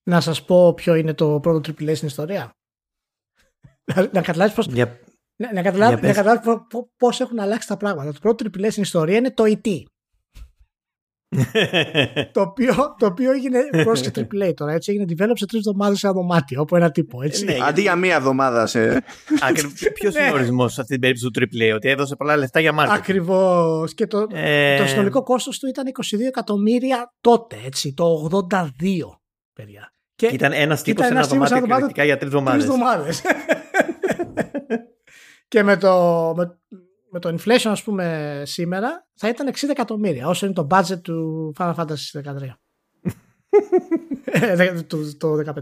[0.10, 2.56] Να σας πω ποιο είναι το πρώτο AAA στην ιστορία.
[3.96, 5.00] να, να καταλάβεις πώς, Για...
[5.36, 6.16] να, να καταλάβεις, Για να πες.
[6.16, 8.12] καταλάβεις πο- πο- πώς έχουν αλλάξει τα πράγματα.
[8.12, 9.82] Το πρώτο AAA στην ιστορία είναι το E.T.
[12.32, 14.72] το οποίο, το οποίο έγινε πρόσχε AAA τώρα.
[14.74, 17.22] Έτσι, έγινε develop σε τρεις εβδομάδες σε ένα δωμάτιο από ένα τύπο.
[17.22, 17.46] Έτσι.
[17.46, 18.80] Ναι, Αντί για μία εβδομάδα σε.
[19.94, 22.74] Ποιο είναι ο ορισμός σε αυτή την περίπτωση του AAA, ότι έδωσε πολλά λεφτά για
[22.80, 23.94] marketing; Ακριβώς.
[23.94, 25.86] Και το, Ε, το συνολικό κόστος του ήταν
[26.16, 28.50] 22 εκατομμύρια τότε, έτσι, το 82,
[29.54, 29.94] παιδιά.
[30.16, 32.32] Και Ήταν ένας τύπο ήταν σε ένας ένας τύπος σε δωμάτιο ένα κυριολεκτικά για τρεις
[32.32, 33.22] τρεις εβδομάδες.
[35.60, 35.60] Εβδομάδε.
[35.60, 36.60] και με το, με,
[37.12, 41.54] με το inflation, ας πούμε, σήμερα θα ήταν 60 εκατομμύρια, όσο είναι το budget του
[41.58, 42.50] Final Fantasy 13.
[44.26, 45.56] Ε, του- το 15.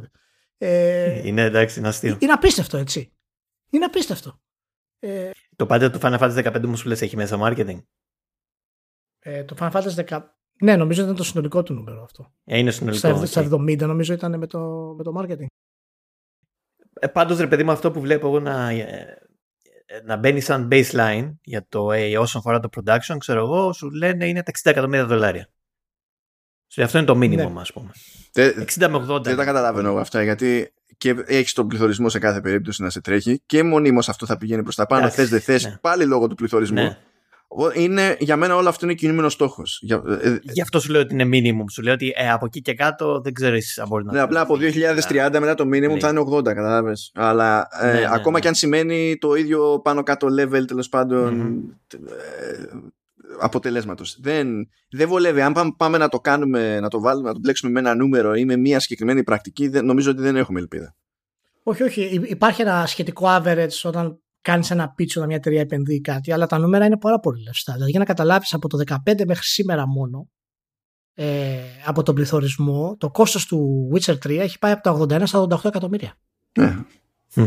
[0.57, 2.17] Ε, Είναι εντάξει, είναι αστείο.
[2.19, 3.13] είναι απίστευτο, έτσι.
[3.69, 4.41] Είναι απίστευτο.
[4.99, 7.79] Ε, Το πάντα του Final Fantasy 15 μου σου λες έχει μέσα marketing;
[9.19, 10.21] ε, το Final Fantasy 10.
[10.61, 12.33] Ναι, νομίζω ήταν το συνολικό του νούμερο αυτό.
[12.43, 13.07] Ε, είναι συνολικό.
[13.07, 13.25] Στα, οκ.
[13.25, 14.59] στα 70 νομίζω ήταν με το,
[14.97, 15.45] με το marketing.
[16.99, 19.21] Ε, πάντως ρε παιδί μου αυτό που βλέπω εγώ να, ε,
[20.05, 24.27] να μπαίνει σαν baseline για το A όσον αφορά το production, ξέρω εγώ, σου λένε
[24.27, 25.49] είναι τα 60 εκατομμύρια δολάρια.
[26.67, 27.61] Σε αυτό είναι το μίνιμουμ, ναι.
[27.61, 27.91] ας πούμε.
[28.33, 29.23] 60 με 80.
[29.23, 33.01] Δεν τα καταλαβαίνω εγώ αυτά γιατί και έχεις τον πληθωρισμό σε κάθε περίπτωση να σε
[33.01, 35.09] τρέχει και μονίμως αυτό θα πηγαίνει προς τα πάνω.
[35.09, 35.77] Θες δεν θες, ναι.
[35.81, 36.83] πάλι λόγω του πληθωρισμού.
[36.83, 36.97] Ναι.
[37.75, 39.79] Είναι, για μένα όλο αυτό είναι κινούμενο στόχος.
[39.81, 41.65] Για, ε, Γι' αυτό σου λέω ότι είναι minimum.
[41.71, 44.11] Σου λέω ότι ε, από εκεί και κάτω δεν ξέρω αν μπορεί να.
[44.13, 47.11] Ναι, απλά από 2030 μετά το minimum θα είναι 80, κατάλαβες.
[47.15, 51.61] Αλλά ε, ναι, ναι, ακόμα και αν σημαίνει το ίδιο πάνω κάτω level τέλος πάντων
[51.87, 51.97] mm-hmm.
[53.39, 54.17] αποτελέσματος.
[54.21, 55.41] Δεν, δεν βολεύει.
[55.41, 58.45] Αν πάμε να το κάνουμε, να το βάλουμε, να το μπλέξουμε με ένα νούμερο ή
[58.45, 60.95] με μια συγκεκριμένη πρακτική, νομίζω ότι δεν έχουμε ελπίδα.
[61.63, 62.21] Όχι, όχι.
[62.27, 66.57] Υπάρχει ένα σχετικό average όταν κάνεις ένα pitch όταν μια εταιρεία επενδύει κάτι, αλλά τα
[66.57, 67.73] νούμερα είναι πάρα πολύ λεφτά.
[67.73, 70.29] Δηλαδή για να καταλάβεις από το 2015 μέχρι σήμερα μόνο,
[71.13, 75.47] ε, από τον πληθωρισμό, το κόστος του Witcher 3 έχει πάει από τα 81 στα
[75.49, 76.13] 88 εκατομμύρια.
[76.59, 76.77] Ναι.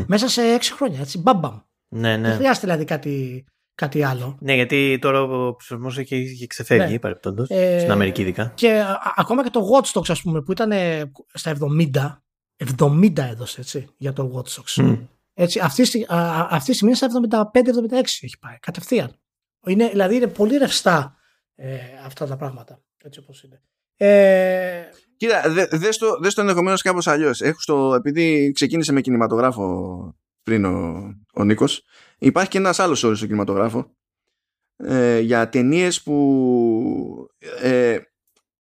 [0.06, 1.58] Μέσα σε 6 χρόνια, έτσι, μπαμπαμ.
[1.88, 2.28] Ναι, ναι.
[2.28, 3.44] Δεν χρειάζεται δηλαδή κάτι,
[3.74, 4.36] κάτι άλλο.
[4.40, 6.98] Ναι, γιατί τώρα ο πληθωρισμός έχει, ξεφεύγει ναι.
[6.98, 7.44] παρεπτόντω.
[7.48, 8.52] Ε, στην Αμερική ειδικά.
[8.54, 10.72] Και α, ακόμα και το Watch Dogs, ας πούμε, που ήταν
[11.32, 11.56] στα
[11.92, 12.22] 70,
[12.78, 14.84] 70 έδωσε έτσι, για το Watch Dogs.
[14.84, 14.98] Mm.
[15.34, 17.08] Έτσι, αυτή, α, αυτή τη στιγμή στα
[17.52, 19.18] 75-76 έχει πάει κατευθείαν.
[19.66, 21.16] Είναι, δηλαδή είναι πολύ ρευστά
[21.54, 22.82] ε, αυτά τα πράγματα.
[23.04, 23.62] Έτσι όπως είναι.
[23.96, 24.82] Ε...
[25.16, 27.40] Κοίτα, δες δες το, δες το ενδεχομένως κάπως αλλιώς.
[27.96, 31.84] Επειδή ξεκίνησε με κινηματογράφο πριν ο, ο Νίκος,
[32.18, 33.96] υπάρχει και ένας άλλος όρος στο κινηματογράφο
[34.76, 37.28] ε, για ταινίες που
[37.62, 37.98] ε,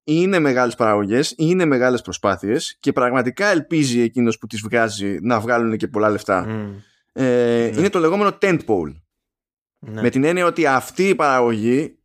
[0.04, 5.76] είναι μεγάλες παραγωγές, είναι μεγάλες προσπάθειες και πραγματικά ελπίζει εκείνος που τις βγάζει να βγάλουν
[5.76, 6.46] και πολλά λεφτά.
[7.12, 7.22] Ε,
[7.72, 7.78] ναι.
[7.78, 8.94] Είναι το λεγόμενο tentpole.
[9.78, 10.00] Ναι.
[10.00, 11.98] Με την έννοια ότι αυτή η παραγωγή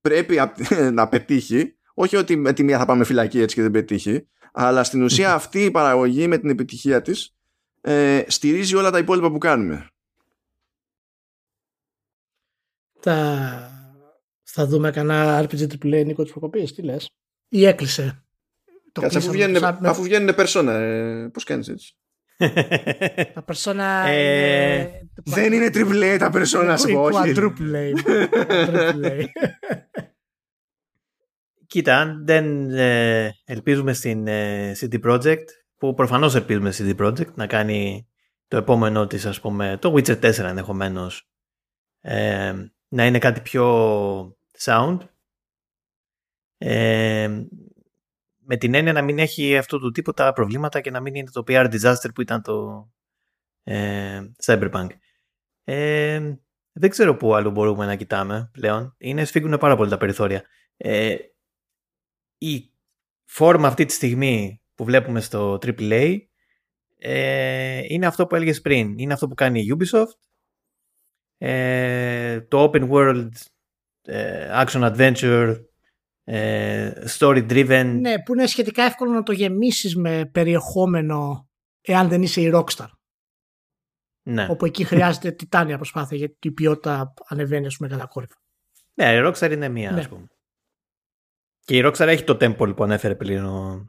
[0.00, 0.38] πρέπει
[0.92, 4.84] να πετύχει, όχι ότι με τη μία θα πάμε φυλακή έτσι και δεν πετύχει, αλλά
[4.84, 7.36] στην ουσία αυτή η παραγωγή με την επιτυχία της
[7.80, 9.88] ε, στηρίζει όλα τα υπόλοιπα που κάνουμε.
[13.00, 13.70] Θα,
[14.42, 17.10] θα δούμε κανένα RPG AAA Νίκο της Προκοπής, τι λες;
[17.48, 18.24] Ή έκλεισε.
[18.92, 19.88] Το Κάτσε, αφού βγαίνουν, με...
[19.88, 21.96] αφού βγαίνουν περσόνα, ε, πώς κάνεις έτσι;
[23.34, 27.32] τα περσόνα ε, Δεν είναι τριπλέ τα περσόνα σου, όχι.
[31.66, 35.44] Κοίτα, αν δεν ε, ελπίζουμε στην ε, CD Projekt,
[35.76, 38.08] που προφανώς ελπίζουμε στην CD Projekt να κάνει
[38.48, 41.28] το επόμενο της, ας πούμε, το Witcher 4 ενδεχομένως.
[42.00, 42.54] Ε,
[42.88, 43.66] να είναι κάτι πιο
[44.58, 44.98] sound
[46.66, 47.46] ε,
[48.38, 51.30] με την έννοια να μην έχει αυτού του τύπου τα προβλήματα και να μην είναι
[51.30, 52.88] το PR disaster που ήταν το
[53.62, 54.88] ε, Cyberpunk.
[55.64, 56.34] Ε,
[56.72, 58.94] δεν ξέρω πού άλλο μπορούμε να κοιτάμε πλέον.
[58.98, 60.42] Είναι σφίγγουν πάρα πολύ τα περιθώρια.
[60.76, 61.16] Ε,
[62.38, 62.70] η
[63.24, 66.18] φόρμα αυτή τη στιγμή που βλέπουμε στο AAA
[66.98, 68.98] ε, είναι αυτό που έλεγες πριν.
[68.98, 70.18] Είναι αυτό που κάνει η Ubisoft.
[71.38, 73.30] Ε, το open world
[74.02, 75.60] ε, action adventure ε,
[77.18, 77.98] story driven.
[78.00, 81.48] Ναι, που είναι σχετικά εύκολο να το γεμίσεις με περιεχόμενο
[81.80, 82.88] εάν δεν είσαι η Rockstar.
[84.26, 84.46] Ναι.
[84.50, 88.34] Όπου εκεί χρειάζεται τιτάνια προσπάθεια γιατί η ποιότητα ανεβαίνει ας πούμε κατακόρυφα.
[88.94, 90.00] Ναι, η Rockstar είναι μία ναι.
[90.00, 90.26] ας πούμε.
[91.64, 93.88] Και η Rockstar έχει το temple που ανέφερε πριν ο...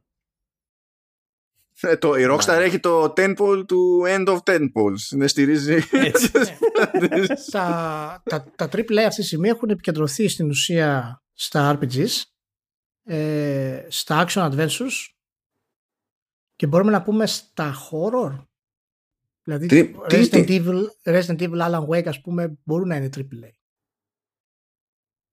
[1.82, 5.12] Ε, το, η Rockstar έχει το temple του end of temples.
[5.14, 5.74] Είναι στηρίζει.
[5.92, 6.12] Ναι.
[7.52, 12.22] τα, τα, τα AAA αυτή τη στιγμή έχουν επικεντρωθεί στην ουσία στα RPGs,
[13.04, 15.08] ε, στα action adventures
[16.56, 18.46] και μπορούμε να πούμε στα horror.
[19.44, 23.50] Δηλαδή τι, Resident, τι, Evil, Resident Evil Alan Wake ας πούμε μπορούν να είναι AAA.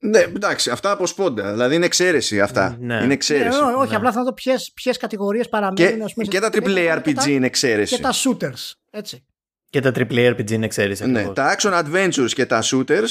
[0.04, 1.50] Ναι, εντάξει, αυτά από σπόντα.
[1.50, 2.76] Δηλαδή είναι εξαίρεση αυτά.
[2.80, 3.02] Ναι.
[3.02, 3.58] Είναι εξαίρεση.
[3.64, 3.96] Ναι, όχι, ναι.
[3.96, 4.34] απλά θα δω
[4.74, 5.96] ποιες κατηγορίες παραμένουν.
[5.96, 7.94] Και, ας πούμε, και τα AAA RPG είναι εξαίρεση.
[7.96, 8.72] Και τα shooters.
[8.90, 9.26] Έτσι.
[9.70, 11.06] Και τα AAA RPG είναι εξαίρεση.
[11.06, 13.08] Ναι, τα action adventures και τα shooters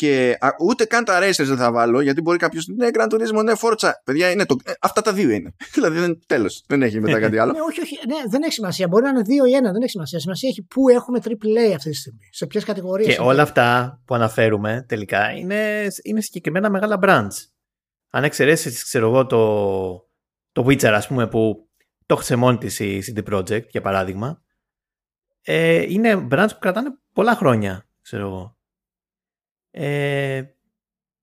[0.00, 2.66] και α, ούτε καν τα racers δεν θα βάλω, γιατί μπορεί κάποιος.
[2.66, 3.90] Ναι, Gran Turismo, ναι, Forza.
[4.04, 5.54] Παιδιά, είναι το, ε, αυτά τα δύο είναι.
[5.74, 6.64] δηλαδή, τέλος.
[6.66, 7.52] Δεν έχει μετά κάτι άλλο.
[7.52, 7.98] ναι, όχι, όχι.
[8.06, 8.88] Ναι, δεν έχει σημασία.
[8.88, 9.72] Μπορεί να είναι δύο ή ένα.
[9.72, 10.18] Δεν έχει σημασία.
[10.18, 12.28] Σημασία έχει πού έχουμε AAA αυτή τη στιγμή.
[12.30, 13.14] Σε ποιες κατηγορίες.
[13.14, 17.34] Και όλα αυτά που αναφέρουμε τελικά είναι, είναι συγκεκριμένα μεγάλα brands.
[18.10, 20.08] Αν εξαιρέσεις, ξέρω εγώ, το,
[20.52, 21.68] το Witcher, ας πούμε, που
[22.06, 24.42] το έχασε μόνη τη η CD Projekt, για παράδειγμα.
[25.42, 28.58] Ε, είναι brands που κρατάνε πολλά χρόνια, ξέρω εγώ.
[29.70, 30.42] Ε,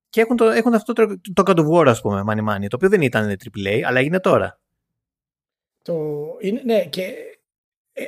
[0.10, 2.76] και έχουν, το, έχουν αυτό το, το God of War, ας πούμε, Money Money, το
[2.76, 4.60] οποίο δεν ήταν AAA, αλλά είναι τώρα.
[5.84, 6.04] Το,
[6.40, 7.14] είναι, ναι, και
[7.94, 8.04] ε,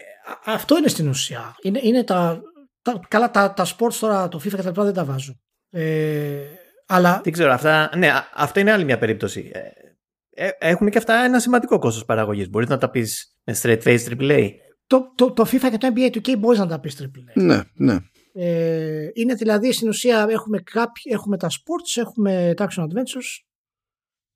[0.46, 1.56] αυτό είναι στην ουσία.
[1.62, 2.42] Είναι, είναι τα,
[2.82, 5.42] τα, καλά, τα, τα sports τώρα, το FIFA και τα λοιπά δεν τα βάζουν.
[5.70, 6.40] Ε,
[6.86, 7.22] αλλά...
[7.24, 9.52] Δεν ξέρω, αυτά, ναι, αυτό είναι άλλη μια περίπτωση.
[9.54, 12.50] Ε, ε, έχουν και αυτά ένα σημαντικό κόστος παραγωγής.
[12.50, 14.50] Μπορείς να τα πεις με straight face AAA.
[14.88, 17.42] Το, το, το FIFA και το NBA 2K μπορείς να τα πεις AAA.
[17.42, 17.98] Ναι, ναι.
[18.42, 23.44] Ε, είναι δηλαδή στην ουσία έχουμε, κάποιοι, έχουμε τα sports, έχουμε τα action adventures.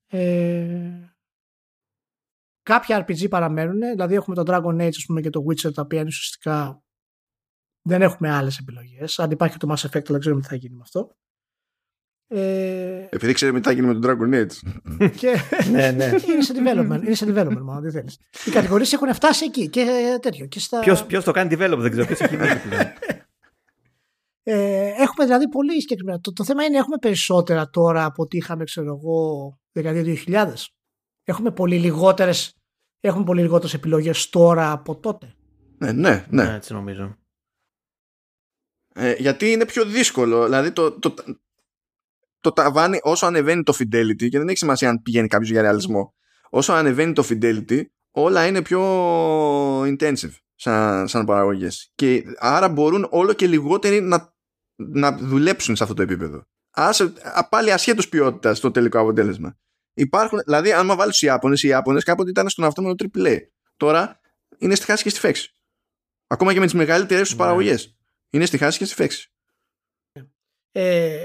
[0.07, 1.13] Ε,
[2.63, 5.99] κάποια RPG παραμένουν, δηλαδή έχουμε το Dragon Age ας πούμε, και το Witcher τα οποία
[5.99, 6.83] είναι ουσιαστικά
[7.81, 9.19] δεν έχουμε άλλες επιλογές.
[9.19, 11.15] Αν υπάρχει το Mass Effect, αλλά ξέρουμε τι θα γίνει με αυτό.
[12.27, 13.07] Ε...
[13.09, 14.55] Επειδή ξέρουμε τι θα γίνει με τον Dragon Age.
[15.19, 15.35] και...
[15.71, 16.05] ναι, ναι.
[16.05, 18.19] είναι σε development, είναι σε development μόνο, δεν θέλεις.
[18.45, 19.85] Οι κατηγορίες έχουν φτάσει εκεί και
[20.21, 20.45] τέτοιο.
[20.45, 20.79] Και στα...
[20.79, 22.49] ποιος, ποιος το κάνει development, δεν ξέρω ποιος έχει βγει.
[24.43, 26.19] ε, έχουμε δηλαδή πολύ συγκεκριμένα.
[26.19, 30.53] Το, το θέμα είναι έχουμε περισσότερα τώρα από ό,τι είχαμε, ξέρω εγώ, δεκαετία 2000.
[31.23, 32.55] Έχουμε πολύ λιγότερες,
[32.99, 35.35] έχουμε πολύ λιγότερες επιλογές τώρα από τότε.
[35.77, 36.43] Ναι, ναι, ναι.
[36.43, 37.17] ναι έτσι νομίζω.
[38.95, 40.43] Ε, γιατί είναι πιο δύσκολο.
[40.43, 41.13] Δηλαδή το, το,
[42.39, 46.13] το ταβάνι όσο ανεβαίνει το fidelity και δεν έχει σημασία αν πηγαίνει κάποιος για ρεαλισμό.
[46.49, 48.81] Όσο ανεβαίνει το fidelity όλα είναι πιο
[49.81, 51.91] intensive σαν, σαν παραγωγές.
[51.95, 54.32] Και άρα μπορούν όλο και λιγότεροι να,
[54.89, 56.43] να δουλέψουν σε αυτό το επίπεδο.
[56.71, 57.11] Ας,
[57.49, 59.57] πάλι ασχέτως ποιότητας στο τελικό αποτέλεσμα.
[59.93, 63.37] Υπάρχουν, δηλαδή, αν βάλεις του Ιάπωνες, οι Ιάπωνες κάποτε ήταν στον αυτόματο AAA.
[63.77, 64.19] Τώρα
[64.57, 65.53] είναι στη χάση και στη φέξη.
[66.27, 67.37] Ακόμα και με τις μεγαλύτερες τους ναι.
[67.37, 67.95] παραγωγές.
[68.29, 69.31] Είναι στη χάση και στη φέξη.
[70.71, 71.17] Ε,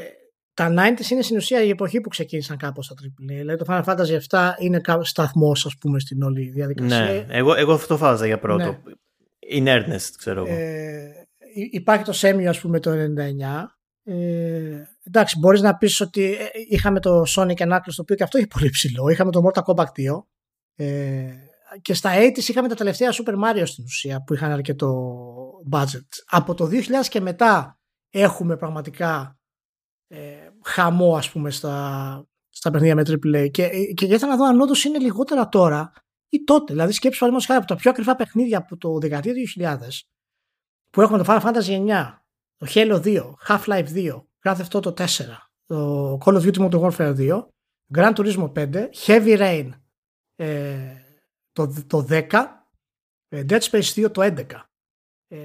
[0.55, 3.09] τα 90s είναι στην ουσία η εποχή που ξεκίνησαν κάπως τα AAA.
[3.17, 6.99] Δηλαδή το Final Fantasy 7 είναι σταθμός, ας πούμε, στην όλη διαδικασία.
[6.99, 8.65] Ναι, εγώ, εγώ αυτό φάζα για πρώτο.
[8.65, 8.79] Ναι.
[9.51, 10.55] In earnest, ξέρω εγώ.
[10.55, 11.28] Ε,
[11.71, 13.79] υπάρχει το Semio, ας πούμε, το 99.
[14.03, 18.23] Ε, εντάξει, μπορείς να πεις ότι ε, είχαμε το Sonic and Knuckles, το οποίο και
[18.23, 19.09] αυτό είχε πολύ ψηλό.
[19.09, 20.25] Είχαμε το Mortal Kombat 2.
[20.75, 21.33] Ε,
[21.83, 25.21] και στα 80's είχαμε τα τελευταία Super Mario στην ουσία που είχαν αρκετό
[25.71, 26.07] budget.
[26.27, 27.81] Από το 2000 και μετά
[28.11, 29.39] έχουμε πραγματικά
[30.07, 30.19] ε,
[30.65, 34.85] χαμό ας πούμε στα, στα παιχνίδια με AAA και, και ήθελα να δω αν όντως
[34.85, 35.93] είναι λιγότερα τώρα
[36.29, 36.73] ή τότε.
[36.73, 39.79] Δηλαδή σκέψου παραδείγματος χάρη από τα πιο ακριβά παιχνίδια από το δεκαετία 2000
[40.91, 42.19] που έχουμε το Final Fantasy 9,
[42.57, 45.07] το Halo 2, Half-Life 2, Grand Theft Auto 4,
[45.67, 47.43] το Call of Duty Modern Warfare 2,
[47.95, 49.71] Gran Turismo 5, Heavy Rain
[50.37, 51.03] ε,
[51.53, 52.31] το, το 10,
[53.29, 54.45] ε, Dead Space 2 το 11.
[55.29, 55.39] Ε,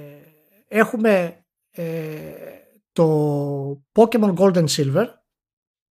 [0.68, 2.32] έχουμε ε,
[2.92, 3.06] το
[3.92, 5.06] Pokemon Gold and Silver,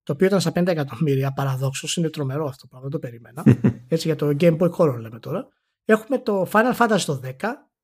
[0.04, 1.96] το οποίο ήταν στα 5 εκατομμύρια παραδόξως.
[1.96, 3.44] Είναι τρομερό αυτό το πράγμα, δεν το περίμενα.
[3.94, 5.48] Έτσι για το Game Boy Color λέμε τώρα.
[5.86, 7.32] Έχουμε το Final Fantasy το 10.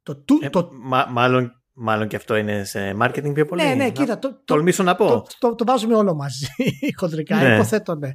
[0.04, 0.70] Το, ε, το...
[1.10, 3.64] μάλλον, μάλλον και αυτό είναι σε marketing πιο πολύ.
[3.64, 4.20] Ναι, ναι, κοίτα.
[4.20, 5.08] Το, τολμήσω να πω.
[5.08, 6.48] Το, το, το, βάζουμε όλο μαζί,
[7.00, 7.42] χοντρικά.
[7.42, 7.54] Ναι.
[7.54, 8.12] Υποθέτω, ναι.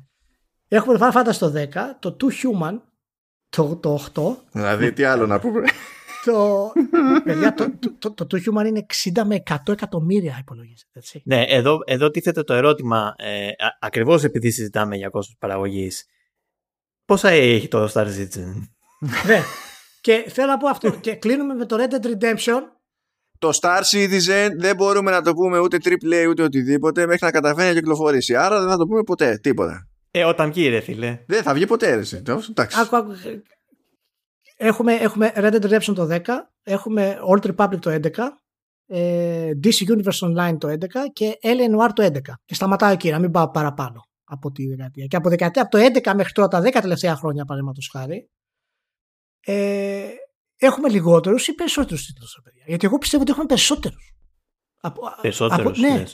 [0.69, 1.67] Έχουμε το Final Fantasy το 10,
[1.99, 2.81] το Two Human,
[3.49, 4.23] το, το 8.
[4.53, 5.63] Δηλαδή, τι άλλο να πούμε;
[6.25, 6.73] Το,
[7.25, 10.91] παιδιά, το, το, το, το, Human είναι 60 με 100 εκατομμύρια υπολογίζεται.
[10.93, 11.23] Έτσι.
[11.25, 13.49] Ναι, εδώ, εδώ τίθεται το ερώτημα, ε,
[13.81, 16.05] ακριβώς επειδή συζητάμε για κόστος παραγωγής,
[17.05, 18.69] πόσα έχει το Star Citizen;
[19.27, 19.41] ναι,
[20.01, 22.61] και θέλω να πω αυτό και κλείνουμε με το Red Dead Redemption.
[23.43, 27.69] Το Star Citizen δεν μπορούμε να το πούμε ούτε AAA ούτε οτιδήποτε μέχρι να καταφέρει
[27.69, 28.36] να κυκλοφορήσει.
[28.36, 29.89] Άρα δεν θα το πούμε ποτέ, τίποτα.
[30.10, 31.24] Ε, όταν βγει ρε φίλε.
[31.27, 32.02] Δεν θα βγει ποτέ ρε.
[32.48, 32.81] Εντάξει.
[32.81, 33.12] Άκου, άκου,
[34.56, 36.19] Έχουμε, έχουμε Red Dead Redemption το 10,
[36.62, 38.09] έχουμε Old Republic το 11,
[38.86, 40.77] ε, DC Universe Online το 11
[41.12, 42.19] και Alien Noir το 11.
[42.44, 45.06] Και σταματάω εκεί, να μην πάω παραπάνω από τη δεκαετία.
[45.06, 48.31] Και από, δεκαετία, από το 11 μέχρι τώρα, τα 10 τελευταία χρόνια, παραδείγματος χάρη,
[49.47, 50.09] ε,
[50.67, 54.15] έχουμε λιγότερους ή περισσότερους τίτλους, Γιατί εγώ πιστεύω ότι έχουμε περισσότερους.
[55.21, 55.79] Περισσότερους.
[55.79, 56.05] Ναι.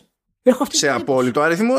[0.43, 1.75] Έχω αυτή σε απόλυτο αριθμό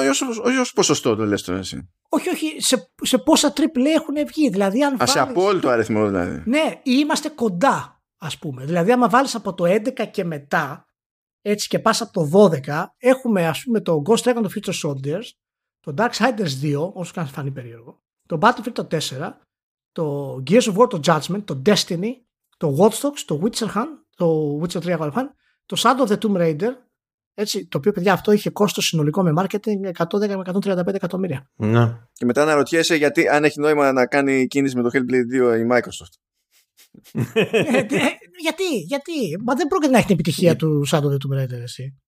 [0.56, 4.50] ή ως ποσοστό το λες τώρα εσύ; Όχι, όχι, σε, σε πόσα triple έχουν βγει.
[4.50, 6.44] Δηλαδή, αν Α, σε απόλυτο αριθμό δηλαδή.
[6.46, 8.66] Ναι, ή είμαστε κοντά, ας πούμε.
[8.66, 10.88] Δηλαδή, άμα βάλεις από το 11 και μετά,
[11.42, 15.26] έτσι και πας από το 12, έχουμε ας πούμε το Ghost Recon το Future Soldiers,
[15.80, 18.98] το Dark Siders 2, όσο και αν φανεί περίεργο, το Battlefield το 4,
[19.92, 22.12] το Gears of War το Judgment, το Destiny,
[22.60, 25.10] το Watch Dogs, το Witcher Hunt, το Witcher 3
[25.66, 26.72] το Shadow of the Tomb Raider,
[27.34, 31.52] έτσι, το οποίο, παιδιά, αυτό είχε κόστος συνολικό με marketing 110 με 135 εκατομμύρια.
[31.56, 31.98] Ναι.
[32.14, 35.60] Και μετά να ρωτιέσαι γιατί, αν έχει νόημα να κάνει κίνηση με το Hellblade 2
[35.60, 36.14] η Microsoft.
[37.34, 37.86] ε,
[38.42, 39.38] γιατί, γιατί.
[39.44, 42.00] Μα δεν πρόκειται να έχει την επιτυχία του Shadow of the Tomb Raider, εσύ.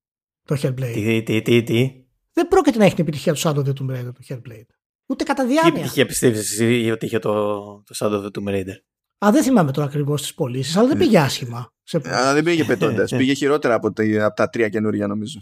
[0.44, 0.92] Το Hellblade.
[0.92, 1.90] Τι, τι, τι, τι;
[2.32, 4.74] Δεν πρόκειται να έχει την επιτυχία του Shadow of the Tomb Raider, το Hellblade.
[5.06, 5.72] Ούτε κατά διάνοια.
[5.72, 7.32] Τι επιτυχία πιστεύεις εσύ ότι είχε το,
[7.82, 8.76] το Shadow of the Tomb Raider;
[9.24, 11.72] Α, δεν θυμάμαι τώρα ακριβώς τις πωλήσεις, αλλά δεν πήγε άσχημα.
[11.82, 12.00] Σε...
[12.04, 13.10] Αλλά δεν πήγε πετώντας.
[13.10, 15.40] πήγε χειρότερα από, τα, από τα τρία καινούργια, νομίζω.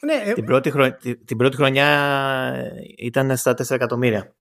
[0.00, 4.36] Ναι, ε, την, πρώτη χρονιά, την πρώτη χρονιά ήταν στα 4 εκατομμύρια.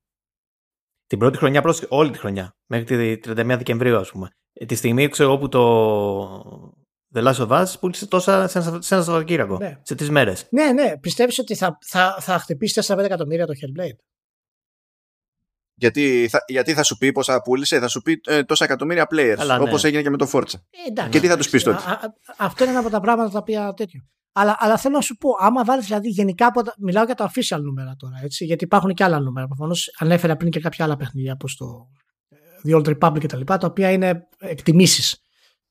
[1.08, 2.56] Την πρώτη χρονιά, όλη τη χρονιά.
[2.66, 4.30] Μέχρι τη 31 Δεκεμβρίου, ας πούμε.
[4.54, 6.76] Ε, τη στιγμή ξέρω εγώ που το
[7.14, 9.58] The Last of Us πούλησε τόσα σε ένα, σε ένα Σαββατοκύριακο.
[9.58, 9.80] Ναι.
[9.82, 10.48] Σε τρεις μέρες.
[10.50, 10.98] Ναι, ναι.
[10.98, 13.98] Πιστεύεις ότι θα, θα, θα χτυπήσει 4-5 εκατομμύρια το Hellblade;
[15.76, 19.60] Γιατί θα, γιατί θα σου πει πόσα πούλησε, θα σου πει ε, τόσα εκατομμύρια players.
[19.60, 19.80] Όπω ναι.
[19.82, 20.54] έγινε και με το Forza.
[20.70, 21.80] Ε, εντάξει, και τι θα τους πεις τότε;
[22.38, 24.02] αυτό είναι ένα από τα πράγματα τα οποία τέτοιο.
[24.38, 26.48] Αλλά, αλλά θέλω να σου πω, άμα βάλεις δηλαδή γενικά.
[26.48, 29.48] Από τα, μιλάω για τα official νούμερα τώρα, έτσι, γιατί υπάρχουν και άλλα νούμερα.
[29.48, 31.88] Προφανώς ανέφερα πριν και κάποια άλλα παιχνίδια όπως το
[32.30, 32.38] ε,
[32.70, 33.42] The Old Republic κτλ.
[33.42, 35.20] Τα, τα οποία είναι εκτιμήσεις.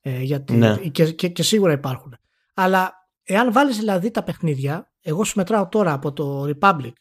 [0.01, 0.77] Ε, γιατί, Ναι.
[0.77, 2.15] και, και, και σίγουρα υπάρχουν.
[2.55, 6.93] Αλλά εάν βάλεις δηλαδή τα παιχνίδια, εγώ σου μετράω τώρα από το Republic,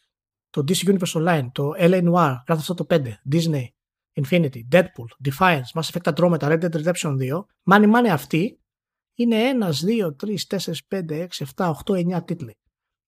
[0.53, 3.01] το DC Universe Online, το LA Noir, Grand Theft Auto 5,
[3.31, 3.65] Disney,
[4.21, 8.59] Infinity, Deadpool, Defiance, Mass Effect Andromeda, Red Dead Redemption 2, money money αυτή
[9.15, 9.69] είναι 1,
[10.03, 12.57] 2, 3, 4, 5, 6, 7, 8, 9 τίτλοι.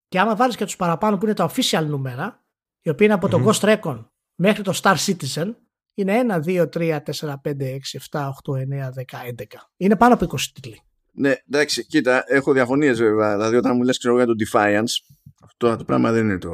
[0.07, 2.45] Και άμα βάλεις και τους παραπάνω που είναι τα official νούμερα,
[2.81, 3.47] οι οποίοι είναι από το Μμμ.
[3.47, 4.05] Ghost Recon
[4.35, 5.53] μέχρι το Star Citizen,
[5.93, 9.43] είναι 1, 2, 3, 4, 5, 6, 7, 8, 9, 10, 11.
[9.77, 10.81] Είναι πάνω από 20 τίτλοι.
[11.11, 13.35] Ναι, εντάξει, κοίτα, έχω διαφωνίες βέβαια.
[13.35, 16.53] Δηλαδή, όταν μου λες, ξέρω εγώ, για το Defiance, αυτό το πράγμα δεν είναι το.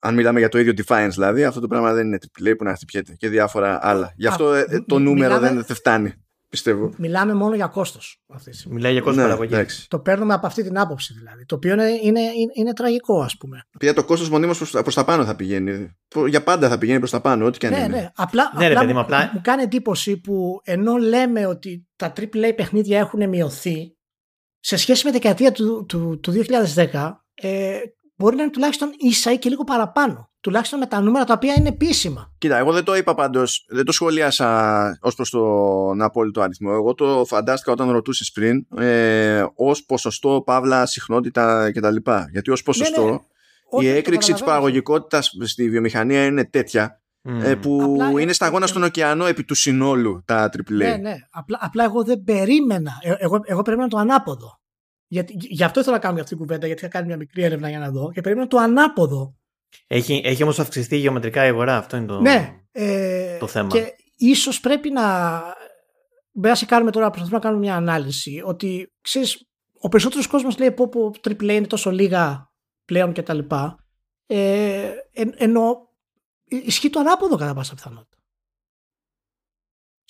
[0.00, 2.74] Αν μιλάμε για το ίδιο Defiance, δηλαδή, αυτό το πράγμα δεν είναι AAA που να
[2.74, 4.12] χτυπιέται και διάφορα άλλα.
[4.16, 6.12] Γι' αυτό Α, ε, ε, το μι- νούμερο μιλάμε- δεν, δεν φτάνει,
[6.48, 6.92] πιστεύω.
[6.96, 8.76] Μιλάμε μόνο για κόστος αυτή τη στιγμή.
[8.76, 9.52] Μιλάει για κόσμο Ναι, παραγωγής.
[9.52, 9.88] εντάξει.
[9.88, 11.44] Το παίρνουμε από αυτή την άποψη δηλαδή.
[11.44, 13.62] Το οποίο είναι, είναι, είναι, είναι τραγικό, ας πούμε.
[13.78, 15.96] Πια το κόστος μονίμως προς τα πάνω θα πηγαίνει.
[16.28, 17.88] Για πάντα θα πηγαίνει προς τα πάνω, ό,τι και αν Ναι, είναι.
[17.88, 18.10] ναι.
[18.14, 21.86] Απλά, Ναι, ρε απλά παιδί μου, μου, απλά- μου κάνει εντύπωση που ενώ λέμε ότι
[21.96, 23.96] τα AAA παιχνίδια έχουν μειωθεί
[24.60, 27.78] σε σχέση με τη δεκαετία του, του, του 2010 ε,
[28.18, 30.30] μπορεί να είναι τουλάχιστον ίσα ή και λίγο παραπάνω.
[30.40, 32.32] Τουλάχιστον με τα νούμερα τα οποία είναι επίσημα.
[32.38, 36.70] Κοίτα, εγώ δεν το είπα πάντως, δεν το σχολίασα ως προς τον απόλυτο αριθμό.
[36.72, 41.96] Εγώ το φαντάστηκα όταν ρωτούσες πριν ε, ως ποσοστό, παύλα, συχνότητα κτλ.
[42.30, 43.18] Γιατί ως ποσοστό ναι.
[43.70, 44.46] Όχι, η το έκρηξη της καταλαβαίνω.
[44.46, 47.40] παραγωγικότητας στη βιομηχανία είναι τέτοια Μμ.
[47.40, 50.62] ε, που Απλά, είναι ε, σταγόνα ε, στον ωκεανό επί του συνόλου τα AAA.
[50.70, 51.14] Ναι, ναι.
[51.30, 52.92] Απλά, απλά εγώ δεν περίμενα.
[53.02, 54.60] Ε, εγώ, εγώ περίμενα το ανάποδο.
[55.08, 57.68] Γιατί, γι' αυτό ήθελα να κάνω αυτή την κουβέντα, γιατί είχα κάνει μια μικρή έρευνα
[57.68, 59.34] για να δω και περίμενα το ανάποδο.
[59.86, 61.76] Έχει, έχει όμως αυξηθεί γεωμετρικά η αγορά.
[61.76, 62.20] Αυτό είναι το.
[62.20, 62.60] Ναι.
[62.72, 63.68] Ε, το θέμα.
[63.68, 65.42] Και ίσως πρέπει να.
[66.32, 68.42] Μπέρα κάνουμε τώρα, προσπαθούμε να κάνουμε μια ανάλυση.
[68.44, 69.48] Ότι ξέρεις,
[69.80, 72.50] ο περισσότερος κόσμος λέει πω, πω AAA είναι τόσο λίγα
[72.84, 73.38] πλέον κτλ.
[74.26, 75.88] Ε, εν, ενώ
[76.44, 78.07] ισχύει το ανάποδο κατά πάσα πιθανότητα.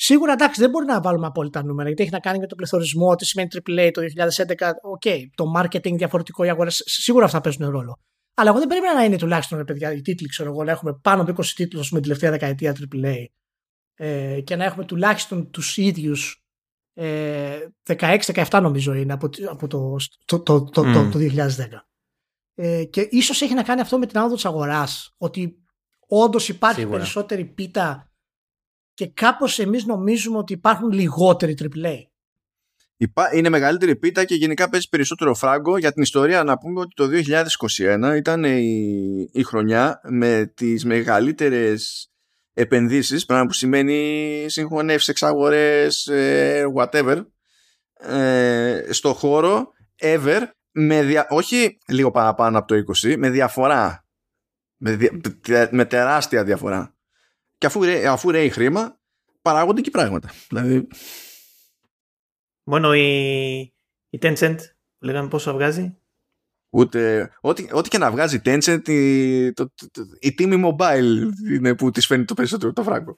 [0.01, 3.15] Σίγουρα εντάξει, δεν μπορεί να βάλουμε απόλυτα νούμερα γιατί έχει να κάνει με τον πληθωρισμό,
[3.15, 4.01] τι σημαίνει AAA το
[4.57, 4.71] 2011.
[4.83, 5.03] Οκ,
[5.35, 6.83] το marketing διαφορετικό, οι αγορές.
[6.87, 7.99] Σίγουρα αυτά παίζουν ρόλο.
[8.35, 10.99] Αλλά εγώ δεν περίμενα να είναι τουλάχιστον, ρε παιδιά, οι τίτλοι, ξέρω εγώ, να έχουμε
[11.03, 13.25] πάνω από 20 τίτλους με την τελευταία δεκαετία AAA
[13.95, 16.43] ε, και να έχουμε τουλάχιστον τους ίδιους
[16.95, 21.11] ε, 16-17 νομίζω είναι από, τη- από το, το, το, το, το, Μμ.
[21.11, 21.27] το 2010.
[22.55, 25.65] Ε, και ίσως έχει να κάνει αυτό με την άνοδο της αγοράς ότι
[26.07, 26.97] όντως υπάρχει Σίγουρα.
[26.99, 28.08] περισσότερη πίτα
[28.99, 31.95] και κάπως εμείς νομίζουμε ότι υπάρχουν λιγότεροι AAA.
[32.97, 36.95] Υπά- Είναι μεγαλύτερη πίτα και γενικά παίζει περισσότερο φράγκο για την ιστορία να πούμε ότι
[36.95, 42.11] το 2021 ήταν η, η χρονιά με τις μεγαλύτερες
[42.53, 47.25] επενδύσεις πράγμα που σημαίνει συγχωνεύσεις, εξαγορές ε, whatever
[48.01, 54.07] ε, στο χώρο ever με δια- όχι λίγο παραπάνω από το 20 με διαφορά
[54.77, 56.93] με, δια- τε- με τεράστια διαφορά
[57.59, 59.01] και αφού, ρέ- αφού ρέει χρήμα
[59.43, 60.87] παράγονται και πράγματα δηλαδή
[62.71, 63.59] Μόνο η,
[64.09, 64.57] η Tencent
[64.99, 65.97] που λέγαμε πόσο βγάζει.
[66.71, 71.75] Ούτε, ό,τι, ό,τι και να βγάζει Tencent, η, το, το- το- η τίμη mobile είναι
[71.75, 73.15] που της φαίνει το περισσότερο το φράγκο.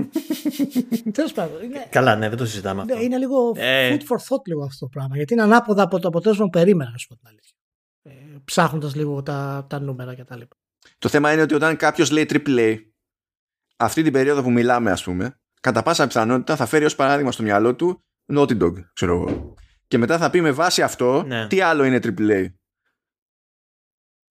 [1.12, 2.94] Τέλος πάντων, είναι, Καλά, ναι, δεν το συζητάμε αυτό.
[2.96, 3.90] ναι, είναι λίγο Ε.
[3.96, 6.90] food for thought λίγο αυτό το πράγμα γιατί είναι ανάποδα από το αποτέλεσμα που περίμενα
[6.90, 7.56] να σου πω την αλήθεια.
[8.02, 10.56] Ε, ψάχνοντας λίγο τα, τα νούμερα και τα λοιπά.
[10.98, 12.76] το θέμα είναι ότι όταν κάποιος λέει AAA,
[13.81, 17.43] αυτή την περίοδο που μιλάμε, ας πούμε, κατά πάσα πιθανότητα θα φέρει ως παράδειγμα στο
[17.43, 19.55] μυαλό του Naughty Dog, ξέρω εγώ.
[19.86, 21.47] Και μετά θα πει με βάση αυτό, Ναι.
[21.47, 22.47] τι άλλο είναι AAA.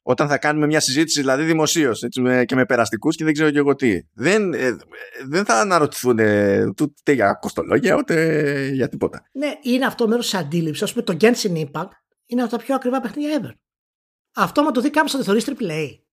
[0.01, 2.03] Όταν θα κάνουμε μια συζήτηση, δηλαδή δημοσίως
[2.45, 3.99] και με περαστικούς και δεν ξέρω και εγώ τι.
[4.13, 4.77] Δεν, ε,
[5.27, 9.25] δεν θα αναρωτηθούν ε, ούτε για κοστολόγια ούτε για τίποτα.
[9.31, 10.89] Ναι, είναι αυτό μέρος της αντίληψης.
[10.89, 11.89] Α πούμε, το Genshin Impact
[12.25, 13.53] είναι από τα πιο ακριβά παιχνίδια ever.
[14.35, 16.03] Αυτό, άμα το δει κάποιος, θα το θεωρεί AAA.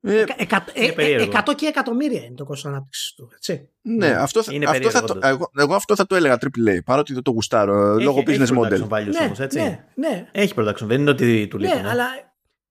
[0.00, 1.32] Ε, Εκα, ε, Είναι ε, περίεργο.
[1.46, 3.28] 100 και εκατομμύρια είναι το κόστος ανάπτυξης του.
[3.34, 3.68] Έτσι.
[3.82, 6.78] Ναι, αυτό, θα- Είναι αυτό θα περίεργο, το, εγώ, εγώ αυτό θα το έλεγα AAA,
[6.84, 8.72] παρότι δεν το γουστάρω, λόγω Έχει- business έχει model.
[8.72, 9.58] production values ναι, όμως, έτσι.
[9.58, 11.80] ναι, ναι, Έχει production, δεν είναι ότι του λείπουν.
[11.82, 12.06] ναι, αλλά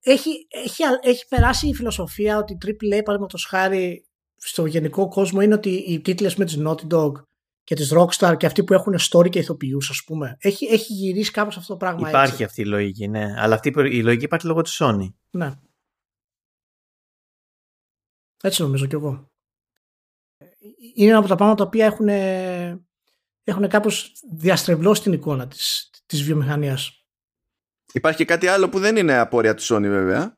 [0.02, 4.06] έχει, έχει, έχει περάσει η φιλοσοφία ότι η AAA, παραδείγματος χάρη,
[4.38, 7.12] στο γενικό κόσμο είναι ότι οι τίτλοι με τη Naughty Dog
[7.64, 11.32] και τη Rockstar και αυτοί που έχουν story και ηθοποιούς, ας πούμε, έχει, έχει γυρίσει
[11.32, 12.44] κάπως αυτό το πράγμα Υπάρχει έτσι.
[12.44, 13.34] αυτή η λογική, ναι.
[13.38, 15.14] Αλλά αυτή η λογική υπάρχει λόγω της Sony.
[15.30, 15.52] Ναι.
[18.46, 19.32] Έτσι νομίζω κι εγώ.
[20.96, 22.08] Είναι ένα από τα πράγματα τα οποία έχουν,
[23.44, 27.06] έχουν κάπως διαστρεβλώσει την εικόνα της, της βιομηχανίας.
[27.94, 30.38] Υπάρχει και κάτι άλλο που δεν είναι απόρρια της Sony βέβαια.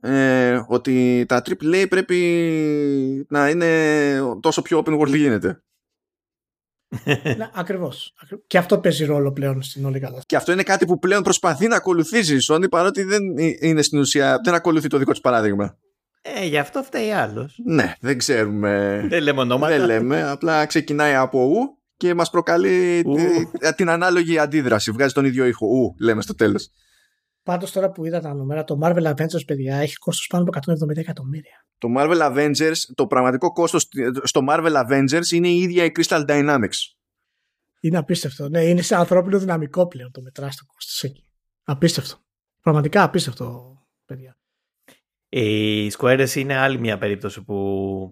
[0.00, 5.62] Ε, ότι τα AAA πρέπει να είναι τόσο πιο open world γίνεται.
[7.36, 8.14] ναι, Ακριβώς.
[8.46, 10.26] Και αυτό παίζει ρόλο πλέον στην όλη κατάσταση.
[10.26, 13.22] Και αυτό είναι κάτι που πλέον προσπαθεί να ακολουθήσει η Sony παρότι δεν
[13.60, 15.78] είναι στην ουσία, δεν ακολουθεί το δικό της παράδειγμα.
[16.22, 17.60] Ε, γι' αυτό φταίει άλλος.
[17.64, 19.04] Ναι, δεν ξέρουμε.
[19.08, 19.76] Δεν λέμε ονόματα.
[19.76, 20.22] Δεν λέμε.
[20.22, 23.04] Απλά ξεκινάει από ου και μας προκαλεί
[23.76, 24.90] την ανάλογη αντίδραση.
[24.90, 25.66] Βγάζει τον ίδιο ήχο.
[25.66, 26.70] Ου, λέμε στο τέλος.
[27.42, 30.96] Πάντως τώρα που είδα τα νούμερα, το Marvel Avengers, παιδιά, έχει κόστος πάνω από 170
[30.96, 31.66] εκατομμύρια.
[31.78, 33.88] Το Marvel Avengers, το πραγματικό κόστος
[34.22, 36.78] στο Marvel Avengers είναι η ίδια η Crystal Dynamics.
[37.80, 38.48] Είναι απίστευτο.
[38.48, 41.24] Ναι, είναι σε ανθρώπινο δυναμικό πλέον το μετράς το κόστος εκεί.
[41.64, 42.16] Απίστευτο.
[42.60, 44.36] Πραγματικά απίστευτο, παιδιά.
[45.34, 48.10] Η Square είναι άλλη μια περίπτωση που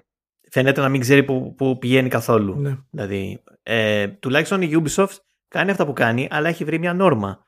[0.51, 2.61] φαίνεται να μην ξέρει που, που πηγαίνει καθόλου.
[2.61, 2.77] Ναι.
[2.91, 5.17] Δηλαδή, ε, τουλάχιστον η Ubisoft
[5.49, 7.47] κάνει αυτά που κάνει, αλλά έχει βρει μια νόρμα.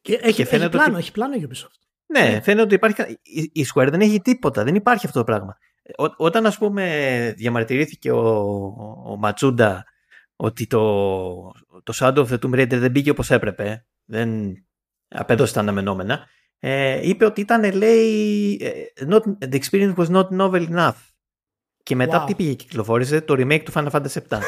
[0.00, 0.98] Και έχει, έχει, πλάνο, ότι...
[0.98, 1.80] έχει πλάνο η Ubisoft.
[2.06, 3.02] Ναι, ναι, φαίνεται ότι υπάρχει.
[3.52, 5.56] Η Square δεν έχει τίποτα, δεν υπάρχει αυτό το πράγμα.
[5.96, 8.26] Ό, όταν ας πούμε διαμαρτυρήθηκε ο,
[9.06, 9.84] ο Ματσούντα
[10.36, 10.82] ότι το,
[11.82, 14.54] το Shadow of the Tomb Raider δεν πήγε όπως έπρεπε, δεν
[15.08, 16.26] απέδωσε τα αναμενόμενα,
[16.64, 20.96] ε, είπε ότι ήταν, λέει, ε, not, the experience was not novel enough.
[21.82, 22.26] Και μετά wow.
[22.26, 24.38] τι πήγε κυκλοφόρησε, το remake του Final Fantasy VII.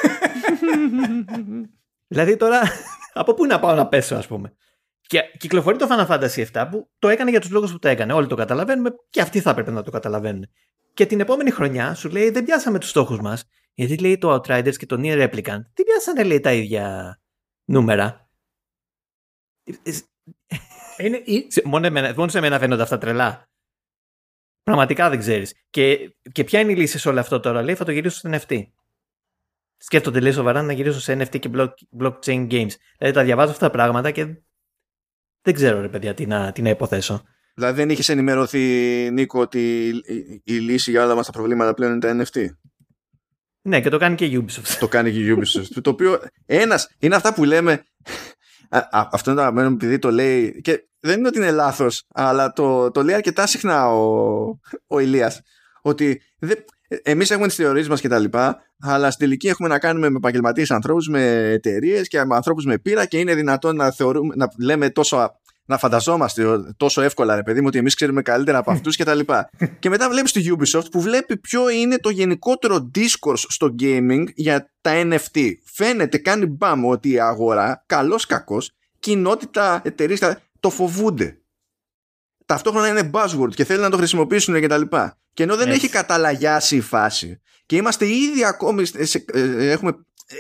[2.13, 2.61] δηλαδή τώρα,
[3.21, 4.55] από πού να πάω να πέσω ας πούμε.
[5.01, 8.13] Και κυκλοφορεί το Final Fantasy VII που το έκανε για τους λόγους που το έκανε.
[8.13, 10.47] Όλοι το καταλαβαίνουμε και αυτοί θα έπρεπε να το καταλαβαίνουν.
[10.95, 14.77] Και την επόμενη χρονιά σου λέει δεν πιάσαμε τους στόχους μας γιατί λέει το Outriders
[14.77, 17.19] και το Near Replicant δεν πιάσανε λέει τα ίδια
[17.65, 18.29] νούμερα.
[20.99, 21.23] Είναι...
[21.65, 23.49] μόνο, εμένα, μόνο σε μένα φαίνονται αυτά τρελά.
[24.63, 25.55] Πραγματικά δεν ξέρεις.
[25.71, 28.31] Και, και ποια είναι η λύση σε όλο αυτό τώρα; Λέει θα το γυρίσω στο
[28.33, 28.63] NFT.
[29.77, 31.51] Σκέφτονται λέει σοβαρά να γυρίσω σε NFT και
[31.99, 32.73] blockchain games.
[32.99, 34.25] Δηλαδή τα διαβάζω αυτά τα πράγματα και
[35.43, 37.23] δεν ξέρω ρε παιδιά τι να, τι να υποθέσω.
[37.55, 38.61] Δηλαδή δεν είχες ενημερωθεί
[39.13, 42.47] Νίκο ότι η, η, λύση για όλα μας τα προβλήματα πλέον είναι τα NFT.
[43.63, 44.77] Ναι και το κάνει και η Ubisoft.
[44.79, 45.81] το κάνει και η Ubisoft.
[45.83, 47.83] το οποίο ένας είναι αυτά που λέμε α,
[48.91, 52.53] αυτό είναι το αγαπημένο μου επειδή το λέει και δεν είναι ότι είναι λάθος αλλά
[52.53, 55.41] το, το λέει αρκετά συχνά ο, ο Ηλίας
[55.83, 56.65] ότι δεν,
[57.03, 60.17] εμείς έχουμε τις θεωρίες μας και τα λοιπά αλλά στην τελική έχουμε να κάνουμε με
[60.17, 64.49] επαγγελματίες ανθρώπους με εταιρείες και με ανθρώπους με πείρα και είναι δυνατόν να, θεωρούμε, να
[64.59, 66.45] λέμε τόσο να φανταζόμαστε
[66.77, 69.51] τόσο εύκολα ρε παιδί μου ότι εμείς ξέρουμε καλύτερα από αυτούς και τα λοιπά.
[69.81, 74.73] και μετά βλέπεις τη Ubisoft που βλέπει ποιο είναι το γενικότερο discourse στο gaming για
[74.81, 75.51] τα NFT.
[75.65, 80.17] Φαίνεται, κάνει μπαμ ότι η αγορά, καλός κακός, κοινότητα, εταιρείε
[80.61, 81.39] το φοβούνται.
[82.47, 85.19] Ταυτόχρονα είναι buzzword και θέλουν να το χρησιμοποιήσουν και τα λοιπά.
[85.33, 89.93] Και ενώ δεν έχει καταλαγιάσει η φάση και είμαστε ήδη ακόμη, σε, ε, έχουμε,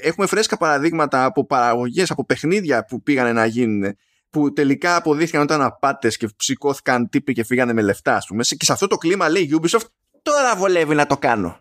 [0.03, 3.97] έχουμε φρέσκα παραδείγματα από παραγωγές, από παιχνίδια που πήγανε να γίνουν
[4.35, 8.43] που τελικά αποδείχθηκαν όταν απάτες και ψηκώθηκαν τύποι και φύγανε με λεφτά, ας πούμε.
[8.43, 9.87] Και σε αυτό το κλίμα λέει η Ubisoft,
[10.23, 11.61] τώρα βολεύει να το κάνω.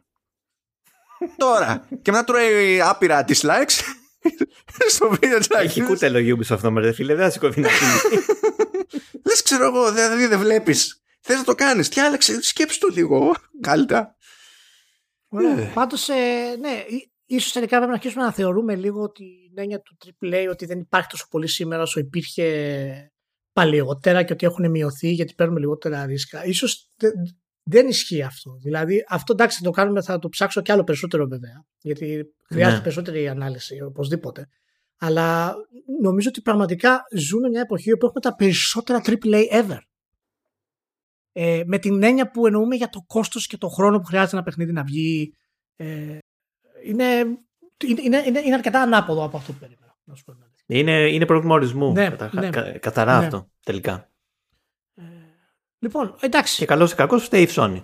[1.38, 1.88] τώρα.
[2.02, 3.80] και μετά τρώει άπειρα dislikes
[4.94, 8.24] στο βίντεο της Έχει κούτελο Ubisoft νόμερ, φίλε, δεν θα σηκωθεί να φύγει.
[9.26, 11.02] Λες, ξέρω εγώ, δηλαδή δεν βλέπεις.
[11.22, 11.90] Θες να το κάνεις.
[11.90, 13.36] Τι άλλαξε, σκέψει το λίγο.
[13.62, 14.16] Κάλτα.
[15.28, 15.60] Ωραία.
[15.60, 15.72] Ε.
[15.74, 16.86] Πάντως, ε, ναι,
[17.26, 20.80] ίσως τελικά πρέπει να αρχίσουμε να θεωρούμε λίγο ότι η έννοια του AAA ότι δεν
[20.80, 23.12] υπάρχει τόσο πολύ σήμερα όσο υπήρχε
[23.54, 26.46] παλαιότερα και ότι έχουν μειωθεί γιατί παίρνουμε λιγότερα ρίσκα.
[26.46, 26.90] Ίσως
[27.64, 28.58] δεν ισχύει αυτό.
[28.62, 32.78] Δηλαδή αυτό εντάξει θα το κάνουμε, θα το ψάξω κι άλλο περισσότερο βέβαια γιατί χρειάζεται
[32.78, 32.84] ναι.
[32.84, 34.48] περισσότερη ανάλυση οπωσδήποτε.
[34.98, 35.56] Αλλά
[36.02, 39.80] νομίζω ότι πραγματικά ζούμε μια εποχή όπου έχουμε τα περισσότερα AAA ever.
[41.32, 44.46] Ε, με την έννοια που εννοούμε για το κόστος και το χρόνο που χρειάζεται ένα
[44.46, 45.34] παιχνίδι να βγει
[45.76, 46.18] ε,
[46.86, 47.24] είναι,
[47.86, 49.96] είναι, είναι, είναι αρκετά ανάποδο από αυτό που περίμενα.
[50.66, 51.92] Είναι, είναι πρόβλημα ορισμού.
[51.92, 53.26] Ναι, ναι, καθαρά ναι.
[53.26, 54.10] αυτό τελικά.
[54.96, 55.02] Ε,
[55.80, 56.58] λοιπόν, εντάξει.
[56.58, 57.82] Και καλός ή κακός φταίει η Sony.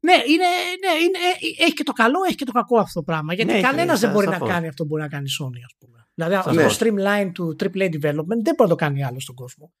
[0.00, 0.46] Ναι, είναι,
[0.80, 1.18] ναι είναι,
[1.58, 3.34] έχει και το καλό, έχει και το κακό αυτό το πράγμα.
[3.34, 5.74] Γιατί ναι, κανένας δεν μπορεί να κάνει αυτό που μπορεί να κάνει η Sony, ας
[5.78, 6.06] πούμε.
[6.14, 9.72] Δηλαδή, αυτό το streamline του AAA development δεν μπορεί να το κάνει άλλο στον κόσμο.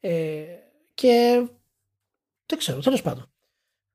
[0.00, 0.44] Ε,
[0.94, 1.46] και
[2.46, 3.30] δεν ξέρω, τέλος πάντων.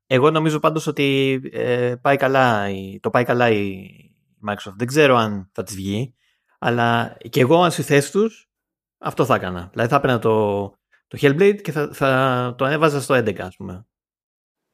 [0.08, 2.68] Εγώ νομίζω πάντως ότι ε, πάει καλά,
[3.00, 4.11] το πάει καλά η
[4.50, 4.74] Microsoft.
[4.76, 6.16] Δεν ξέρω αν θα της βγει,
[6.60, 8.50] αλλά και εγώ αν στη θέση τους
[8.98, 9.70] αυτό θα έκανα.
[9.72, 10.62] Δηλαδή θα έπαιρνα το,
[11.08, 13.88] το Hellblade και θα, θα το ανέβαζα στο 11 ας πούμε.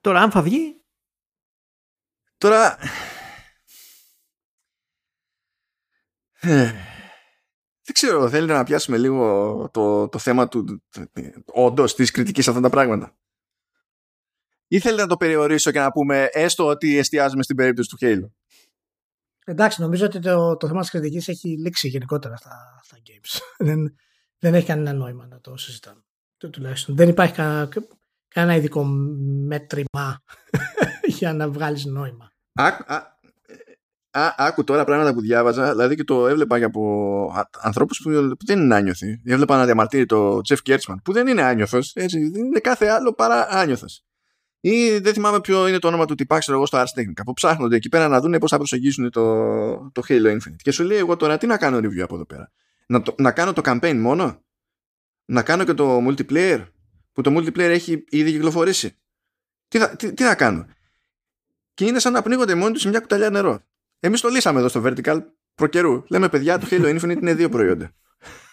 [0.02, 0.82] Τώρα αν θα βγει...
[2.38, 2.78] Τώρα...
[7.88, 10.84] Δεν ξέρω, θέλετε να πιάσουμε λίγο το, το θέμα του
[11.46, 13.18] όντως της κριτικής σε αυτά τα πράγματα.
[14.68, 18.32] Ή θέλετε να το περιορίσω και να πούμε έστω ότι εστιάζουμε στην περίπτωση του Halo;
[19.50, 23.40] Εντάξει, νομίζω ότι το, το θέμα της κριτικής έχει λήξει γενικότερα στα, στα games.
[23.67, 23.95] δεν,
[24.40, 26.01] δεν έχει κανένα νόημα να το συζητάμε.
[26.38, 26.95] Το, τουλάχιστον.
[26.95, 27.69] Δεν υπάρχει κα,
[28.27, 28.84] κανένα ειδικό
[29.48, 30.24] μέτρημα
[31.17, 32.32] για να βγάλεις νόημα.
[32.53, 33.17] Α, α,
[34.11, 38.45] Α, άκου τώρα πράγματα που διάβαζα, δηλαδή και το έβλεπα και από ανθρώπους που, που,
[38.45, 39.22] δεν είναι άνιωθοι.
[39.26, 43.14] Έβλεπα να διαμαρτύρει το Jeff Gertzman, που δεν είναι άνιωθος, έτσι, δεν είναι κάθε άλλο
[43.14, 44.03] παρά άνιωθος.
[44.60, 47.76] Ή δεν θυμάμαι ποιο είναι το όνομα του τυπάξου εγώ στο Ars Technica, που ψάχνονται
[47.76, 50.56] εκεί πέρα να δουν πώς θα προσεγγίσουν το, το Halo Infinite.
[50.58, 52.52] Και σου λέει εγώ τώρα τι να κάνω review από εδώ πέρα;
[52.88, 54.44] Να, το, να κάνω το campaign μόνο,
[55.26, 56.66] να κάνω και το multiplayer,
[57.14, 58.98] που το multiplayer έχει ήδη κυκλοφορήσει;
[59.68, 60.66] Τι θα, τι, τι θα κάνω;
[61.74, 63.61] Και είναι σαν να πνίγονται μόνοι τους σε μια κουταλιά νερό.
[64.00, 65.19] Εμείς το λύσαμε εδώ στο Vertical
[65.56, 66.03] προκαιρού.
[66.10, 67.92] Λέμε παιδιά, το Halo Infinite είναι δύο προϊόντα.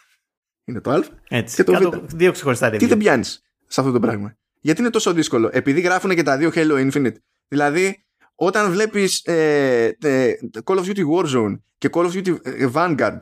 [0.64, 1.56] Είναι το Α Έτσι.
[1.56, 2.14] και το Κάτω Β.
[2.14, 2.88] Δύο ξεχωριστά Τι review.
[2.88, 6.50] δεν πιάνεις σε αυτό το πράγμα; Γιατί είναι τόσο δύσκολο; Επειδή γράφουν και τα δύο
[6.54, 7.14] Halo Infinite.
[7.48, 10.32] Δηλαδή, όταν βλέπεις ε, ε,
[10.64, 12.36] Call of Duty Warzone και Call of Duty
[12.72, 13.18] Vanguard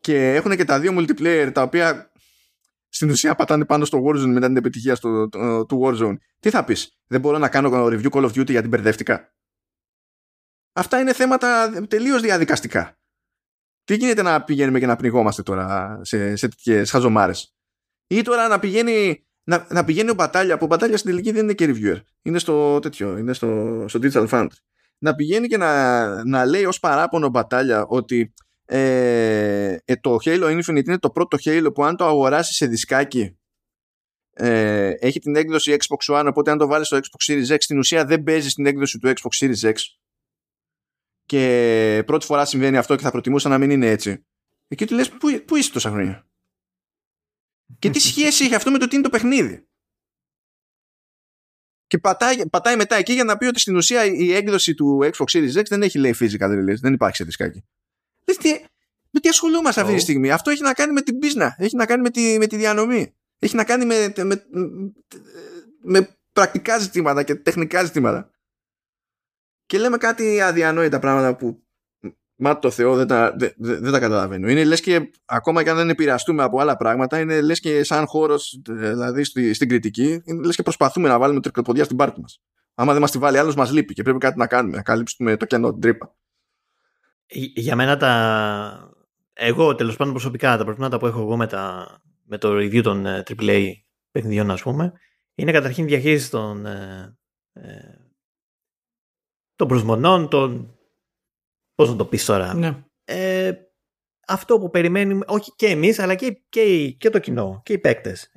[0.00, 2.12] και έχουν και τα δύο multiplayer τα οποία
[2.88, 6.16] στην ουσία πατάνε πάνω στο Warzone μετά την επιτυχία στο, το- του Warzone.
[6.40, 9.34] Τι θα πεις, Δεν μπορώ να κάνω review Call of Duty γιατί μπερδεύτηκα.
[10.72, 12.98] Αυτά είναι θέματα τελείως διαδικαστικά.
[13.84, 17.54] Τι γίνεται να πηγαίνουμε και να πνιγόμαστε τώρα σε, σε τέτοιες χαζομάρες;
[18.06, 21.42] Ή τώρα να πηγαίνει, να, να πηγαίνει ο Μπατάλια, που ο Μπατάλια στην τελική δεν
[21.42, 22.00] είναι και reviewer.
[22.22, 24.56] Είναι στο τέτοιο, είναι στο, στο Digital Foundry.
[24.98, 28.32] Να πηγαίνει και να, να λέει ως παράπονο Μπατάλια ότι
[28.64, 33.38] ε, ε, το Halo Infinite είναι το πρώτο Halo που αν το αγοράσεις σε δισκάκι
[34.32, 37.78] ε, έχει την έκδοση Xbox One οπότε αν το βάλεις στο Xbox Series X στην
[37.78, 39.74] ουσία δεν παίζεις στην έκδοση του Xbox Series X
[41.26, 44.26] και πρώτη φορά συμβαίνει αυτό και θα προτιμούσα να μην είναι έτσι
[44.68, 46.26] εκεί του λες πού, πού είσαι τόσα χρόνια;
[47.78, 49.66] Και τι σχέση έχει αυτό με το τι είναι το παιχνίδι;
[51.86, 55.24] Και πατάει, πατάει μετά εκεί για να πει ότι στην ουσία η έκδοση του Xbox
[55.32, 57.64] Series X δεν έχει λέει physical release, δεν υπάρχει σε δισκάκι.
[58.26, 58.50] Λες, τι,
[59.10, 60.02] με τι ασχολούμαστε αυτή τη Oh.
[60.02, 62.56] στιγμή; Αυτό έχει να κάνει με την πίσνα, έχει να κάνει με τη, με τη
[62.56, 64.46] διανομή, έχει να κάνει με, με,
[65.82, 68.30] με πρακτικά ζητήματα και τεχνικά ζητήματα.
[69.66, 71.66] Και λέμε κάτι αδιανόητα πράγματα που
[72.44, 74.48] Μα το Θεό δεν τα, δεν, δεν δεν τα καταλαβαίνω.
[74.48, 78.06] Είναι λες και ακόμα και αν δεν επηρεαστούμε από άλλα πράγματα, είναι λες και σαν
[78.06, 82.40] χώρος, δηλαδή στη, στην κριτική, είναι λες και προσπαθούμε να βάλουμε τρικλοποδιά στην πάρτη μας.
[82.74, 85.36] Άμα δεν μας τη βάλει άλλος, μας λείπει και πρέπει κάτι να κάνουμε, να καλύψουμε
[85.36, 86.14] το κενό, την τρύπα.
[87.54, 88.94] Για μένα τα.
[89.32, 91.86] Εγώ τέλος πάντων προσωπικά τα προβλήματα που έχω εγώ με, τα...
[92.24, 93.72] με το review των ε, AAA
[94.10, 94.92] παιχνιδιών, ας πούμε,
[95.34, 97.16] είναι καταρχήν διαχείριση των, ε,
[97.52, 97.62] ε,
[99.56, 100.76] των προσμονών, των.
[101.74, 102.54] Πώς να το πεις τώρα.
[102.54, 102.84] Ναι.
[103.04, 103.52] Ε,
[104.26, 108.32] αυτό που περιμένουμε, όχι και εμείς, αλλά και, και, και το κοινό και οι παίκτες.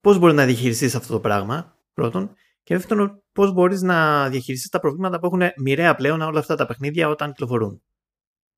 [0.00, 2.34] Πώς μπορεί να διαχειριστείς αυτό το πράγμα, πρώτον.
[2.62, 6.66] Και δεύτερον, πώς μπορείς να διαχειριστείς τα προβλήματα που έχουν μοιραία πλέον όλα αυτά τα
[6.66, 7.82] παιχνίδια όταν κυκλοφορούν.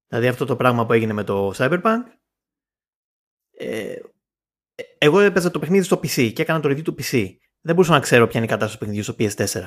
[0.06, 2.02] Δηλαδή αυτό το πράγμα που έγινε με το Cyberpunk.
[3.50, 3.94] Ε,
[4.98, 7.26] εγώ έπαιζα το παιχνίδι στο PC και έκανα το review του PC.
[7.60, 9.62] Δεν μπορούσα να ξέρω ποια είναι η κατάσταση του παιχνιδιού στο PS4,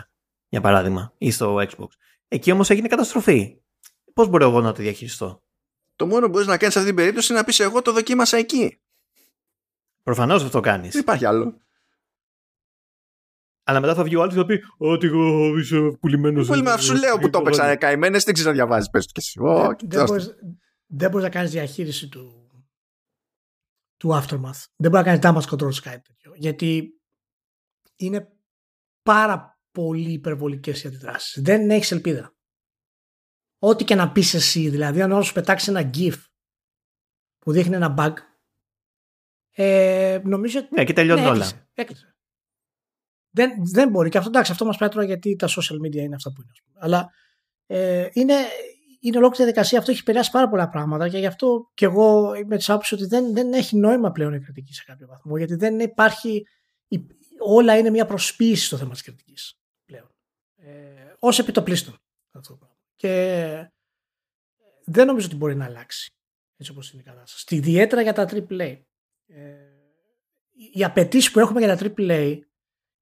[0.47, 1.88] για παράδειγμα, ή στο Xbox.
[2.27, 3.61] Εκεί όμως έγινε καταστροφή.
[4.19, 5.43] Πώς μπορώ εγώ να το διαχειριστώ;
[5.95, 7.91] Το μόνο που μπορείς να κάνεις σε αυτή την περίπτωση είναι να πεις: Εγώ το
[7.93, 8.81] δοκίμασα εκεί.
[10.03, 10.91] Προφανώς αυτό κάνεις.
[10.91, 11.61] Δεν υπάρχει άλλο.
[13.64, 16.48] Αλλά μετά θα βγει ο άλλος και θα πει Ότι εγώ είσαι πουλημένος.
[16.48, 18.89] Πολύ με σου λέω που το έπαιξα καημένε, δεν ξέρει να διαβάζεις.
[18.89, 19.39] Πες το κι εσύ.
[19.39, 20.15] Ω, Δεν- και δεν, δώστε.
[20.15, 20.35] μπορείς,
[20.85, 22.49] δεν μπορείς να κάνεις διαχείριση του,
[23.98, 24.64] του Aftermath.
[24.75, 26.31] Δεν μπορείς να κάνεις damage control σε κάτι τέτοιο.
[26.35, 26.99] Γιατί
[27.95, 28.31] είναι
[29.03, 31.41] πάρα πολύ υπερβολικές οι αντιδράσεις.
[31.41, 32.33] Δεν έχεις ελπίδα.
[33.59, 36.13] Ό,τι και να πεις εσύ, δηλαδή αν όλος σου πετάξει ένα GIF
[37.39, 38.13] που δείχνει ένα bug,
[39.51, 41.45] ε, νομίζω ότι Ναι, και τελειώνουν ναι, όλα.
[41.45, 42.13] έκλεισε, έκλεισε.
[43.29, 44.09] Δεν, δεν μπορεί.
[44.09, 46.51] Και αυτό εντάξει, αυτό μας πάει τώρα γιατί τα social media είναι αυτά που είναι.
[46.51, 46.77] ας πούμε.
[46.81, 47.09] Αλλά
[47.65, 48.33] ε, είναι,
[48.99, 49.79] είναι ολόκληρη διαδικασία.
[49.79, 53.05] Αυτό έχει περάσει πάρα πολλά πράγματα και γι' αυτό και εγώ είμαι της άποψης ότι
[53.05, 55.38] δεν, δεν έχει νόημα πλέον η κριτική σε κάποιο βαθμό.
[55.38, 56.45] Γιατί δεν υπάρχει.
[56.88, 57.05] η-
[57.39, 60.15] όλα είναι μια προσποίηση στο θέμα της κριτικής πλέον.
[60.55, 61.97] Ε, Ω επιτοπλίστων.
[62.31, 62.68] Αυτό το πράγμα.
[62.99, 63.71] Και
[64.85, 66.13] δεν νομίζω ότι μπορεί να αλλάξει
[66.57, 67.55] έτσι όπως είναι η κατάσταση.
[67.55, 68.77] Ιδιαίτερα για τα AAA.
[69.27, 69.43] Ε,
[70.73, 72.37] οι απαιτήσεις που έχουμε για τα AAA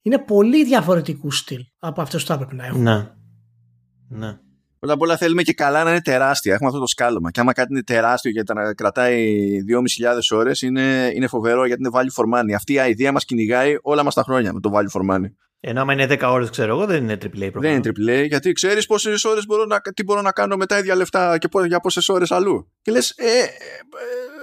[0.02, 2.84] είναι πολύ διαφορετικού στυλ από αυτές που θα έπρεπε να έχουμε.
[2.84, 4.18] Ναι.
[4.18, 4.40] Ναι.
[4.80, 6.54] Πρώτα απ' όλα θέλουμε και καλά να είναι τεράστια.
[6.54, 7.32] Έχουμε αυτό το σκάλωμα.
[7.32, 11.92] Και άμα κάτι είναι τεράστιο γιατί να κρατάει 2.500 ώρες, είναι, είναι φοβερό γιατί είναι
[11.94, 12.52] value for money.
[12.56, 15.32] Αυτή η ιδέα μας κυνηγάει όλα μας τα χρόνια με το value for money.
[15.60, 17.62] Ενώ άμα είναι 10 ώρες, ξέρω εγώ, δεν είναι AAA προφανώς.
[17.62, 20.78] Δεν είναι AAA γιατί ξέρεις πόσες ώρες μπορώ να, τι μπορώ να κάνω με τα
[20.78, 22.72] ίδια λεφτά και πό- για πόσες ώρες αλλού.
[22.82, 23.48] Και λες, ε, ε, ε,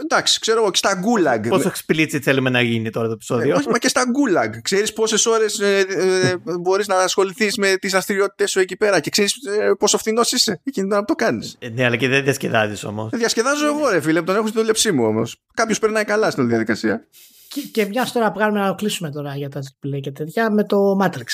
[0.02, 1.48] εντάξει, ξέρω εγώ, και στα γκούλαγκ.
[1.48, 3.56] Πόσο explicit θέλουμε να γίνει τώρα το Ε, επεισόδιο.
[3.56, 4.52] όχι, μα και στα γκούλαγκ.
[4.62, 9.10] Ξέρεις πόσες ώρες ε, ε, μπορείς να ασχοληθείς με τις δραστηριότητες σου εκεί πέρα και
[9.10, 11.56] ξέρεις ε, πόσο φθηνός είσαι εκείνη την ώρα που το κάνεις.
[11.58, 13.12] Ε, ναι, αλλά και δεν διασκεδάζεις όμως.
[13.12, 15.36] Ε, Διασκεδάζω εγώ, ρε φίλε, που τον έχω στην δουλεψή μου όμως.
[15.54, 17.06] Κάποιος περνάει καλά στην όλη διαδικασία.
[17.54, 20.64] Και, και μιας τώρα που κάνουμε να κλείσουμε τώρα για τα AAA και τέτοια με
[20.64, 21.26] το Matrix.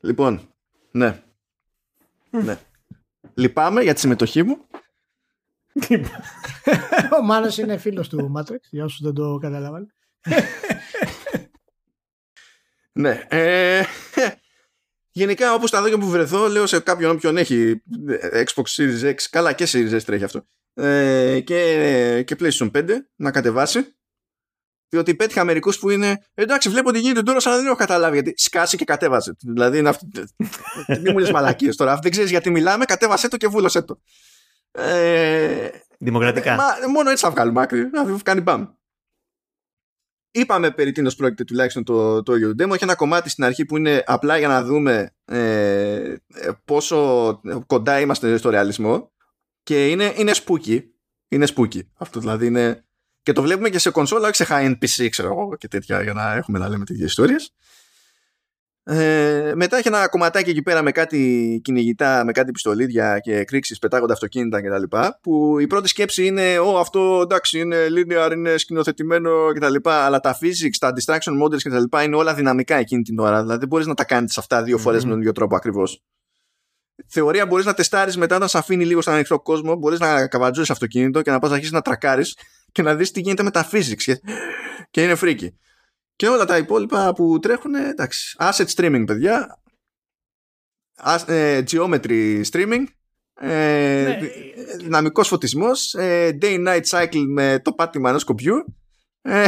[0.00, 0.54] Λοιπόν,
[0.90, 1.22] ναι.
[2.30, 2.58] ναι.
[3.34, 4.56] Λυπάμαι για τη συμμετοχή μου.
[7.18, 9.92] Ο Μάνος είναι φίλος του Matrix, για όσους δεν το καταλάβαν.
[12.92, 13.26] ναι.
[13.28, 13.82] Ε,
[15.10, 17.82] γενικά όπως τα δω και που βρεθώ λέω σε κάποιον όποιον έχει
[18.32, 23.30] Xbox Series X καλά και Series S τρέχει αυτό ε, και, και PlayStation 5 να
[23.30, 23.97] κατεβάσει
[24.88, 28.34] διότι πέτυχα μερικούς που είναι εντάξει, βλέπω ότι γίνεται τώρα, αλλά δεν έχω καταλάβει γιατί
[28.36, 29.36] σκάσει και κατέβασε.
[29.40, 30.06] Δηλαδή είναι αυτό.
[31.02, 31.98] Μην μου λες μαλακίες τώρα.
[32.02, 34.00] δεν ξέρεις γιατί μιλάμε, κατέβασέ το και βούλωσέ το.
[34.70, 35.68] Ε,
[35.98, 36.54] Δημοκρατικά.
[36.54, 37.90] Μα, μόνο έτσι θα βγάλουμε άκρη.
[37.90, 38.66] Να κάνει μπαμ.
[40.30, 42.72] Είπαμε περί τίνος πρόκειται τουλάχιστον το, το ίδιο demo.
[42.72, 46.14] Έχει ένα κομμάτι στην αρχή που είναι απλά για να δούμε ε,
[46.64, 49.12] πόσο κοντά είμαστε στο ρεαλισμό
[49.62, 50.82] και είναι, είναι spooky.
[51.28, 51.80] Είναι spooky.
[51.96, 52.87] Αυτό δηλαδή είναι
[53.28, 56.12] και το βλέπουμε και σε κονσόλα, όχι σε high-end PC, ξέρω εγώ, και τέτοια, για
[56.12, 57.52] να έχουμε να λέμε τέτοιες ιστορίες.
[58.82, 63.78] Ε, μετά έχει ένα κομματάκι εκεί πέρα με κάτι κυνηγητά, με κάτι πιστολίδια και κρίξει
[63.80, 64.96] πετάγοντα αυτοκίνητα κτλ.
[65.20, 69.74] Που η πρώτη σκέψη είναι, Ω, αυτό εντάξει, είναι linear, είναι σκηνοθετημένο κτλ.
[69.82, 72.04] Αλλά τα physics, τα distraction models κτλ.
[72.04, 73.40] είναι όλα δυναμικά εκείνη την ώρα.
[73.40, 75.04] Δηλαδή δεν μπορείς να τα κάνεις αυτά δύο φορές mm-hmm.
[75.04, 76.02] με τον ίδιο τρόπο ακριβώς.
[77.06, 80.70] Θεωρία μπορείς να τεστάρεις μετά όταν σε αφήνει λίγο στον ανοιχτό κόσμο, μπορείς να καβατζώσεις
[80.70, 82.36] αυτοκίνητο και να πας να αρχίσεις να τρακάρεις
[82.72, 84.20] και να δεις τι γίνεται με τα physics και,
[84.90, 85.58] και είναι φρίκι.
[86.16, 89.60] Και όλα τα υπόλοιπα που τρέχουν, εντάξει, asset streaming παιδιά,
[91.26, 92.84] ε, geometry streaming,
[93.40, 94.18] ε, ναι.
[94.76, 98.76] δυναμικός φωτισμός, ε, day-night cycle με το πάτημα ενός κομπιού.
[99.22, 99.46] Ε,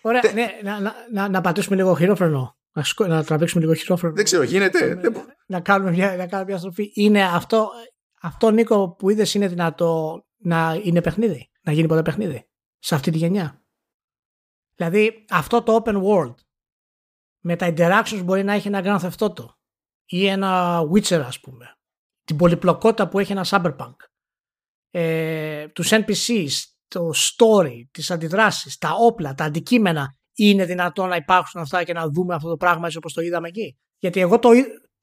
[0.00, 2.56] Ωραία, ναι, να, να, να, πατήσουμε λίγο χειρόφρενο.
[2.72, 4.14] Να, να τραβήξουμε λίγο χειρόφρενο.
[4.14, 5.00] Δεν ξέρω, γίνεται.
[5.46, 6.90] Να, κάνουμε μια, να κάνουμε μια στροφή.
[6.94, 7.70] Είναι αυτό,
[8.20, 13.10] αυτό Νίκο που είδες είναι δυνατό να είναι παιχνίδι; Να γίνει ποτέ παιχνίδι; Σε αυτή
[13.10, 13.62] τη γενιά;
[14.74, 16.34] Δηλαδή αυτό το open world
[17.40, 19.46] με τα interactions μπορεί να έχει ένα Grand Theft Auto
[20.04, 21.76] ή ένα Witcher ας πούμε.
[22.24, 23.96] Την πολυπλοκότητα που έχει ένα Cyberpunk.
[24.90, 26.50] Ε, τους NPCs,
[26.88, 32.08] το story, τις αντιδράσεις, τα όπλα, τα αντικείμενα είναι δυνατόν να υπάρχουν αυτά και να
[32.08, 33.76] δούμε αυτό το πράγμα έτσι όπως το είδαμε εκεί.
[33.98, 34.50] Γιατί εγώ το,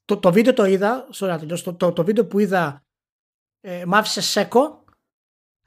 [0.06, 2.84] το, το βίντεο το είδα, sorry, το, το, το βίντεο που είδα
[3.60, 4.84] ε, μ' άφησε σέκο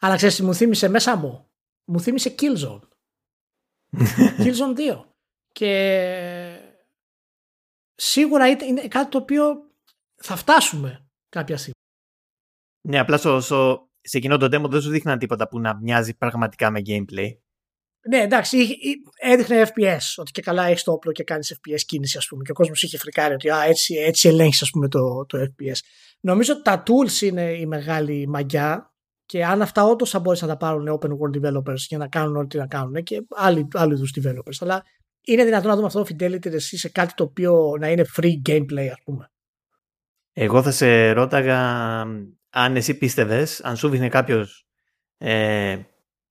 [0.04, 1.50] αλλά ξέρεις μου θύμισε μέσα μου;
[1.84, 2.80] Μου θύμισε Killzone.
[4.42, 5.04] Killzone 2.
[5.52, 5.72] Και
[7.94, 9.70] σίγουρα είναι κάτι το οποίο
[10.14, 11.80] θα φτάσουμε κάποια στιγμή.
[12.88, 16.16] Ναι, απλά στο, στο, σε εκείνο το demo δεν σου δείχναν τίποτα που να μοιάζει
[16.16, 17.36] πραγματικά με gameplay.
[18.08, 18.76] Ναι, εντάξει,
[19.20, 22.42] έδειχνε FPS, ότι και καλά έχεις το όπλο και κάνεις FPS κίνηση, ας πούμε.
[22.42, 25.78] Και ο κόσμος είχε φρικάρει ότι α, έτσι, έτσι ελέγχεις, ας πούμε, το, το FPS.
[26.20, 28.92] Νομίζω ότι τα tools είναι η μεγάλη μαγιά
[29.26, 32.36] και αν αυτά όντως θα μπορέσουν να τα πάρουν open world developers για να κάνουν
[32.36, 34.56] ό,τι να κάνουν και άλλοι, άλλοι είδους developers.
[34.60, 34.82] Αλλά
[35.24, 38.48] είναι δυνατόν να δούμε αυτό το fidelity εσύ σε κάτι το οποίο να είναι free
[38.48, 39.30] gameplay, ας πούμε.
[40.32, 41.60] Εγώ θα σε ρώταγα
[42.50, 44.66] αν εσύ πίστευες, αν σου δείχνει κάποιος.
[45.18, 45.78] Ε,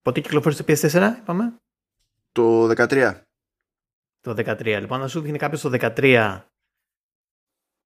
[0.02, 1.58] πότε κυκλοφόρησε το PS4, είπαμε;
[2.32, 3.22] Το 13.
[4.20, 4.78] Το 13.
[4.80, 6.42] Λοιπόν, αν σου δείχνει κάποιος το 13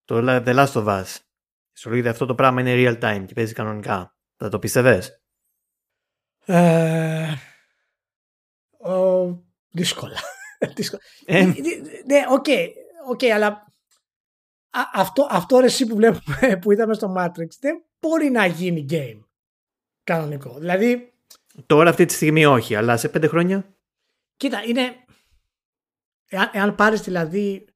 [0.03, 1.18] το The Last of Us,
[1.77, 4.16] σου λέει αυτό το πράγμα είναι real time και παίζει κανονικά.
[4.38, 5.22] Θα το πίστευες;
[6.45, 7.34] Ε,
[10.76, 11.00] δύσκολα.
[11.26, 11.45] Ε.
[12.06, 12.45] Ναι, OK,
[13.14, 13.74] okay, αλλά
[14.94, 19.19] αυτό, αυτό εσύ που βλέπουμε που είδαμε στο Matrix δεν μπορεί να γίνει game
[20.03, 20.60] κανονικό.
[20.60, 21.10] Δηλαδή...
[21.66, 23.75] Τώρα αυτή τη στιγμή όχι, αλλά σε πέντε χρόνια...
[24.38, 24.95] Κοίτα, είναι...
[26.27, 27.67] Εάν, εάν πάρεις δηλαδή...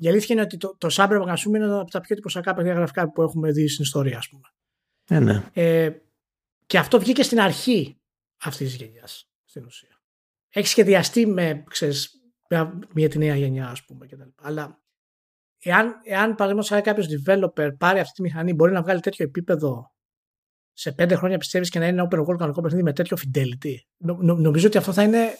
[0.00, 2.76] Η αλήθεια είναι ότι το, το Cyberpunk ας πούμε είναι από τα πιο εντυπωσιακά παιχνίδια
[2.76, 4.42] γραφικά που έχουμε δει στην ιστορία ας πούμε.
[5.08, 5.44] Ε, ναι.
[5.52, 5.90] Ε,
[6.66, 8.00] και αυτό βγήκε στην αρχή
[8.40, 10.02] αυτής της γενιάς στην ουσία.
[10.48, 12.18] Έχει σχεδιαστεί με, ξέρεις,
[12.94, 14.06] μια τη νέα γενιά, ας πούμε.
[14.06, 14.28] Κτλ.
[14.42, 14.82] Αλλά
[15.58, 19.92] εάν, εάν παραδείγματος κάποιος developer πάρει αυτή τη μηχανή, μπορεί να βγάλει τέτοιο επίπεδο
[20.78, 23.74] σε πέντε χρόνια πιστεύεις και να είναι open world κανονικό παιχνίδι με τέτοιο fidelity.
[23.96, 25.38] Νο, νομίζω ότι αυτό θα είναι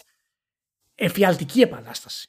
[0.95, 2.27] εφιαλτική επανάσταση.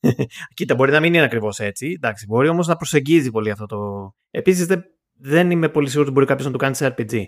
[0.54, 1.92] Κοίτα, μπορεί να μην είναι ακριβώς έτσι.
[1.96, 4.10] Εντάξει, μπορεί όμως να προσεγγίζει πολύ αυτό το.
[4.30, 7.24] Επίσης, δεν, δεν είμαι πολύ σίγουρος ότι μπορεί κάποιος να το κάνει σε RPG.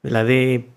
[0.00, 0.72] Δηλαδή,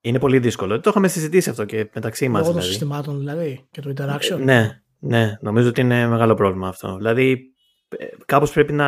[0.00, 0.80] είναι πολύ δύσκολο.
[0.80, 2.40] Το είχαμε συζητήσει αυτό και μεταξύ μας.
[2.40, 2.66] Λόγω δηλαδή.
[2.66, 4.40] των συστημάτων δηλαδή και το interaction.
[4.40, 6.96] Ναι, ναι, νομίζω ότι είναι μεγάλο πρόβλημα αυτό.
[6.96, 7.54] Δηλαδή,
[7.88, 8.86] ε, κάπως πρέπει να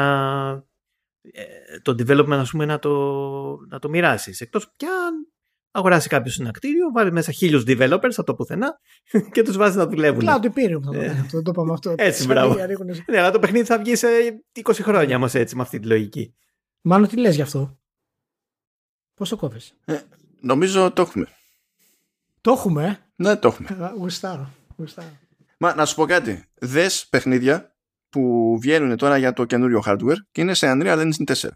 [0.48, 0.67] ε,
[1.82, 2.90] το development ας πούμε, να το,
[3.68, 4.40] να το μοιράσεις.
[4.40, 5.32] Εκτός κι αν
[5.70, 8.78] αγοράσει κάποιος ένα κτίριο, βάλει μέσα χίλιους developers από το πουθενά
[9.32, 10.22] και τους βάζεις να δουλεύουν.
[10.24, 11.94] Cloud Imperium θα το ε, αυτό, το είπαμε αυτό.
[11.97, 12.55] Έτσι, μπράβο.
[13.06, 14.08] Ναι, αλλά το παιχνίδι θα βγει σε
[14.62, 16.34] 20 χρόνια όμως έτσι με αυτή τη λογική.
[16.80, 17.78] Μάλλον τι λες γι' αυτό;
[19.14, 20.00] Πώς το κόβεις; Ε,
[20.40, 21.26] νομίζω το έχουμε.
[22.40, 22.98] Το έχουμε.
[23.16, 23.68] Ναι, το έχουμε.
[23.86, 24.50] Ε, γουστάρω.
[25.58, 26.44] Μα να σου πω κάτι.
[26.55, 27.76] Δες παιχνίδια
[28.10, 31.48] που βγαίνουν τώρα για το καινούριο hardware και είναι σε Unreal Engine 4.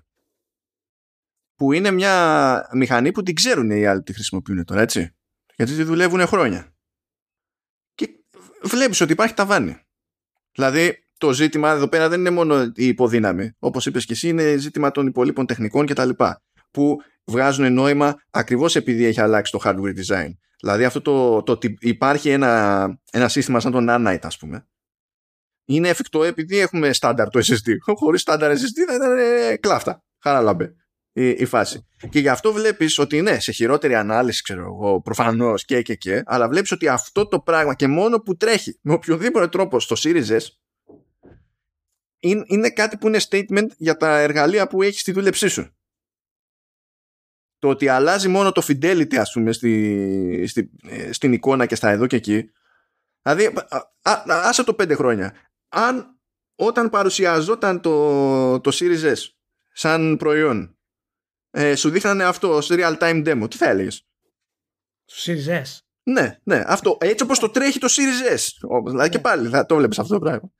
[1.55, 5.15] που είναι μια μηχανή που την ξέρουν οι άλλοι που τη χρησιμοποιούν τώρα, έτσι.
[5.57, 6.75] Γιατί τη δουλεύουν χρόνια.
[7.95, 8.09] Και
[8.63, 9.77] βλέπεις ότι υπάρχει ταβάνι.
[10.53, 13.53] Δηλαδή, το ζήτημα εδώ πέρα δεν είναι μόνο η υποδύναμη.
[13.59, 16.11] Όπως είπες και εσύ, είναι ζήτημα των υπολείπων τεχνικών κτλ.
[16.71, 20.31] Που βγάζουν νόημα ακριβώς επειδή έχει αλλάξει το hardware design.
[20.61, 24.67] Δηλαδή αυτό το, το ότι υπάρχει ένα, ένα σύστημα σαν το Nanite ας πούμε
[25.65, 27.77] είναι εφικτό επειδή έχουμε στάνταρ το SSD.
[28.01, 30.05] Χωρίς στάνταρ SSD θα ήταν ε, κλάφτα.
[30.23, 30.75] Χαράλαμπε
[31.13, 31.87] η, η φάση.
[32.11, 36.23] Και γι' αυτό βλέπεις ότι ναι, σε χειρότερη ανάλυση, ξέρω εγώ, προφανώς και και και,
[36.27, 40.27] αλλά βλέπεις ότι αυτό το πράγμα και μόνο που τρέχει με οποιοδήποτε τρόπο στο Series
[40.27, 40.41] S
[42.23, 45.77] είναι, είναι κάτι που είναι statement για τα εργαλεία που έχεις στη δούλεψή σου.
[47.59, 51.91] Το ότι αλλάζει μόνο το fidelity, ας πούμε, στη, στη, ε, στην εικόνα και στα
[51.91, 52.51] εδώ και εκεί.
[53.23, 53.53] Δηλαδή,
[54.25, 55.35] άσε το πέντε χρόνια.
[55.73, 56.21] Αν
[56.55, 59.17] όταν παρουσιαζόταν το, το Series S
[59.73, 60.77] σαν προϊόν
[61.51, 64.07] ε, σου δείχνανε αυτό ως real time demo, τι θα έλεγες;
[65.05, 65.79] Το Series S.
[66.03, 66.97] Ναι, ναι, αυτό.
[67.01, 68.69] Έτσι όπως το τρέχει το Series S.
[68.87, 69.23] Δηλαδή και ναι.
[69.23, 70.53] πάλι θα το βλέπεις αυτό το πράγμα.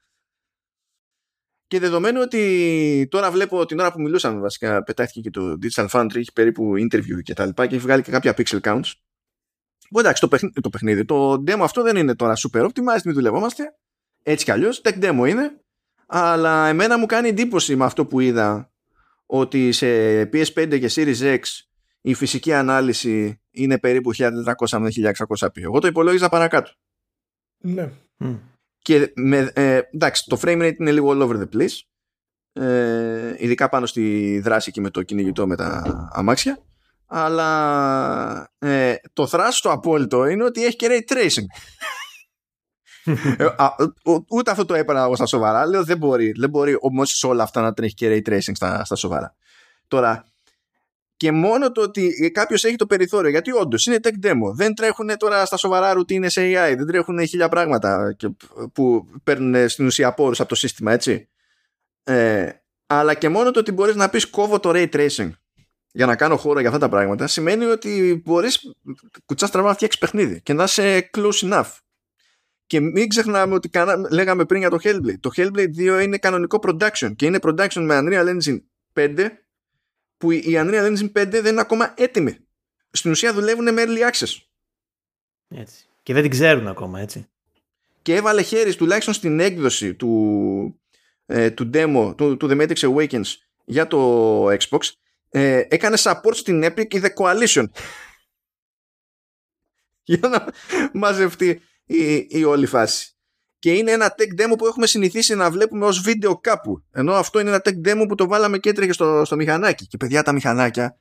[1.67, 6.17] Και δεδομένου ότι τώρα βλέπω την ώρα που μιλούσαμε βασικά πετάχτηκε και το Digital Foundry,
[6.17, 8.93] έχει περίπου interview και τα λοιπά και έχει βγάλει και κάποια pixel counts.
[9.91, 13.15] Που εντάξει, το, παιχνίδι, το παιχνίδι, το demo αυτό δεν είναι τώρα super optimized, μην
[13.15, 13.77] δουλευόμαστε.
[14.23, 15.57] Έτσι κι αλλιώς, tech demo είναι.
[16.07, 18.71] Αλλά εμένα μου κάνει εντύπωση με αυτό που είδα
[19.27, 19.87] ότι σε
[20.23, 21.41] PS5 και Series X
[22.01, 24.91] η φυσική ανάλυση είναι περίπου 1400 με
[25.29, 25.63] 1600p.
[25.63, 26.71] Εγώ το υπολόγιζα παρακάτω.
[27.59, 27.93] Ναι.
[28.79, 31.81] Και με, ε, εντάξει, το frame rate είναι λίγο all over the place.
[32.53, 36.59] Ε, ειδικά πάνω στη δράση και με το κυνηγητό με τα αμάξια.
[37.07, 41.45] Αλλά ε, το θράσος το απόλυτο είναι ότι έχει και ray tracing.
[43.37, 43.75] Ε, α,
[44.29, 45.67] ούτε αυτό το έπαιρνα εγώ στα σοβαρά.
[45.67, 48.97] Λέω δεν μπορεί, δεν μπορεί όμως όλα αυτά να τρέχει και ray tracing στα, στα
[48.97, 49.35] σοβαρά.
[49.89, 50.25] Τώρα,
[51.17, 55.17] και μόνο το ότι κάποιος έχει το περιθώριο, γιατί όντως είναι tech demo, δεν τρέχουν
[55.17, 58.17] τώρα στα σοβαρά routine σε AI, δεν τρέχουν χίλια πράγματα
[58.73, 61.29] που παίρνουν στην ουσία πόρους από το σύστημα, έτσι.
[62.05, 62.51] Ε,
[62.87, 65.31] αλλά και μόνο το ότι μπορείς να πεις κόβω το ray tracing
[65.93, 68.75] για να κάνω χώρο για αυτά τα πράγματα, σημαίνει ότι μπορείς
[69.25, 71.71] κουτσάς στραβά να φτιάξει παιχνίδι και να είσαι close enough.
[72.67, 75.19] Και μην ξεχνάμε ότι κάνα, λέγαμε πριν για το Hellblade.
[75.21, 78.61] Το Hellblade 2 είναι κανονικό production και είναι production με Unreal Engine
[78.95, 79.29] 5
[80.17, 82.37] που η Unreal Engine 5 δεν είναι ακόμα έτοιμη.
[82.91, 84.37] Στην ουσία δουλεύουν με early access.
[85.49, 85.87] Έτσι.
[86.03, 87.27] Και δεν την ξέρουν ακόμα, έτσι.
[88.03, 90.81] Και έβαλε χέρις τουλάχιστον στην έκδοση του,
[91.27, 93.35] ε, του demo του, του The Matrix Awakens
[93.65, 94.79] για το Xbox
[95.31, 97.65] ε, έκανε support στην Epic η The Coalition
[100.13, 100.47] για να
[100.93, 101.63] μαζευτεί
[101.97, 103.13] η, η όλη φάση
[103.63, 106.85] και είναι ένα tech demo που έχουμε συνηθίσει να βλέπουμε ως βίντεο κάπου.
[106.91, 109.87] Ενώ αυτό είναι ένα tech demo που το βάλαμε και έτρεχε στο, στο μηχανάκι.
[109.87, 110.99] Και παιδιά τα μηχανάκια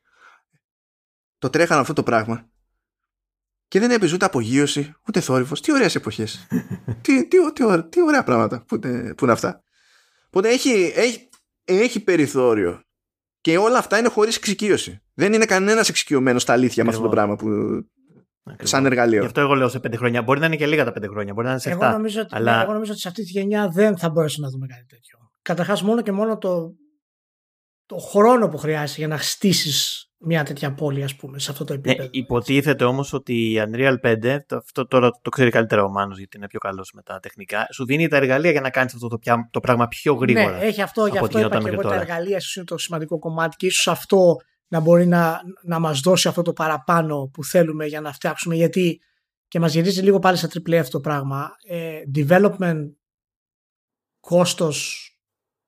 [1.37, 2.49] το τρέχαν αυτό το πράγμα.
[3.67, 5.61] Και δεν έπαιζε ούτε απογείωση, ούτε θόρυβος.
[5.61, 6.47] Τι ωραίες εποχές.
[7.01, 9.63] τι, τι, τι, τι, ωραία πράγματα που, είναι, που είναι αυτά.
[10.27, 11.29] Οπότε έχει, έχει,
[11.63, 12.81] έχει περιθώριο.
[13.41, 15.01] Και όλα αυτά είναι χωρίς εξοικείωση.
[15.13, 17.47] Δεν είναι κανένας εξοικειωμένος στα αλήθεια με αυτό το πράγμα που,
[18.43, 18.69] Ακριβώς.
[18.69, 19.19] σαν εργαλείο.
[19.19, 20.21] Γι' αυτό εγώ λέω σε πέντε χρόνια.
[20.21, 22.35] Μπορεί να είναι και λίγα τα πέντε χρόνια, μπορεί να είναι σε εγώ Νομίζω ότι,
[22.35, 22.61] αλλά...
[22.61, 25.17] εγώ νομίζω ότι σε αυτή τη γενιά δεν θα μπορέσουμε να δούμε κάτι τέτοιο.
[25.41, 26.71] Καταρχάς, μόνο και μόνο το,
[27.85, 31.73] το χρόνο που χρειάζεται για να στήσει μια τέτοια πόλη, ας πούμε, σε αυτό το
[31.73, 32.03] ναι, επίπεδο.
[32.03, 36.17] Ναι, υποτίθεται όμως ότι η Unreal 5, το, αυτό τώρα το ξέρει καλύτερα ο Μάνος,
[36.17, 39.07] γιατί είναι πιο καλός με τα τεχνικά, σου δίνει τα εργαλεία για να κάνεις αυτό
[39.07, 39.19] το,
[39.51, 40.57] το πράγμα πιο γρήγορα.
[40.57, 43.65] Ναι, έχει αυτό, γι' αυτό είπα και εγώ τα εργαλεία είναι το σημαντικό κομμάτι και
[43.65, 44.35] ίσως αυτό
[44.71, 49.01] να μπορεί να, να μας δώσει αυτό το παραπάνω που θέλουμε για να φτιάξουμε γιατί
[49.47, 52.91] και μας γυρίζει λίγο πάλι στα AAA αυτό το πράγμα ε, development
[54.19, 55.05] κόστος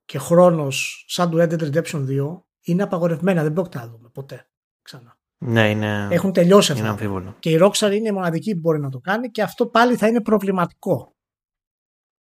[0.04, 4.48] και χρόνος σαν το Red Dead Redemption 2 είναι απαγορευμένα, δεν πρόκειται να δούμε ποτέ
[4.82, 5.18] ξανά.
[5.38, 6.08] Ναι, είναι...
[6.10, 7.34] Έχουν τελειώσει αυτά.
[7.38, 10.06] Και η Rockstar είναι η μοναδική που μπορεί να το κάνει και αυτό πάλι θα
[10.06, 11.16] είναι προβληματικό.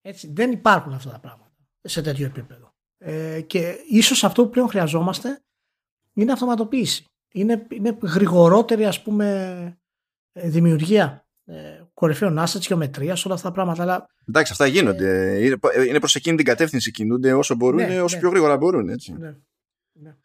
[0.01, 2.75] Έτσι, δεν υπάρχουν αυτά τα πράγματα σε τέτοιο επίπεδο.
[2.97, 5.41] Ε, και ίσως αυτό που πλέον χρειαζόμαστε
[6.21, 7.05] είναι αυτοματοποίηση.
[7.31, 9.77] Είναι, είναι γρηγορότερη ας πούμε
[10.33, 11.55] ε, δημιουργία ε,
[11.93, 13.81] κορυφαίων assets, γεωμετρίας, όλα αυτά τα πράγματα.
[13.81, 14.07] Αλλά...
[14.27, 15.39] Εντάξει, αυτά γίνονται.
[15.45, 18.21] Είναι, είναι προς εκείνη την κατεύθυνση κινούνται όσο μπορούν, ναι, όσο ναι.
[18.21, 18.89] πιο γρήγορα μπορούν.
[18.89, 19.11] Έτσι.
[19.13, 19.35] Ναι.
[19.93, 20.15] ναι.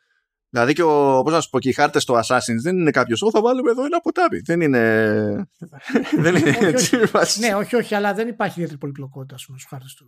[0.48, 3.22] Δηλαδή και ο, πώς να σου πω, και οι χάρτες του Assassin's δεν είναι κάποιος.
[3.22, 4.38] Ω, θα βάλουμε εδώ ένα ποτάμι.
[4.38, 5.48] Δεν είναι.
[6.24, 6.96] δεν είναι έτσι.
[7.12, 10.06] Όχι, ναι, όχι, όχι, αλλά δεν υπάρχει ιδιαίτερη πολυπλοκότητα στους χάρτες του,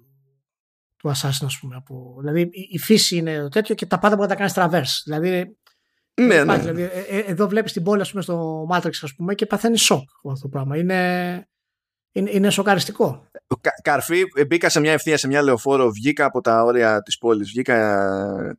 [0.97, 1.77] του Assassin, ας πούμε.
[1.77, 2.17] Από...
[2.21, 5.01] Δηλαδή η φύση είναι το τέτοιο και τα πάντα μπορεί να τα κάνεις traverse.
[5.05, 5.57] Δηλαδή
[6.21, 6.59] ναι, ναι.
[6.59, 9.79] Δηλαδή, ε, ε, εδώ βλέπεις την πόλη ας πούμε, στο Matrix ας πούμε, και παθαίνει
[9.79, 10.77] σοκ αυτό το πράγμα.
[10.77, 11.49] Είναι,
[12.13, 13.27] Είναι, είναι σοκαριστικό.
[13.61, 17.49] Κα, καρφί, μπήκα σε μια ευθεία σε μια λεωφόρο, βγήκα από τα όρια της πόλης,
[17.49, 17.77] βγήκα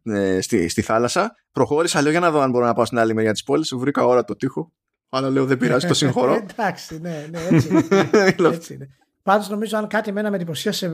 [0.04, 3.14] ε, στη, στη θάλασσα, προχώρησα, λέω για να δω αν μπορώ να πάω στην άλλη
[3.14, 3.74] μεριά της πόλης.
[3.76, 4.72] Βρήκα ώρα το τείχο.
[5.10, 6.34] Αλλά λέω δεν πειράζει, το συγχωρώ.
[6.58, 8.36] Εντάξει, ναι, ναι, έτσι είναι.
[8.54, 8.90] έτσι είναι.
[9.24, 10.86] Πάντως νομίζω αν κάτι εμένα με εντυπωσίασε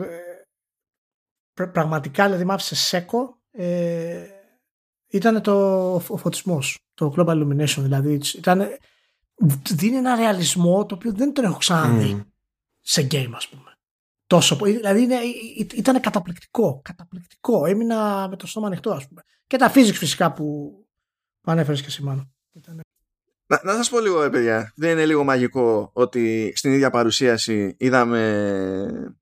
[1.53, 4.25] ε, πραγματικά, δηλαδή μ' άφησε σέκο, ε,
[5.11, 8.19] ήταν το, ο φωτισμός, το Global Illumination δηλαδή.
[8.37, 8.67] Ήταν,
[9.69, 12.25] δίνει ένα ρεαλισμό το οποίο δεν τον έχω ξαναδεί mm.
[12.79, 13.75] σε game ας πούμε.
[14.27, 15.15] Τόσο, δηλαδή είναι,
[15.75, 17.65] ήταν καταπληκτικό, καταπληκτικό.
[17.65, 19.21] Έμεινα με το στόμα ανοιχτό ας πούμε.
[19.47, 20.75] Και τα physics φυσικά που,
[21.41, 22.33] που ανέφερες και εσύ μάλλον.
[23.45, 29.13] Να, να σας πω λίγο, παιδιά, δεν είναι λίγο μαγικό ότι στην ίδια παρουσίαση είδαμε,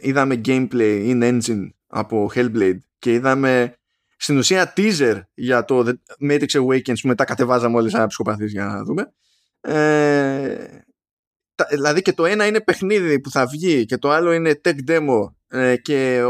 [0.00, 3.78] είδαμε gameplay in engine από Hellblade και είδαμε
[4.18, 8.84] στην ουσία teaser για το Matrix Awakens που μετά κατεβάζαμε όλοι σαν ψυχοπαθείς για να
[8.84, 9.12] δούμε.
[9.60, 10.80] Ε,
[11.70, 15.32] δηλαδή και το ένα είναι παιχνίδι που θα βγει και το άλλο είναι tech demo
[15.48, 16.22] ε, και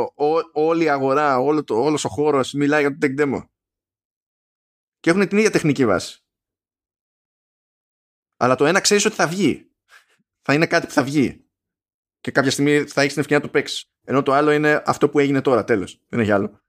[0.52, 3.44] όλη η αγορά, όλο το, όλος ο χώρος μιλάει για το tech demo.
[5.00, 6.22] Και έχουν την ίδια τεχνική βάση.
[8.36, 9.70] Αλλά το ένα ξέρεις ότι θα βγει.
[10.42, 11.44] Θα είναι κάτι που θα βγει.
[12.20, 13.92] Και κάποια στιγμή θα έχεις την ευκαιρία να το παίξεις.
[14.04, 16.02] Ενώ το άλλο είναι αυτό που έγινε τώρα, τέλος.
[16.08, 16.60] Δεν έχει άλλο.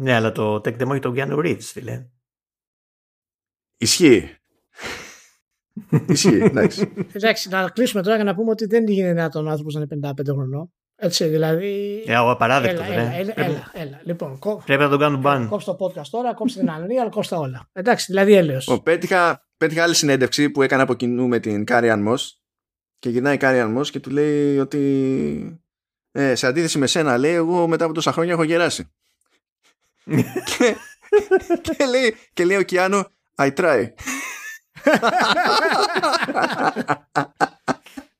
[0.00, 2.06] Ναι, αλλά το tech demo έχει τον Keanu Reeves, φίλε.
[3.76, 4.36] Ισχύει.
[6.08, 6.92] Ισχύει, εντάξει.
[7.12, 10.12] Εντάξει, να κλείσουμε τώρα για να πούμε ότι δεν γίνεται τον άνθρωπος να είναι 55
[10.32, 10.72] χρονών.
[10.96, 12.02] Έτσι, δηλαδή.
[12.06, 15.48] Ε, απαράδεκτο, έλα, έλα, έλα, έλα, έλα, Λοιπόν, Πρέπει να τον κάνουν ban.
[15.48, 17.68] Κόψε το podcast τώρα, κόψε την ανωνία, αλλά κόψε τα όλα.
[17.72, 18.80] Εντάξει, δηλαδή έλεος.
[18.82, 22.42] Πέτυχα, πέτυχα άλλη συνέντευξη που έκανε από κοινού με την Carrie-Anne Moss
[22.98, 25.62] και γυρνάει η Carrie-Anne Moss και του λέει ότι
[26.10, 28.92] ε, σε αντίθεση με σένα λέει εγώ μετά από τόσα χρόνια έχω γεράσει.
[30.58, 30.76] Και,
[31.62, 33.06] και, λέει, και λέει ο Keanu
[33.36, 33.88] I try.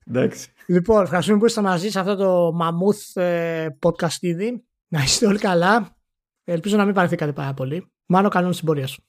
[0.07, 0.53] Εντάξει.
[0.67, 4.65] Λοιπόν, ευχαριστούμε που είστε μαζί σε αυτό το μαμούθ ε, podcast ήδη.
[4.89, 5.97] Να είστε όλοι καλά.
[6.45, 7.93] Ελπίζω να μην παρεθήκατε πάρα πολύ.
[8.07, 9.03] Μάλλον κανόνα στην πορεία σου.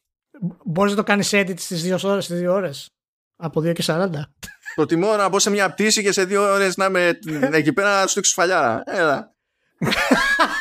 [0.66, 2.90] Μπορείς να το κάνεις edit στις δύο ώρες, στις δύο ώρες;
[3.35, 4.10] Από 2 και 40.
[4.76, 7.19] Προτιμώ να μπω σε μια πτήση και σε δύο ώρες να είμαι
[7.51, 8.84] εκεί πέρα να σου δείξω φαλιάρα.
[8.85, 9.35] Έλα.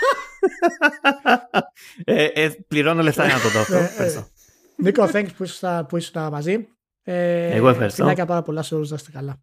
[2.05, 3.77] ε, ε, πληρώνω λεφτά για να το δω αυτό.
[3.77, 4.25] Ε, ε,
[4.77, 6.69] Νίκο, thanks που ήσουν, που ήσουν μαζί.
[7.02, 8.02] Ε, Εγώ ευχαριστώ.
[8.02, 9.41] Φιλάκια πάρα πολλά σε όλους, να είστε καλά.